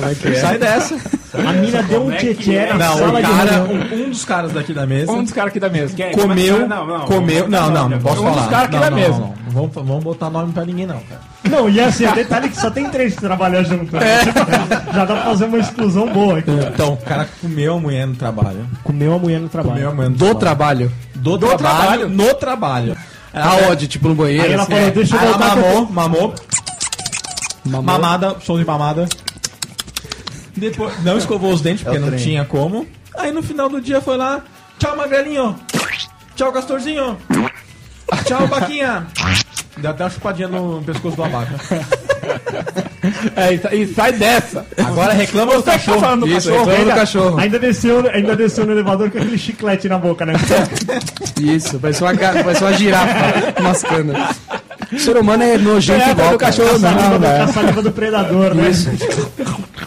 Como 0.00 0.04
é 0.10 0.14
que 0.14 0.28
é? 0.28 0.34
Sai 0.40 0.58
dessa. 0.58 0.96
A 1.34 1.52
mina 1.54 1.82
deu 1.84 2.04
um 2.06 2.10
tchê 2.10 2.66
na 2.66 2.74
Não, 2.74 2.98
sala 2.98 3.18
o 3.18 3.22
cara, 3.22 3.62
um, 3.64 4.04
um 4.06 4.10
dos 4.10 4.24
caras 4.24 4.52
daqui 4.52 4.74
da 4.74 4.84
mesa 4.86 5.10
Um 5.12 5.22
dos 5.22 5.32
caras 5.32 5.48
aqui 5.50 5.58
da 5.58 5.70
mesa. 5.70 5.94
Quem? 5.96 6.12
comeu, 6.12 6.68
Não, 6.68 6.86
não, 6.86 7.00
comeu, 7.06 7.48
não, 7.48 7.70
não, 7.70 7.88
não 7.88 7.98
posso 8.00 8.20
Um 8.22 8.26
dos 8.26 8.34
falar. 8.34 8.48
caras 8.50 8.64
aqui 8.66 8.74
não, 8.74 8.80
da 8.82 8.90
não, 8.90 8.96
mesa. 8.98 9.10
não, 9.12 9.18
não. 9.20 9.34
Vamos, 9.48 9.70
vamos 9.74 10.04
botar 10.04 10.28
nome 10.30 10.52
pra 10.52 10.64
ninguém 10.66 10.86
não, 10.86 10.98
cara. 11.00 11.20
Não, 11.50 11.68
e 11.70 11.80
assim, 11.80 12.06
o 12.06 12.14
detalhe 12.14 12.46
é 12.46 12.48
que 12.50 12.56
só 12.60 12.70
tem 12.70 12.88
três 12.90 13.14
que 13.14 13.20
trabalham 13.20 13.64
junto. 13.64 13.94
né? 13.96 14.20
Já 14.94 15.04
dá 15.04 15.14
pra 15.14 15.24
fazer 15.24 15.44
uma 15.46 15.58
exclusão 15.58 16.06
boa 16.12 16.38
aqui. 16.38 16.50
Então, 16.50 16.92
o 16.94 16.96
cara 16.98 17.28
comeu 17.40 17.74
a 17.76 17.80
mulher 17.80 18.06
no 18.06 18.14
trabalho. 18.14 18.66
Comeu 18.84 19.14
a 19.14 19.18
mulher 19.18 19.40
no 19.40 19.48
Comeu 19.48 19.62
a 19.62 19.64
trabalho. 19.74 19.94
mulher 19.96 20.10
no 20.10 20.16
Do 20.16 20.34
trabalho. 20.34 20.92
Do, 21.14 21.38
trabalho, 21.38 22.08
no 22.08 22.34
trabalho. 22.34 22.96
Aonde? 23.34 23.88
Tipo 23.88 24.08
no 24.08 24.14
banheiro? 24.14 24.44
Aí 24.44 24.52
ela 24.52 24.62
assim? 24.64 24.72
falou, 24.72 24.90
deixa 24.90 25.16
eu 25.16 25.20
Aí 25.20 25.26
ela 25.26 25.38
voltar 25.38 25.56
mamou, 25.56 25.86
mamou, 25.92 26.34
Mamou. 27.64 27.82
mamada, 27.82 28.36
show 28.40 28.58
de 28.58 28.64
mamada. 28.64 29.08
Depois, 30.56 31.02
não 31.02 31.16
escovou 31.18 31.52
os 31.52 31.60
dentes, 31.60 31.82
porque 31.82 31.96
É 31.96 32.00
não 32.00 32.08
trem. 32.08 32.20
tinha 32.20 32.44
como. 32.44 32.86
Aí 33.16 33.30
no 33.32 33.42
final 33.42 33.68
do 33.68 33.80
dia 33.80 34.00
foi 34.00 34.16
lá, 34.16 34.42
tchau 34.78 34.96
magrelinho, 34.96 35.58
tchau 36.34 36.52
castorzinho, 36.52 37.16
tchau 38.26 38.46
baquinha. 38.46 39.06
Deu 39.76 39.90
até 39.90 40.04
uma 40.04 40.10
chupadinha 40.10 40.48
no 40.48 40.82
pescoço 40.82 41.16
do 41.16 41.24
abaca. 41.24 41.54
É, 43.34 43.54
e 43.54 43.82
e 43.82 43.94
sai 43.94 44.12
dessa. 44.12 44.64
Agora 44.78 45.12
reclama 45.12 45.54
do 45.56 45.62
tá 45.62 45.72
cachorro. 45.72 46.16
do 46.18 46.26
Isso, 46.28 46.50
cachorro. 46.50 46.58
reclama 46.58 46.64
do 46.64 46.80
ainda, 46.80 46.94
cachorro. 46.94 47.38
ainda 47.38 47.58
desceu, 47.58 48.10
ainda 48.12 48.36
desceu 48.36 48.66
no 48.66 48.72
elevador 48.72 49.10
com 49.10 49.18
aquele 49.18 49.38
chiclete 49.38 49.88
na 49.88 49.98
boca, 49.98 50.24
né? 50.26 50.34
Isso, 51.40 51.78
parece 51.80 52.02
uma, 52.02 52.12
ga- 52.12 52.32
parece 52.44 52.62
uma 52.62 52.72
girafa 52.74 53.62
mascando. 53.62 54.12
O 54.92 54.98
ser 54.98 55.16
humano 55.16 55.42
é 55.42 55.56
nojento 55.58 56.00
É, 56.02 56.10
igual. 56.10 56.26
cara. 56.28 56.38
cachorro 56.38 56.78
não, 56.78 57.42
a 57.44 57.48
saliva 57.48 57.82
do 57.82 57.90
predador, 57.92 58.54
né? 58.54 58.68
Isso. 58.70 58.90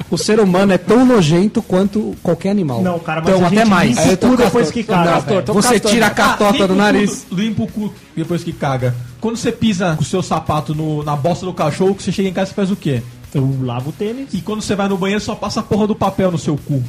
O 0.09 0.17
ser 0.17 0.39
humano 0.39 0.71
é 0.73 0.77
tão 0.77 1.05
nojento 1.05 1.61
quanto 1.61 2.15
qualquer 2.23 2.49
animal. 2.51 2.81
Não, 2.81 2.99
cara, 2.99 3.21
mas 3.21 3.35
então, 3.35 3.45
até 3.47 3.65
mais. 3.65 3.89
limpa 3.89 4.01
Aí 4.01 4.13
o 4.13 4.17
cu 4.17 4.37
depois 4.37 4.53
castor, 4.67 4.73
que 4.73 4.83
caga, 4.83 5.11
castor, 5.11 5.43
Você 5.55 5.73
castor. 5.73 5.91
tira 5.91 6.07
a 6.07 6.09
catota 6.09 6.51
limpa 6.53 6.67
do 6.67 6.73
o 6.73 6.77
nariz. 6.77 7.25
cu- 7.29 7.35
limpa 7.35 7.63
o 7.63 7.67
cu 7.67 7.93
depois 8.15 8.43
que 8.43 8.53
caga. 8.53 8.95
Quando 9.21 9.37
você 9.37 9.51
pisa 9.51 9.95
com 9.95 10.01
o 10.01 10.05
seu 10.05 10.21
sapato 10.23 10.73
no- 10.75 11.03
na 11.03 11.15
bosta 11.15 11.45
do 11.45 11.53
cachorro, 11.53 11.95
que 11.95 12.03
você 12.03 12.11
chega 12.11 12.29
em 12.29 12.33
casa, 12.33 12.49
você 12.49 12.55
faz 12.55 12.71
o 12.71 12.75
quê? 12.75 13.01
Eu 13.33 13.57
lavo 13.61 13.89
o 13.89 13.93
tênis. 13.93 14.33
E 14.33 14.41
quando 14.41 14.61
você 14.61 14.75
vai 14.75 14.87
no 14.87 14.97
banheiro, 14.97 15.21
só 15.21 15.35
passa 15.35 15.59
a 15.59 15.63
porra 15.63 15.85
do 15.87 15.95
papel 15.95 16.31
no 16.31 16.37
seu 16.37 16.55
cu. 16.57 16.81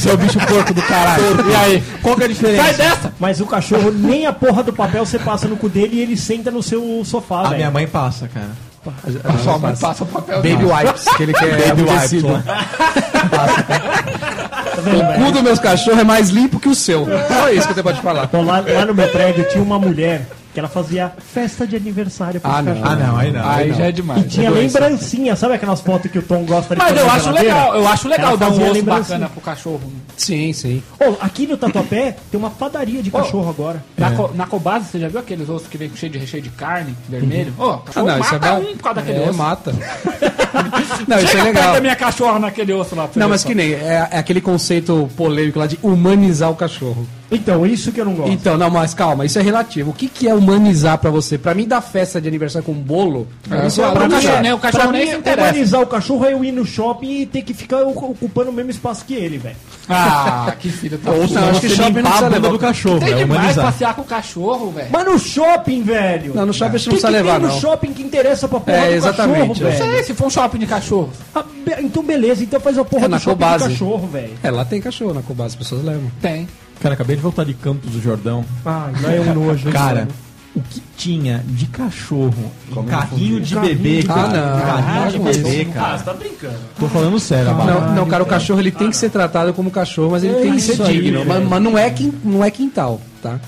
Seu 0.00 0.16
bicho 0.16 0.38
porco 0.46 0.72
do 0.72 0.80
caralho. 0.80 1.22
E 1.50 1.54
aí, 1.54 1.84
qual 2.02 2.16
que 2.16 2.22
é 2.22 2.24
a 2.24 2.28
diferença? 2.28 2.62
Sai 2.62 2.74
dessa. 2.74 3.12
Mas 3.20 3.38
o 3.38 3.44
cachorro, 3.46 3.90
nem 3.92 4.24
a 4.24 4.32
porra 4.32 4.62
do 4.62 4.72
papel 4.72 5.04
você 5.04 5.18
passa 5.18 5.46
no 5.46 5.58
cu 5.58 5.68
dele 5.68 5.96
e 5.96 6.00
ele 6.00 6.16
senta 6.16 6.50
no 6.50 6.62
seu 6.62 7.02
sofá, 7.04 7.48
A 7.48 7.50
minha 7.50 7.70
mãe 7.70 7.86
passa, 7.86 8.26
cara. 8.26 8.48
Só 9.44 9.58
mas 9.58 9.78
passa 9.78 10.04
o 10.04 10.06
papel. 10.06 10.36
Baby 10.36 10.64
wipes, 10.64 11.04
que 11.16 11.22
ele 11.22 11.34
quer 11.34 11.68
Baby 11.68 11.82
wipes. 11.82 12.22
Tá 14.70 14.80
vendo, 14.82 15.02
O 15.02 15.24
cu 15.26 15.32
dos 15.32 15.42
meus 15.42 15.58
cachorros 15.58 16.00
é 16.00 16.04
mais 16.04 16.30
limpo 16.30 16.58
que 16.58 16.68
o 16.70 16.74
seu. 16.74 17.06
Só 17.28 17.50
isso 17.50 17.68
que 17.68 17.74
você 17.74 17.82
pode 17.82 18.00
falar. 18.00 18.24
Então, 18.24 18.42
lá, 18.42 18.64
lá 18.66 18.86
no 18.86 18.94
meu 18.94 19.08
prédio 19.08 19.44
tinha 19.50 19.62
uma 19.62 19.78
mulher 19.78 20.26
que 20.52 20.58
ela 20.58 20.68
fazia 20.68 21.12
festa 21.18 21.66
de 21.66 21.76
aniversário 21.76 22.40
Ah, 22.42 22.60
não. 22.62 22.74
cachorros. 22.74 22.90
Ah, 22.92 22.96
não, 22.96 23.16
aí 23.16 23.30
não. 23.32 23.48
Aí 23.48 23.68
não. 23.68 23.76
já 23.76 23.84
é 23.86 23.92
demais. 23.92 24.24
E 24.24 24.28
tinha 24.28 24.50
lembrancinha, 24.50 25.36
sabe 25.36 25.54
aquelas 25.54 25.80
fotos 25.80 26.10
que 26.10 26.18
o 26.18 26.22
Tom 26.22 26.44
gosta 26.44 26.74
de 26.74 26.80
Mas 26.80 26.88
fazer 26.90 27.00
eu 27.00 27.10
acho 27.10 27.30
legal, 27.30 27.74
eu 27.76 27.88
acho 27.88 28.08
legal 28.08 28.28
Ela 28.30 28.36
dar 28.36 28.50
um 28.50 28.70
osso 28.70 28.82
bacana 28.82 29.28
pro 29.28 29.40
cachorro. 29.40 29.80
Sim, 30.16 30.52
sim. 30.52 30.82
Ô, 31.00 31.14
aqui 31.20 31.46
no 31.46 31.56
Tatuapé 31.56 32.16
tem 32.30 32.38
uma 32.38 32.50
padaria 32.50 33.02
de 33.02 33.10
cachorro 33.10 33.48
agora. 33.48 33.82
Na, 33.96 34.10
co, 34.12 34.30
na 34.34 34.46
Cobase, 34.46 34.86
você 34.86 34.98
já 34.98 35.08
viu 35.08 35.20
aqueles 35.20 35.48
ossos 35.48 35.68
que 35.68 35.78
vem 35.78 35.90
cheio 35.94 36.10
de 36.12 36.18
recheio 36.18 36.42
de 36.42 36.50
carne, 36.50 36.96
vermelho? 37.08 37.52
Ô, 37.58 37.64
o 37.70 37.82
Ah, 37.94 38.02
não, 38.02 38.18
isso 38.18 38.34
é 38.34 38.38
mata 38.38 38.38
ba- 38.38 38.58
um 38.58 38.64
por 38.76 38.82
causa 38.82 39.00
daquele 39.00 39.22
É, 39.24 39.28
osso. 39.28 39.38
mata. 39.38 39.72
Não, 41.06 41.16
isso 41.18 41.26
é 41.26 41.30
Chega 41.30 41.44
legal. 41.44 41.72
da 41.74 41.80
minha 41.80 41.96
cachorra 41.96 42.38
naquele 42.38 42.72
osso 42.72 42.94
lá. 42.94 43.08
Não, 43.16 43.28
mas 43.28 43.40
só. 43.42 43.48
que 43.48 43.54
nem, 43.54 43.72
é, 43.72 44.08
é 44.10 44.18
aquele 44.18 44.40
conceito 44.40 45.08
polêmico 45.16 45.58
lá 45.58 45.66
de 45.66 45.78
humanizar 45.82 46.50
o 46.50 46.54
cachorro. 46.56 47.06
Então, 47.32 47.64
isso 47.64 47.92
que 47.92 48.00
eu 48.00 48.04
não 48.04 48.14
gosto. 48.14 48.32
Então, 48.32 48.56
não, 48.58 48.68
mas 48.68 48.92
calma, 48.92 49.24
isso 49.24 49.38
é 49.38 49.42
relativo. 49.42 49.90
O 49.90 49.94
que, 49.94 50.08
que 50.08 50.28
é 50.28 50.34
humanizar 50.34 50.98
pra 50.98 51.10
você? 51.10 51.38
Pra 51.38 51.54
mim, 51.54 51.66
dar 51.66 51.80
festa 51.80 52.20
de 52.20 52.26
aniversário 52.26 52.66
com 52.66 52.74
bolo, 52.74 53.28
É, 53.50 53.66
isso 53.68 53.80
é 53.80 53.84
pra 53.90 54.08
pra 54.08 54.08
mim, 54.08 54.26
é, 54.26 54.42
né, 54.42 54.54
o 54.54 54.58
cachorro 54.58 54.82
pra 54.88 54.92
nem 54.92 55.04
mim, 55.06 55.12
se 55.12 55.16
interessa. 55.18 55.48
humanizar 55.50 55.80
o 55.80 55.86
cachorro 55.86 56.24
é 56.24 56.32
eu 56.32 56.44
ir 56.44 56.50
no 56.52 56.64
shopping 56.66 57.20
e 57.20 57.26
ter 57.26 57.42
que 57.42 57.54
ficar 57.54 57.82
ocupando 57.84 58.50
o 58.50 58.52
mesmo 58.52 58.70
espaço 58.72 59.04
que 59.04 59.14
ele, 59.14 59.38
velho. 59.38 59.56
Ah, 59.92 60.54
que 60.58 60.68
filho 60.70 60.96
da 60.98 61.10
Ou 61.10 61.20
puta. 61.26 61.40
não, 61.40 61.48
acho 61.50 61.60
que 61.60 61.68
você 61.68 61.74
shopping 61.76 61.92
não 61.94 62.02
precisa 62.02 62.28
levar 62.28 62.48
do 62.50 62.58
cachorro, 62.58 62.98
Tem 63.00 63.08
é 63.12 63.16
demais 63.16 63.40
humanizar. 63.40 63.64
passear 63.66 63.94
com 63.94 64.02
o 64.02 64.04
cachorro, 64.04 64.70
velho. 64.70 64.88
Mas 64.90 65.04
no 65.04 65.18
shopping, 65.18 65.82
velho. 65.82 66.34
Não, 66.34 66.46
no 66.46 66.52
shopping 66.52 66.74
a 66.74 66.78
gente 66.78 66.88
O 66.88 66.92
não 66.92 66.98
precisa 67.00 67.06
que 67.08 67.12
levar, 67.24 67.38
tem 67.38 67.48
no 67.48 67.54
não. 67.54 67.60
shopping 67.60 67.92
que 67.92 68.02
interessa 68.02 68.48
pra 68.48 68.60
porra 68.60 68.76
É, 68.78 68.88
do 68.90 68.94
exatamente, 68.94 69.48
cachorro, 69.48 69.68
é. 69.68 69.70
velho? 69.76 69.92
Sei, 69.94 70.02
se 70.04 70.14
for 70.14 70.26
um 70.26 70.30
shopping 70.30 70.58
de 70.58 70.66
cachorros. 70.66 71.10
Ah, 71.34 71.42
be- 71.42 71.76
então 71.80 72.02
beleza, 72.02 72.42
então 72.44 72.60
faz 72.60 72.78
a 72.78 72.84
porra 72.84 73.04
É, 73.04 73.08
do 73.08 73.10
na 73.12 73.18
shopping 73.18 73.42
Cobase. 73.44 73.68
cachorro, 73.68 74.06
velho. 74.08 74.32
É, 74.42 74.50
lá 74.50 74.64
tem 74.64 74.80
cachorro 74.80 75.14
na 75.14 75.22
Cobase, 75.22 75.48
as 75.48 75.56
pessoas 75.56 75.84
levam. 75.84 76.10
Tem. 76.20 76.48
Cara, 76.80 76.94
acabei 76.94 77.14
de 77.16 77.22
voltar 77.22 77.44
de 77.44 77.52
Campos 77.54 77.90
do 77.90 78.00
Jordão. 78.00 78.44
Ai, 78.64 78.92
lá 79.02 79.12
é 79.12 79.20
um 79.20 79.34
nojo. 79.34 79.66
hein, 79.68 79.72
Cara, 79.74 79.94
mano. 79.96 80.08
O 80.54 80.60
que 80.60 80.82
tinha 80.96 81.42
de 81.46 81.66
cachorro 81.66 82.50
carrinho 82.88 83.40
de 83.40 83.54
bebê, 83.56 84.02
cara. 84.02 84.20
Ah, 84.22 84.28
não. 84.28 84.60
Carrinho 84.66 85.10
de 85.10 85.16
Ah, 85.16 85.32
bebê, 85.42 85.68
Ah, 85.70 85.74
cara. 85.74 85.98
você 85.98 86.04
tá 86.04 86.12
brincando. 86.14 86.58
Tô 86.78 86.88
falando 86.88 87.20
sério, 87.20 87.50
Abala. 87.50 87.72
Não, 87.88 87.94
não, 87.94 88.06
cara, 88.08 88.22
o 88.22 88.26
cachorro 88.26 88.58
ele 88.60 88.70
tem 88.72 88.90
que 88.90 88.96
ser 88.96 89.10
tratado 89.10 89.52
como 89.54 89.70
cachorro, 89.70 90.10
mas 90.10 90.24
ele 90.24 90.34
tem 90.34 90.52
que 90.54 90.60
ser 90.60 90.76
digno. 90.84 91.20
mas, 91.24 91.28
velho. 91.38 91.48
mas 91.50 91.62
não, 91.62 91.78
é 91.78 91.88
quin- 91.90 92.12
não 92.24 92.44
é 92.44 92.50
quintal, 92.50 93.00
tá? 93.22 93.38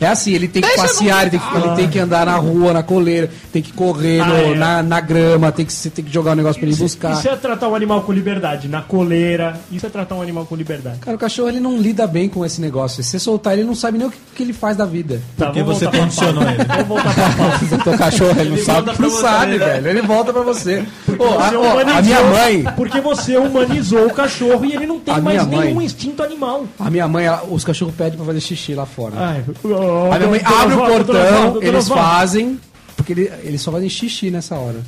É 0.00 0.06
assim, 0.06 0.32
ele 0.32 0.48
tem 0.48 0.62
que 0.62 0.76
passear, 0.76 1.22
ele 1.22 1.30
tem 1.30 1.40
que, 1.40 1.56
ele 1.56 1.76
tem 1.76 1.88
que 1.88 1.98
andar 1.98 2.26
na 2.26 2.36
rua, 2.36 2.72
na 2.72 2.82
coleira, 2.82 3.30
tem 3.52 3.62
que 3.62 3.72
correr 3.72 4.20
Ah, 4.20 4.26
no- 4.26 4.36
é. 4.36 4.54
na, 4.56 4.82
na 4.82 5.00
grama, 5.00 5.52
tem 5.52 5.64
que, 5.64 5.72
você 5.72 5.90
tem 5.90 6.04
que 6.04 6.12
jogar 6.12 6.32
um 6.32 6.36
negócio 6.36 6.60
pra 6.60 6.68
ele 6.68 6.76
buscar. 6.78 7.12
Isso 7.12 7.28
é 7.28 7.36
tratar 7.36 7.68
um 7.68 7.74
animal 7.74 8.02
com 8.02 8.12
liberdade, 8.12 8.68
na 8.68 8.82
coleira. 8.82 9.60
Isso 9.70 9.86
é 9.86 9.88
tratar 9.88 10.14
um 10.16 10.22
animal 10.22 10.44
com 10.46 10.56
liberdade. 10.56 10.98
Cara, 10.98 11.16
o 11.16 11.20
cachorro 11.20 11.48
ele 11.48 11.60
não 11.60 11.76
lida 11.78 12.06
bem 12.06 12.28
com 12.28 12.44
esse 12.44 12.60
negócio. 12.60 13.02
Se 13.02 13.10
você 13.10 13.18
soltar, 13.18 13.52
ele 13.54 13.64
não 13.64 13.74
sabe 13.74 13.98
nem 13.98 14.06
o 14.06 14.10
que, 14.10 14.18
que 14.34 14.42
ele 14.42 14.52
faz 14.52 14.76
da 14.76 14.84
vida. 14.84 15.20
Tá, 15.36 15.46
Porque 15.46 15.62
você 15.62 15.86
condicionou 15.86 16.42
ele. 16.42 16.64
Vamos 16.64 16.86
voltar 16.88 17.14
pra 17.14 17.30
pauta. 17.30 17.78
Teu 17.84 17.98
cachorro, 17.98 18.40
ele 18.40 18.50
não 18.50 18.58
sabe. 18.58 18.72
volta 18.86 18.92
pra 18.94 19.06
Não 19.08 19.10
sabe, 19.20 19.52
né? 19.58 19.58
velho. 19.66 19.88
Ele 19.88 20.02
volta 20.02 20.32
pra 20.32 20.42
você. 20.42 20.84
Ô, 21.18 21.24
a, 21.38 21.50
Você 21.50 21.90
a 21.90 22.02
minha 22.02 22.22
mãe, 22.22 22.64
Porque 22.76 23.00
você 23.00 23.36
humanizou 23.36 24.06
o 24.06 24.12
cachorro 24.14 24.64
e 24.64 24.72
ele 24.74 24.86
não 24.86 24.98
tem 24.98 25.20
mais 25.20 25.46
mãe- 25.46 25.66
nenhum 25.66 25.82
instinto 25.82 26.22
animal. 26.22 26.66
a 26.78 26.90
minha 26.90 27.06
mãe, 27.06 27.26
ela- 27.26 27.44
os 27.50 27.64
cachorros 27.64 27.94
pedem 27.94 28.16
pra 28.16 28.26
fazer 28.26 28.40
xixi 28.40 28.74
lá 28.74 28.86
fora. 28.86 29.14
Ai, 29.16 29.44
a 30.12 30.16
minha 30.18 30.30
mãe 30.30 30.40
abre 30.44 30.74
o 30.74 30.78
portão, 30.86 31.62
eles 31.62 31.88
fazem, 31.88 32.58
porque 32.96 33.12
ele- 33.12 33.32
eles 33.42 33.60
só 33.60 33.70
fazem 33.72 33.88
xixi 33.88 34.30
nessa 34.30 34.54
hora. 34.56 34.80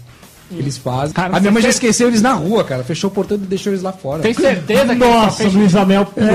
Eles 0.53 0.77
fazem. 0.77 1.15
Cara, 1.15 1.37
a 1.37 1.41
minha 1.41 1.51
mãe 1.51 1.63
já 1.63 1.71
esqueceu 1.71 2.07
eles 2.07 2.21
na 2.23 2.35
rua, 2.35 2.63
cara. 2.63 2.85
Fechou 2.85 3.11
o 3.11 3.13
portão 3.13 3.37
e 3.37 3.41
deixou 3.41 3.73
eles 3.73 3.83
lá 3.83 3.93
fora. 3.93 4.21
Tem 4.23 4.35
certeza 4.35 4.89
que 4.89 4.95
Nossa, 4.95 5.39
fez 5.39 5.55
Luiz 5.55 5.75
Amel 5.75 6.05
pulou. 6.07 6.31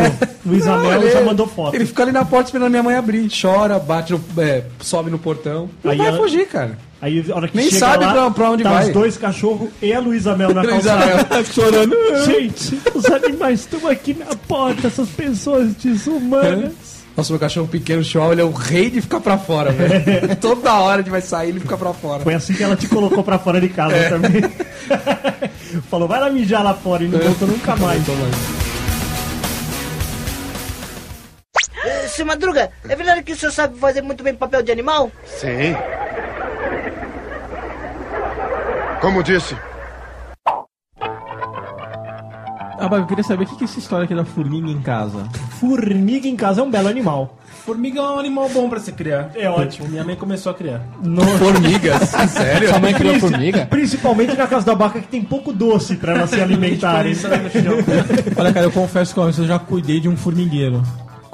Luiz 0.45 0.65
Não, 0.65 0.74
Amel 0.74 1.01
ele- 1.03 1.11
já 1.11 1.22
mandou 1.22 1.47
foto. 1.47 1.76
Ele 1.76 1.86
fica 1.86 2.03
ali 2.03 2.11
na 2.11 2.26
porta 2.26 2.45
esperando 2.49 2.65
a 2.67 2.70
minha 2.72 2.84
mãe 2.84 2.95
abrir. 2.95 3.30
Chora, 3.30 3.78
bate 3.80 4.11
no. 4.11 4.20
é, 4.41 4.63
sobe 4.82 5.09
no 5.11 5.20
portão. 5.20 5.70
Não 5.84 5.91
Aí 5.91 5.97
vai 5.97 6.07
ela- 6.07 6.17
fugir, 6.17 6.47
cara. 6.47 6.78
Aí, 7.01 7.24
a 7.32 7.36
hora 7.36 7.47
que 7.47 7.55
Nem 7.55 7.67
chega 7.67 7.80
sabe 7.80 8.03
lá, 8.03 8.11
pra- 8.13 8.32
pra 8.32 8.51
onde 8.51 8.63
tá 8.63 8.72
vai. 8.74 8.88
os 8.88 8.93
dois 8.93 9.15
cachorros 9.15 9.70
e 9.82 9.93
a 9.93 9.99
Luísa 10.01 10.36
Mel 10.36 10.53
na 10.53 10.63
Luísa 10.63 10.97
calçada. 10.97 11.45
chorando. 11.45 11.95
Gente, 12.26 12.78
os 12.93 13.05
animais 13.05 13.59
estão 13.61 13.88
aqui 13.88 14.13
na 14.15 14.36
porta, 14.36 14.88
essas 14.88 15.07
pessoas 15.07 15.74
desumanas. 15.76 16.74
Nossa, 17.16 17.34
meu 17.34 17.39
cachorro 17.39 17.68
pequeno, 17.68 18.03
Chihuahua, 18.03 18.34
ele 18.34 18.41
é 18.41 18.45
o 18.45 18.51
rei 18.51 18.89
de 18.89 19.01
ficar 19.01 19.20
pra 19.20 19.38
fora, 19.38 19.72
velho. 19.72 20.36
Toda 20.39 20.74
hora 20.76 21.01
ele 21.01 21.10
vai 21.10 21.22
sair, 21.22 21.49
ele 21.49 21.60
fica 21.60 21.78
pra 21.78 21.93
fora. 21.93 22.24
Foi 22.24 22.34
assim 22.34 22.53
que 22.53 22.64
ela 22.64 22.76
te 22.76 22.88
colocou 22.88 23.24
pra 23.24 23.38
fora 23.38 23.60
de 23.60 23.70
casa 23.70 23.95
também. 24.10 24.41
Falou, 25.89 26.07
vai 26.07 26.20
lá 26.20 26.30
mijar 26.30 26.64
lá 26.64 26.74
fora 26.74 27.03
e 27.03 27.07
não 27.07 27.20
voltou 27.20 27.47
nunca 27.47 27.76
mais. 27.76 28.01
Eh, 31.84 32.07
Seu 32.07 32.26
Madruga, 32.26 32.72
é 32.88 32.95
verdade 32.95 33.24
que 33.24 33.34
o 33.34 33.36
senhor 33.36 33.51
sabe 33.51 33.78
fazer 33.78 34.01
muito 34.01 34.24
bem 34.24 34.34
papel 34.34 34.62
de 34.62 34.72
animal? 34.72 35.12
Sim. 35.26 35.76
Como 39.01 39.24
disse, 39.24 39.55
Ah, 42.80 42.88
mas 42.89 43.01
eu 43.01 43.05
queria 43.07 43.23
saber 43.23 43.43
o 43.43 43.47
que 43.47 43.55
que 43.57 43.63
é 43.63 43.65
essa 43.65 43.77
história 43.77 44.05
aqui 44.05 44.15
da 44.15 44.23
formiga 44.23 44.69
em 44.69 44.80
casa. 44.82 45.27
Formiga 45.59 46.27
em 46.27 46.36
casa 46.36 46.61
é 46.61 46.63
um 46.63 46.71
belo 46.71 46.88
animal. 46.88 47.38
Formiga 47.65 47.99
é 47.99 48.03
um 48.03 48.17
animal 48.17 48.47
bom 48.49 48.69
pra 48.69 48.80
se 48.80 48.93
criar. 48.93 49.32
É 49.36 49.49
ótimo. 49.49 49.89
Minha 49.89 50.03
mãe 50.03 50.15
começou 50.15 50.51
a 50.51 50.55
criar. 50.55 50.82
Formigas? 51.38 52.09
Sério? 52.32 52.69
Sua 52.69 52.80
mãe 52.80 52.93
criou 52.93 53.19
formiga? 53.19 53.65
Principalmente 53.65 54.36
na 54.38 54.47
casa 54.47 54.65
da 54.65 54.73
vaca 54.73 55.01
que 55.01 55.07
tem 55.07 55.21
pouco 55.21 55.51
doce 55.51 55.97
pra 55.97 56.13
elas 56.13 56.30
se 56.30 56.39
alimentarem. 56.41 57.13
Olha, 58.38 58.53
cara, 58.53 58.65
eu 58.65 58.71
confesso 58.71 59.13
que 59.13 59.19
eu 59.19 59.32
já 59.32 59.59
cuidei 59.59 59.99
de 59.99 60.07
um 60.07 60.15
formigueiro. 60.15 60.82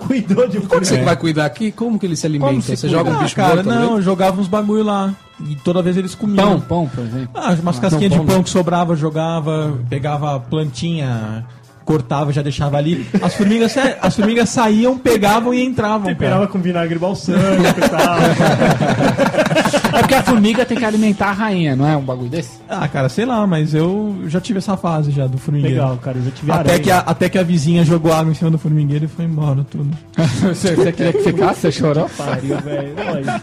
Cuidou 0.08 0.47
de 0.47 0.60
Como 0.62 0.86
você 0.86 1.01
vai 1.03 1.16
cuidar 1.16 1.45
aqui? 1.45 1.72
Como 1.72 1.97
que 1.99 2.06
ele 2.06 2.16
se 2.16 2.26
alimenta? 2.26 2.51
Como 2.51 2.62
se 2.62 2.76
você 2.78 2.88
cuida? 2.88 2.97
joga 2.97 3.10
um 3.12 3.20
Ah, 3.20 3.24
bicho 3.24 3.36
cara, 3.36 3.56
morto, 3.56 3.70
não, 3.70 3.91
né? 3.93 3.97
eu 3.97 4.01
jogava 4.01 4.39
uns 4.41 4.47
bagulho 4.47 4.84
lá. 4.84 5.14
E 5.49 5.56
toda 5.56 5.82
vez 5.82 5.97
eles 5.97 6.16
comiam. 6.16 6.60
Pão, 6.60 6.62
pão, 6.62 6.88
por 6.93 7.03
exemplo. 7.03 7.30
Ah, 7.34 7.56
umas 7.62 7.78
Ah, 7.78 7.82
casquinhas 7.82 8.12
de 8.12 8.18
pão 8.18 8.26
pão 8.26 8.43
que 8.43 8.49
sobrava, 8.49 8.95
jogava, 8.95 9.78
pegava 9.89 10.39
plantinha, 10.39 11.45
cortava, 11.86 12.34
já 12.34 12.42
deixava 12.42 12.78
ali. 12.78 13.08
As 13.22 13.36
formigas, 13.36 13.76
as 14.02 14.16
formigas 14.16 14.50
saíam, 14.50 14.98
pegavam 14.98 15.54
e 15.54 15.64
entravam. 15.64 16.08
Temperava 16.08 16.40
Cara. 16.42 16.52
com 16.52 16.60
vinagre 16.60 16.98
balsâmico 16.98 17.80
e 17.80 17.90
tal. 17.90 18.18
É 19.94 20.00
porque 20.00 20.16
a 20.16 20.24
formiga 20.24 20.66
tem 20.66 20.78
que 20.78 20.84
alimentar 20.84 21.28
a 21.30 21.32
rainha, 21.32 21.76
não 21.76 21.88
é 21.88 21.96
um 21.96 22.02
bagulho 22.02 22.30
desse? 22.30 22.60
Ah, 22.68 22.88
cara, 22.88 23.08
sei 23.08 23.26
lá, 23.26 23.46
mas 23.48 23.74
eu 23.74 24.24
já 24.28 24.42
tive 24.42 24.58
essa 24.60 24.76
fase 24.76 25.12
já 25.12 25.28
do 25.28 25.38
formigueiro. 25.38 25.76
Legal, 25.76 25.98
cara, 25.98 26.18
eu 26.18 26.24
já 26.26 26.32
tive 26.32 26.52
Até 26.52 26.60
aranha. 26.60 26.80
que, 26.80 26.92
a, 26.92 27.00
até 27.00 27.30
que 27.30 27.38
a 27.38 27.44
vizinha 27.44 27.86
jogou 27.86 28.12
água 28.12 28.32
em 28.32 28.36
cima 28.36 28.50
do 28.52 28.58
formigueiro 28.58 29.06
e 29.06 29.08
foi 29.08 29.26
embora 29.26 29.64
tudo. 29.70 29.96
você, 30.42 30.76
você 30.76 30.92
queria 30.92 31.14
que 31.14 31.20
ficasse? 31.20 31.62
Você 31.62 31.72
chorou? 31.72 32.10
Pariu, 32.18 32.58
velho. 32.60 32.96
Olha. 33.14 33.42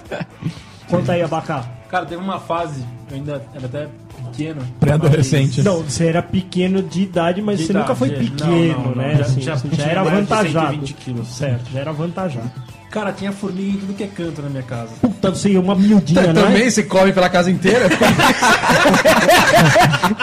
Conta 0.89 1.13
aí, 1.13 1.23
Abacá. 1.23 1.65
Cara, 1.89 2.05
teve 2.07 2.23
uma 2.23 2.39
fase, 2.41 2.85
eu 3.11 3.17
ainda 3.17 3.43
era 3.55 3.67
até 3.67 3.87
pequeno. 4.33 4.63
Pré-adolescente. 4.81 5.57
mas- 5.59 5.65
Não, 5.65 5.83
você 5.83 6.07
era 6.07 6.23
pequeno 6.23 6.83
de 6.83 7.03
idade, 7.03 7.41
mas 7.43 7.59
De 7.59 7.67
você 7.67 7.73
nunca 7.73 7.95
foi 7.95 8.09
idade, 8.09 8.25
é. 8.27 8.31
pequeno, 8.31 8.79
Não, 8.79 8.85
não, 8.87 8.95
né? 8.97 9.09
não, 9.13 9.19
já- 9.19 9.25
Assim, 9.25 9.41
já 9.41 9.55
já 9.57 9.69
tinha 9.69 9.87
era 9.87 10.01
avantajado. 10.01 10.67
120 10.71 10.95
quilos. 10.95 11.29
Certo, 11.29 11.71
já 11.73 11.81
era 11.81 11.91
avantajado. 11.91 12.51
Cara, 12.93 13.11
tinha 13.11 13.33
formiga 13.33 13.71
em 13.71 13.81
tudo 13.81 13.95
que 13.95 14.05
é 14.05 14.07
canto 14.07 14.43
na 14.43 14.51
minha 14.51 14.63
casa. 14.63 14.91
Puta, 15.01 15.31
você 15.31 15.57
uma 15.57 15.75
miudinha, 15.75 16.31
né? 16.31 16.35
Também 16.45 16.71
você 16.71 16.83
come 16.83 17.11
pela 17.11 17.31
casa 17.31 17.51
inteira? 17.51 17.89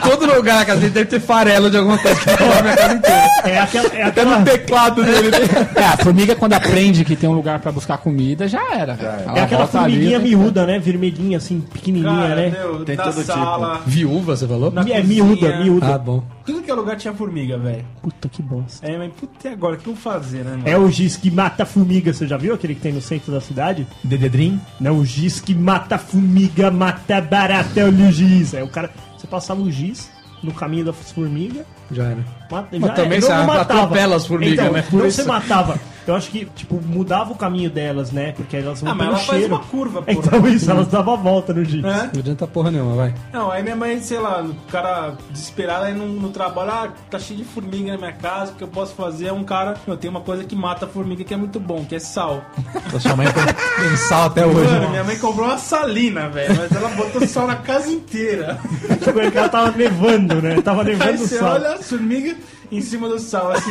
Todo 0.04 0.26
lugar 0.36 0.58
na 0.58 0.66
casa 0.66 0.80
dele 0.82 0.94
deve 0.94 1.06
ter 1.08 1.20
farelo 1.20 1.70
de 1.72 1.78
alguma 1.78 1.98
coisa 1.98 2.20
que 2.20 2.38
come 2.38 2.70
a 2.70 2.76
casa 2.76 2.94
inteira. 2.94 3.24
É 3.46 3.60
aquela, 3.60 3.88
é 3.96 4.04
Até 4.04 4.22
aquela, 4.22 4.40
no 4.40 4.46
teclado 4.46 5.04
dele. 5.04 5.30
É, 5.80 5.84
a 5.86 5.98
formiga 5.98 6.36
quando 6.36 6.54
aprende 6.54 7.04
que 7.06 7.16
tem 7.16 7.30
um 7.30 7.34
lugar 7.34 7.60
pra 7.60 7.72
buscar 7.72 7.98
comida, 7.98 8.48
já 8.48 8.62
era. 8.74 8.94
Ela 9.26 9.40
é 9.40 9.42
aquela 9.42 9.64
ali, 9.64 9.72
formiguinha 9.72 10.20
tem- 10.20 10.30
miúda, 10.30 10.66
né? 10.66 10.78
Vermelhinha, 10.78 11.38
assim, 11.38 11.62
pequenininha, 11.62 12.12
Cara, 12.30 12.36
né? 12.36 12.50
meu, 12.50 12.84
Tem 12.86 12.98
todo 12.98 13.24
sala, 13.24 13.82
Viúva, 13.86 14.36
você 14.36 14.46
falou? 14.48 14.70
na 14.72 14.82
É 14.82 14.84
cozinha, 15.02 15.04
miúda, 15.04 15.58
miúda. 15.58 15.96
Ah, 15.96 15.98
bom. 15.98 16.24
Tudo 16.50 16.64
que 16.64 16.72
é 16.72 16.74
lugar 16.74 16.98
tinha 16.98 17.14
formiga, 17.14 17.60
velho. 17.60 17.86
Puta 18.02 18.28
que 18.28 18.42
bosta. 18.42 18.84
É, 18.88 18.98
mas 18.98 19.14
puta, 19.14 19.48
e 19.48 19.52
agora? 19.52 19.76
O 19.76 19.78
que 19.78 19.88
eu 19.88 19.94
vou 19.94 20.02
fazer, 20.02 20.44
né, 20.44 20.52
mano? 20.52 20.64
É 20.66 20.76
o 20.76 20.90
giz 20.90 21.16
que 21.16 21.30
mata 21.30 21.62
a 21.62 21.66
formiga, 21.66 22.12
você 22.12 22.26
já 22.26 22.38
viu 22.38 22.56
aquele 22.56 22.74
que 22.74 22.82
tem 22.82 22.92
no 22.92 23.02
centro 23.02 23.32
da 23.32 23.40
cidade? 23.40 23.86
Dededrim? 24.04 24.60
Não, 24.80 24.98
o 24.98 25.06
giz 25.06 25.40
que 25.40 25.54
mata 25.54 25.94
a 25.94 25.98
formiga, 26.00 26.72
mata 26.72 27.22
barata, 27.22 27.86
olha 27.86 28.08
o 28.08 28.12
giz. 28.12 28.56
É 28.56 28.64
o 28.64 28.68
cara, 28.68 28.90
você 29.16 29.28
passava 29.28 29.62
o 29.62 29.72
giz 29.72 30.10
no 30.42 30.52
caminho 30.52 30.86
das 30.86 31.12
formigas, 31.12 31.68
Já 31.92 32.06
era. 32.06 32.26
mata, 32.50 32.80
Mas 32.80 32.96
também 32.96 33.22
você 33.22 33.32
atropela 33.32 34.16
as 34.16 34.26
formigas, 34.26 34.54
então, 34.60 34.74
né? 34.74 34.84
Não 34.92 35.00
você 35.02 35.24
matava. 35.24 35.80
Eu 36.10 36.16
acho 36.16 36.30
que, 36.32 36.46
tipo, 36.56 36.82
mudava 36.86 37.32
o 37.32 37.36
caminho 37.36 37.70
delas, 37.70 38.12
né? 38.12 38.32
Porque 38.34 38.58
elas 38.58 38.82
vão 38.82 38.92
Ah, 38.92 38.96
mas 38.96 39.08
pelo 39.08 39.18
ela 39.18 39.26
faz 39.26 39.40
cheiro. 39.40 39.56
uma 39.56 39.64
curva, 39.64 40.02
porra. 40.04 40.18
Então 40.18 40.48
isso, 40.48 40.72
elas 40.72 40.88
davam 40.88 41.14
a 41.14 41.18
volta 41.18 41.54
no 41.54 41.64
giz. 41.64 41.84
É? 41.86 42.10
Não 42.14 42.20
adianta 42.20 42.48
porra 42.48 42.72
nenhuma, 42.72 42.96
vai. 42.96 43.14
Não, 43.32 43.52
aí 43.52 43.62
minha 43.64 43.76
mãe, 43.76 44.00
sei 44.02 44.20
lá, 44.20 44.42
o 44.42 44.54
cara 44.72 45.14
desesperado 45.32 45.86
aí 45.86 45.94
no, 45.94 46.06
no 46.08 46.30
trabalho, 46.30 46.72
ah, 46.72 46.90
tá 47.10 47.20
cheio 47.20 47.40
de 47.40 47.46
formiga 47.46 47.92
na 47.92 47.98
minha 47.98 48.14
casa, 48.14 48.52
o 48.52 48.56
que 48.56 48.64
eu 48.64 48.68
posso 48.68 48.94
fazer 48.96 49.28
é 49.28 49.34
um 49.34 49.44
cara, 49.44 49.76
eu 49.88 49.96
tenho 49.98 50.12
uma 50.12 50.22
coisa 50.22 50.44
que 50.44 50.56
mata 50.56 50.86
a 50.86 50.90
formiga 50.90 51.24
que 51.24 51.34
é 51.34 51.38
muito 51.38 51.60
bom, 51.60 51.86
que 51.86 51.96
é 51.96 52.00
sal. 52.00 52.44
A 52.96 53.00
sua 53.00 53.16
mãe 53.16 53.28
tem 53.28 53.96
sal 53.98 54.26
até 54.26 54.46
hoje. 54.46 54.72
Mano, 54.74 54.90
minha 54.90 55.04
mãe 55.04 55.18
comprou 55.18 55.46
uma 55.46 55.58
salina, 55.58 56.28
velho, 56.30 56.56
mas 56.58 56.72
ela 56.72 56.90
botou 56.90 57.28
sal 57.28 57.46
na 57.48 57.56
casa 57.58 57.90
inteira. 57.92 58.58
Tipo, 59.04 59.20
é 59.20 59.30
que 59.32 59.38
ela 59.38 59.50
tava 59.50 59.72
nevando, 59.78 60.42
né? 60.42 60.60
Tava 60.62 60.82
Aí 60.82 60.88
nevando 60.90 61.18
você 61.20 61.38
sal. 61.38 61.54
olha 61.54 61.74
as 61.74 61.88
formigas 61.90 62.36
em 62.72 62.82
cima 62.82 63.08
do 63.08 63.20
sal, 63.20 63.52
assim, 63.52 63.70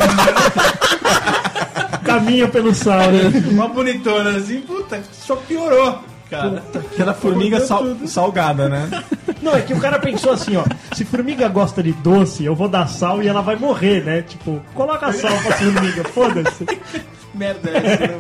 Caminha 2.09 2.49
pelo 2.49 2.75
sal, 2.75 3.11
né? 3.13 3.23
uma 3.51 3.69
bonitona 3.69 4.31
assim, 4.37 4.61
puta, 4.61 5.01
só 5.13 5.37
piorou, 5.37 5.99
cara. 6.31 6.63
Aquela 6.75 7.15
formiga 7.15 7.61
sal- 7.61 7.97
salgada, 8.07 8.69
né? 8.69 8.89
Não, 9.43 9.55
é 9.55 9.61
que 9.61 9.73
o 9.75 9.81
cara 9.81 9.99
pensou 9.99 10.33
assim, 10.33 10.57
ó. 10.57 10.65
Se 10.95 11.05
formiga 11.05 11.49
gosta 11.49 11.83
de 11.83 11.93
doce, 11.93 12.45
eu 12.45 12.55
vou 12.55 12.69
dar 12.69 12.89
sal 12.89 13.23
e 13.23 13.29
ela 13.29 13.41
vai 13.43 13.57
morrer, 13.57 14.05
né? 14.05 14.23
Tipo, 14.23 14.61
coloca 14.75 15.13
sal 15.13 15.37
pra 15.43 15.53
formiga, 15.57 16.05
foda-se. 16.05 16.67
Merda 17.35 17.71
é 17.71 17.77
essa, 17.77 18.07
né? 18.09 18.19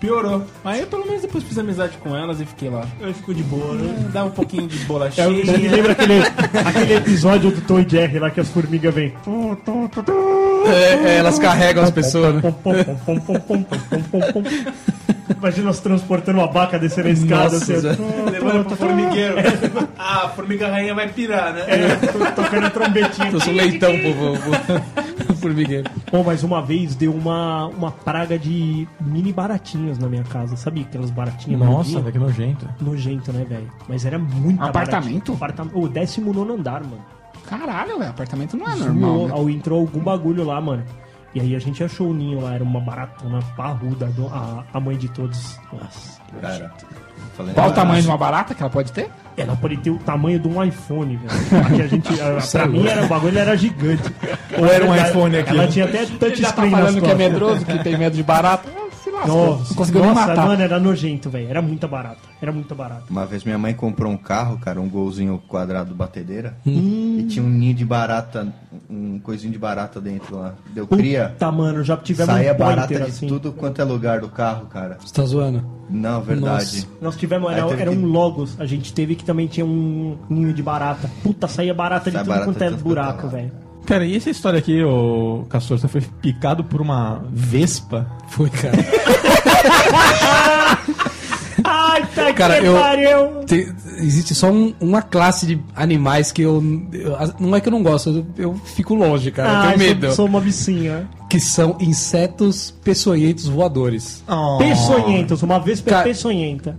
Piorou. 0.00 0.44
Aí 0.64 0.86
pelo 0.86 1.06
menos 1.06 1.22
depois 1.22 1.42
fiz 1.44 1.58
amizade 1.58 1.96
com 1.98 2.16
elas 2.16 2.40
e 2.40 2.44
fiquei 2.44 2.70
lá. 2.70 2.86
eu 3.00 3.12
fico 3.12 3.34
de 3.34 3.42
boa, 3.42 3.74
né? 3.74 3.94
Hum, 4.14 4.26
um 4.26 4.30
pouquinho 4.30 4.68
de 4.68 4.80
é, 4.80 4.84
bolachinha. 4.84 5.26
Eu, 5.26 5.32
me 5.32 5.90
aquele, 5.90 6.20
aquele 6.66 6.94
episódio 6.94 7.50
do 7.50 7.60
Tom 7.62 7.80
e 7.80 7.88
Jerry 7.88 8.18
lá 8.18 8.30
que 8.30 8.40
as 8.40 8.48
formigas 8.48 8.94
vêm. 8.94 9.12
É, 10.66 10.94
é, 10.94 11.16
elas 11.18 11.38
carregam 11.38 11.82
as 11.82 11.90
pessoas, 11.90 12.34
né? 12.36 12.42
Imagina 15.36 15.66
nós 15.66 15.80
transportando 15.80 16.38
uma 16.38 16.50
vaca 16.50 16.78
descendo 16.78 17.08
a 17.08 17.10
escada. 17.10 17.54
Nossa, 17.54 17.74
assim, 17.74 18.30
levando 18.30 18.64
pro 18.64 18.76
formigueiro. 18.76 19.38
É. 19.38 19.44
Ah, 19.96 20.24
a 20.24 20.28
formiga 20.30 20.68
rainha 20.68 20.94
vai 20.94 21.08
pirar, 21.08 21.52
né? 21.52 21.64
É, 21.66 21.96
tô, 22.06 22.42
tocando 22.42 22.66
a 22.66 22.70
trombetinha. 22.70 23.30
Eu 23.30 23.38
um 23.38 23.56
leitão, 23.56 23.92
povo 23.98 24.38
formigueiro. 25.38 25.90
Bom, 26.10 26.22
mas 26.24 26.42
uma 26.42 26.60
vez 26.62 26.94
deu 26.94 27.12
uma, 27.14 27.66
uma 27.66 27.90
praga 27.90 28.38
de 28.38 28.86
mini 29.00 29.32
baratinhas 29.32 29.98
na 29.98 30.08
minha 30.08 30.24
casa. 30.24 30.56
Sabe 30.56 30.82
aquelas 30.82 31.10
baratinhas 31.10 31.58
Nossa, 31.60 32.00
velho, 32.00 32.12
que 32.12 32.18
nojento. 32.18 32.68
Nojento, 32.80 33.32
né, 33.32 33.44
velho? 33.48 33.70
Mas 33.88 34.04
era 34.04 34.18
muito 34.18 34.62
Apartamento? 34.62 35.32
Apartamento. 35.32 35.78
O 35.78 35.88
19 35.88 36.52
andar, 36.52 36.82
mano. 36.82 37.04
Caralho, 37.46 37.98
velho, 37.98 38.10
apartamento 38.10 38.56
não 38.56 38.66
é 38.68 38.76
normal. 38.76 39.26
Né? 39.26 39.32
ao- 39.32 39.48
entrou 39.50 39.80
algum 39.80 40.00
bagulho 40.00 40.44
lá, 40.44 40.60
mano. 40.60 40.84
E 41.34 41.40
aí 41.40 41.54
a 41.54 41.58
gente 41.58 41.82
achou 41.84 42.10
o 42.10 42.14
ninho 42.14 42.40
lá, 42.40 42.54
era 42.54 42.64
uma 42.64 42.80
baratona 42.80 43.40
parruda, 43.56 44.10
a, 44.32 44.64
a 44.72 44.80
mãe 44.80 44.96
de 44.96 45.08
todos. 45.08 45.58
Nossa. 45.72 46.20
Cara, 46.40 46.72
Qual 47.54 47.70
o 47.70 47.72
tamanho 47.72 48.02
de 48.02 48.08
uma 48.08 48.16
barata 48.18 48.54
que 48.54 48.62
ela 48.62 48.70
pode 48.70 48.92
ter? 48.92 49.10
Ela 49.42 49.56
pode 49.56 49.76
ter 49.78 49.90
o 49.90 49.98
tamanho 49.98 50.38
de 50.38 50.48
um 50.48 50.62
iPhone, 50.62 51.16
velho. 51.16 51.62
Aqui 51.66 51.82
a 51.82 51.86
gente, 51.86 52.20
a, 52.20 52.38
pra 52.50 52.66
mim, 52.66 52.86
era, 52.86 53.04
o 53.04 53.08
bagulho 53.08 53.38
era 53.38 53.56
gigante. 53.56 54.02
Ou 54.56 54.66
era 54.66 54.84
um 54.84 54.90
Verdade, 54.90 55.10
iPhone 55.10 55.36
aqui? 55.36 55.50
Ela 55.50 55.66
tinha 55.68 55.84
até 55.84 55.98
Ele 55.98 56.06
já 56.06 56.16
tá 56.16 56.26
touchscreen 56.26 56.70
falando 56.70 57.00
que 57.02 57.10
é 57.10 57.14
medroso, 57.14 57.64
que 57.64 57.84
tem 57.84 57.96
medo 57.96 58.16
de 58.16 58.22
barata. 58.22 58.77
Nossa, 59.26 59.74
conseguiu 59.74 60.04
nossa, 60.04 60.26
matar. 60.28 60.46
mano, 60.46 60.62
era 60.62 60.78
nojento, 60.80 61.28
velho. 61.30 61.48
Era 61.48 61.60
muita 61.62 61.86
barata. 61.88 62.20
Era 62.40 62.52
muito 62.52 62.74
barata. 62.74 63.04
Uma 63.10 63.26
vez 63.26 63.44
minha 63.44 63.58
mãe 63.58 63.74
comprou 63.74 64.12
um 64.12 64.16
carro, 64.16 64.58
cara, 64.58 64.80
um 64.80 64.88
golzinho 64.88 65.40
quadrado 65.48 65.94
batedeira. 65.94 66.56
Hum. 66.66 67.16
E 67.18 67.24
tinha 67.24 67.44
um 67.44 67.48
ninho 67.48 67.74
de 67.74 67.84
barata, 67.84 68.52
um 68.88 69.18
coisinho 69.18 69.52
de 69.52 69.58
barata 69.58 70.00
dentro 70.00 70.36
lá. 70.38 70.54
Deu 70.72 70.86
cria. 70.86 71.30
Puta, 71.30 71.50
mano, 71.52 71.82
já 71.82 71.96
tivemos 71.96 72.34
Saía 72.34 72.52
um 72.52 72.56
barata 72.56 72.94
de 72.94 73.02
assim. 73.02 73.26
tudo 73.26 73.52
quanto 73.52 73.80
é 73.80 73.84
lugar 73.84 74.20
do 74.20 74.28
carro, 74.28 74.66
cara. 74.66 74.98
Você 75.04 75.12
tá 75.12 75.24
zoando? 75.24 75.64
Não, 75.90 76.20
verdade. 76.20 76.86
Nós 77.00 77.16
tivemos, 77.16 77.50
era, 77.50 77.60
era 77.72 77.90
que- 77.90 77.96
um 77.96 78.04
Logos, 78.06 78.56
a 78.60 78.66
gente 78.66 78.92
teve 78.92 79.14
que 79.14 79.24
também 79.24 79.46
tinha 79.46 79.64
um 79.64 80.16
ninho 80.28 80.52
de 80.52 80.62
barata. 80.62 81.10
Puta, 81.22 81.48
saía 81.48 81.72
barata 81.74 82.10
de 82.10 82.16
Sai 82.16 82.24
tudo 82.24 82.32
barata 82.32 82.52
quanto 82.52 82.62
é 82.62 82.70
buraco, 82.70 83.20
é 83.20 83.22
lado. 83.24 83.30
velho. 83.30 83.52
Cara, 83.88 84.04
e 84.04 84.14
essa 84.16 84.28
história 84.28 84.58
aqui, 84.58 84.84
ô 84.84 85.46
Castor, 85.48 85.78
você 85.78 85.88
foi 85.88 86.02
picado 86.20 86.62
por 86.62 86.80
uma 86.82 87.24
vespa? 87.32 88.06
Foi, 88.28 88.50
cara. 88.50 88.76
Ai, 91.64 92.06
tá 92.14 92.32
Cara, 92.34 92.60
que 92.60 92.66
eu- 92.66 92.74
pariu! 92.74 93.26
Tem- 93.46 93.66
existe 93.98 94.34
só 94.34 94.50
um- 94.50 94.72
uma 94.80 95.02
classe 95.02 95.46
de 95.46 95.58
animais 95.74 96.30
que 96.30 96.42
eu, 96.42 96.62
eu- 96.92 97.16
Não 97.40 97.56
é 97.56 97.60
que 97.60 97.68
eu 97.68 97.72
não 97.72 97.82
gosto, 97.82 98.10
eu, 98.36 98.44
eu 98.50 98.54
fico 98.54 98.94
longe, 98.94 99.30
cara. 99.30 99.48
eu 99.48 99.54
Ai, 99.56 99.66
tenho 99.68 99.78
medo. 99.78 100.06
Sou, 100.08 100.14
sou 100.16 100.26
uma 100.26 100.40
vicinha. 100.40 101.08
Que 101.28 101.40
são 101.40 101.76
insetos 101.80 102.70
peçonhentos 102.84 103.46
voadores. 103.48 104.22
Peçonhentos, 104.58 105.42
uma 105.42 105.58
vez 105.58 105.80
Cara- 105.80 106.04
peçonhenta. 106.04 106.78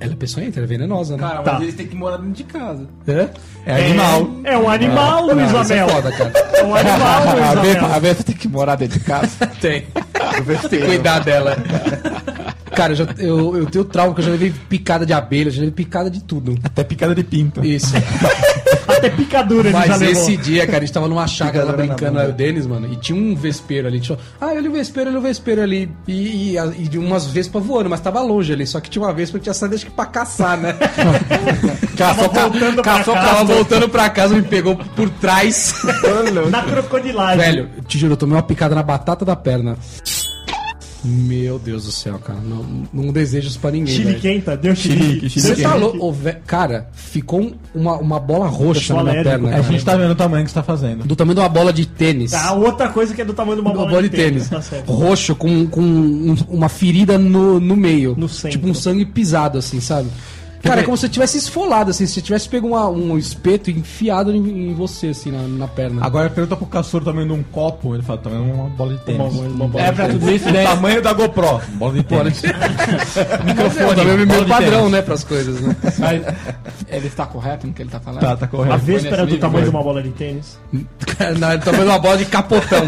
Ela 0.00 0.12
é 0.12 0.16
peçonhenta, 0.16 0.58
ela 0.58 0.66
é 0.66 0.68
venenosa, 0.68 1.14
né? 1.16 1.22
Cara, 1.22 1.42
Tá. 1.42 1.52
mas 1.52 1.62
eles 1.62 1.74
têm 1.74 1.86
que 1.86 1.94
morar 1.94 2.16
dentro 2.16 2.32
de 2.32 2.44
casa. 2.44 2.86
É? 3.06 3.28
É 3.66 3.86
animal. 3.86 4.30
É 4.44 4.56
um 4.58 4.68
animal, 4.70 5.26
Luiz 5.26 5.52
Não, 5.52 5.60
isso 5.62 5.72
é 5.74 5.78
Amel. 5.80 5.94
foda, 5.94 6.12
cara. 6.12 6.32
É 6.54 6.64
um 6.64 6.74
animal, 6.74 7.22
Luiz 7.62 7.76
A 7.76 7.96
Amel. 7.96 8.14
tem 8.14 8.34
que 8.34 8.48
morar 8.48 8.76
dentro 8.76 8.98
de 8.98 9.04
casa. 9.04 9.46
Tem. 9.60 9.82
Tem 9.82 10.68
que 10.80 10.86
cuidar 10.86 11.18
dela. 11.20 11.54
Cara, 12.74 12.92
eu, 12.92 12.96
já- 12.96 13.06
eu, 13.18 13.56
eu 13.56 13.66
tenho 13.66 13.84
trauma 13.84 14.14
que 14.14 14.20
eu 14.20 14.24
já 14.24 14.30
levei 14.30 14.52
picada 14.68 15.04
de 15.04 15.12
abelha, 15.12 15.50
já 15.50 15.58
levei 15.60 15.74
picada 15.74 16.10
de 16.10 16.22
tudo. 16.22 16.56
Até 16.62 16.84
picada 16.84 17.14
de 17.14 17.22
pinto. 17.24 17.64
Isso. 17.64 17.92
Até 18.86 19.08
picadura 19.08 19.68
ele 19.68 19.78
já 19.78 19.86
Mas 19.86 20.00
levou. 20.00 20.22
esse 20.22 20.36
dia, 20.36 20.66
cara, 20.66 20.78
a 20.78 20.80
gente 20.80 20.92
tava 20.92 21.08
numa 21.08 21.26
chácara 21.26 21.64
lá 21.64 21.72
brincando, 21.72 22.18
eu 22.18 22.26
e 22.26 22.30
o 22.30 22.32
Denis, 22.34 22.66
mano, 22.66 22.92
e 22.92 22.96
tinha 22.96 23.16
um 23.18 23.34
vespeiro 23.34 23.86
ali. 23.88 23.98
Tinha... 24.00 24.18
Ah, 24.40 24.48
olha 24.48 24.68
o 24.68 24.72
vespeiro, 24.72 25.08
olha 25.10 25.18
o 25.18 25.22
vespeiro 25.22 25.62
ali. 25.62 25.90
E, 26.06 26.52
e, 26.54 26.56
e 26.58 26.88
de 26.88 26.98
umas 26.98 27.26
vespas 27.26 27.64
voando, 27.64 27.88
mas 27.88 28.00
tava 28.00 28.20
longe 28.20 28.52
ali. 28.52 28.66
Só 28.66 28.78
que 28.80 28.90
tinha 28.90 29.02
uma 29.02 29.12
vespa 29.12 29.38
que 29.38 29.44
tinha 29.44 29.54
saído 29.54 29.74
acho 29.76 29.86
que 29.86 29.90
pra 29.92 30.04
caçar, 30.06 30.58
né? 30.58 30.74
Caçou, 31.96 32.28
voltando 32.30 32.74
pra 32.74 32.82
caçou, 32.82 33.14
casa. 33.14 33.28
tava 33.28 33.44
voltando 33.44 33.88
pra 33.88 34.10
casa, 34.10 34.34
me 34.34 34.42
pegou 34.42 34.76
por 34.76 35.08
trás. 35.08 35.74
Na 36.50 36.62
crocodilagem. 36.62 37.38
Velho, 37.38 37.70
te 37.86 37.98
juro, 37.98 38.14
eu 38.14 38.16
tomei 38.16 38.36
uma 38.36 38.42
picada 38.42 38.74
na 38.74 38.82
batata 38.82 39.24
da 39.24 39.36
perna. 39.36 39.76
Meu 41.04 41.58
Deus 41.58 41.84
do 41.84 41.92
céu, 41.92 42.18
cara. 42.18 42.38
Não, 42.40 42.64
não 42.92 43.12
desejo 43.12 43.48
isso 43.48 43.58
pra 43.58 43.70
ninguém. 43.70 43.94
Chile 43.94 44.04
velho. 44.10 44.20
quenta, 44.20 44.56
deu 44.56 44.74
chilique. 44.76 45.30
Você 45.30 45.56
tá 45.56 45.74
louco? 45.74 46.14
Cara, 46.46 46.88
ficou 46.92 47.40
um- 47.40 47.52
uma, 47.74 47.96
uma 47.96 48.20
bola 48.20 48.46
roxa 48.48 48.94
na 48.94 49.04
minha 49.04 49.22
perna. 49.24 49.56
A 49.56 49.62
gente 49.62 49.84
tá 49.84 49.96
vendo 49.96 50.10
o 50.10 50.14
tamanho 50.14 50.44
que 50.44 50.50
você 50.50 50.54
tá 50.54 50.62
fazendo. 50.62 51.04
Do 51.04 51.16
tamanho 51.16 51.34
de 51.36 51.40
uma 51.40 51.48
bola 51.48 51.72
de 51.72 51.86
tênis. 51.86 52.34
Ah, 52.34 52.52
outra 52.52 52.88
coisa 52.90 53.14
que 53.14 53.22
é 53.22 53.24
do 53.24 53.32
tamanho 53.32 53.56
de 53.56 53.60
uma 53.62 53.70
Uma 53.72 53.86
bola, 53.86 54.02
de 54.02 54.10
tênis. 54.10 54.48
Tá 54.48 54.60
certo. 54.60 54.92
Roxo, 54.92 55.34
com, 55.34 55.66
com 55.66 55.80
um- 55.80 56.36
uma 56.50 56.68
ferida 56.68 57.16
no, 57.16 57.58
no 57.58 57.76
meio. 57.76 58.14
No 58.18 58.28
centro. 58.28 58.50
Tipo 58.58 58.68
um 58.68 58.74
sangue 58.74 59.04
pisado, 59.06 59.56
assim, 59.58 59.80
sabe? 59.80 60.08
Cara, 60.62 60.82
é 60.82 60.84
como 60.84 60.96
se 60.96 61.00
você 61.02 61.08
tivesse 61.08 61.38
esfolado, 61.38 61.90
assim, 61.90 62.06
se 62.06 62.12
você 62.14 62.20
tivesse 62.22 62.48
pego 62.48 62.68
uma- 62.68 62.88
um 62.88 63.16
espeto 63.16 63.70
e 63.70 63.72
enfiado 63.78 64.30
em, 64.34 64.70
em 64.70 64.74
você, 64.74 65.08
assim, 65.08 65.30
na, 65.32 65.42
na 65.42 65.66
perna. 65.66 66.04
Agora 66.04 66.28
pergunta 66.28 66.54
pro 66.54 66.66
Castor 66.66 67.00
o 67.00 67.04
tamanho 67.04 67.26
de 67.28 67.32
um 67.32 67.42
copo, 67.42 67.94
ele 67.94 68.02
fala, 68.02 68.18
tamanho 68.18 68.44
de 68.44 68.50
uma 68.52 68.68
bola 68.68 68.94
de 68.94 69.00
tênis. 69.04 69.34
Uma- 69.34 69.48
uma 69.48 69.68
bola 69.68 69.84
É 69.84 69.88
de 69.90 69.96
pra 69.96 70.08
tudo 70.08 70.30
isso, 70.30 70.48
O 70.48 70.52
né? 70.52 70.64
tamanho 70.64 71.02
da 71.02 71.12
GoPro, 71.14 71.60
bola 71.74 71.94
de 71.94 72.02
tênis. 72.02 72.42
Microfone, 73.44 73.94
também 73.96 74.12
é 74.12 74.24
meu 74.26 74.46
padrão, 74.46 74.70
tênis. 74.78 74.92
né, 74.92 75.02
pras 75.02 75.24
coisas, 75.24 75.60
né? 75.60 75.76
Mas 75.98 76.22
ele 76.88 77.06
está 77.06 77.26
correto 77.26 77.66
no 77.66 77.72
que 77.72 77.82
ele 77.82 77.90
tá 77.90 77.98
falando? 78.00 78.20
Tá, 78.20 78.36
tá 78.36 78.44
A 78.44 78.48
correto. 78.48 78.78
véspera 78.78 79.10
nesse 79.10 79.16
do 79.22 79.24
nível, 79.26 79.40
tamanho 79.40 79.64
de 79.64 79.70
uma 79.70 79.82
bola 79.82 80.02
de 80.02 80.10
tênis. 80.10 80.58
Não, 81.38 81.50
é 81.50 81.58
tamanho 81.58 81.84
de 81.84 81.90
uma 81.90 81.98
bola 81.98 82.16
de 82.18 82.26
capotão. 82.26 82.82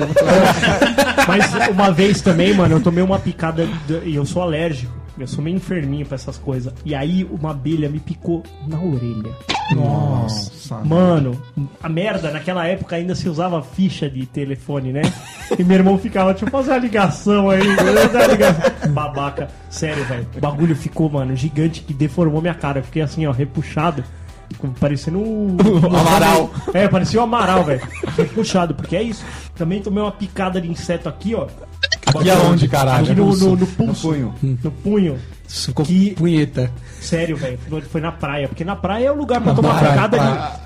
Mas 1.27 1.69
uma 1.71 1.91
vez 1.91 2.21
também, 2.21 2.55
mano, 2.55 2.77
eu 2.77 2.81
tomei 2.81 3.03
uma 3.03 3.19
picada 3.19 3.67
e 4.05 4.15
eu 4.15 4.25
sou 4.27 4.43
alérgico. 4.43 4.93
Eu 5.19 5.27
sou 5.27 5.43
meio 5.45 5.57
enferminho 5.57 6.07
pra 6.07 6.15
essas 6.15 6.39
coisas. 6.39 6.73
E 6.85 6.95
aí 6.95 7.25
uma 7.25 7.51
abelha 7.51 7.89
me 7.89 8.01
picou 8.01 8.43
na 8.67 8.81
orelha. 8.81 9.33
Nossa. 9.75 10.77
Mano, 10.85 11.41
a 11.83 11.89
merda, 11.89 12.31
naquela 12.31 12.67
época 12.67 12.97
ainda 12.97 13.15
se 13.15 13.29
usava 13.29 13.63
ficha 13.63 14.09
de 14.09 14.27
telefone, 14.27 14.93
né? 14.93 15.03
E 15.59 15.63
meu 15.65 15.77
irmão 15.77 15.99
ficava, 15.99 16.33
deixa 16.33 16.47
eu 16.47 16.51
fazer 16.51 16.71
uma 16.71 16.79
ligação 16.79 17.51
aí, 17.51 17.77
fazer 17.77 18.17
uma 18.17 18.27
ligação. 18.27 18.93
Babaca. 18.93 19.49
Sério, 19.71 20.05
velho. 20.05 20.27
O 20.37 20.41
bagulho 20.41 20.77
ficou, 20.77 21.11
mano, 21.11 21.37
gigante 21.37 21.83
que 21.83 21.93
deformou 21.93 22.41
minha 22.41 22.55
cara. 22.55 22.81
Eu 22.81 22.85
fiquei 22.85 23.03
assim, 23.03 23.27
ó, 23.27 23.33
repuxado. 23.33 24.05
Parecendo 24.79 25.19
um. 25.19 25.57
um 25.91 25.97
Amaral. 25.97 26.51
É, 26.75 26.87
parecia 26.89 27.21
um 27.21 27.25
amaral, 27.25 27.65
velho. 27.65 27.81
Repuxado, 28.17 28.75
porque 28.75 28.97
é 28.97 29.03
isso. 29.03 29.25
Também 29.55 29.81
tomei 29.81 30.03
uma 30.03 30.13
picada 30.13 30.61
de 30.61 30.69
inseto 30.69 31.09
aqui, 31.09 31.35
ó. 31.35 31.47
Aqui 32.07 32.31
aonde, 32.31 32.69
caralho? 32.69 33.05
Aqui 33.05 33.15
no, 33.15 33.35
no, 33.37 33.57
no 33.57 33.67
pulso. 33.67 34.09
No 34.09 34.15
punho. 34.33 34.35
No 34.63 34.71
punho. 34.71 35.19
Ficou 35.49 35.85
Que- 35.85 36.13
punheta. 36.15 36.71
Sério, 37.01 37.37
velho. 37.37 37.59
Foi 37.91 38.01
na 38.01 38.13
praia. 38.13 38.49
Porque 38.49 38.65
na 38.65 38.77
praia 38.77 39.09
é 39.09 39.13
o 39.13 39.17
lugar 39.17 39.41
pra 39.41 39.55
tomar 39.55 39.79
picada 39.79 40.19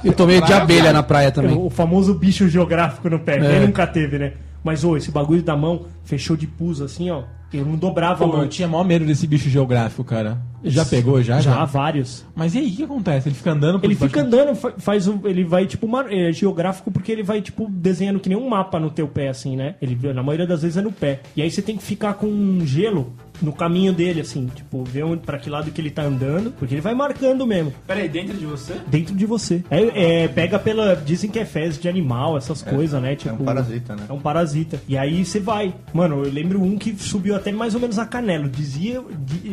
de. 0.02 0.08
Eu 0.08 0.12
tomei 0.12 0.40
de 0.40 0.52
abelha 0.52 0.92
na 0.92 1.02
praia 1.02 1.32
também. 1.32 1.56
O 1.56 1.70
famoso 1.70 2.14
bicho 2.14 2.48
geográfico 2.48 3.08
no 3.08 3.18
pé. 3.18 3.38
É. 3.38 3.50
Quem 3.58 3.60
nunca 3.66 3.86
teve, 3.86 4.18
né? 4.18 4.32
Mas, 4.62 4.84
ô, 4.84 4.96
esse 4.96 5.10
bagulho 5.10 5.42
da 5.42 5.56
mão 5.56 5.86
fechou 6.04 6.36
de 6.36 6.46
pus 6.46 6.80
assim, 6.80 7.10
ó. 7.10 7.22
Eu 7.52 7.64
não 7.64 7.76
dobrava 7.76 8.24
a 8.24 8.26
Pô, 8.26 8.32
mão. 8.34 8.42
eu 8.42 8.48
tinha 8.48 8.66
maior 8.66 8.84
medo 8.84 9.04
desse 9.06 9.26
bicho 9.26 9.48
geográfico, 9.48 10.02
cara. 10.02 10.38
Já 10.64 10.84
pegou, 10.84 11.22
já? 11.22 11.40
Já, 11.40 11.64
vários. 11.64 12.24
Mas 12.34 12.54
e 12.54 12.58
aí, 12.58 12.66
o 12.68 12.76
que 12.76 12.82
acontece? 12.82 13.28
Ele 13.28 13.36
fica 13.36 13.52
andando 13.52 13.78
por 13.78 13.86
Ele 13.86 13.94
debaixo- 13.94 14.12
fica 14.14 14.26
andando, 14.26 14.54
fa- 14.56 14.72
faz 14.78 15.06
o, 15.06 15.20
ele 15.24 15.44
vai 15.44 15.64
tipo 15.64 15.86
mar- 15.86 16.12
é 16.12 16.32
geográfico 16.32 16.90
porque 16.90 17.12
ele 17.12 17.22
vai 17.22 17.40
tipo 17.40 17.68
desenhando 17.70 18.18
que 18.18 18.28
nem 18.28 18.36
um 18.36 18.48
mapa 18.48 18.80
no 18.80 18.90
teu 18.90 19.06
pé 19.06 19.28
assim, 19.28 19.54
né? 19.56 19.76
Ele 19.80 19.96
na 20.12 20.24
maioria 20.24 20.46
das 20.46 20.62
vezes 20.62 20.76
é 20.76 20.82
no 20.82 20.90
pé. 20.90 21.20
E 21.36 21.42
aí 21.42 21.48
você 21.50 21.62
tem 21.62 21.76
que 21.76 21.84
ficar 21.84 22.14
com 22.14 22.26
um 22.26 22.66
gelo 22.66 23.12
no 23.42 23.52
caminho 23.52 23.92
dele 23.92 24.20
assim, 24.20 24.46
tipo, 24.54 24.82
ver 24.84 25.04
onde 25.04 25.22
para 25.22 25.38
que 25.38 25.48
lado 25.50 25.70
que 25.70 25.80
ele 25.80 25.90
tá 25.90 26.02
andando, 26.02 26.50
porque 26.52 26.74
ele 26.74 26.80
vai 26.80 26.94
marcando 26.94 27.46
mesmo 27.46 27.72
Peraí, 27.86 28.08
dentro 28.08 28.36
de 28.36 28.46
você? 28.46 28.74
dentro 28.86 29.14
de 29.14 29.26
você. 29.26 29.62
É, 29.70 30.22
é, 30.24 30.28
pega 30.28 30.58
pela 30.58 30.94
dizem 30.96 31.30
que 31.30 31.38
é 31.38 31.44
fezes 31.44 31.78
de 31.80 31.88
animal, 31.88 32.36
essas 32.36 32.62
coisas, 32.62 33.00
né? 33.00 33.14
Tipo, 33.16 33.34
um 33.34 33.44
parasita, 33.44 33.94
né? 33.96 34.02
É 34.08 34.12
um 34.12 34.18
parasita. 34.20 34.80
E 34.88 34.96
aí 34.96 35.24
você 35.24 35.40
vai. 35.40 35.74
Mano, 35.92 36.24
eu 36.24 36.30
lembro 36.32 36.62
um 36.62 36.76
que 36.78 36.94
subiu 36.98 37.34
até 37.36 37.52
mais 37.52 37.74
ou 37.74 37.80
menos 37.80 37.98
a 37.98 38.06
canela. 38.06 38.48
Dizia 38.48 39.02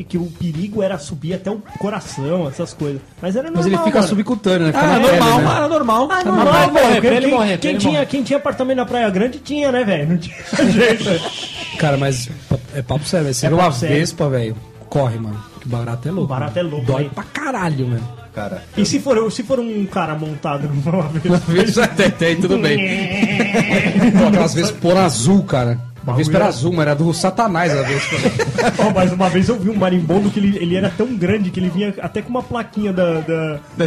que 0.07 0.17
o 0.17 0.25
perigo 0.25 0.81
era 0.81 0.97
subir 0.97 1.33
até 1.33 1.51
o 1.51 1.61
coração, 1.79 2.47
essas 2.47 2.73
coisas. 2.73 3.01
Mas 3.21 3.35
era 3.35 3.45
normal. 3.49 3.63
Mas 3.63 3.71
ele 3.73 3.77
fica 3.83 3.97
mano. 3.99 4.07
subcutâneo, 4.07 4.67
né? 4.67 4.73
Fica 4.73 4.83
Ah, 4.83 4.87
na 4.87 4.99
normal, 4.99 5.35
pele, 5.35 5.47
né? 5.47 5.53
ah, 5.55 5.67
normal. 5.69 6.07
Ah, 6.11 6.19
Ah, 6.19 6.23
normal, 6.25 6.45
pra 6.45 6.67
morrer, 6.83 7.01
pra 7.01 7.11
ele 7.15 7.25
Quem, 7.25 7.31
morrer, 7.35 7.47
pra 7.49 7.57
quem 7.57 7.69
ele 7.71 7.79
tinha, 7.79 7.91
morrer. 7.93 8.05
quem 8.07 8.23
tinha 8.23 8.37
apartamento 8.37 8.77
na 8.77 8.85
Praia 8.85 9.09
Grande 9.09 9.39
tinha, 9.39 9.71
né, 9.71 9.83
velho? 9.83 10.09
Não 10.09 10.17
tinha 10.17 10.35
jeito. 10.71 11.03
Cara, 11.77 11.97
mas 11.97 12.29
é 12.73 12.81
papo 12.81 13.05
sério, 13.05 13.25
velho. 13.25 13.33
Você 13.35 13.45
É 13.45 13.49
vê 13.49 13.55
uma 13.55 13.71
sério. 13.71 13.95
vespa, 13.97 14.29
velho, 14.29 14.55
corre, 14.89 15.17
mano. 15.17 15.43
Que 15.59 15.67
barato 15.67 16.07
é 16.07 16.11
louco. 16.11 16.27
Barato 16.27 16.59
é 16.59 16.63
louco, 16.63 16.85
Dói 16.85 17.03
né? 17.03 17.09
pra 17.13 17.23
caralho, 17.23 17.87
mano. 17.87 18.09
Cara, 18.33 18.63
E 18.75 18.83
se 18.85 18.99
for, 18.99 19.31
se 19.31 19.43
for 19.43 19.59
um 19.59 19.85
cara 19.85 20.15
montado 20.15 20.67
numa 20.67 21.03
vez? 21.09 21.39
Vespa 21.75 21.83
até 21.83 22.09
tem, 22.11 22.35
tudo 22.41 22.57
bem. 22.57 22.79
Aquelas 24.27 24.53
vezes 24.55 24.71
por 24.71 24.97
azul, 24.97 25.43
cara. 25.43 25.79
A 26.05 26.11
Vespa 26.11 26.35
era 26.35 26.47
azul, 26.47 26.73
mas 26.73 26.81
era 26.85 26.95
do 26.95 27.13
Satanás 27.13 27.71
a 27.71 27.81
Vespa. 27.81 28.15
Ó, 28.77 28.89
mas 28.91 29.11
uma 29.13 29.29
vez 29.29 29.47
eu 29.47 29.57
vi 29.57 29.69
um 29.69 29.75
marimbondo 29.75 30.29
que 30.29 30.39
ele, 30.39 30.57
ele 30.57 30.75
era 30.75 30.89
tão 30.89 31.07
grande 31.15 31.49
que 31.49 31.59
ele 31.59 31.69
vinha 31.69 31.93
até 32.01 32.21
com 32.21 32.29
uma 32.29 32.43
plaquinha 32.43 32.91
da. 32.91 33.21
Da, 33.21 33.59
Da 33.77 33.85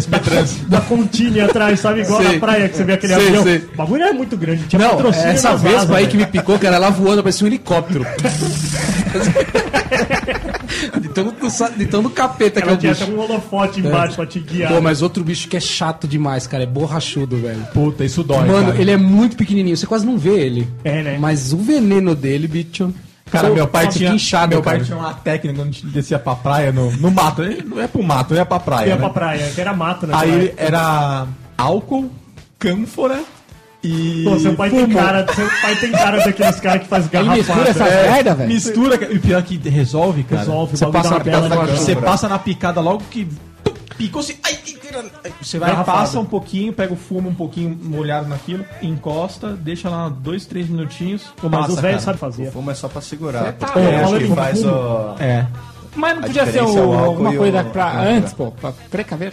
da 0.69 0.81
Contine 0.81 1.41
atrás, 1.41 1.81
sabe? 1.81 2.01
Igual 2.01 2.23
Sei. 2.23 2.33
na 2.35 2.41
praia 2.41 2.69
que 2.69 2.77
você 2.77 2.85
vê 2.85 2.93
aquele 2.95 3.15
Sei, 3.15 3.29
avião. 3.29 3.43
sei. 3.43 3.57
O 3.73 3.77
bagulho 3.77 4.03
era 4.03 4.13
muito 4.15 4.37
grande. 4.37 4.65
Tinha 4.65 4.81
Não, 4.81 4.91
patrocínio 4.91 5.29
essa 5.29 5.51
nas 5.53 5.61
Vespa 5.63 5.79
asas, 5.79 5.91
aí 5.97 6.07
que 6.07 6.17
me 6.17 6.27
picou, 6.27 6.59
cara, 6.59 6.77
ela 6.77 6.91
voando, 6.91 7.23
parecia 7.23 7.45
um 7.45 7.49
helicóptero. 7.49 8.07
de, 11.25 11.33
todo, 11.33 11.77
de 11.77 11.87
todo 11.87 12.11
capeta 12.11 12.61
que 12.61 12.69
é 12.69 12.73
o 12.73 12.77
tinha 12.77 12.93
bicho. 12.93 13.05
até 13.05 13.13
um 13.13 13.19
holofote 13.19 13.81
embaixo 13.81 14.17
pra 14.17 14.27
te 14.27 14.41
guiar. 14.41 14.73
Pô, 14.73 14.81
mas 14.81 15.03
outro 15.03 15.23
bicho 15.25 15.49
que 15.49 15.57
é 15.57 15.61
chato 15.61 16.07
demais, 16.07 16.47
cara, 16.47 16.63
é 16.63 16.67
borrachudo, 16.67 17.37
velho. 17.37 17.65
Puta, 17.73 18.05
isso 18.05 18.23
dói, 18.23 18.47
Mano, 18.47 18.69
cara. 18.69 18.81
ele 18.81 18.91
é 18.91 18.97
muito 18.97 19.37
pequenininho, 19.37 19.77
você 19.77 19.87
quase 19.87 20.05
não 20.07 20.19
vê 20.19 20.39
ele. 20.41 20.69
É, 20.85 21.03
né? 21.03 21.19
Mas 21.19 21.53
o 21.53 21.59
veneno 21.59 22.15
dele, 22.15 22.47
bicho. 22.49 22.93
Cara, 23.31 23.51
meu 23.51 23.67
pai 23.67 23.89
tinha, 23.89 24.11
fica 24.11 24.15
inchado, 24.15 24.51
meu 24.51 24.63
pai 24.63 24.75
cara. 24.75 24.85
tinha 24.85 24.97
uma 24.99 25.13
técnica 25.13 25.59
quando 25.59 25.69
a 25.69 25.73
gente 25.73 25.87
descia 25.87 26.19
pra 26.19 26.37
praia 26.37 26.71
no, 26.71 26.93
no 26.93 27.11
mato. 27.11 27.43
Ele 27.43 27.63
Não 27.63 27.81
é 27.81 27.89
pro 27.89 28.03
mato, 28.03 28.35
é 28.35 28.45
pra 28.45 28.61
praia. 28.61 28.89
Ia 28.89 28.95
né? 28.95 29.01
pra 29.01 29.11
praia, 29.11 29.51
que 29.51 29.61
era 29.61 29.75
mato, 29.75 30.07
né? 30.07 30.15
Aí 30.17 30.55
era 30.57 31.27
álcool, 31.59 32.09
cânfora 32.59 33.21
e. 33.87 34.25
Pô, 34.25 34.39
seu 34.39 34.55
pai, 34.55 34.71
tem 34.71 34.81
fumo. 34.81 34.95
cara, 34.97 35.27
seu 35.35 35.49
pai 35.63 35.77
tem 35.77 35.93
cara 35.93 36.17
daqueles 36.25 36.61
caras 36.61 36.83
que 36.83 36.89
faz 36.89 37.09
Ele 37.13 37.29
mistura 37.31 37.59
garrafa. 37.65 37.71
essas 37.85 37.93
É, 37.93 38.11
merda, 38.11 38.35
velho. 38.35 38.49
Mistura, 38.53 39.13
e 39.13 39.17
o 39.17 39.21
pior 39.21 39.43
que 39.43 39.57
resolve, 39.69 40.23
cara. 40.25 40.41
Resolve, 40.43 40.77
Você 40.77 40.85
o 40.85 40.91
passa 40.91 41.03
dá 41.05 41.11
na 41.11 41.17
uma 41.17 41.25
picada 41.25 41.49
de 41.73 41.79
Você 41.79 41.97
passa 41.97 42.29
na 42.29 42.39
picada 42.39 42.81
logo 42.81 43.03
que 43.11 43.29
picou 43.97 44.21
assim. 44.21 44.35
Ai. 44.45 44.57
Você 45.43 45.59
vai, 45.59 45.71
Garrafado. 45.73 45.99
passa 45.99 46.19
um 46.21 46.25
pouquinho, 46.25 46.73
pega 46.73 46.93
o 46.93 46.97
fumo 46.97 47.29
um 47.29 47.35
pouquinho 47.35 47.79
molhado 47.83 48.29
naquilo, 48.29 48.65
encosta, 48.81 49.49
deixa 49.53 49.91
lá 49.91 50.09
dois, 50.09 50.47
três 50.47 50.69
minutinhos. 50.71 51.23
Pô, 51.37 51.51
Mas 51.51 51.61
passa, 51.61 51.73
os 51.75 51.81
velhos 51.81 52.05
cara. 52.05 52.17
sabem 52.17 52.19
fazer. 52.19 52.49
O 52.49 52.53
fumo 52.53 52.71
é 52.71 52.75
só 52.75 52.89
pra 52.89 53.03
segurar. 53.03 53.53
tá 53.53 53.67
porque 53.67 53.79
louco. 53.81 53.93
é, 53.95 54.03
acho 54.05 54.19
que 54.19 54.35
faz 54.35 54.63
fumo. 54.63 54.73
o... 54.73 55.17
É. 55.21 55.47
Mas 55.95 56.15
não 56.15 56.23
podia 56.23 56.47
ser 56.47 56.59
é 56.59 56.63
o 56.63 56.89
o- 56.89 56.95
alguma 56.99 57.33
coisa 57.35 57.61
o- 57.61 57.65
pra 57.71 58.01
antes, 58.01 58.33
pô, 58.33 58.51
pra 58.53 58.73
precaver. 58.91 59.33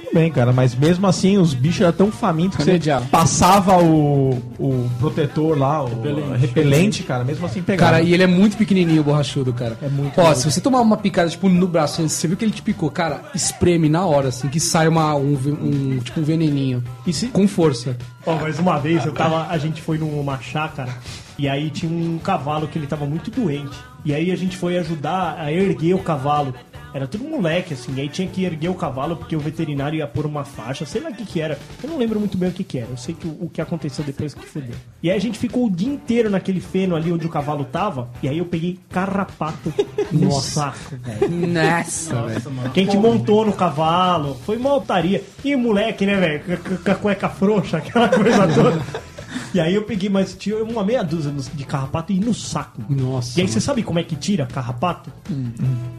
Tudo 0.00 0.14
bem, 0.14 0.30
cara, 0.32 0.52
mas 0.52 0.74
mesmo 0.74 1.06
assim 1.06 1.36
os 1.38 1.52
bichos 1.54 1.82
eram 1.82 1.92
tão 1.92 2.10
famintos 2.12 2.56
que 2.56 2.62
você 2.64 2.70
passava 3.10 3.76
o, 3.82 4.30
o 4.58 4.90
protetor 4.98 5.58
lá, 5.58 5.84
o 5.84 5.88
repelente, 6.36 7.02
cara, 7.02 7.22
mesmo 7.24 7.44
assim 7.46 7.62
pegava. 7.62 7.92
Cara, 7.92 8.02
e 8.02 8.12
ele 8.14 8.22
é 8.22 8.26
muito 8.26 8.56
pequenininho, 8.56 9.00
o 9.02 9.04
borrachudo, 9.04 9.52
cara. 9.52 9.76
É 9.82 9.88
muito. 9.88 10.18
Ó, 10.20 10.34
se 10.34 10.50
você 10.50 10.60
tomar 10.60 10.80
uma 10.80 10.96
picada, 10.96 11.28
tipo, 11.28 11.48
no 11.48 11.66
braço, 11.68 12.02
você 12.08 12.26
viu 12.26 12.36
que 12.36 12.44
ele 12.44 12.52
te 12.52 12.62
picou, 12.62 12.90
cara, 12.90 13.22
espreme 13.34 13.88
na 13.88 14.04
hora, 14.06 14.28
assim, 14.28 14.48
que 14.48 14.58
sai 14.58 14.88
uma, 14.88 15.14
um, 15.14 15.34
ve- 15.36 15.50
um- 15.52 15.98
tipo, 15.98 16.20
um 16.20 16.24
veneninho. 16.24 16.82
E 17.06 17.12
se- 17.12 17.26
Com 17.28 17.46
força. 17.46 17.96
Ó, 18.26 18.36
mas 18.36 18.58
uma 18.58 18.78
vez 18.78 19.04
eu 19.04 19.12
tava, 19.12 19.46
a 19.48 19.58
gente 19.58 19.80
foi 19.82 19.98
numa 19.98 20.38
chácara 20.40 20.94
e 21.38 21.48
aí 21.48 21.70
tinha 21.70 21.90
um 21.90 22.18
cavalo 22.18 22.68
que 22.68 22.78
ele 22.78 22.86
tava 22.86 23.06
muito 23.06 23.30
doente. 23.30 23.76
E 24.04 24.14
aí 24.14 24.30
a 24.30 24.36
gente 24.36 24.56
foi 24.56 24.78
ajudar 24.78 25.36
a 25.38 25.52
erguer 25.52 25.94
o 25.94 25.98
cavalo. 25.98 26.54
Era 26.92 27.06
tudo 27.06 27.24
moleque, 27.24 27.74
assim, 27.74 27.94
e 27.96 28.00
aí 28.00 28.08
tinha 28.08 28.26
que 28.28 28.44
erguer 28.44 28.68
o 28.68 28.74
cavalo 28.74 29.16
porque 29.16 29.36
o 29.36 29.40
veterinário 29.40 29.96
ia 29.96 30.06
pôr 30.06 30.26
uma 30.26 30.44
faixa, 30.44 30.84
sei 30.84 31.00
lá 31.00 31.10
o 31.10 31.14
que 31.14 31.24
que 31.24 31.40
era. 31.40 31.58
Eu 31.82 31.88
não 31.88 31.98
lembro 31.98 32.18
muito 32.18 32.36
bem 32.36 32.48
o 32.48 32.52
que 32.52 32.64
que 32.64 32.78
era, 32.78 32.88
eu 32.90 32.96
sei 32.96 33.14
que 33.14 33.26
o, 33.26 33.44
o 33.44 33.50
que 33.50 33.60
aconteceu 33.60 34.04
depois 34.04 34.34
que 34.34 34.46
fudeu. 34.46 34.74
E 35.02 35.10
aí 35.10 35.16
a 35.16 35.20
gente 35.20 35.38
ficou 35.38 35.66
o 35.66 35.70
dia 35.70 35.88
inteiro 35.92 36.28
naquele 36.28 36.60
feno 36.60 36.96
ali 36.96 37.12
onde 37.12 37.26
o 37.26 37.30
cavalo 37.30 37.64
tava, 37.64 38.10
e 38.22 38.28
aí 38.28 38.38
eu 38.38 38.46
peguei 38.46 38.78
carrapato 38.90 39.72
no 40.12 40.32
saco, 40.32 40.96
velho. 40.96 41.46
Nossa, 41.46 42.22
velho. 42.26 42.70
Que 42.72 42.80
a 42.80 42.84
gente 42.84 42.96
montou 42.96 43.44
no 43.44 43.52
cavalo, 43.52 44.36
foi 44.44 44.56
uma 44.56 44.70
altaria. 44.70 45.22
E 45.44 45.54
moleque, 45.56 46.06
né, 46.06 46.16
velho? 46.16 46.58
Com 46.84 46.90
a 46.90 46.94
cueca 46.94 47.28
frouxa, 47.28 47.78
aquela 47.78 48.08
coisa 48.08 48.48
toda. 48.48 49.09
E 49.54 49.60
aí 49.60 49.74
eu 49.74 49.82
peguei, 49.82 50.08
mas 50.08 50.34
tinha 50.34 50.56
uma 50.62 50.84
meia 50.84 51.02
dúzia 51.02 51.32
de 51.54 51.64
carrapato 51.64 52.12
e 52.12 52.20
no 52.20 52.34
saco. 52.34 52.82
Nossa, 52.88 53.38
E 53.38 53.42
aí 53.42 53.48
você 53.48 53.60
sabe 53.60 53.82
como 53.82 53.98
é 53.98 54.02
que 54.02 54.16
tira 54.16 54.46
carrapato? 54.46 55.10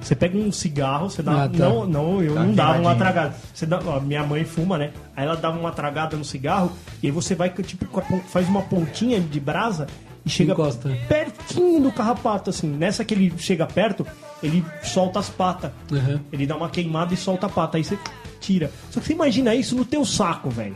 Você 0.01 0.15
pega 0.15 0.37
um 0.37 0.51
cigarro, 0.51 1.09
você 1.09 1.21
dá. 1.21 1.43
Ah, 1.43 1.49
tá. 1.49 1.57
Não, 1.57 1.85
não, 1.87 2.21
eu 2.21 2.35
Dá 2.35 2.43
não 2.43 2.53
dava 2.53 2.79
uma 2.79 2.95
tragada. 2.95 3.35
Você 3.53 3.65
dá, 3.65 3.79
ó, 3.85 3.99
minha 3.99 4.23
mãe 4.23 4.43
fuma, 4.43 4.77
né? 4.77 4.91
Aí 5.15 5.25
ela 5.25 5.35
dava 5.35 5.59
uma 5.59 5.71
tragada 5.71 6.15
no 6.17 6.25
cigarro 6.25 6.71
e 7.01 7.07
aí 7.07 7.11
você 7.11 7.35
vai, 7.35 7.49
tipo, 7.49 7.85
faz 8.27 8.47
uma 8.47 8.61
pontinha 8.61 9.19
de 9.19 9.39
brasa 9.39 9.87
e 10.25 10.29
chega 10.29 10.53
Encosta. 10.53 10.89
pertinho 11.07 11.81
do 11.81 11.91
carrapato, 11.91 12.49
assim. 12.49 12.67
Nessa 12.67 13.03
que 13.03 13.13
ele 13.13 13.33
chega 13.37 13.65
perto, 13.65 14.05
ele 14.41 14.63
solta 14.83 15.19
as 15.19 15.29
patas. 15.29 15.71
Uhum. 15.91 16.19
Ele 16.31 16.45
dá 16.45 16.55
uma 16.55 16.69
queimada 16.69 17.13
e 17.13 17.17
solta 17.17 17.47
a 17.47 17.49
pata. 17.49 17.77
Aí 17.77 17.83
você 17.83 17.97
tira. 18.41 18.69
Só 18.89 18.99
que 18.99 19.05
você 19.07 19.13
imagina 19.13 19.55
isso 19.55 19.75
no 19.75 19.85
teu 19.85 20.03
saco, 20.03 20.49
velho. 20.49 20.75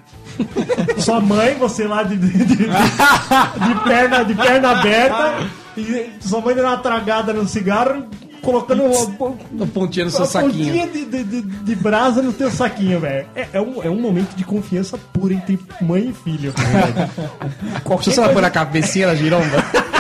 Sua 1.00 1.20
mãe, 1.20 1.56
você 1.56 1.86
lá 1.86 2.04
de, 2.04 2.16
de, 2.16 2.30
de- 2.46 2.56
de 2.56 3.76
perna, 3.84 4.24
de 4.24 4.36
perna 4.36 4.70
aberta, 4.80 5.48
e 5.76 6.10
sua 6.22 6.40
mãe 6.40 6.56
dando 6.56 6.68
uma 6.68 6.78
tragada 6.78 7.34
no 7.34 7.46
cigarro, 7.48 8.06
colocando 8.42 8.84
uma, 8.84 9.36
Uma 9.52 9.68
pontinha 9.68 10.06
no 10.06 10.12
seu 10.12 10.22
uma 10.22 10.26
saquinho. 10.28 10.66
pontinha 10.68 10.88
de, 10.88 11.06
de, 11.06 11.24
de- 11.24 11.42
de 11.42 11.76
brasa 11.76 12.22
no 12.22 12.32
teu 12.32 12.50
saquinho, 12.52 13.00
velho. 13.00 13.28
É, 13.36 13.48
é 13.54 13.62
um, 13.62 13.84
é 13.84 13.90
um 13.90 14.00
momento 14.00 14.36
de 14.36 14.44
confiança 14.46 14.98
pura 15.12 15.34
entre 15.34 15.60
mãe 15.82 16.10
e 16.10 16.14
filho. 16.14 16.54
Deixa 17.96 18.10
eu 18.10 18.14
só 18.14 18.30
pôr 18.30 18.42
na 18.42 18.50
cabecinha 18.50 19.08
da 19.08 19.16
giromba. 19.16 19.64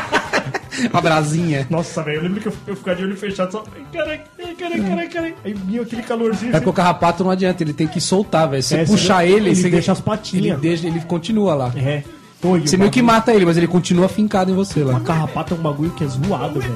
Uma 0.92 1.02
brasinha. 1.02 1.68
Nossa, 1.70 2.02
velho, 2.04 2.18
eu 2.18 2.24
lembro 2.24 2.42
que 2.42 2.48
eu, 2.48 2.54
eu 2.68 2.76
ficava 2.76 2.98
de 2.98 3.04
olho 3.04 3.18
fechado 3.18 3.52
só. 3.52 3.64
Caralho, 3.94 4.22
caralho, 4.58 4.84
caralho, 4.84 5.10
caralho. 5.10 5.36
Aí 5.44 5.54
vinha 5.54 5.82
aquele 5.82 6.02
calorzinho. 6.04 6.50
É 6.52 6.60
porque 6.60 6.70
o 6.70 6.74
carrapato 6.74 7.24
não 7.24 7.32
adianta, 7.32 7.64
ele 7.64 7.74
tem 7.74 7.88
que 7.88 8.00
soltar, 8.02 8.50
velho. 8.50 8.64
Se 8.64 8.76
É, 8.76 8.86
você 8.86 8.92
puxar 8.92 9.24
você- 9.26 9.32
ele, 9.32 9.50
ele 9.50 9.56
você 9.56 9.70
deixa 9.70 9.92
as 9.92 10.02
patinhas. 10.02 10.46
Ele, 10.46 10.56
deixa, 10.58 10.88
ele 10.88 11.00
continua 11.02 11.54
lá. 11.56 11.72
É. 11.76 12.04
Pô, 12.42 12.58
e 12.58 12.68
Você 12.68 12.76
o 12.76 12.80
meio 12.80 12.92
que 12.92 13.02
bagulho- 13.02 13.16
mata 13.20 13.34
ele, 13.34 13.46
mas 13.46 13.58
ele 13.58 13.68
continua 13.68 14.08
fincado 14.08 14.52
em 14.52 14.54
você 14.56 14.84
lá. 14.84 14.92
Uma 14.92 15.02
carrapata 15.02 15.54
é 15.54 15.58
um 15.58 15.62
bagulho 15.62 15.92
que 15.92 16.04
é 16.04 16.08
zoado, 16.08 16.60
velho. 16.60 16.76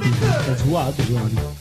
É 0.51 0.55
zoado, 0.55 0.95
zoado. 1.03 1.59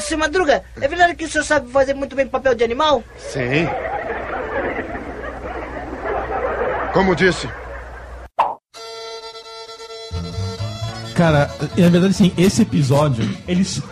Seu 0.00 0.18
Madruga, 0.18 0.62
é 0.80 0.88
verdade 0.88 1.14
que 1.14 1.24
o 1.24 1.28
senhor 1.28 1.44
sabe 1.44 1.70
fazer 1.70 1.94
muito 1.94 2.14
bem 2.14 2.26
papel 2.26 2.54
de 2.54 2.64
animal? 2.64 3.02
Sim. 3.16 3.66
Como 6.92 7.14
disse, 7.14 7.48
Cara, 11.14 11.50
na 11.76 11.88
verdade, 11.88 12.06
assim, 12.14 12.32
esse 12.38 12.62
episódio, 12.62 13.28
Eles 13.46 13.82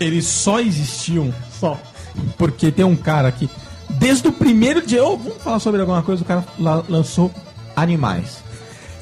eles 0.00 0.24
só 0.26 0.58
existiam 0.60 1.32
só. 1.60 1.78
porque 2.38 2.70
tem 2.72 2.84
um 2.84 2.96
cara 2.96 3.30
que, 3.30 3.48
desde 3.90 4.26
o 4.28 4.32
primeiro 4.32 4.84
dia, 4.84 5.04
oh, 5.04 5.16
vamos 5.16 5.42
falar 5.42 5.58
sobre 5.60 5.80
alguma 5.80 6.02
coisa, 6.02 6.22
o 6.22 6.24
cara 6.24 6.44
la- 6.58 6.82
lançou 6.88 7.30
animais. 7.76 8.42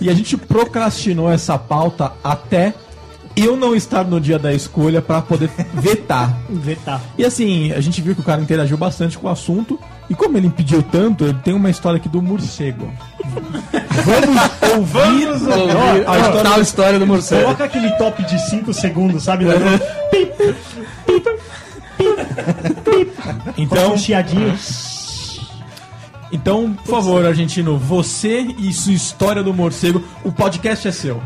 E 0.01 0.11
a 0.11 0.15
gente 0.15 0.37
procrastinou 0.37 1.31
essa 1.31 1.59
pauta 1.59 2.13
até 2.25 2.75
eu 3.37 3.57
não 3.57 3.75
estar 3.75 4.05
no 4.05 4.21
dia 4.21 4.39
da 4.39 4.53
escolha 4.53 5.01
pra 5.01 5.23
poder 5.23 5.51
vetar. 5.75 6.37
Vetar. 6.51 7.01
E 7.17 7.25
assim, 7.25 7.73
a 7.73 7.81
gente 7.81 8.01
viu 8.03 8.15
que 8.15 8.21
o 8.21 8.25
cara 8.25 8.43
interagiu 8.43 8.77
bastante 8.77 9.17
com 9.19 9.27
o 9.27 9.31
assunto. 9.31 9.79
E 10.11 10.15
como 10.15 10.37
ele 10.37 10.51
pediu 10.51 10.83
tanto, 10.83 11.25
ele 11.25 11.39
tem 11.45 11.55
uma 11.55 11.71
história 11.71 11.99
aqui 11.99 12.09
do 12.09 12.21
morcego. 12.21 12.93
Vamos 14.05 14.43
ouvir, 14.77 15.29
Ouvir 15.29 16.09
a 16.09 16.19
história 16.19 16.43
tal 16.43 16.61
história 16.61 16.99
do 16.99 17.07
morcego. 17.07 17.43
Coloca 17.45 17.65
aquele 17.65 17.91
top 17.93 18.21
de 18.25 18.37
5 18.51 18.75
segundos, 18.75 19.23
sabe? 19.23 19.45
Então, 23.57 23.95
um 23.95 23.99
chiadinho. 23.99 24.59
então, 26.33 26.73
por 26.73 26.91
favor, 26.91 27.25
argentino, 27.25 27.79
você 27.79 28.41
e 28.59 28.73
sua 28.73 28.93
história 28.93 29.45
do 29.45 29.55
morcego, 29.55 30.03
o 30.25 30.33
podcast 30.33 30.89
é 30.89 30.93
seu. 30.93 31.23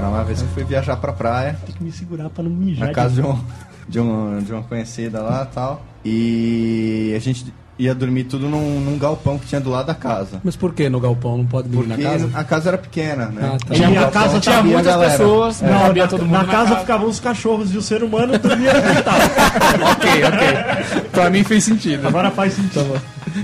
Cara, 0.00 0.08
uma 0.12 0.24
vez 0.24 0.40
eu 0.40 0.48
fui 0.48 0.64
viajar 0.64 0.96
pra 0.96 1.12
praia, 1.12 1.58
Tem 1.66 1.74
que 1.74 1.84
me 1.84 1.92
segurar 1.92 2.30
pra 2.30 2.42
não 2.42 2.50
mijar. 2.50 2.88
na 2.88 2.94
casa 2.94 3.14
de, 3.16 3.20
um, 3.20 3.38
de, 3.86 4.00
um, 4.00 4.38
de 4.42 4.50
uma 4.50 4.62
conhecida 4.62 5.20
lá 5.20 5.46
e 5.50 5.54
tal. 5.54 5.82
E 6.02 7.12
a 7.14 7.18
gente 7.18 7.52
ia 7.78 7.94
dormir 7.94 8.24
tudo 8.24 8.48
num, 8.48 8.80
num 8.80 8.96
galpão 8.98 9.38
que 9.38 9.46
tinha 9.46 9.60
do 9.60 9.68
lado 9.68 9.86
da 9.88 9.94
casa. 9.94 10.40
Mas 10.42 10.56
por 10.56 10.72
que 10.72 10.88
no 10.88 10.98
galpão? 11.00 11.36
Não 11.36 11.44
pode 11.44 11.68
dormir 11.68 11.88
Porque 11.88 12.02
na 12.02 12.10
casa? 12.12 12.30
a 12.32 12.44
casa 12.44 12.68
era 12.70 12.78
pequena, 12.78 13.26
né? 13.26 13.42
Ah, 13.54 13.58
tá. 13.66 13.74
E 13.76 13.80
Um 13.82 14.02
a 14.02 14.10
casa 14.10 14.40
Tinha 14.40 14.62
muitas 14.62 14.86
galera. 14.86 15.10
pessoas, 15.10 15.60
Não, 15.60 15.68
não 15.88 15.92
na, 15.94 16.06
todo 16.08 16.22
mundo 16.24 16.32
na 16.32 16.42
na 16.44 16.50
casa 16.50 16.68
casa. 16.70 16.80
ficavam 16.80 17.06
os 17.08 17.20
cachorros 17.20 17.74
e 17.74 17.76
o 17.76 17.82
ser 17.82 18.02
humano 18.02 18.38
dormia 18.38 18.72
deitado. 18.72 19.20
ok, 19.92 20.24
ok. 20.24 21.02
Pra 21.12 21.28
mim 21.28 21.44
fez 21.44 21.62
sentido. 21.64 22.08
Agora 22.08 22.30
faz 22.30 22.54
sentido. 22.54 22.98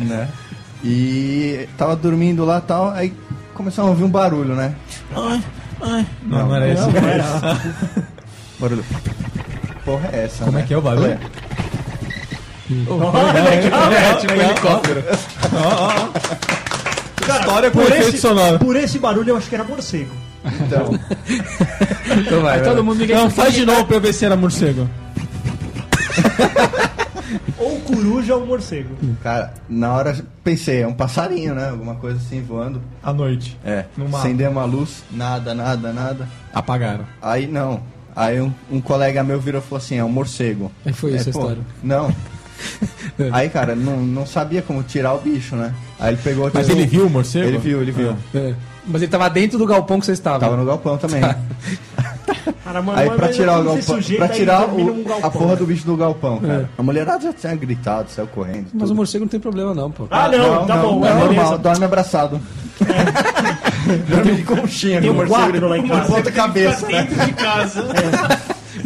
né? 0.09 0.27
E 0.83 1.69
tava 1.77 1.95
dormindo 1.97 2.47
lá 2.47 2.59
e 2.59 2.63
tal, 2.63 2.91
aí 2.93 3.13
começamos 3.53 3.89
a 3.89 3.91
ouvir 3.93 4.05
um 4.05 4.11
barulho, 4.11 4.55
né? 4.55 4.75
Não, 6.23 6.47
não 6.49 6.57
era 6.57 6.69
esse. 6.73 6.83
Não, 6.83 7.09
era. 7.09 7.25
Barulho. 8.59 8.85
Porra, 9.85 10.09
é 10.13 10.25
essa? 10.25 10.45
Como 10.45 10.57
né? 10.57 10.63
é 10.63 10.67
que 10.67 10.75
é 10.75 10.77
o 10.79 10.81
barulho? 10.83 11.19
Olha, 12.89 13.39
É, 13.39 14.15
tipo 14.15 14.33
um 14.33 14.37
helicóptero. 14.43 15.05
História 17.21 17.71
com 17.71 17.79
por 17.81 17.87
efeito 17.89 18.09
esse, 18.09 18.19
sonoro. 18.19 18.59
por 18.59 18.77
esse 18.77 18.99
barulho 18.99 19.31
eu 19.31 19.37
acho 19.37 19.49
que 19.49 19.55
era 19.55 19.65
morcego. 19.65 20.11
Então, 20.45 20.99
Então 22.19 22.43
vai, 22.43 22.55
Aí 22.55 22.61
vai. 22.61 22.69
todo 22.69 22.83
mundo 22.85 23.07
Não, 23.07 23.31
faz 23.31 23.53
de 23.55 23.65
novo 23.67 23.85
pra 23.85 23.97
eu 23.97 24.01
ver 24.01 24.13
se 24.13 24.25
era 24.25 24.37
morcego. 24.37 24.89
Ou 27.59 27.81
coruja 27.81 28.37
ou 28.37 28.47
morcego. 28.47 28.95
cara, 29.23 29.53
na 29.69 29.93
hora 29.93 30.17
pensei, 30.45 30.83
é 30.83 30.87
um 30.87 30.93
passarinho, 30.95 31.55
né? 31.55 31.71
Alguma 31.71 31.95
coisa 31.97 32.19
assim 32.19 32.41
voando. 32.43 32.81
À 33.03 33.13
noite. 33.13 33.59
É, 33.65 33.85
acender 34.15 34.49
uma 34.49 34.65
luz, 34.65 35.03
nada, 35.11 35.55
nada, 35.55 35.93
nada. 35.93 36.29
Apagaram. 36.53 37.05
Aí 37.21 37.47
não. 37.47 37.81
Aí 38.15 38.41
um, 38.41 38.53
um 38.71 38.81
colega 38.81 39.23
meu 39.23 39.39
virou 39.41 39.61
e 39.61 39.65
falou 39.65 39.79
assim: 39.79 39.97
é 39.97 40.05
um 40.05 40.09
morcego. 40.09 40.71
Aí 40.85 40.93
foi 40.93 41.11
Aí, 41.13 41.17
isso 41.17 41.31
a 41.31 41.33
pô, 41.33 41.39
história. 41.41 41.63
Não. 41.83 42.15
Aí, 43.33 43.49
cara, 43.51 43.75
não, 43.77 43.99
não 43.99 44.25
sabia 44.27 44.63
como 44.63 44.83
tirar 44.83 45.15
o 45.15 45.19
bicho, 45.21 45.55
né? 45.57 45.75
Aí 45.99 46.15
ele 46.15 46.23
pegou. 46.23 46.51
Mas 46.53 46.67
tirou- 46.67 46.81
ele 46.81 46.89
viu 46.89 47.07
o 47.07 47.11
morcego? 47.11 47.47
Ele 47.47 47.59
viu, 47.59 47.83
ele 47.83 47.93
viu. 47.93 48.17
É. 48.35 48.55
Mas 48.87 49.03
ele 49.03 49.11
tava 49.11 49.29
dentro 49.29 49.59
do 49.59 49.67
galpão 49.67 49.99
que 50.01 50.07
você 50.07 50.13
estava. 50.13 50.39
Tava 50.41 50.57
no 50.57 50.65
galpão 50.65 50.97
também. 50.97 51.21
Cara, 52.65 52.83
mano, 52.83 52.99
Aí 52.99 53.09
pra 53.11 53.29
tirar 53.29 53.61
o 53.61 53.65
galpão, 53.65 53.99
pra 54.17 54.29
tirar 54.29 54.69
o- 54.69 54.79
num 54.79 55.05
galpão, 55.05 55.29
a 55.29 55.31
porra 55.31 55.47
né? 55.53 55.57
do 55.57 55.67
bicho 55.67 55.87
do 55.87 55.97
galpão, 55.97 56.39
cara. 56.41 56.69
É. 56.77 56.81
A 56.81 56.83
mulherada 56.83 57.21
já 57.23 57.33
tinha 57.33 57.55
gritado, 57.55 58.11
saiu 58.11 58.27
correndo. 58.27 58.67
Mas 58.73 58.83
tudo. 58.83 58.93
o 58.93 58.97
morcego 58.97 59.25
não 59.25 59.29
tem 59.29 59.39
problema 59.39 59.73
não, 59.75 59.91
pô. 59.91 60.07
Ah, 60.11 60.29
não, 60.29 60.67
tá 60.67 60.77
bom, 60.77 61.05
é 61.07 61.11
é 61.11 61.15
normal, 61.15 61.59
dorme 61.59 61.85
abraçado. 61.85 62.41
Dorme 64.09 64.35
de 64.35 64.43
conchinha 64.43 65.01
Tem 65.01 65.11
um 65.11 65.15
morcego, 65.15 65.41
quadro 65.41 65.69
lá 65.69 65.79
em 65.79 65.87
casa. 65.87 66.09
Bota 66.11 66.29
a 66.29 66.33
cabeça, 66.33 66.87
né? 66.89 67.03
Dentro 67.05 67.25
de 67.27 67.33
casa. 67.35 67.85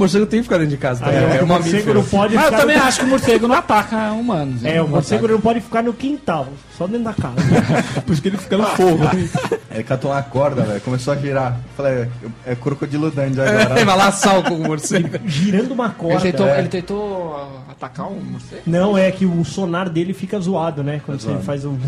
O 0.01 0.03
morcego 0.03 0.25
tem 0.25 0.41
que 0.41 0.45
ficar 0.45 0.57
dentro 0.57 0.71
de 0.71 0.79
casa. 0.79 1.05
Tá? 1.05 1.13
É, 1.13 1.43
o 1.43 1.45
uma 1.45 1.59
morcego 1.59 1.93
não 1.93 2.03
pode 2.03 2.35
Mas 2.35 2.51
eu 2.51 2.59
também 2.59 2.79
no... 2.79 2.85
acho 2.85 3.01
que 3.01 3.05
o 3.05 3.09
morcego 3.09 3.47
não 3.47 3.55
ataca 3.55 4.13
humanos. 4.13 4.65
É, 4.65 4.81
o 4.81 4.89
morcego 4.89 5.29
não 5.29 5.39
pode 5.39 5.61
ficar 5.61 5.83
no 5.83 5.93
quintal, 5.93 6.49
só 6.79 6.87
dentro 6.87 7.05
da 7.05 7.13
casa. 7.13 7.37
Por 8.07 8.13
isso 8.15 8.23
que 8.23 8.29
ele 8.29 8.39
fica 8.39 8.57
no 8.57 8.65
fogo. 8.65 9.05
Ele 9.71 9.85
catou 9.85 10.11
uma 10.11 10.21
corda, 10.21 10.63
velho, 10.63 10.81
começou 10.81 11.13
a 11.13 11.17
girar. 11.17 11.61
Falei, 11.77 12.09
é 12.45 12.57
crocodilo 12.57 13.09
Dandy 13.09 13.41
agora. 13.41 13.79
É, 13.79 13.85
vai 13.85 13.97
lá 13.97 14.11
sal 14.11 14.43
com 14.43 14.55
o 14.55 14.67
morcego. 14.67 15.09
Girando 15.25 15.71
uma 15.73 15.85
Ele 15.85 15.95
corda. 15.95 16.21
tentou, 16.21 16.49
é. 16.49 16.59
ele 16.59 16.69
tentou 16.69 17.37
ah, 17.37 17.71
atacar 17.71 18.09
o 18.09 18.21
morcego? 18.21 18.63
Não, 18.67 18.99
é 18.99 19.13
que 19.13 19.25
o 19.25 19.45
sonar 19.45 19.89
dele 19.89 20.13
fica 20.13 20.41
zoado, 20.41 20.83
né? 20.83 21.01
Quando 21.07 21.21
você 21.21 21.29
zoado. 21.29 21.45
faz 21.45 21.65
o. 21.65 21.79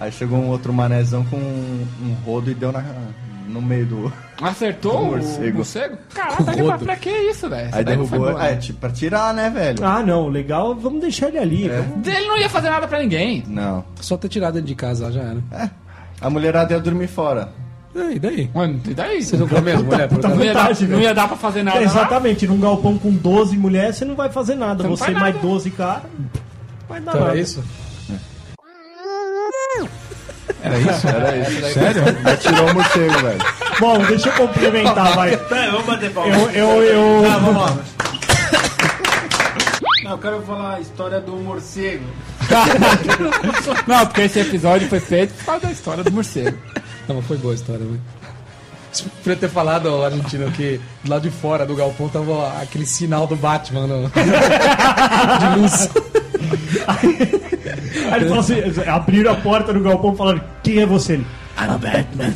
Aí 0.00 0.10
chegou 0.10 0.38
um 0.38 0.48
outro 0.48 0.72
manezão 0.72 1.22
com 1.24 1.36
um, 1.36 1.86
um 2.02 2.14
rodo 2.24 2.50
e 2.50 2.54
deu 2.54 2.72
na, 2.72 2.82
no 3.48 3.60
meio 3.62 3.86
do. 3.86 4.12
Acertou 4.40 4.94
O 4.96 5.02
o 5.02 5.10
morcego. 5.12 5.56
morcego? 5.56 5.98
Caraca, 6.14 6.44
tá 6.44 6.52
pra, 6.52 6.78
pra 6.78 6.96
que 6.96 7.10
isso, 7.10 7.48
velho? 7.48 7.68
Aí 7.72 7.84
derrubou. 7.84 8.18
boa, 8.20 8.44
É, 8.46 8.52
não. 8.52 8.58
tipo, 8.60 8.78
pra 8.78 8.90
tirar, 8.90 9.34
né, 9.34 9.50
velho? 9.50 9.84
Ah, 9.84 10.02
não, 10.02 10.28
legal, 10.28 10.74
vamos 10.74 11.00
deixar 11.00 11.28
ele 11.28 11.38
ali. 11.38 11.68
vamos- 11.68 12.06
Ele 12.06 12.26
não 12.26 12.36
ia 12.38 12.48
fazer 12.48 12.70
nada 12.70 12.86
pra 12.86 13.00
ninguém. 13.00 13.42
Não. 13.46 13.84
Só 14.00 14.16
ter 14.16 14.28
tirado 14.28 14.58
ele 14.58 14.66
de 14.66 14.74
casa 14.74 15.06
lá 15.06 15.10
já 15.10 15.20
era. 15.22 15.38
É. 15.52 15.70
A 16.20 16.28
mulherada 16.30 16.74
ia 16.74 16.80
dormir 16.80 17.08
fora. 17.08 17.48
É, 17.96 18.12
E 18.12 18.18
daí? 18.18 18.50
Mano, 18.54 18.80
e 18.86 18.94
daí? 18.94 19.22
Vocês 19.22 19.40
não 19.40 19.48
comem 19.48 19.74
as 19.74 19.82
mulheres? 19.82 20.06
por 20.12 20.16
puta 20.16 20.28
Não 20.28 20.44
ia, 20.44 20.52
dar, 20.54 20.80
não 20.82 21.00
ia 21.00 21.14
dar 21.14 21.26
pra 21.26 21.36
fazer 21.36 21.62
nada. 21.62 21.78
É, 21.78 21.80
lá. 21.80 21.86
exatamente, 21.86 22.46
num 22.46 22.60
galpão 22.60 22.96
com 22.98 23.10
12 23.10 23.56
mulheres 23.56 23.96
você 23.96 24.04
não 24.04 24.14
vai 24.14 24.28
fazer 24.28 24.54
nada. 24.54 24.82
Você 24.84 24.88
Você 24.90 25.04
faz 25.06 25.14
mais 25.18 25.34
nada. 25.34 25.46
12 25.48 25.70
caras, 25.70 26.02
vai 26.88 27.00
dar 27.00 27.10
Então 27.10 27.20
nada. 27.22 27.32
era 27.32 27.40
isso? 27.40 27.64
Era 30.68 30.78
isso? 30.78 31.08
Era 31.08 31.36
isso. 31.36 31.72
Sério? 31.72 32.02
Aí 32.24 32.36
tirou 32.36 32.70
o 32.70 32.74
morcego, 32.74 33.18
velho. 33.20 33.38
Bom, 33.80 33.98
deixa 34.06 34.28
eu 34.28 34.32
complementar, 34.34 35.14
vai. 35.14 35.36
Pera, 35.48 35.70
vamos 35.70 35.86
bater 35.86 36.10
palma. 36.10 36.34
Eu, 36.34 36.50
eu, 36.50 36.82
eu... 36.82 37.22
Tá, 37.28 37.38
vamos 37.38 37.62
lá. 37.62 37.78
Não, 40.04 40.10
eu 40.12 40.18
quero 40.18 40.42
falar 40.42 40.74
a 40.74 40.80
história 40.80 41.20
do 41.20 41.36
morcego. 41.36 42.04
Não, 43.86 44.06
porque 44.06 44.22
esse 44.22 44.40
episódio 44.40 44.88
foi 44.88 45.00
feito 45.00 45.34
por 45.34 45.44
causa 45.44 45.66
da 45.66 45.72
história 45.72 46.04
do 46.04 46.12
morcego. 46.12 46.56
Não, 47.06 47.16
mas 47.16 47.26
foi 47.26 47.36
boa 47.36 47.52
a 47.52 47.56
história, 47.56 47.84
velho. 47.84 48.00
Podia 49.22 49.36
ter 49.36 49.48
falado, 49.48 49.86
ó, 49.86 50.06
Argentino, 50.06 50.50
que 50.50 50.80
do 51.04 51.10
lado 51.10 51.22
de 51.22 51.30
fora 51.30 51.66
do 51.66 51.76
galpão 51.76 52.08
tava 52.08 52.60
aquele 52.60 52.86
sinal 52.86 53.26
do 53.26 53.36
Batman 53.36 53.86
no... 53.86 54.08
de 54.10 55.60
luz. 55.60 55.88
Aí 58.10 58.20
ele 58.20 58.28
falou 58.28 58.40
assim, 58.40 58.54
abriram 58.86 59.32
a 59.32 59.36
porta 59.36 59.72
do 59.72 59.80
galpão 59.80 60.14
falando, 60.16 60.42
quem 60.62 60.78
é 60.80 60.86
você? 60.86 61.14
Ele, 61.14 61.26
I'm 61.58 61.70
a 61.70 61.78
Batman. 61.78 62.34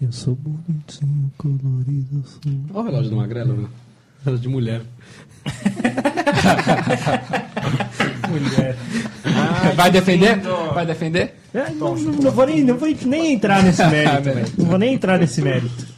Eu 0.00 0.12
sou 0.12 0.34
bonitinho, 0.34 1.30
colorido, 1.38 2.24
sou... 2.26 2.40
Olha 2.74 2.80
o 2.80 2.82
relógio 2.90 3.10
do 3.10 3.16
Magrelo, 3.16 3.56
meu. 3.56 3.68
Relógio 4.24 4.42
de 4.42 4.48
mulher. 4.48 4.82
mulher. 8.28 8.76
Vai 9.76 9.90
defender? 9.90 10.38
Vai 10.74 10.84
defender? 10.86 11.34
É, 11.54 11.70
não, 11.70 11.94
não- 11.94 12.12
não 12.12 12.30
vou 12.30 12.46
nem, 12.46 12.64
não 12.64 12.76
vou 12.76 12.88
nem 13.06 13.32
entrar 13.34 13.62
nesse 13.62 13.84
mérito, 13.88 14.22
velho. 14.22 14.46
Não 14.58 14.66
vou 14.66 14.78
nem 14.78 14.94
entrar 14.94 15.18
nesse 15.18 15.40
mérito. 15.40 15.93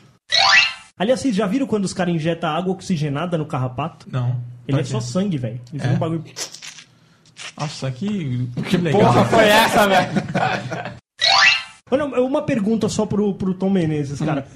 Aliás, 0.99 1.21
vocês 1.21 1.37
já 1.37 1.47
viram 1.47 1.67
quando 1.67 1.85
os 1.85 1.93
caras 1.93 2.15
injetam 2.15 2.49
água 2.51 2.73
oxigenada 2.73 3.37
no 3.37 3.45
carrapato? 3.45 4.07
Não. 4.11 4.37
Ele 4.67 4.81
é 4.81 4.85
só 4.85 4.99
sangue, 5.01 5.37
velho. 5.37 5.61
Eles 5.73 5.85
É? 5.85 5.91
um 5.91 5.97
bagulho... 5.99 6.25
Nossa, 7.59 7.91
que, 7.91 8.49
que 8.69 8.77
legal. 8.79 9.01
Porra, 9.03 9.25
foi 9.27 9.47
essa, 9.49 9.87
velho? 9.87 10.11
Uma 12.27 12.43
pergunta 12.43 12.89
só 12.89 13.07
pro, 13.07 13.33
pro 13.35 13.55
Tom 13.55 13.71
Menezes, 13.71 14.19
cara. 14.21 14.47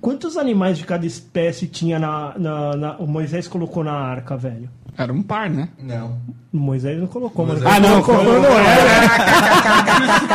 Quantos 0.00 0.36
animais 0.36 0.78
de 0.78 0.84
cada 0.84 1.04
espécie 1.06 1.66
tinha 1.66 1.98
na, 1.98 2.32
na, 2.36 2.76
na- 2.76 2.96
O 2.96 3.06
Moisés 3.06 3.46
colocou 3.46 3.84
na 3.84 3.92
arca, 3.92 4.36
velho? 4.36 4.68
Era 4.98 5.12
um 5.12 5.22
par, 5.22 5.48
né? 5.48 5.68
Não. 5.78 6.18
O 6.52 6.58
Moisés 6.58 6.98
não 6.98 7.06
colocou, 7.06 7.46
mano. 7.46 7.60
Ah, 7.66 7.78
não, 7.78 8.02
colocou 8.02 8.24
colocou. 8.26 8.42
Noé. 8.50 8.76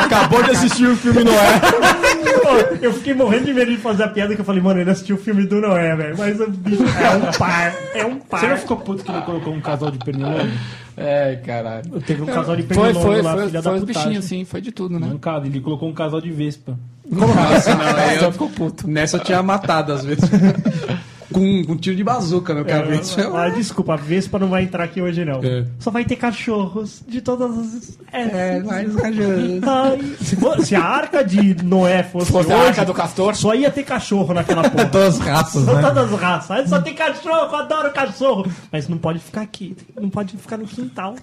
Acabou 0.04 0.42
de 0.44 0.50
assistir 0.52 0.86
o 0.86 0.96
filme 0.96 1.22
Noé. 1.24 1.60
Pô, 2.46 2.76
Eu 2.80 2.92
fiquei 2.92 3.14
morrendo 3.14 3.46
de 3.46 3.54
medo 3.54 3.70
de 3.70 3.76
fazer 3.78 4.04
a 4.04 4.08
piada 4.08 4.34
que 4.34 4.40
eu 4.40 4.44
falei, 4.44 4.62
mano, 4.62 4.80
ele 4.80 4.90
assistiu 4.90 5.16
o 5.16 5.18
filme 5.18 5.44
do 5.46 5.60
Noé, 5.60 5.96
velho. 5.96 6.16
Mas 6.16 6.40
o 6.40 6.48
bicho 6.50 6.82
é 6.82 7.10
um 7.16 7.32
par. 7.38 7.74
É 7.94 8.04
um 8.04 8.16
par. 8.16 8.40
Você 8.40 8.48
não 8.48 8.56
ficou 8.56 8.76
puto 8.76 9.04
que 9.04 9.10
ele 9.10 9.20
colocou 9.22 9.52
um 9.52 9.60
casal 9.60 9.90
de 9.90 9.98
pernilongo? 9.98 10.48
É, 10.96 11.36
caralho. 11.44 12.00
Teve 12.06 12.22
um 12.22 12.26
casal 12.26 12.56
de 12.56 12.62
Foi, 12.62 12.76
pernilongo 12.76 13.06
foi, 13.06 13.22
lá, 13.22 13.32
foi, 13.34 13.46
filha 13.46 13.62
foi 13.62 13.72
da 13.72 13.78
os 13.78 13.84
putagem. 13.84 14.02
bichinhos, 14.02 14.24
assim, 14.24 14.44
foi 14.44 14.60
de 14.60 14.72
tudo, 14.72 14.98
né? 14.98 15.06
Mancado, 15.06 15.46
ele 15.46 15.60
colocou 15.60 15.88
um 15.88 15.94
casal 15.94 16.20
de 16.20 16.30
vespa. 16.30 16.78
Nossa, 17.10 17.74
não, 17.74 18.12
eu 18.22 18.32
ficou 18.32 18.48
puto. 18.48 18.88
Nessa 18.88 19.16
eu 19.16 19.20
tinha 19.24 19.42
matado, 19.42 19.92
às 19.92 20.04
vezes. 20.04 20.24
Com, 21.32 21.64
com 21.64 21.72
um 21.72 21.76
tiro 21.76 21.96
de 21.96 22.04
bazuca, 22.04 22.54
meu 22.54 22.64
cara. 22.64 22.94
Isso 22.94 23.20
é- 23.20 23.26
Ah, 23.26 23.48
desculpa, 23.48 23.94
a 23.94 23.96
Vespa 23.96 24.38
não 24.38 24.48
vai 24.48 24.62
entrar 24.64 24.84
aqui 24.84 25.00
hoje, 25.02 25.24
não. 25.24 25.40
É. 25.42 25.64
Só 25.78 25.90
vai 25.90 26.04
ter 26.04 26.16
cachorros 26.16 27.02
de 27.06 27.20
todas 27.20 27.50
as. 27.58 27.98
É, 28.12 28.60
mais 28.60 28.94
cachorros. 28.94 29.62
Ai, 29.62 30.64
se, 30.64 30.74
a 30.74 30.82
arca 30.84 31.24
de 31.24 31.62
Noé 31.64 32.02
fosse, 32.02 32.26
Se 32.26 32.32
fosse 32.32 32.52
a 32.52 32.56
hoje, 32.56 32.68
arca 32.68 32.84
do 32.84 32.94
castor. 32.94 33.34
só 33.34 33.54
ia 33.54 33.70
ter 33.70 33.82
cachorro 33.84 34.32
naquela 34.34 34.62
porra. 34.70 34.86
Todas 34.86 35.20
as 35.20 35.26
raças, 35.26 35.64
São 35.64 35.74
né? 35.74 35.82
todas 35.82 36.12
as 36.12 36.20
raças. 36.20 36.50
Aí 36.50 36.68
Só 36.68 36.80
tem 36.80 36.94
cachorro, 36.94 37.46
eu 37.50 37.56
adoro 37.56 37.92
cachorro. 37.92 38.46
Mas 38.72 38.88
não 38.88 38.98
pode 38.98 39.18
ficar 39.18 39.42
aqui. 39.42 39.76
Não 40.00 40.08
pode 40.10 40.36
ficar 40.36 40.56
no 40.56 40.66
quintal. 40.66 41.14